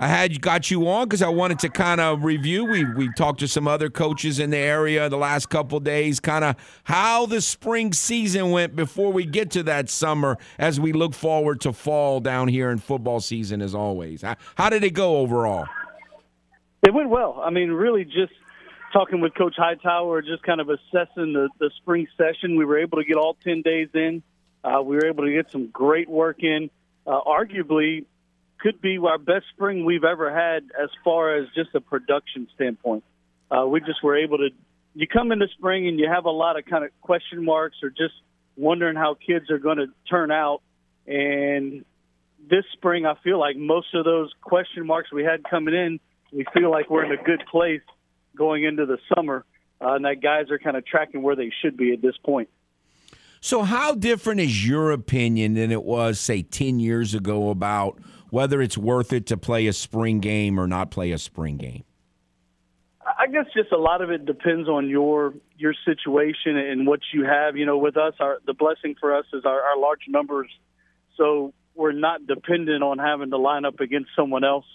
I 0.00 0.06
had 0.06 0.40
got 0.40 0.70
you 0.70 0.88
on 0.88 1.08
because 1.08 1.22
I 1.22 1.28
wanted 1.28 1.58
to 1.58 1.68
kind 1.68 2.00
of 2.00 2.22
review. 2.22 2.64
We 2.64 2.84
we 2.84 3.12
talked 3.14 3.40
to 3.40 3.48
some 3.48 3.66
other 3.66 3.90
coaches 3.90 4.38
in 4.38 4.50
the 4.50 4.56
area 4.56 5.08
the 5.08 5.16
last 5.16 5.48
couple 5.48 5.80
days, 5.80 6.20
kind 6.20 6.44
of 6.44 6.54
how 6.84 7.26
the 7.26 7.40
spring 7.40 7.92
season 7.92 8.52
went 8.52 8.76
before 8.76 9.12
we 9.12 9.26
get 9.26 9.50
to 9.50 9.64
that 9.64 9.90
summer. 9.90 10.38
As 10.56 10.78
we 10.78 10.92
look 10.92 11.14
forward 11.14 11.60
to 11.62 11.72
fall 11.72 12.20
down 12.20 12.46
here 12.46 12.70
in 12.70 12.78
football 12.78 13.18
season, 13.18 13.60
as 13.60 13.74
always. 13.74 14.22
How, 14.22 14.36
how 14.54 14.70
did 14.70 14.84
it 14.84 14.94
go 14.94 15.16
overall? 15.16 15.66
It 16.86 16.94
went 16.94 17.10
well. 17.10 17.42
I 17.44 17.50
mean, 17.50 17.72
really 17.72 18.04
just 18.04 18.32
talking 18.92 19.20
with 19.20 19.34
Coach 19.34 19.56
Hightower, 19.56 20.22
just 20.22 20.44
kind 20.44 20.60
of 20.60 20.68
assessing 20.68 21.32
the, 21.32 21.48
the 21.58 21.72
spring 21.78 22.06
session. 22.16 22.54
We 22.54 22.64
were 22.64 22.78
able 22.78 22.98
to 22.98 23.04
get 23.04 23.16
all 23.16 23.36
10 23.42 23.62
days 23.62 23.88
in. 23.94 24.22
Uh, 24.68 24.82
we 24.82 24.96
were 24.96 25.06
able 25.06 25.24
to 25.24 25.32
get 25.32 25.50
some 25.50 25.68
great 25.68 26.08
work 26.08 26.42
in. 26.42 26.70
Uh, 27.06 27.20
arguably, 27.26 28.04
could 28.58 28.80
be 28.80 28.98
our 28.98 29.18
best 29.18 29.46
spring 29.54 29.84
we've 29.84 30.04
ever 30.04 30.34
had 30.34 30.64
as 30.80 30.90
far 31.04 31.36
as 31.36 31.46
just 31.54 31.70
a 31.74 31.80
production 31.80 32.48
standpoint. 32.54 33.04
Uh, 33.50 33.66
we 33.66 33.80
just 33.80 34.02
were 34.02 34.16
able 34.16 34.38
to. 34.38 34.48
You 34.94 35.06
come 35.06 35.32
into 35.32 35.46
spring 35.56 35.86
and 35.86 35.98
you 35.98 36.08
have 36.12 36.24
a 36.24 36.30
lot 36.30 36.58
of 36.58 36.64
kind 36.66 36.84
of 36.84 36.90
question 37.00 37.44
marks 37.44 37.76
or 37.82 37.88
just 37.88 38.14
wondering 38.56 38.96
how 38.96 39.14
kids 39.14 39.48
are 39.50 39.58
going 39.58 39.78
to 39.78 39.86
turn 40.10 40.30
out. 40.30 40.60
And 41.06 41.84
this 42.50 42.64
spring, 42.72 43.06
I 43.06 43.14
feel 43.22 43.38
like 43.38 43.56
most 43.56 43.94
of 43.94 44.04
those 44.04 44.32
question 44.42 44.86
marks 44.86 45.12
we 45.12 45.24
had 45.24 45.44
coming 45.48 45.74
in, 45.74 46.00
we 46.32 46.44
feel 46.52 46.70
like 46.70 46.90
we're 46.90 47.04
in 47.04 47.12
a 47.12 47.22
good 47.22 47.42
place 47.50 47.82
going 48.36 48.64
into 48.64 48.86
the 48.86 48.98
summer, 49.14 49.44
uh, 49.80 49.94
and 49.94 50.04
that 50.04 50.20
guys 50.20 50.50
are 50.50 50.58
kind 50.58 50.76
of 50.76 50.84
tracking 50.84 51.22
where 51.22 51.36
they 51.36 51.52
should 51.62 51.76
be 51.76 51.92
at 51.92 52.02
this 52.02 52.16
point. 52.24 52.48
So, 53.40 53.62
how 53.62 53.94
different 53.94 54.40
is 54.40 54.66
your 54.66 54.90
opinion 54.90 55.54
than 55.54 55.70
it 55.70 55.84
was, 55.84 56.18
say, 56.18 56.42
10 56.42 56.80
years 56.80 57.14
ago 57.14 57.50
about 57.50 57.98
whether 58.30 58.60
it's 58.60 58.76
worth 58.76 59.12
it 59.12 59.26
to 59.26 59.36
play 59.36 59.66
a 59.66 59.72
spring 59.72 60.20
game 60.20 60.58
or 60.58 60.66
not 60.66 60.90
play 60.90 61.12
a 61.12 61.18
spring 61.18 61.56
game? 61.56 61.84
I 63.18 63.26
guess 63.26 63.46
just 63.54 63.72
a 63.72 63.78
lot 63.78 64.02
of 64.02 64.10
it 64.10 64.26
depends 64.26 64.68
on 64.68 64.88
your 64.88 65.34
your 65.56 65.74
situation 65.84 66.56
and 66.56 66.86
what 66.86 67.00
you 67.12 67.24
have. 67.24 67.56
You 67.56 67.66
know, 67.66 67.78
with 67.78 67.96
us, 67.96 68.14
our 68.20 68.38
the 68.46 68.54
blessing 68.54 68.96
for 69.00 69.16
us 69.16 69.24
is 69.32 69.44
our, 69.44 69.60
our 69.60 69.78
large 69.78 70.02
numbers, 70.08 70.50
so 71.16 71.54
we're 71.74 71.92
not 71.92 72.26
dependent 72.26 72.82
on 72.82 72.98
having 72.98 73.30
to 73.30 73.38
line 73.38 73.64
up 73.64 73.80
against 73.80 74.10
someone 74.16 74.44
else. 74.44 74.66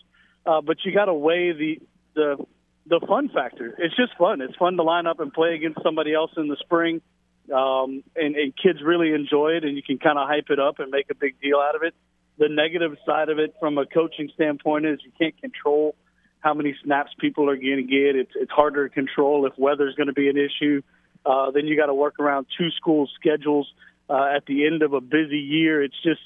Uh, 0.45 0.61
but 0.61 0.77
you 0.84 0.94
got 0.94 1.06
to 1.06 1.14
weigh 1.14 1.52
the 1.52 1.80
the 2.15 2.45
the 2.88 2.99
fun 3.07 3.30
factor. 3.30 3.76
It's 3.77 3.95
just 3.95 4.18
fun. 4.18 4.41
It's 4.41 4.56
fun 4.56 4.77
to 4.77 4.84
line 4.84 5.07
up 5.07 5.19
and 5.19 5.31
play 5.31 5.56
against 5.56 5.81
somebody 5.84 6.14
else 6.14 6.31
in 6.38 6.48
the 6.48 6.57
spring, 6.60 7.02
um, 7.51 8.03
and, 8.15 8.35
and 8.35 8.53
kids 8.55 8.79
really 8.83 9.13
enjoy 9.13 9.51
it, 9.57 9.63
and 9.63 9.75
you 9.75 9.83
can 9.83 9.97
kind 9.97 10.17
of 10.17 10.27
hype 10.27 10.49
it 10.49 10.59
up 10.59 10.79
and 10.79 10.91
make 10.91 11.09
a 11.09 11.15
big 11.15 11.39
deal 11.41 11.57
out 11.57 11.75
of 11.75 11.83
it. 11.83 11.93
The 12.37 12.49
negative 12.49 12.97
side 13.05 13.29
of 13.29 13.39
it, 13.39 13.55
from 13.59 13.77
a 13.77 13.85
coaching 13.85 14.29
standpoint, 14.33 14.85
is 14.85 14.99
you 15.03 15.11
can't 15.19 15.39
control 15.39 15.95
how 16.39 16.53
many 16.53 16.75
snaps 16.83 17.11
people 17.19 17.49
are 17.49 17.55
going 17.55 17.77
to 17.77 17.83
get. 17.83 18.15
It's 18.15 18.31
it's 18.35 18.51
harder 18.51 18.87
to 18.87 18.93
control 18.93 19.45
if 19.45 19.53
weather's 19.57 19.95
going 19.95 20.07
to 20.07 20.13
be 20.13 20.29
an 20.29 20.37
issue. 20.37 20.81
Uh, 21.25 21.51
then 21.51 21.67
you 21.67 21.77
got 21.77 21.85
to 21.85 21.93
work 21.93 22.19
around 22.19 22.47
two 22.57 22.69
school 22.71 23.07
schedules 23.19 23.71
uh, 24.09 24.33
at 24.35 24.45
the 24.45 24.65
end 24.65 24.81
of 24.81 24.93
a 24.93 25.01
busy 25.01 25.39
year. 25.39 25.81
It's 25.83 26.01
just 26.03 26.21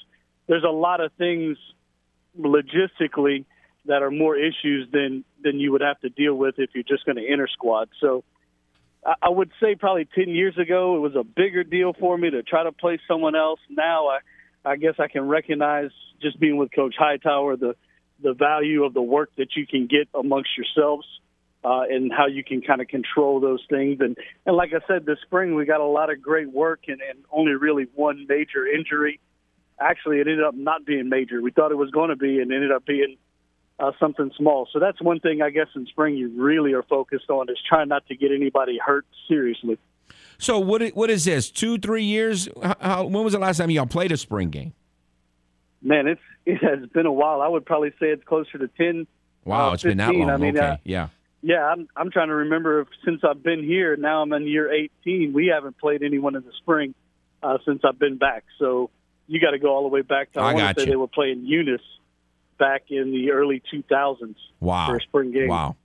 there's 0.48 0.64
a 0.64 0.72
lot 0.72 1.00
of 1.00 1.12
things 1.18 1.56
logistically 2.38 3.44
that 3.86 4.02
are 4.02 4.10
more 4.10 4.36
issues 4.36 4.88
than 4.92 5.24
than 5.42 5.60
you 5.60 5.72
would 5.72 5.82
have 5.82 6.00
to 6.00 6.08
deal 6.08 6.34
with 6.34 6.56
if 6.58 6.70
you're 6.74 6.82
just 6.82 7.04
going 7.04 7.16
to 7.16 7.24
inter 7.24 7.46
squad. 7.46 7.88
So 8.00 8.24
I, 9.22 9.28
would 9.30 9.50
say 9.60 9.74
probably 9.74 10.08
ten 10.14 10.28
years 10.28 10.56
ago 10.58 10.96
it 10.96 11.00
was 11.00 11.14
a 11.14 11.24
bigger 11.24 11.64
deal 11.64 11.92
for 11.98 12.16
me 12.16 12.30
to 12.30 12.42
try 12.42 12.64
to 12.64 12.72
play 12.72 12.98
someone 13.08 13.34
else. 13.34 13.60
Now 13.70 14.08
I 14.08 14.18
I 14.64 14.76
guess 14.76 14.94
I 14.98 15.08
can 15.08 15.26
recognize 15.26 15.90
just 16.20 16.38
being 16.40 16.56
with 16.56 16.70
Coach 16.72 16.94
Hightower 16.98 17.56
the 17.56 17.74
the 18.22 18.34
value 18.34 18.84
of 18.84 18.94
the 18.94 19.02
work 19.02 19.30
that 19.36 19.56
you 19.56 19.66
can 19.66 19.86
get 19.86 20.08
amongst 20.14 20.50
yourselves 20.56 21.06
uh, 21.64 21.82
and 21.88 22.12
how 22.12 22.26
you 22.26 22.42
can 22.44 22.60
kind 22.60 22.80
of 22.80 22.88
control 22.88 23.40
those 23.40 23.64
things. 23.68 23.98
And 24.00 24.16
and 24.46 24.56
like 24.56 24.70
I 24.72 24.86
said, 24.86 25.06
this 25.06 25.18
spring 25.22 25.54
we 25.54 25.64
got 25.64 25.80
a 25.80 25.84
lot 25.84 26.10
of 26.10 26.22
great 26.22 26.50
work 26.52 26.82
and, 26.88 27.00
and 27.00 27.24
only 27.30 27.52
really 27.52 27.86
one 27.94 28.26
major 28.28 28.66
injury. 28.66 29.20
Actually, 29.80 30.18
it 30.18 30.26
ended 30.26 30.42
up 30.42 30.54
not 30.54 30.84
being 30.84 31.08
major. 31.08 31.40
We 31.40 31.52
thought 31.52 31.70
it 31.70 31.76
was 31.76 31.90
going 31.90 32.10
to 32.10 32.16
be, 32.16 32.40
and 32.40 32.52
ended 32.52 32.72
up 32.72 32.84
being 32.84 33.16
uh, 33.78 33.92
something 34.00 34.30
small. 34.36 34.68
So 34.72 34.78
that's 34.78 35.00
one 35.00 35.20
thing 35.20 35.42
I 35.42 35.50
guess 35.50 35.68
in 35.74 35.86
spring 35.86 36.16
you 36.16 36.30
really 36.36 36.72
are 36.72 36.82
focused 36.82 37.30
on 37.30 37.48
is 37.48 37.58
trying 37.68 37.88
not 37.88 38.06
to 38.08 38.16
get 38.16 38.30
anybody 38.32 38.78
hurt 38.84 39.06
seriously. 39.28 39.78
So, 40.38 40.58
what 40.58 40.86
what 40.90 41.10
is 41.10 41.24
this? 41.24 41.50
Two, 41.50 41.78
three 41.78 42.04
years? 42.04 42.48
How, 42.80 43.04
when 43.04 43.24
was 43.24 43.32
the 43.32 43.38
last 43.38 43.58
time 43.58 43.70
y'all 43.70 43.86
played 43.86 44.12
a 44.12 44.16
spring 44.16 44.50
game? 44.50 44.72
Man, 45.82 46.06
it's 46.06 46.20
it 46.46 46.62
has 46.62 46.88
been 46.90 47.06
a 47.06 47.12
while. 47.12 47.42
I 47.42 47.48
would 47.48 47.66
probably 47.66 47.90
say 48.00 48.06
it's 48.06 48.24
closer 48.24 48.58
to 48.58 48.68
ten. 48.68 49.06
Wow, 49.44 49.70
uh, 49.70 49.74
it's 49.74 49.82
been 49.82 49.98
that 49.98 50.14
long. 50.14 50.30
I 50.30 50.36
mean, 50.36 50.56
okay, 50.56 50.66
uh, 50.66 50.76
yeah. 50.84 51.08
Yeah, 51.42 51.64
I'm 51.64 51.88
I'm 51.96 52.10
trying 52.10 52.28
to 52.28 52.34
remember 52.34 52.80
if 52.80 52.88
since 53.04 53.22
I've 53.24 53.42
been 53.42 53.62
here. 53.62 53.96
Now 53.96 54.22
I'm 54.22 54.32
in 54.32 54.46
year 54.46 54.72
18. 54.72 55.32
We 55.32 55.52
haven't 55.54 55.78
played 55.78 56.02
anyone 56.02 56.34
in 56.34 56.42
the 56.42 56.52
spring 56.58 56.94
uh, 57.42 57.58
since 57.64 57.82
I've 57.84 57.98
been 57.98 58.18
back. 58.18 58.44
So 58.58 58.90
you 59.28 59.40
got 59.40 59.52
to 59.52 59.58
go 59.58 59.74
all 59.74 59.82
the 59.82 59.88
way 59.88 60.02
back 60.02 60.32
to 60.32 60.40
I, 60.40 60.50
I 60.50 60.54
want 60.54 60.76
to 60.76 60.80
say 60.80 60.86
you. 60.86 60.92
they 60.92 60.96
were 60.96 61.06
playing 61.06 61.46
Eunice 61.46 61.80
back 62.58 62.84
in 62.90 63.10
the 63.12 63.30
early 63.30 63.62
2000s 63.72 64.34
Wow. 64.60 64.88
for 64.88 64.96
a 64.96 65.00
spring 65.00 65.32
game. 65.32 65.48
Wow. 65.48 65.76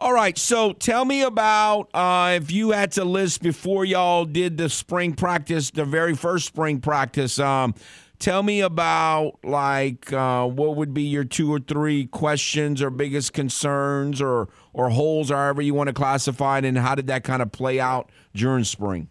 All 0.00 0.12
right. 0.12 0.36
So 0.36 0.72
tell 0.72 1.04
me 1.04 1.22
about 1.22 1.88
uh, 1.94 2.32
if 2.40 2.50
you 2.50 2.70
had 2.70 2.92
to 2.92 3.04
list 3.04 3.42
before 3.42 3.84
y'all 3.84 4.24
did 4.24 4.56
the 4.56 4.68
spring 4.68 5.14
practice, 5.14 5.70
the 5.70 5.84
very 5.84 6.14
first 6.14 6.46
spring 6.46 6.80
practice. 6.80 7.38
Um, 7.38 7.74
tell 8.18 8.42
me 8.42 8.60
about 8.62 9.38
like 9.44 10.12
uh, 10.12 10.46
what 10.46 10.74
would 10.76 10.92
be 10.92 11.02
your 11.02 11.22
two 11.24 11.52
or 11.52 11.60
three 11.60 12.06
questions 12.06 12.82
or 12.82 12.90
biggest 12.90 13.32
concerns 13.32 14.20
or 14.20 14.48
or 14.72 14.90
holes, 14.90 15.28
however 15.30 15.62
you 15.62 15.74
want 15.74 15.86
to 15.88 15.92
classify 15.92 16.58
it, 16.58 16.64
and 16.64 16.78
how 16.78 16.94
did 16.96 17.06
that 17.08 17.22
kind 17.22 17.42
of 17.42 17.52
play 17.52 17.78
out 17.78 18.10
during 18.34 18.64
spring? 18.64 19.08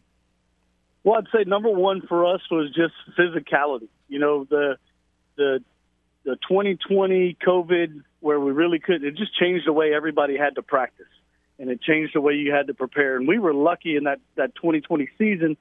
Well, 1.04 1.18
I'd 1.20 1.28
say 1.34 1.44
number 1.48 1.70
one 1.70 2.02
for 2.02 2.26
us 2.26 2.42
was 2.52 2.70
just 2.76 2.94
physicality. 3.18 3.88
You 4.10 4.20
know, 4.20 4.44
the 4.50 4.78
the 5.38 5.64
the 6.23 6.35
2020 6.48 7.38
COVID, 7.45 8.03
where 8.19 8.39
we 8.39 8.52
really 8.52 8.80
couldn't. 8.80 9.06
It 9.06 9.15
just 9.15 9.38
changed 9.38 9.68
the 9.68 9.73
way 9.73 9.93
everybody 9.93 10.38
had 10.38 10.56
to 10.56 10.61
practice, 10.61 11.07
and 11.60 11.69
it 11.69 11.81
changed 11.81 12.14
the 12.14 12.22
way 12.22 12.34
you 12.34 12.53
had 12.53 12.68
to 12.68 12.73
prepare. 12.73 13.18
And 13.18 13.27
we 13.27 13.39
were 13.39 13.53
lucky 13.53 13.95
in 13.95 14.06
that 14.06 14.19
that 14.35 14.56
2020 14.56 15.10
season. 15.18 15.57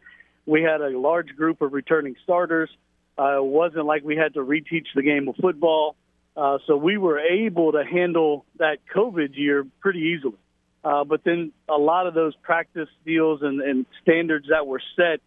We 0.46 0.62
had 0.62 0.80
a 0.80 0.98
large 0.98 1.36
group 1.36 1.62
of 1.62 1.72
returning 1.72 2.16
starters. 2.24 2.70
Uh, 3.18 3.38
it 3.38 3.44
wasn't 3.44 3.86
like 3.86 4.02
we 4.02 4.16
had 4.16 4.34
to 4.34 4.40
reteach 4.40 4.86
the 4.94 5.02
game 5.02 5.28
of 5.28 5.36
football. 5.36 5.96
Uh, 6.36 6.58
so 6.66 6.76
we 6.76 6.96
were 6.96 7.18
able 7.18 7.72
to 7.72 7.84
handle 7.84 8.46
that 8.58 8.78
COVID 8.94 9.36
year 9.36 9.66
pretty 9.80 10.14
easily. 10.16 10.38
Uh, 10.82 11.04
but 11.04 11.22
then 11.24 11.52
a 11.68 11.76
lot 11.76 12.06
of 12.06 12.14
those 12.14 12.34
practice 12.36 12.88
deals 13.04 13.42
and, 13.42 13.60
and 13.60 13.84
standards 14.02 14.46
that 14.48 14.66
were 14.66 14.80
set 14.96 15.20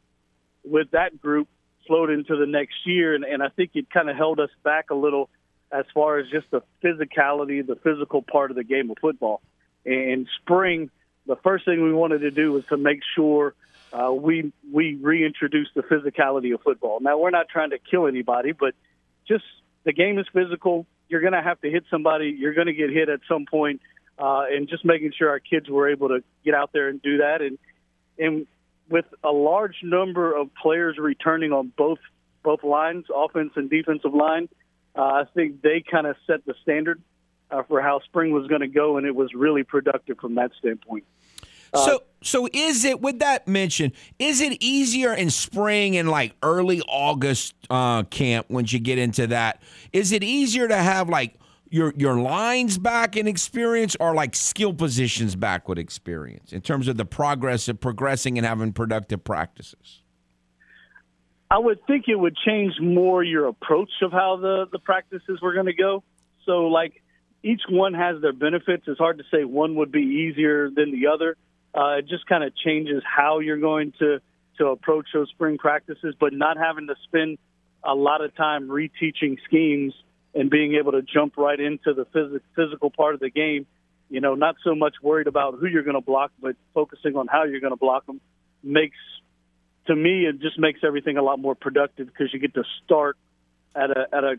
with 0.66 0.90
that 0.92 1.22
group 1.22 1.48
flowed 1.88 2.10
into 2.10 2.36
the 2.36 2.46
next 2.46 2.76
year, 2.86 3.16
and, 3.16 3.24
and 3.24 3.42
I 3.44 3.50
think 3.50 3.72
it 3.74 3.90
kind 3.90 4.10
of 4.10 4.16
held 4.16 4.40
us 4.40 4.50
back 4.64 4.90
a 4.90 4.96
little 4.96 5.30
as 5.72 5.86
far 5.94 6.20
as 6.20 6.30
just 6.30 6.50
the 6.52 6.62
physicality, 6.84 7.66
the 7.66 7.76
physical 7.76 8.22
part 8.22 8.52
of 8.52 8.58
the 8.58 8.64
game 8.64 8.92
of 8.92 8.98
football. 9.02 9.42
In 9.86 10.28
spring, 10.42 10.92
the 11.26 11.36
first 11.38 11.66
thing 11.66 11.84
we 11.84 11.94
wanted 11.94 12.20
to 12.20 12.32
do 12.32 12.52
was 12.52 12.66
to 12.68 12.78
make 12.78 13.00
sure 13.16 13.54
uh, 13.92 14.12
we 14.12 14.52
we 14.72 14.96
reintroduce 14.96 15.70
the 15.76 15.82
physicality 15.82 16.54
of 16.54 16.62
football. 16.62 17.00
Now 17.00 17.18
we're 17.18 17.32
not 17.32 17.50
trying 17.50 17.72
to 17.72 17.80
kill 17.80 18.08
anybody, 18.08 18.52
but 18.52 18.76
just 19.28 19.44
the 19.84 19.94
game 19.94 20.20
is 20.20 20.26
physical. 20.34 20.86
You're 21.10 21.22
going 21.22 21.34
to 21.34 21.42
have 21.42 21.60
to 21.62 21.70
hit 21.70 21.86
somebody. 21.90 22.36
You're 22.38 22.54
going 22.54 22.68
to 22.68 22.74
get 22.74 22.90
hit 22.90 23.10
at 23.10 23.20
some 23.28 23.46
point, 23.46 23.82
uh, 24.18 24.46
and 24.50 24.68
just 24.68 24.86
making 24.86 25.14
sure 25.18 25.30
our 25.30 25.40
kids 25.40 25.70
were 25.70 25.90
able 25.90 26.10
to 26.10 26.24
get 26.46 26.54
out 26.54 26.72
there 26.74 26.88
and 26.88 27.02
do 27.02 27.18
that. 27.18 27.42
And 27.42 27.58
and 28.18 28.48
with 28.90 29.06
a 29.24 29.32
large 29.32 29.78
number 29.84 30.36
of 30.36 30.50
players 30.56 30.98
returning 30.98 31.52
on 31.52 31.72
both 31.78 32.00
both 32.44 32.64
lines, 32.64 33.06
offense 33.14 33.54
and 33.56 33.70
defensive 33.70 34.14
line, 34.14 34.50
uh, 34.98 35.02
I 35.02 35.24
think 35.34 35.62
they 35.62 35.82
kind 35.90 36.06
of 36.06 36.18
set 36.28 36.46
the 36.46 36.54
standard 36.62 37.02
uh, 37.50 37.64
for 37.64 37.82
how 37.82 38.02
spring 38.02 38.32
was 38.32 38.48
going 38.48 38.62
to 38.62 38.68
go, 38.68 38.98
and 38.98 39.08
it 39.08 39.16
was 39.16 39.34
really 39.34 39.64
productive 39.64 40.18
from 40.20 40.36
that 40.36 40.52
standpoint. 40.60 41.06
Uh, 41.74 41.86
so, 41.86 42.04
so 42.22 42.50
is 42.54 42.84
it 42.86 43.02
with 43.02 43.20
that 43.20 43.48
mention? 43.48 43.94
Is 44.20 44.42
it 44.42 44.62
easier 44.62 45.14
in 45.14 45.30
spring 45.30 45.98
and 45.98 46.10
like 46.10 46.36
early 46.44 46.82
August 46.82 47.56
uh, 47.70 48.04
camp 48.04 48.50
once 48.50 48.74
you 48.74 48.80
get 48.80 48.98
into 48.98 49.28
that? 49.28 49.62
Is 49.92 50.12
it 50.12 50.24
easier 50.24 50.68
to 50.68 50.76
have 50.76 51.10
like 51.10 51.36
your 51.74 51.92
your 51.98 52.20
lines 52.20 52.78
back 52.78 53.18
in 53.18 53.28
experience 53.28 53.98
or 54.00 54.14
like 54.14 54.36
skill 54.36 54.74
positions 54.74 55.36
back 55.36 55.68
with 55.68 55.80
experience 55.80 56.54
in 56.54 56.62
terms 56.62 56.88
of 56.88 56.98
the 56.98 57.06
progress 57.06 57.68
of 57.68 57.80
progressing 57.80 58.38
and 58.38 58.46
having 58.46 58.72
productive 58.72 59.24
practices? 59.24 60.04
I 61.50 61.58
would 61.58 61.86
think 61.88 62.06
it 62.08 62.16
would 62.16 62.38
change 62.38 62.74
more 62.80 63.24
your 63.24 63.48
approach 63.48 63.90
of 64.04 64.12
how 64.12 64.38
the 64.38 64.68
the 64.72 64.78
practices 64.78 65.42
were 65.42 65.54
going 65.54 65.66
to 65.66 65.74
go. 65.74 66.04
So 66.46 66.68
like 66.68 67.02
each 67.42 67.62
one 67.68 67.96
has 67.96 68.22
their 68.22 68.34
benefits. 68.34 68.84
It's 68.86 69.00
hard 69.00 69.18
to 69.18 69.24
say 69.32 69.44
one 69.44 69.76
would 69.76 69.92
be 69.92 70.30
easier 70.30 70.70
than 70.70 70.92
the 70.92 71.08
other. 71.08 71.38
Uh, 71.76 71.98
it 71.98 72.08
just 72.08 72.28
kind 72.28 72.44
of 72.44 72.56
changes 72.56 73.02
how 73.04 73.40
you're 73.40 73.58
going 73.58 73.94
to 73.98 74.20
to 74.60 74.68
approach 74.68 75.08
those 75.12 75.30
spring 75.30 75.58
practices, 75.58 76.14
but 76.20 76.34
not 76.34 76.56
having 76.56 76.86
to 76.86 76.96
spend 77.06 77.40
a 77.84 77.96
lot 77.96 78.24
of 78.24 78.36
time 78.36 78.68
reteaching 78.68 79.38
schemes 79.46 79.96
and 80.34 80.50
being 80.50 80.76
able 80.76 80.94
to 80.94 81.02
jump 81.02 81.38
right 81.38 81.60
into 81.60 81.94
the 81.94 82.06
phys- 82.06 82.42
physical 82.56 82.90
part 82.90 83.14
of 83.14 83.20
the 83.20 83.30
game. 83.30 83.66
You 84.10 84.22
know, 84.22 84.36
not 84.36 84.56
so 84.64 84.76
much 84.76 84.96
worried 85.02 85.28
about 85.28 85.58
who 85.60 85.68
you're 85.68 85.84
going 85.84 85.96
to 85.96 86.02
block, 86.02 86.32
but 86.40 86.56
focusing 86.74 87.16
on 87.16 87.28
how 87.28 87.44
you're 87.44 87.62
going 87.62 87.74
to 87.74 87.78
block 87.78 88.06
them 88.06 88.22
makes, 88.62 88.98
to 89.88 89.96
me, 89.96 90.26
it 90.26 90.40
just 90.40 90.60
makes 90.60 90.82
everything 90.84 91.18
a 91.18 91.24
lot 91.24 91.40
more 91.40 91.56
productive 91.56 92.08
because 92.08 92.34
you 92.34 92.40
get 92.40 92.54
to 92.54 92.64
start 92.84 93.18
at 93.76 93.90
a 93.90 94.08
at 94.14 94.24
a 94.24 94.36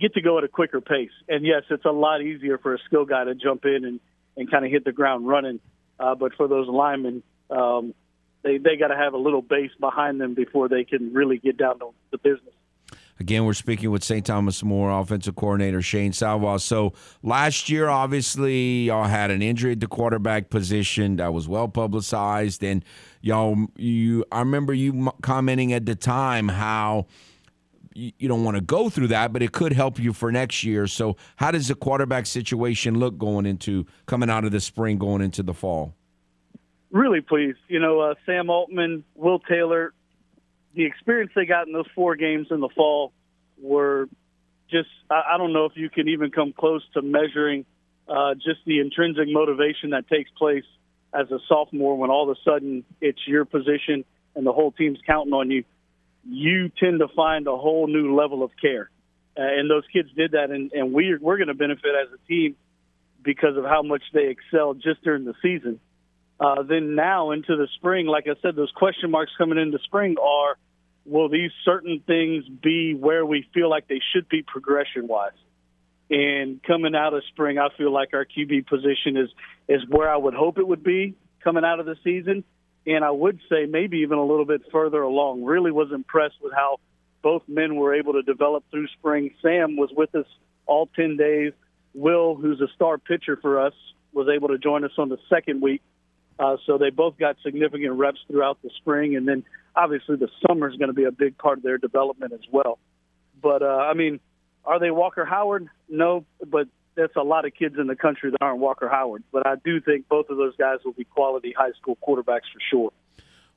get 0.00 0.14
to 0.14 0.22
go 0.22 0.38
at 0.38 0.44
a 0.44 0.48
quicker 0.48 0.80
pace. 0.80 1.10
And 1.28 1.44
yes, 1.44 1.62
it's 1.70 1.84
a 1.84 1.90
lot 1.90 2.22
easier 2.22 2.58
for 2.58 2.74
a 2.74 2.78
skill 2.86 3.04
guy 3.04 3.24
to 3.24 3.34
jump 3.34 3.64
in 3.64 3.84
and 3.84 4.00
and 4.36 4.50
kind 4.50 4.64
of 4.64 4.70
hit 4.70 4.84
the 4.84 4.92
ground 4.92 5.28
running. 5.28 5.60
Uh, 5.98 6.14
but 6.14 6.34
for 6.34 6.48
those 6.48 6.68
linemen, 6.68 7.22
um, 7.50 7.94
they 8.42 8.58
they 8.58 8.76
got 8.76 8.88
to 8.88 8.96
have 8.96 9.14
a 9.14 9.18
little 9.18 9.42
base 9.42 9.70
behind 9.78 10.20
them 10.20 10.34
before 10.34 10.68
they 10.68 10.84
can 10.84 11.12
really 11.12 11.38
get 11.38 11.56
down 11.56 11.78
to 11.78 11.90
the 12.10 12.18
business. 12.18 12.54
Again, 13.20 13.44
we're 13.44 13.52
speaking 13.52 13.90
with 13.90 14.02
St. 14.02 14.24
Thomas 14.24 14.62
More 14.64 14.90
offensive 14.90 15.36
coordinator 15.36 15.82
Shane 15.82 16.12
Savoie. 16.12 16.56
So 16.56 16.92
last 17.22 17.68
year, 17.68 17.88
obviously, 17.88 18.84
y'all 18.84 19.04
had 19.04 19.30
an 19.30 19.42
injury 19.42 19.72
at 19.72 19.80
the 19.80 19.86
quarterback 19.86 20.50
position 20.50 21.16
that 21.16 21.32
was 21.32 21.46
well 21.46 21.68
publicized, 21.68 22.64
and 22.64 22.84
y'all, 23.20 23.56
you, 23.76 24.24
I 24.32 24.40
remember 24.40 24.74
you 24.74 25.12
commenting 25.22 25.72
at 25.72 25.86
the 25.86 25.94
time 25.94 26.48
how 26.48 27.06
you 27.94 28.28
don't 28.28 28.44
want 28.44 28.56
to 28.56 28.62
go 28.62 28.88
through 28.88 29.08
that, 29.08 29.32
but 29.32 29.42
it 29.42 29.52
could 29.52 29.72
help 29.72 29.98
you 29.98 30.12
for 30.12 30.32
next 30.32 30.64
year. 30.64 30.86
So, 30.86 31.16
how 31.36 31.50
does 31.50 31.68
the 31.68 31.74
quarterback 31.74 32.26
situation 32.26 32.98
look 32.98 33.18
going 33.18 33.46
into 33.46 33.86
coming 34.06 34.30
out 34.30 34.44
of 34.44 34.52
the 34.52 34.60
spring, 34.60 34.98
going 34.98 35.22
into 35.22 35.42
the 35.42 35.54
fall? 35.54 35.94
Really 36.90 37.20
pleased. 37.20 37.58
You 37.68 37.80
know, 37.80 38.00
uh, 38.00 38.14
Sam 38.26 38.50
Altman, 38.50 39.04
Will 39.14 39.38
Taylor, 39.38 39.94
the 40.74 40.84
experience 40.84 41.32
they 41.34 41.46
got 41.46 41.66
in 41.66 41.72
those 41.72 41.86
four 41.94 42.16
games 42.16 42.48
in 42.50 42.60
the 42.60 42.68
fall 42.74 43.12
were 43.60 44.08
just 44.70 44.88
I, 45.10 45.34
I 45.34 45.38
don't 45.38 45.52
know 45.52 45.66
if 45.66 45.72
you 45.76 45.90
can 45.90 46.08
even 46.08 46.30
come 46.30 46.52
close 46.52 46.82
to 46.94 47.02
measuring 47.02 47.64
uh, 48.08 48.34
just 48.34 48.60
the 48.66 48.80
intrinsic 48.80 49.28
motivation 49.28 49.90
that 49.90 50.08
takes 50.08 50.30
place 50.30 50.64
as 51.14 51.30
a 51.30 51.38
sophomore 51.48 51.96
when 51.96 52.10
all 52.10 52.30
of 52.30 52.36
a 52.36 52.40
sudden 52.50 52.84
it's 53.00 53.20
your 53.26 53.44
position 53.44 54.04
and 54.34 54.46
the 54.46 54.52
whole 54.52 54.72
team's 54.72 54.98
counting 55.06 55.32
on 55.32 55.50
you. 55.50 55.64
You 56.24 56.70
tend 56.70 57.00
to 57.00 57.08
find 57.08 57.46
a 57.46 57.56
whole 57.56 57.86
new 57.86 58.14
level 58.14 58.42
of 58.42 58.50
care, 58.60 58.90
uh, 59.36 59.42
and 59.42 59.70
those 59.70 59.84
kids 59.92 60.08
did 60.16 60.32
that, 60.32 60.50
and, 60.50 60.72
and 60.72 60.92
we're 60.92 61.18
we're 61.20 61.36
going 61.36 61.48
to 61.48 61.54
benefit 61.54 61.90
as 62.00 62.08
a 62.12 62.28
team 62.28 62.56
because 63.22 63.56
of 63.56 63.64
how 63.64 63.82
much 63.82 64.02
they 64.12 64.28
excelled 64.28 64.80
just 64.82 65.02
during 65.02 65.24
the 65.24 65.34
season. 65.42 65.80
Uh, 66.42 66.64
then 66.64 66.96
now 66.96 67.30
into 67.30 67.54
the 67.56 67.68
spring, 67.76 68.06
like 68.06 68.26
I 68.26 68.34
said, 68.42 68.56
those 68.56 68.72
question 68.74 69.12
marks 69.12 69.30
coming 69.38 69.58
into 69.58 69.78
spring 69.84 70.16
are, 70.20 70.56
will 71.04 71.28
these 71.28 71.52
certain 71.64 72.02
things 72.04 72.44
be 72.48 72.94
where 72.94 73.24
we 73.24 73.46
feel 73.54 73.70
like 73.70 73.86
they 73.86 74.00
should 74.12 74.28
be 74.28 74.42
progression 74.42 75.06
wise? 75.06 75.30
And 76.10 76.60
coming 76.64 76.96
out 76.96 77.14
of 77.14 77.22
spring, 77.28 77.58
I 77.58 77.68
feel 77.78 77.92
like 77.92 78.08
our 78.12 78.26
QB 78.26 78.66
position 78.66 79.16
is 79.16 79.28
is 79.68 79.82
where 79.88 80.10
I 80.10 80.16
would 80.16 80.34
hope 80.34 80.58
it 80.58 80.66
would 80.66 80.82
be 80.82 81.14
coming 81.44 81.64
out 81.64 81.78
of 81.78 81.86
the 81.86 81.94
season. 82.02 82.42
And 82.88 83.04
I 83.04 83.12
would 83.12 83.38
say 83.48 83.66
maybe 83.66 83.98
even 83.98 84.18
a 84.18 84.24
little 84.24 84.44
bit 84.44 84.62
further 84.72 85.00
along. 85.00 85.44
Really 85.44 85.70
was 85.70 85.92
impressed 85.92 86.34
with 86.42 86.52
how 86.52 86.80
both 87.22 87.42
men 87.46 87.76
were 87.76 87.94
able 87.94 88.14
to 88.14 88.22
develop 88.22 88.64
through 88.72 88.88
spring. 88.98 89.30
Sam 89.42 89.76
was 89.76 89.90
with 89.96 90.12
us 90.16 90.26
all 90.66 90.88
10 90.96 91.16
days. 91.16 91.52
Will, 91.94 92.34
who's 92.34 92.60
a 92.60 92.68
star 92.74 92.98
pitcher 92.98 93.38
for 93.40 93.64
us, 93.64 93.74
was 94.12 94.26
able 94.28 94.48
to 94.48 94.58
join 94.58 94.82
us 94.82 94.90
on 94.98 95.08
the 95.08 95.18
second 95.30 95.62
week. 95.62 95.82
Uh, 96.38 96.56
so 96.66 96.78
they 96.78 96.90
both 96.90 97.18
got 97.18 97.36
significant 97.44 97.92
reps 97.92 98.18
throughout 98.26 98.60
the 98.62 98.70
spring, 98.78 99.16
and 99.16 99.28
then 99.28 99.44
obviously 99.76 100.16
the 100.16 100.28
summer 100.46 100.68
is 100.68 100.76
going 100.76 100.88
to 100.88 100.94
be 100.94 101.04
a 101.04 101.12
big 101.12 101.36
part 101.38 101.58
of 101.58 101.62
their 101.62 101.78
development 101.78 102.32
as 102.32 102.40
well. 102.50 102.78
But 103.40 103.62
uh, 103.62 103.66
I 103.66 103.94
mean, 103.94 104.20
are 104.64 104.78
they 104.78 104.90
Walker 104.90 105.24
Howard? 105.24 105.68
No, 105.88 106.24
but 106.46 106.68
that's 106.94 107.16
a 107.16 107.22
lot 107.22 107.44
of 107.44 107.54
kids 107.54 107.76
in 107.78 107.86
the 107.86 107.96
country 107.96 108.30
that 108.30 108.38
aren't 108.40 108.58
Walker 108.58 108.88
Howard. 108.88 109.24
But 109.32 109.46
I 109.46 109.56
do 109.56 109.80
think 109.80 110.08
both 110.08 110.28
of 110.30 110.36
those 110.36 110.56
guys 110.56 110.78
will 110.84 110.92
be 110.92 111.04
quality 111.04 111.54
high 111.56 111.72
school 111.80 111.98
quarterbacks 112.06 112.48
for 112.52 112.60
sure. 112.70 112.92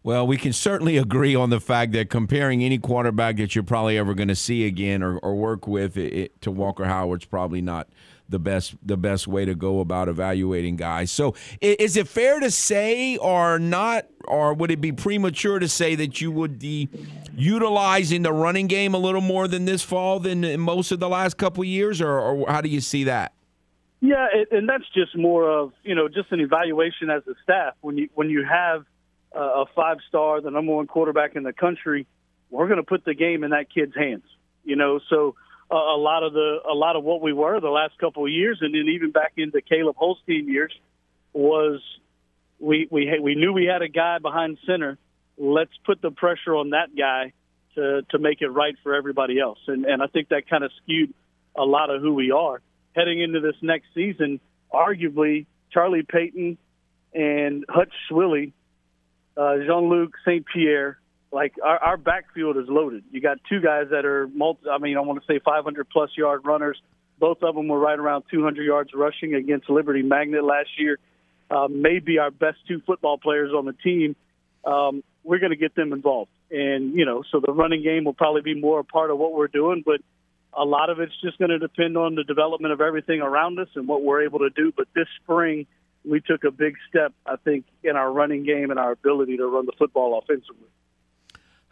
Well, 0.04 0.28
we 0.28 0.38
can 0.38 0.54
certainly 0.54 0.98
agree 0.98 1.34
on 1.34 1.50
the 1.50 1.60
fact 1.60 1.94
that 1.94 2.12
comparing 2.12 2.64
any 2.64 2.78
quarterback 2.78 3.38
that 3.38 3.56
you're 3.56 3.64
probably 3.64 3.98
ever 3.98 4.14
going 4.14 4.28
to 4.28 4.36
see 4.36 4.68
again 4.68 5.02
or, 5.02 5.18
or 5.18 5.34
work 5.34 5.68
with 5.68 5.98
it, 5.98 6.14
it, 6.14 6.42
to 6.42 6.52
Walker 6.52 6.86
Howard's 6.86 7.26
probably 7.26 7.60
not 7.60 7.88
the 8.30 8.40
best 8.40 8.76
the 8.84 8.98
best 8.98 9.28
way 9.28 9.46
to 9.46 9.56
go 9.56 9.80
about 9.80 10.10
evaluating 10.10 10.76
guys. 10.76 11.12
So, 11.12 11.36
is 11.62 11.98
it 11.98 12.08
fair 12.08 12.40
to 12.40 12.52
say, 12.52 13.18
or 13.18 13.60
not, 13.60 14.08
or 14.26 14.54
would 14.54 14.72
it 14.72 14.82
be 14.82 14.92
premature 14.92 15.60
to 15.60 15.68
say 15.68 15.96
that 15.96 16.22
you 16.22 16.32
would 16.32 16.60
be 16.60 16.90
utilizing 17.36 18.24
the 18.24 18.34
running 18.34 18.68
game 18.68 18.94
a 18.94 18.98
little 18.98 19.22
more 19.22 19.48
than 19.48 19.66
this 19.66 19.84
fall 19.84 20.20
than 20.20 20.60
most 20.60 20.92
of 20.92 21.00
the 21.00 21.10
last 21.10 21.38
couple 21.38 21.64
years, 21.64 22.02
or, 22.02 22.20
or 22.20 22.50
how 22.50 22.62
do 22.62 22.70
you 22.70 22.82
see 22.82 23.04
that? 23.06 23.34
Yeah, 24.02 24.28
and 24.52 24.68
that's 24.68 24.86
just 24.94 25.18
more 25.18 25.50
of 25.50 25.72
you 25.84 25.96
know 25.96 26.08
just 26.08 26.32
an 26.32 26.40
evaluation 26.40 27.10
as 27.10 27.24
a 27.28 27.34
staff 27.44 27.76
when 27.82 27.98
you 27.98 28.10
when 28.14 28.30
you 28.30 28.44
have 28.44 28.86
a 29.36 29.66
five 29.76 29.98
star, 30.08 30.42
the 30.42 30.50
number 30.50 30.74
one 30.74 30.88
quarterback 30.88 31.36
in 31.36 31.44
the 31.44 31.54
country, 31.54 32.08
we're 32.50 32.68
going 32.68 32.78
to 32.78 32.84
put 32.84 33.04
the 33.06 33.14
game 33.14 33.44
in 33.44 33.52
that 33.52 33.68
kid's 33.74 33.96
hands. 33.96 34.24
You 34.64 34.76
know, 34.76 35.00
so 35.10 35.36
uh, 35.72 35.76
a 35.76 35.98
lot 35.98 36.24
of 36.24 36.34
the 36.34 36.60
a 36.70 36.74
lot 36.74 36.96
of 36.96 37.04
what 37.04 37.22
we 37.22 37.34
were 37.34 37.60
the 37.60 37.70
last 37.70 37.98
couple 37.98 38.26
of 38.26 38.32
years, 38.32 38.60
and 38.62 38.74
then 38.74 38.88
even 38.94 39.12
back 39.12 39.34
into 39.38 39.62
Caleb 39.62 39.96
Holstein 39.96 40.48
years, 40.48 40.74
was 41.34 41.82
we 42.60 42.88
we 42.92 43.20
we 43.22 43.36
knew 43.36 43.52
we 43.52 43.66
had 43.66 43.82
a 43.82 43.90
guy 43.90 44.20
behind 44.20 44.58
center. 44.66 44.98
Let's 45.38 45.72
put 45.86 46.02
the 46.02 46.12
pressure 46.12 46.56
on 46.56 46.72
that 46.72 46.96
guy 46.98 47.34
to 47.76 48.04
to 48.12 48.20
make 48.20 48.42
it 48.42 48.50
right 48.50 48.76
for 48.84 48.94
everybody 48.94 49.40
else, 49.40 49.60
and 49.68 49.86
and 49.86 50.02
I 50.02 50.08
think 50.08 50.30
that 50.30 50.48
kind 50.50 50.64
of 50.64 50.72
skewed 50.84 51.14
a 51.56 51.64
lot 51.64 51.90
of 51.90 52.02
who 52.02 52.14
we 52.14 52.32
are 52.32 52.62
heading 52.96 53.22
into 53.22 53.42
this 53.42 53.56
next 53.62 53.88
season. 53.94 54.40
Arguably, 54.74 55.46
Charlie 55.72 56.04
Payton 56.04 56.58
and 57.14 57.66
Hutch 57.70 57.94
Swilly, 58.10 58.54
uh, 59.38 59.58
Jean 59.66 59.90
Luc 59.90 60.14
St. 60.26 60.46
Pierre 60.46 60.98
like 61.32 61.54
our, 61.64 61.78
our 61.78 61.98
backfield 61.98 62.58
is 62.58 62.66
loaded. 62.68 63.04
You 63.12 63.22
got 63.22 63.38
two 63.50 63.62
guys 63.62 63.88
that 63.92 64.06
are 64.06 64.28
multi. 64.28 64.70
I 64.70 64.78
mean, 64.78 64.98
I 64.98 65.02
want 65.02 65.22
to 65.22 65.26
say 65.28 65.40
500 65.44 65.90
plus 65.90 66.12
yard 66.18 66.42
runners. 66.46 66.82
Both 67.20 67.44
of 67.44 67.56
them 67.56 67.68
were 67.68 67.80
right 67.80 67.98
around 67.98 68.26
200 68.32 68.64
yards 68.64 68.92
rushing 68.94 69.36
against 69.36 69.70
Liberty 69.70 70.02
Magnet 70.02 70.44
last 70.44 70.70
year. 70.78 71.00
Uh, 71.50 71.68
maybe 71.70 72.18
our 72.20 72.32
best 72.32 72.58
two 72.68 72.82
football 72.86 73.18
players 73.18 73.52
on 73.52 73.66
the 73.66 73.74
team. 73.74 74.16
Um, 74.66 75.04
we're 75.24 75.40
going 75.40 75.52
to 75.52 75.58
get 75.58 75.76
them 75.76 75.94
involved. 75.94 76.32
and 76.52 76.94
you 76.94 77.06
know, 77.06 77.24
so 77.32 77.40
the 77.40 77.54
running 77.54 77.84
game 77.84 78.04
will 78.04 78.14
probably 78.14 78.42
be 78.42 78.60
more 78.60 78.80
a 78.80 78.84
part 78.84 79.12
of 79.12 79.18
what 79.18 79.34
we're 79.34 79.48
doing, 79.48 79.84
but 79.86 80.02
a 80.54 80.64
lot 80.64 80.90
of 80.90 81.00
it's 81.00 81.14
just 81.22 81.38
going 81.38 81.50
to 81.50 81.60
depend 81.60 81.98
on 81.98 82.16
the 82.16 82.24
development 82.24 82.74
of 82.74 82.82
everything 82.82 83.22
around 83.22 83.60
us 83.60 83.68
and 83.76 83.88
what 83.88 84.02
we're 84.02 84.24
able 84.24 84.40
to 84.40 84.50
do. 84.50 84.72
But 84.76 84.88
this 84.96 85.08
spring, 85.22 85.68
we 86.06 86.22
took 86.22 86.44
a 86.44 86.52
big 86.52 86.76
step, 86.90 87.14
I 87.26 87.36
think, 87.36 87.66
in 87.84 87.96
our 87.96 88.12
running 88.12 88.46
game 88.46 88.72
and 88.72 88.80
our 88.80 88.92
ability 88.92 89.38
to 89.38 89.48
run 89.48 89.66
the 89.66 89.74
football 89.78 90.18
offensively. 90.18 90.68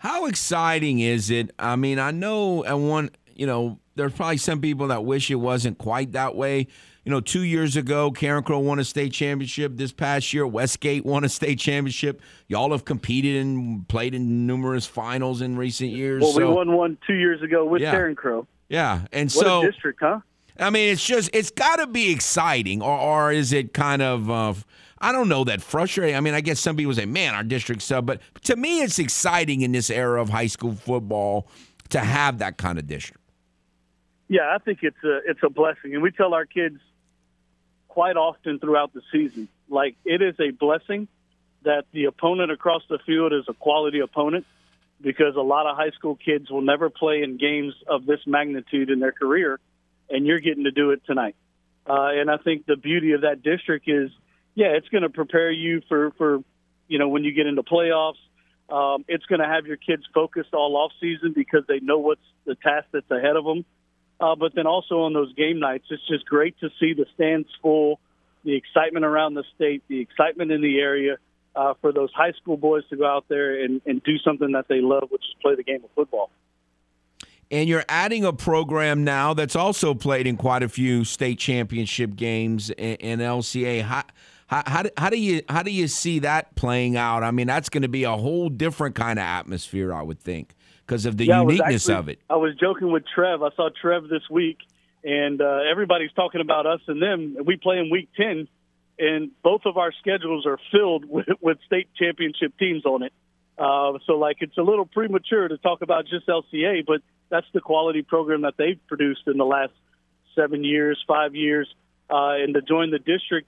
How 0.04 0.26
exciting 0.26 1.00
is 1.00 1.30
it? 1.30 1.52
I 1.58 1.78
mean, 1.78 1.98
I 1.98 2.12
know 2.12 2.66
at 2.66 2.78
one, 2.78 3.12
you 3.36 3.48
know, 3.48 3.80
there's 3.96 4.12
probably 4.12 4.36
some 4.36 4.60
people 4.60 4.88
that 4.88 5.06
wish 5.06 5.32
it 5.32 5.36
wasn't 5.36 5.78
quite 5.78 6.12
that 6.12 6.36
way. 6.36 6.68
You 7.06 7.10
know, 7.10 7.22
two 7.22 7.44
years 7.44 7.78
ago, 7.78 8.12
Carencro 8.12 8.62
won 8.62 8.80
a 8.80 8.84
state 8.84 9.14
championship. 9.14 9.78
This 9.78 9.94
past 9.94 10.34
year, 10.34 10.46
Westgate 10.46 11.06
won 11.06 11.24
a 11.24 11.30
state 11.30 11.58
championship. 11.58 12.22
Y'all 12.50 12.72
have 12.74 12.84
competed 12.84 13.42
and 13.42 13.88
played 13.88 14.14
in 14.14 14.46
numerous 14.46 14.86
finals 14.86 15.42
in 15.42 15.56
recent 15.56 15.92
years. 15.92 16.22
Well, 16.22 16.34
so, 16.34 16.40
we 16.40 16.54
won 16.54 16.74
one 16.74 16.98
two 17.08 17.14
years 17.14 17.42
ago 17.42 17.64
with 17.64 17.82
Yeah. 17.82 18.14
Crow. 18.14 18.46
Yeah, 18.68 19.06
and 19.14 19.32
What 19.32 19.46
so 19.46 19.62
district, 19.64 20.02
huh? 20.02 20.20
I 20.60 20.70
mean, 20.70 20.92
it's 20.92 21.06
just 21.06 21.30
it's 21.32 21.50
got 21.50 21.78
to 21.78 21.88
be 21.88 22.12
exciting, 22.12 22.82
or 22.82 22.98
or 23.00 23.32
is 23.32 23.54
it 23.54 23.74
kind 23.74 24.02
of 24.02 24.30
uh, 24.30 24.54
I 25.04 25.12
don't 25.12 25.28
know 25.28 25.44
that 25.44 25.62
frustrating. 25.62 26.16
I 26.16 26.22
mean, 26.22 26.34
I 26.34 26.40
guess 26.40 26.60
some 26.60 26.78
people 26.78 26.94
say, 26.94 27.06
"Man, 27.06 27.36
our 27.36 27.44
district 27.44 27.82
sub," 27.82 28.06
but 28.06 28.22
to 28.44 28.56
me, 28.56 28.82
it's 28.82 29.00
exciting 29.00 29.62
in 29.62 29.74
this 29.74 29.90
era 29.90 30.22
of 30.22 30.30
high 30.30 30.48
school 30.48 30.74
football 30.74 31.48
to 31.90 32.00
have 32.00 32.40
that 32.40 32.58
kind 32.58 32.80
of 32.80 32.88
district. 32.88 33.22
Yeah, 34.30 34.56
I 34.56 34.60
think 34.60 34.80
it's 34.82 35.04
a 35.04 35.20
it's 35.30 35.42
a 35.44 35.50
blessing, 35.50 35.94
and 35.94 36.02
we 36.02 36.12
tell 36.12 36.34
our 36.34 36.46
kids 36.46 36.80
quite 37.90 38.16
often 38.16 38.60
throughout 38.60 38.94
the 38.94 39.02
season, 39.12 39.50
like 39.70 39.96
it 40.06 40.22
is 40.22 40.36
a 40.40 40.52
blessing 40.52 41.08
that 41.64 41.84
the 41.92 42.06
opponent 42.06 42.52
across 42.52 42.82
the 42.90 43.00
field 43.06 43.34
is 43.34 43.44
a 43.50 43.54
quality 43.54 44.00
opponent, 44.00 44.46
because 45.02 45.36
a 45.36 45.42
lot 45.42 45.68
of 45.68 45.76
high 45.76 45.92
school 45.92 46.16
kids 46.16 46.50
will 46.50 46.62
never 46.62 46.90
play 46.90 47.24
in 47.24 47.38
games 47.38 47.74
of 47.88 48.06
this 48.06 48.22
magnitude 48.26 48.90
in 48.90 49.00
their 49.00 49.12
career, 49.12 49.60
and 50.10 50.26
you're 50.26 50.40
getting 50.40 50.64
to 50.64 50.72
do 50.72 50.92
it 50.92 51.02
tonight. 51.06 51.36
Uh, 51.86 52.10
and 52.14 52.32
I 52.32 52.38
think 52.38 52.66
the 52.66 52.78
beauty 52.78 53.12
of 53.12 53.22
that 53.22 53.44
district 53.44 53.90
is, 53.90 54.10
yeah, 54.56 54.68
it's 54.68 54.88
going 54.90 55.04
to 55.04 55.10
prepare 55.10 55.52
you 55.52 55.82
for 55.88 56.12
for 56.18 56.44
you 56.88 57.00
know 57.00 57.10
when 57.10 57.24
you 57.24 57.34
get 57.34 57.48
into 57.48 57.64
playoffs. 57.64 58.22
Um, 58.70 59.06
it's 59.08 59.26
going 59.26 59.42
to 59.42 59.48
have 59.48 59.66
your 59.68 59.78
kids 59.78 60.04
focused 60.14 60.54
all 60.54 60.76
off 60.78 60.92
season 61.00 61.34
because 61.36 61.64
they 61.68 61.80
know 61.80 62.00
what's 62.00 62.22
the 62.46 62.56
task 62.56 62.88
that's 62.92 63.10
ahead 63.12 63.36
of 63.36 63.44
them. 63.44 63.66
Uh, 64.20 64.36
but 64.36 64.56
then 64.56 64.66
also 64.66 65.02
on 65.02 65.14
those 65.14 65.34
game 65.34 65.60
nights, 65.60 65.86
it's 65.90 66.08
just 66.08 66.26
great 66.26 66.58
to 66.62 66.70
see 66.80 66.94
the 66.94 67.06
stands 67.14 67.48
full, 67.62 68.00
the 68.46 68.56
excitement 68.56 69.06
around 69.06 69.34
the 69.34 69.44
state, 69.56 69.84
the 69.90 70.00
excitement 70.00 70.52
in 70.52 70.62
the 70.62 70.80
area 70.80 71.18
uh, 71.56 71.74
for 71.82 71.92
those 71.92 72.10
high 72.14 72.32
school 72.42 72.58
boys 72.58 72.84
to 72.90 72.96
go 72.96 73.06
out 73.06 73.26
there 73.28 73.64
and, 73.64 73.82
and 73.86 74.02
do 74.04 74.18
something 74.20 74.54
that 74.54 74.68
they 74.70 74.82
love, 74.82 75.04
which 75.10 75.22
is 75.22 75.36
play 75.42 75.56
the 75.56 75.64
game 75.64 75.84
of 75.84 75.90
football. 75.94 76.30
And 77.52 77.70
you're 77.70 77.86
adding 77.88 78.24
a 78.24 78.34
program 78.34 79.04
now 79.04 79.34
that's 79.34 79.56
also 79.56 79.94
played 79.94 80.26
in 80.26 80.38
quite 80.38 80.64
a 80.64 80.70
few 80.70 81.04
state 81.04 81.38
championship 81.38 82.16
games 82.16 82.70
in, 82.72 82.96
in 82.96 83.20
LCA. 83.20 83.84
How, 84.54 84.64
how, 84.68 84.84
do, 84.84 84.90
how 84.98 85.10
do 85.10 85.20
you 85.20 85.42
how 85.50 85.64
do 85.64 85.72
you 85.72 85.88
see 85.88 86.20
that 86.20 86.56
playing 86.56 86.96
out? 86.96 87.24
I 87.24 87.32
mean, 87.32 87.48
that's 87.48 87.70
going 87.70 87.82
to 87.82 87.88
be 87.88 88.04
a 88.04 88.12
whole 88.16 88.50
different 88.50 88.96
kind 88.96 89.18
of 89.18 89.24
atmosphere, 89.24 89.92
I 89.94 90.04
would 90.04 90.20
think, 90.20 90.54
because 90.86 91.06
of 91.08 91.18
the 91.18 91.26
Yeah, 91.26 91.42
uniqueness 91.42 91.90
actually- 91.90 91.96
of 91.96 92.10
it. 92.10 92.20
I 92.30 92.36
was 92.36 92.56
joking 92.56 92.92
with 92.92 93.04
Trev. 93.14 93.42
I 93.42 93.50
saw 93.56 93.70
Trev 93.82 94.08
this 94.10 94.22
week, 94.30 94.58
and 95.04 95.42
uh, 95.42 95.60
everybody's 95.72 96.12
talking 96.14 96.42
about 96.42 96.66
us 96.68 96.82
and 96.88 97.02
them. 97.02 97.38
We 97.46 97.58
play 97.58 97.80
in 97.80 97.90
Week 97.90 98.10
Ten, 98.16 98.48
and 99.00 99.32
both 99.42 99.62
of 99.66 99.78
our 99.78 99.92
schedules 100.00 100.46
are 100.46 100.60
filled 100.72 101.06
with, 101.10 101.26
with 101.42 101.58
state 101.66 101.88
championship 101.96 102.54
teams 102.60 102.86
on 102.86 103.02
it. 103.04 103.14
Uh, 103.58 104.00
so, 104.06 104.14
like, 104.14 104.38
it's 104.42 104.58
a 104.58 104.62
little 104.64 104.86
premature 104.86 105.48
to 105.48 105.58
talk 105.58 105.82
about 105.82 106.06
just 106.08 106.28
LCA, 106.28 106.86
but 106.86 107.02
that's 107.30 107.46
the 107.54 107.62
quality 107.62 108.02
program 108.02 108.42
that 108.42 108.56
they've 108.58 108.80
produced 108.88 109.22
in 109.28 109.38
the 109.38 109.46
last 109.46 109.74
seven 110.36 110.64
years, 110.64 111.04
five 111.08 111.36
years, 111.36 111.68
uh, 112.10 112.34
and 112.42 112.56
to 112.56 112.62
join 112.62 112.90
the 112.90 112.98
district, 112.98 113.48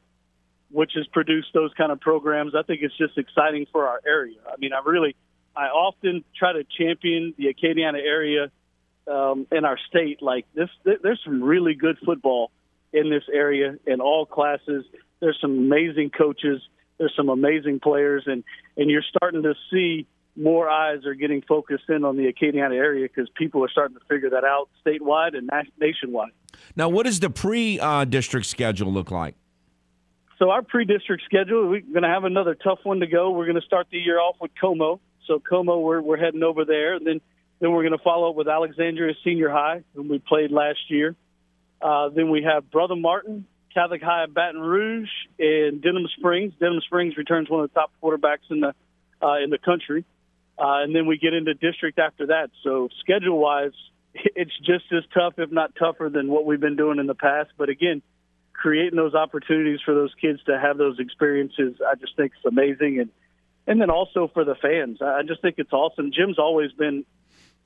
which 0.75 0.91
has 0.95 1.07
produced 1.07 1.47
those 1.53 1.71
kind 1.77 1.89
of 1.89 2.01
programs. 2.01 2.53
I 2.53 2.61
think 2.63 2.81
it's 2.81 2.97
just 2.97 3.17
exciting 3.17 3.65
for 3.71 3.87
our 3.87 4.01
area. 4.05 4.35
I 4.45 4.55
mean, 4.59 4.71
I 4.73 4.81
really, 4.85 5.15
I 5.55 5.67
often 5.67 6.25
try 6.37 6.51
to 6.51 6.65
champion 6.77 7.33
the 7.37 7.45
Acadiana 7.45 7.99
area 8.05 8.51
um, 9.09 9.47
in 9.53 9.63
our 9.63 9.77
state. 9.87 10.21
Like 10.21 10.45
this, 10.53 10.69
th- 10.83 10.99
there's 11.01 11.21
some 11.23 11.41
really 11.41 11.75
good 11.75 11.97
football 12.05 12.51
in 12.91 13.09
this 13.09 13.23
area 13.33 13.77
in 13.87 14.01
all 14.01 14.25
classes. 14.25 14.83
There's 15.21 15.37
some 15.39 15.57
amazing 15.57 16.09
coaches. 16.09 16.61
There's 16.97 17.13
some 17.15 17.29
amazing 17.29 17.79
players, 17.79 18.23
and 18.25 18.43
and 18.75 18.89
you're 18.89 19.03
starting 19.15 19.43
to 19.43 19.53
see 19.71 20.07
more 20.35 20.69
eyes 20.69 21.05
are 21.05 21.13
getting 21.13 21.41
focused 21.41 21.85
in 21.87 22.03
on 22.03 22.17
the 22.17 22.31
Acadiana 22.33 22.75
area 22.75 23.07
because 23.07 23.29
people 23.35 23.63
are 23.63 23.69
starting 23.69 23.97
to 23.97 24.03
figure 24.09 24.29
that 24.31 24.43
out 24.43 24.67
statewide 24.85 25.37
and 25.37 25.49
nationwide. 25.79 26.31
Now, 26.75 26.89
what 26.89 27.05
does 27.05 27.21
the 27.21 27.29
pre-district 27.29 28.45
schedule 28.45 28.91
look 28.91 29.09
like? 29.11 29.35
So 30.37 30.49
our 30.49 30.61
pre-district 30.61 31.23
schedule, 31.25 31.69
we're 31.69 31.81
going 31.81 32.03
to 32.03 32.09
have 32.09 32.25
another 32.25 32.55
tough 32.55 32.79
one 32.83 32.99
to 32.99 33.07
go. 33.07 33.31
We're 33.31 33.45
going 33.45 33.59
to 33.59 33.65
start 33.65 33.87
the 33.89 33.97
year 33.97 34.19
off 34.19 34.35
with 34.41 34.51
Comeaux. 34.61 34.99
So 35.27 35.39
Comeaux, 35.39 35.79
we're 35.79 36.01
we're 36.01 36.17
heading 36.17 36.43
over 36.43 36.65
there, 36.65 36.95
and 36.95 37.07
then 37.07 37.21
then 37.59 37.71
we're 37.71 37.83
going 37.83 37.97
to 37.97 38.03
follow 38.03 38.29
up 38.29 38.35
with 38.35 38.47
Alexandria 38.47 39.13
Senior 39.23 39.49
High, 39.49 39.83
whom 39.95 40.09
we 40.09 40.19
played 40.19 40.51
last 40.51 40.79
year. 40.89 41.15
Uh, 41.81 42.09
then 42.09 42.29
we 42.29 42.43
have 42.43 42.69
Brother 42.69 42.95
Martin, 42.95 43.45
Catholic 43.73 44.01
High 44.01 44.25
of 44.25 44.33
Baton 44.33 44.59
Rouge, 44.59 45.09
and 45.39 45.81
Denham 45.81 46.07
Springs. 46.17 46.53
Denham 46.59 46.81
Springs 46.81 47.15
returns 47.15 47.49
one 47.49 47.63
of 47.63 47.69
the 47.69 47.79
top 47.79 47.91
quarterbacks 48.03 48.49
in 48.49 48.59
the 48.59 48.73
uh, 49.25 49.37
in 49.41 49.49
the 49.49 49.57
country, 49.57 50.03
uh, 50.59 50.83
and 50.83 50.93
then 50.93 51.05
we 51.05 51.17
get 51.17 51.33
into 51.33 51.53
district 51.53 51.97
after 51.97 52.27
that. 52.27 52.49
So 52.61 52.89
schedule 52.99 53.39
wise, 53.39 53.71
it's 54.13 54.55
just 54.59 54.85
as 54.91 55.03
tough, 55.13 55.35
if 55.37 55.49
not 55.49 55.75
tougher, 55.79 56.09
than 56.09 56.27
what 56.27 56.45
we've 56.45 56.59
been 56.59 56.75
doing 56.75 56.99
in 56.99 57.07
the 57.07 57.15
past. 57.15 57.51
But 57.57 57.69
again, 57.69 58.01
creating 58.57 58.95
those 58.95 59.13
opportunities 59.13 59.79
for 59.83 59.93
those 59.93 60.13
kids 60.19 60.43
to 60.45 60.59
have 60.59 60.77
those 60.77 60.99
experiences, 60.99 61.75
I 61.85 61.95
just 61.95 62.15
think 62.15 62.33
is 62.37 62.45
amazing, 62.45 62.99
and 62.99 63.09
and 63.67 63.81
then 63.81 63.89
also 63.89 64.29
for 64.33 64.45
the 64.45 64.55
fans, 64.55 65.01
I 65.01 65.23
just 65.23 65.41
think 65.41 65.55
it's 65.57 65.73
awesome. 65.73 66.11
Jim's 66.11 66.37
always 66.37 66.71
been 66.71 67.03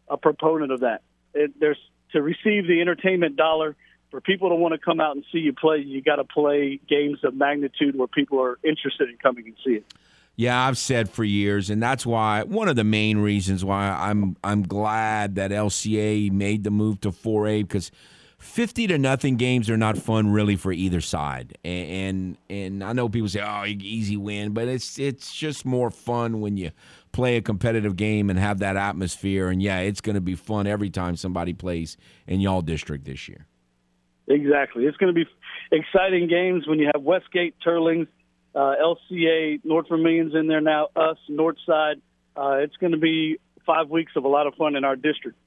a 0.08 0.18
proponent 0.18 0.72
of 0.72 0.82
that. 0.82 1.02
It, 1.34 1.60
there's 1.60 1.78
to 2.14 2.22
receive 2.22 2.68
the 2.68 2.80
entertainment 2.82 3.36
dollar 3.36 3.76
for 4.10 4.22
people 4.22 4.50
to 4.50 4.56
want 4.56 4.74
to 4.74 4.80
come 4.80 5.00
out 5.00 5.16
and 5.16 5.26
see 5.32 5.40
you 5.40 5.54
play. 5.54 5.80
You 5.80 6.02
got 6.02 6.16
to 6.16 6.24
play 6.24 6.80
games 6.88 7.20
of 7.24 7.36
magnitude 7.36 7.96
where 7.96 8.08
people 8.08 8.42
are 8.42 8.58
interested 8.64 9.10
in 9.10 9.18
coming 9.18 9.46
and 9.46 9.56
see 9.64 9.74
it. 9.74 9.94
Yeah, 10.36 10.68
I've 10.68 10.78
said 10.78 11.10
for 11.10 11.26
years, 11.26 11.70
and 11.70 11.84
that's 11.84 12.06
why 12.06 12.44
one 12.44 12.70
of 12.70 12.78
the 12.78 12.86
main 12.86 13.18
reasons 13.18 13.66
why 13.66 13.90
I'm 13.90 14.38
I'm 14.42 14.64
glad 14.64 15.36
that 15.36 15.52
LCA 15.52 16.32
made 16.32 16.64
the 16.64 16.72
move 16.72 17.02
to 17.02 17.12
4A 17.12 17.68
because 17.68 17.92
50 18.40 18.88
to 18.88 18.98
nothing 18.98 19.36
games 19.36 19.70
are 19.70 19.78
not 19.78 19.98
fun 19.98 20.32
really 20.32 20.56
for 20.56 20.72
either 20.72 21.02
side. 21.02 21.58
And 21.64 21.90
and, 21.90 22.38
and 22.50 22.84
I 22.84 22.94
know 22.94 23.10
people 23.10 23.30
say, 23.30 23.42
"Oh, 23.42 23.66
easy 23.66 24.18
win," 24.18 24.54
but 24.54 24.68
it's 24.68 24.98
it's 24.98 25.34
just 25.36 25.66
more 25.66 25.92
fun 25.92 26.40
when 26.40 26.58
you 26.58 26.72
play 27.12 27.36
a 27.36 27.42
competitive 27.42 27.96
game 27.96 28.30
and 28.30 28.40
have 28.40 28.60
that 28.60 28.78
atmosphere. 28.78 29.50
And 29.50 29.62
yeah, 29.62 29.80
it's 29.80 30.02
going 30.02 30.16
to 30.16 30.22
be 30.22 30.36
fun 30.36 30.68
every 30.68 30.90
time 30.90 31.16
somebody 31.18 31.54
plays 31.54 31.98
in 32.28 32.40
y'all 32.40 32.62
district 32.62 33.06
this 33.06 33.28
year. 33.28 33.46
Exactly. 34.28 34.86
It's 34.86 34.98
going 34.98 35.14
to 35.14 35.26
be 35.26 35.30
exciting 35.72 36.28
games 36.30 36.68
when 36.68 36.80
you 36.80 36.90
have 36.94 37.04
Westgate, 37.04 37.56
Teurlings, 37.66 38.08
uh, 38.56 38.76
LCA, 38.82 39.60
North 39.64 39.90
Vermilion's 39.90 40.36
in 40.36 40.48
there 40.48 40.62
now, 40.62 40.88
us, 40.96 41.18
Northside. 41.30 41.96
Uh, 42.38 42.58
it's 42.60 42.78
going 42.78 42.92
to 42.92 42.98
be 42.98 43.38
five 43.66 43.90
weeks 43.90 44.14
of 44.16 44.24
a 44.24 44.28
lot 44.28 44.48
of 44.48 44.54
fun 44.56 44.76
in 44.76 44.86
our 44.86 44.96
district. 44.96 45.38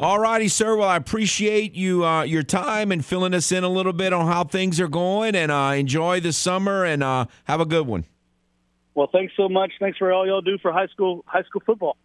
All 0.00 0.20
righty, 0.20 0.46
sir. 0.46 0.76
Well, 0.76 0.88
I 0.88 0.94
appreciate 0.94 1.74
you 1.74 2.06
uh, 2.06 2.22
your 2.22 2.44
time 2.44 2.92
and 2.92 3.04
filling 3.04 3.34
us 3.34 3.50
in 3.50 3.64
a 3.64 3.68
little 3.68 3.92
bit 3.92 4.12
on 4.12 4.28
how 4.28 4.44
things 4.44 4.78
are 4.78 4.86
going. 4.86 5.34
And 5.34 5.50
uh, 5.50 5.72
enjoy 5.74 6.20
the 6.20 6.32
summer 6.32 6.84
and 6.84 7.02
uh, 7.02 7.26
have 7.46 7.60
a 7.60 7.66
good 7.66 7.84
one. 7.84 8.04
Well, 8.94 9.08
thanks 9.10 9.32
so 9.36 9.48
much. 9.48 9.72
Thanks 9.80 9.98
for 9.98 10.12
all 10.12 10.24
y'all 10.24 10.40
do 10.40 10.56
for 10.58 10.70
high 10.70 10.86
school 10.86 11.24
high 11.26 11.42
school 11.42 11.62
football. 11.66 11.96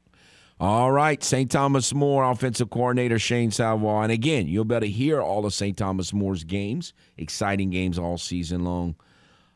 All 0.59 0.91
right, 0.91 1.23
St. 1.23 1.51
Thomas 1.51 1.93
More 1.93 2.23
offensive 2.23 2.71
coordinator 2.71 3.19
Shane 3.19 3.51
Savoie. 3.51 4.01
And 4.01 4.11
again, 4.11 4.47
you'll 4.47 4.65
be 4.65 4.73
able 4.73 4.87
to 4.87 4.91
hear 4.91 5.21
all 5.21 5.45
of 5.45 5.53
St. 5.53 5.77
Thomas 5.77 6.13
More's 6.13 6.43
games, 6.43 6.93
exciting 7.15 7.69
games 7.69 7.99
all 7.99 8.17
season 8.17 8.63
long 8.63 8.95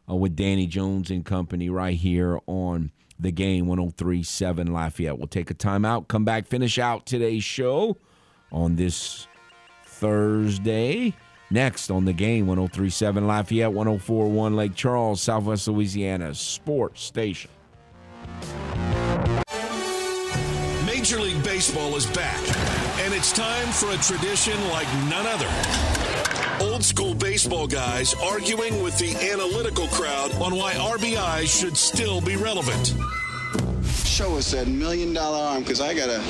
uh, 0.07 0.13
with 0.13 0.35
Danny 0.35 0.67
Jones 0.67 1.09
and 1.09 1.25
company 1.25 1.71
right 1.71 1.97
here 1.97 2.39
on 2.45 2.91
the 3.19 3.31
game 3.31 3.65
1037 3.65 4.71
Lafayette. 4.71 5.17
We'll 5.17 5.25
take 5.25 5.49
a 5.49 5.55
timeout, 5.55 6.07
come 6.07 6.23
back, 6.23 6.45
finish 6.45 6.77
out 6.77 7.07
today's 7.07 7.43
show 7.43 7.97
on 8.51 8.75
this 8.75 9.27
Thursday. 9.85 11.13
Next 11.49 11.89
on 11.89 12.03
the 12.05 12.13
game 12.13 12.45
1037 12.47 13.25
Lafayette, 13.25 13.71
1041 13.71 14.55
Lake 14.55 14.75
Charles, 14.75 15.21
Southwest 15.21 15.67
Louisiana 15.67 16.33
sports 16.35 17.01
station. 17.03 17.49
Major 20.85 21.19
League 21.21 21.41
Baseball 21.43 21.95
is 21.95 22.05
back, 22.07 22.37
and 22.99 23.13
it's 23.13 23.31
time 23.31 23.67
for 23.67 23.89
a 23.91 23.97
tradition 23.97 24.59
like 24.71 24.87
none 25.09 25.25
other. 25.25 25.47
Old 26.59 26.83
school 26.83 27.13
baseball 27.15 27.67
guys 27.67 28.13
arguing 28.15 28.83
with 28.83 28.97
the 28.97 29.15
analytical 29.31 29.87
crowd 29.87 30.33
on 30.35 30.55
why 30.55 30.73
RBI 30.73 31.45
should 31.47 31.77
still 31.77 32.19
be 32.19 32.35
relevant. 32.35 32.93
show 34.03 34.35
us 34.37 34.51
that 34.51 34.67
million 34.67 35.13
dollar 35.13 35.37
arm 35.37 35.61
because 35.61 35.79
I 35.79 35.93
got 35.93 36.09
a, 36.09 36.21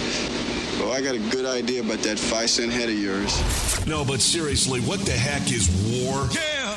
oh, 0.81 0.91
I 0.91 1.01
got 1.01 1.15
a 1.15 1.19
good 1.31 1.45
idea 1.45 1.81
about 1.81 1.99
that 1.99 2.19
five 2.19 2.49
cent 2.49 2.71
head 2.71 2.89
of 2.89 2.97
yours. 2.97 3.87
No, 3.87 4.03
but 4.05 4.21
seriously, 4.21 4.79
what 4.81 4.99
the 5.01 5.11
heck 5.11 5.51
is 5.51 5.69
war? 6.03 6.27
Yeah. 6.31 6.75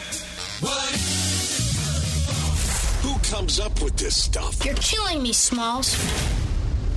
What? 0.61 0.91
Who 3.03 3.19
comes 3.35 3.59
up 3.61 3.83
with 3.83 3.97
this 3.97 4.23
stuff? 4.23 4.65
You're 4.65 4.75
killing 4.75 5.23
me, 5.23 5.33
Smalls. 5.33 5.97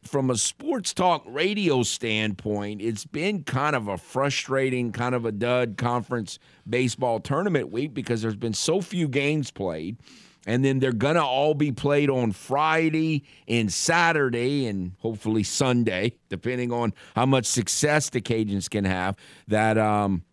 from 0.04 0.30
a 0.30 0.36
sports 0.36 0.94
talk 0.94 1.24
radio 1.26 1.82
standpoint, 1.82 2.80
it's 2.80 3.04
been 3.04 3.42
kind 3.42 3.76
of 3.76 3.88
a 3.88 3.98
frustrating, 3.98 4.92
kind 4.92 5.14
of 5.14 5.24
a 5.24 5.32
dud 5.32 5.76
conference 5.76 6.38
baseball 6.68 7.20
tournament 7.20 7.70
week 7.70 7.92
because 7.92 8.22
there's 8.22 8.36
been 8.36 8.54
so 8.54 8.80
few 8.80 9.08
games 9.08 9.50
played. 9.50 9.98
And 10.44 10.64
then 10.64 10.80
they're 10.80 10.92
going 10.92 11.14
to 11.14 11.22
all 11.22 11.54
be 11.54 11.70
played 11.70 12.10
on 12.10 12.32
Friday 12.32 13.22
and 13.46 13.72
Saturday 13.72 14.66
and 14.66 14.92
hopefully 14.98 15.44
Sunday, 15.44 16.14
depending 16.28 16.72
on 16.72 16.94
how 17.14 17.26
much 17.26 17.46
success 17.46 18.10
the 18.10 18.20
Cajuns 18.20 18.68
can 18.68 18.84
have. 18.84 19.14
That, 19.46 19.78
um, 19.78 20.24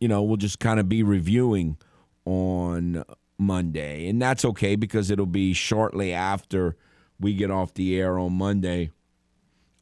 you 0.00 0.08
know, 0.08 0.22
we'll 0.22 0.36
just 0.36 0.58
kind 0.58 0.80
of 0.80 0.88
be 0.88 1.02
reviewing 1.02 1.76
on 2.24 3.04
Monday. 3.38 4.08
And 4.08 4.20
that's 4.20 4.44
okay 4.44 4.76
because 4.76 5.10
it'll 5.10 5.26
be 5.26 5.52
shortly 5.52 6.12
after 6.12 6.76
we 7.20 7.34
get 7.34 7.50
off 7.50 7.74
the 7.74 7.98
air 7.98 8.18
on 8.18 8.32
Monday. 8.34 8.90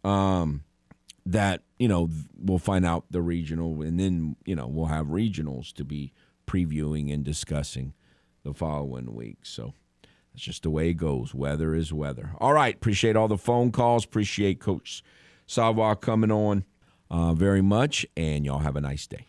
Um, 0.04 0.62
that, 1.24 1.62
you 1.78 1.88
know, 1.88 2.08
we'll 2.38 2.58
find 2.58 2.86
out 2.86 3.04
the 3.10 3.20
regional 3.20 3.82
and 3.82 3.98
then, 3.98 4.36
you 4.44 4.54
know, 4.54 4.68
we'll 4.68 4.86
have 4.86 5.06
regionals 5.06 5.72
to 5.74 5.84
be 5.84 6.12
previewing 6.46 7.12
and 7.12 7.24
discussing 7.24 7.92
the 8.44 8.54
following 8.54 9.12
week. 9.12 9.38
So 9.42 9.74
that's 10.32 10.44
just 10.44 10.62
the 10.62 10.70
way 10.70 10.90
it 10.90 10.94
goes. 10.94 11.34
Weather 11.34 11.74
is 11.74 11.92
weather. 11.92 12.30
All 12.38 12.52
right. 12.52 12.76
Appreciate 12.76 13.16
all 13.16 13.26
the 13.26 13.36
phone 13.36 13.72
calls. 13.72 14.04
Appreciate 14.04 14.60
Coach 14.60 15.02
Savoie 15.46 15.96
coming 15.96 16.30
on 16.30 16.64
uh, 17.10 17.34
very 17.34 17.62
much. 17.62 18.06
And 18.16 18.44
y'all 18.44 18.60
have 18.60 18.76
a 18.76 18.80
nice 18.80 19.08
day. 19.08 19.26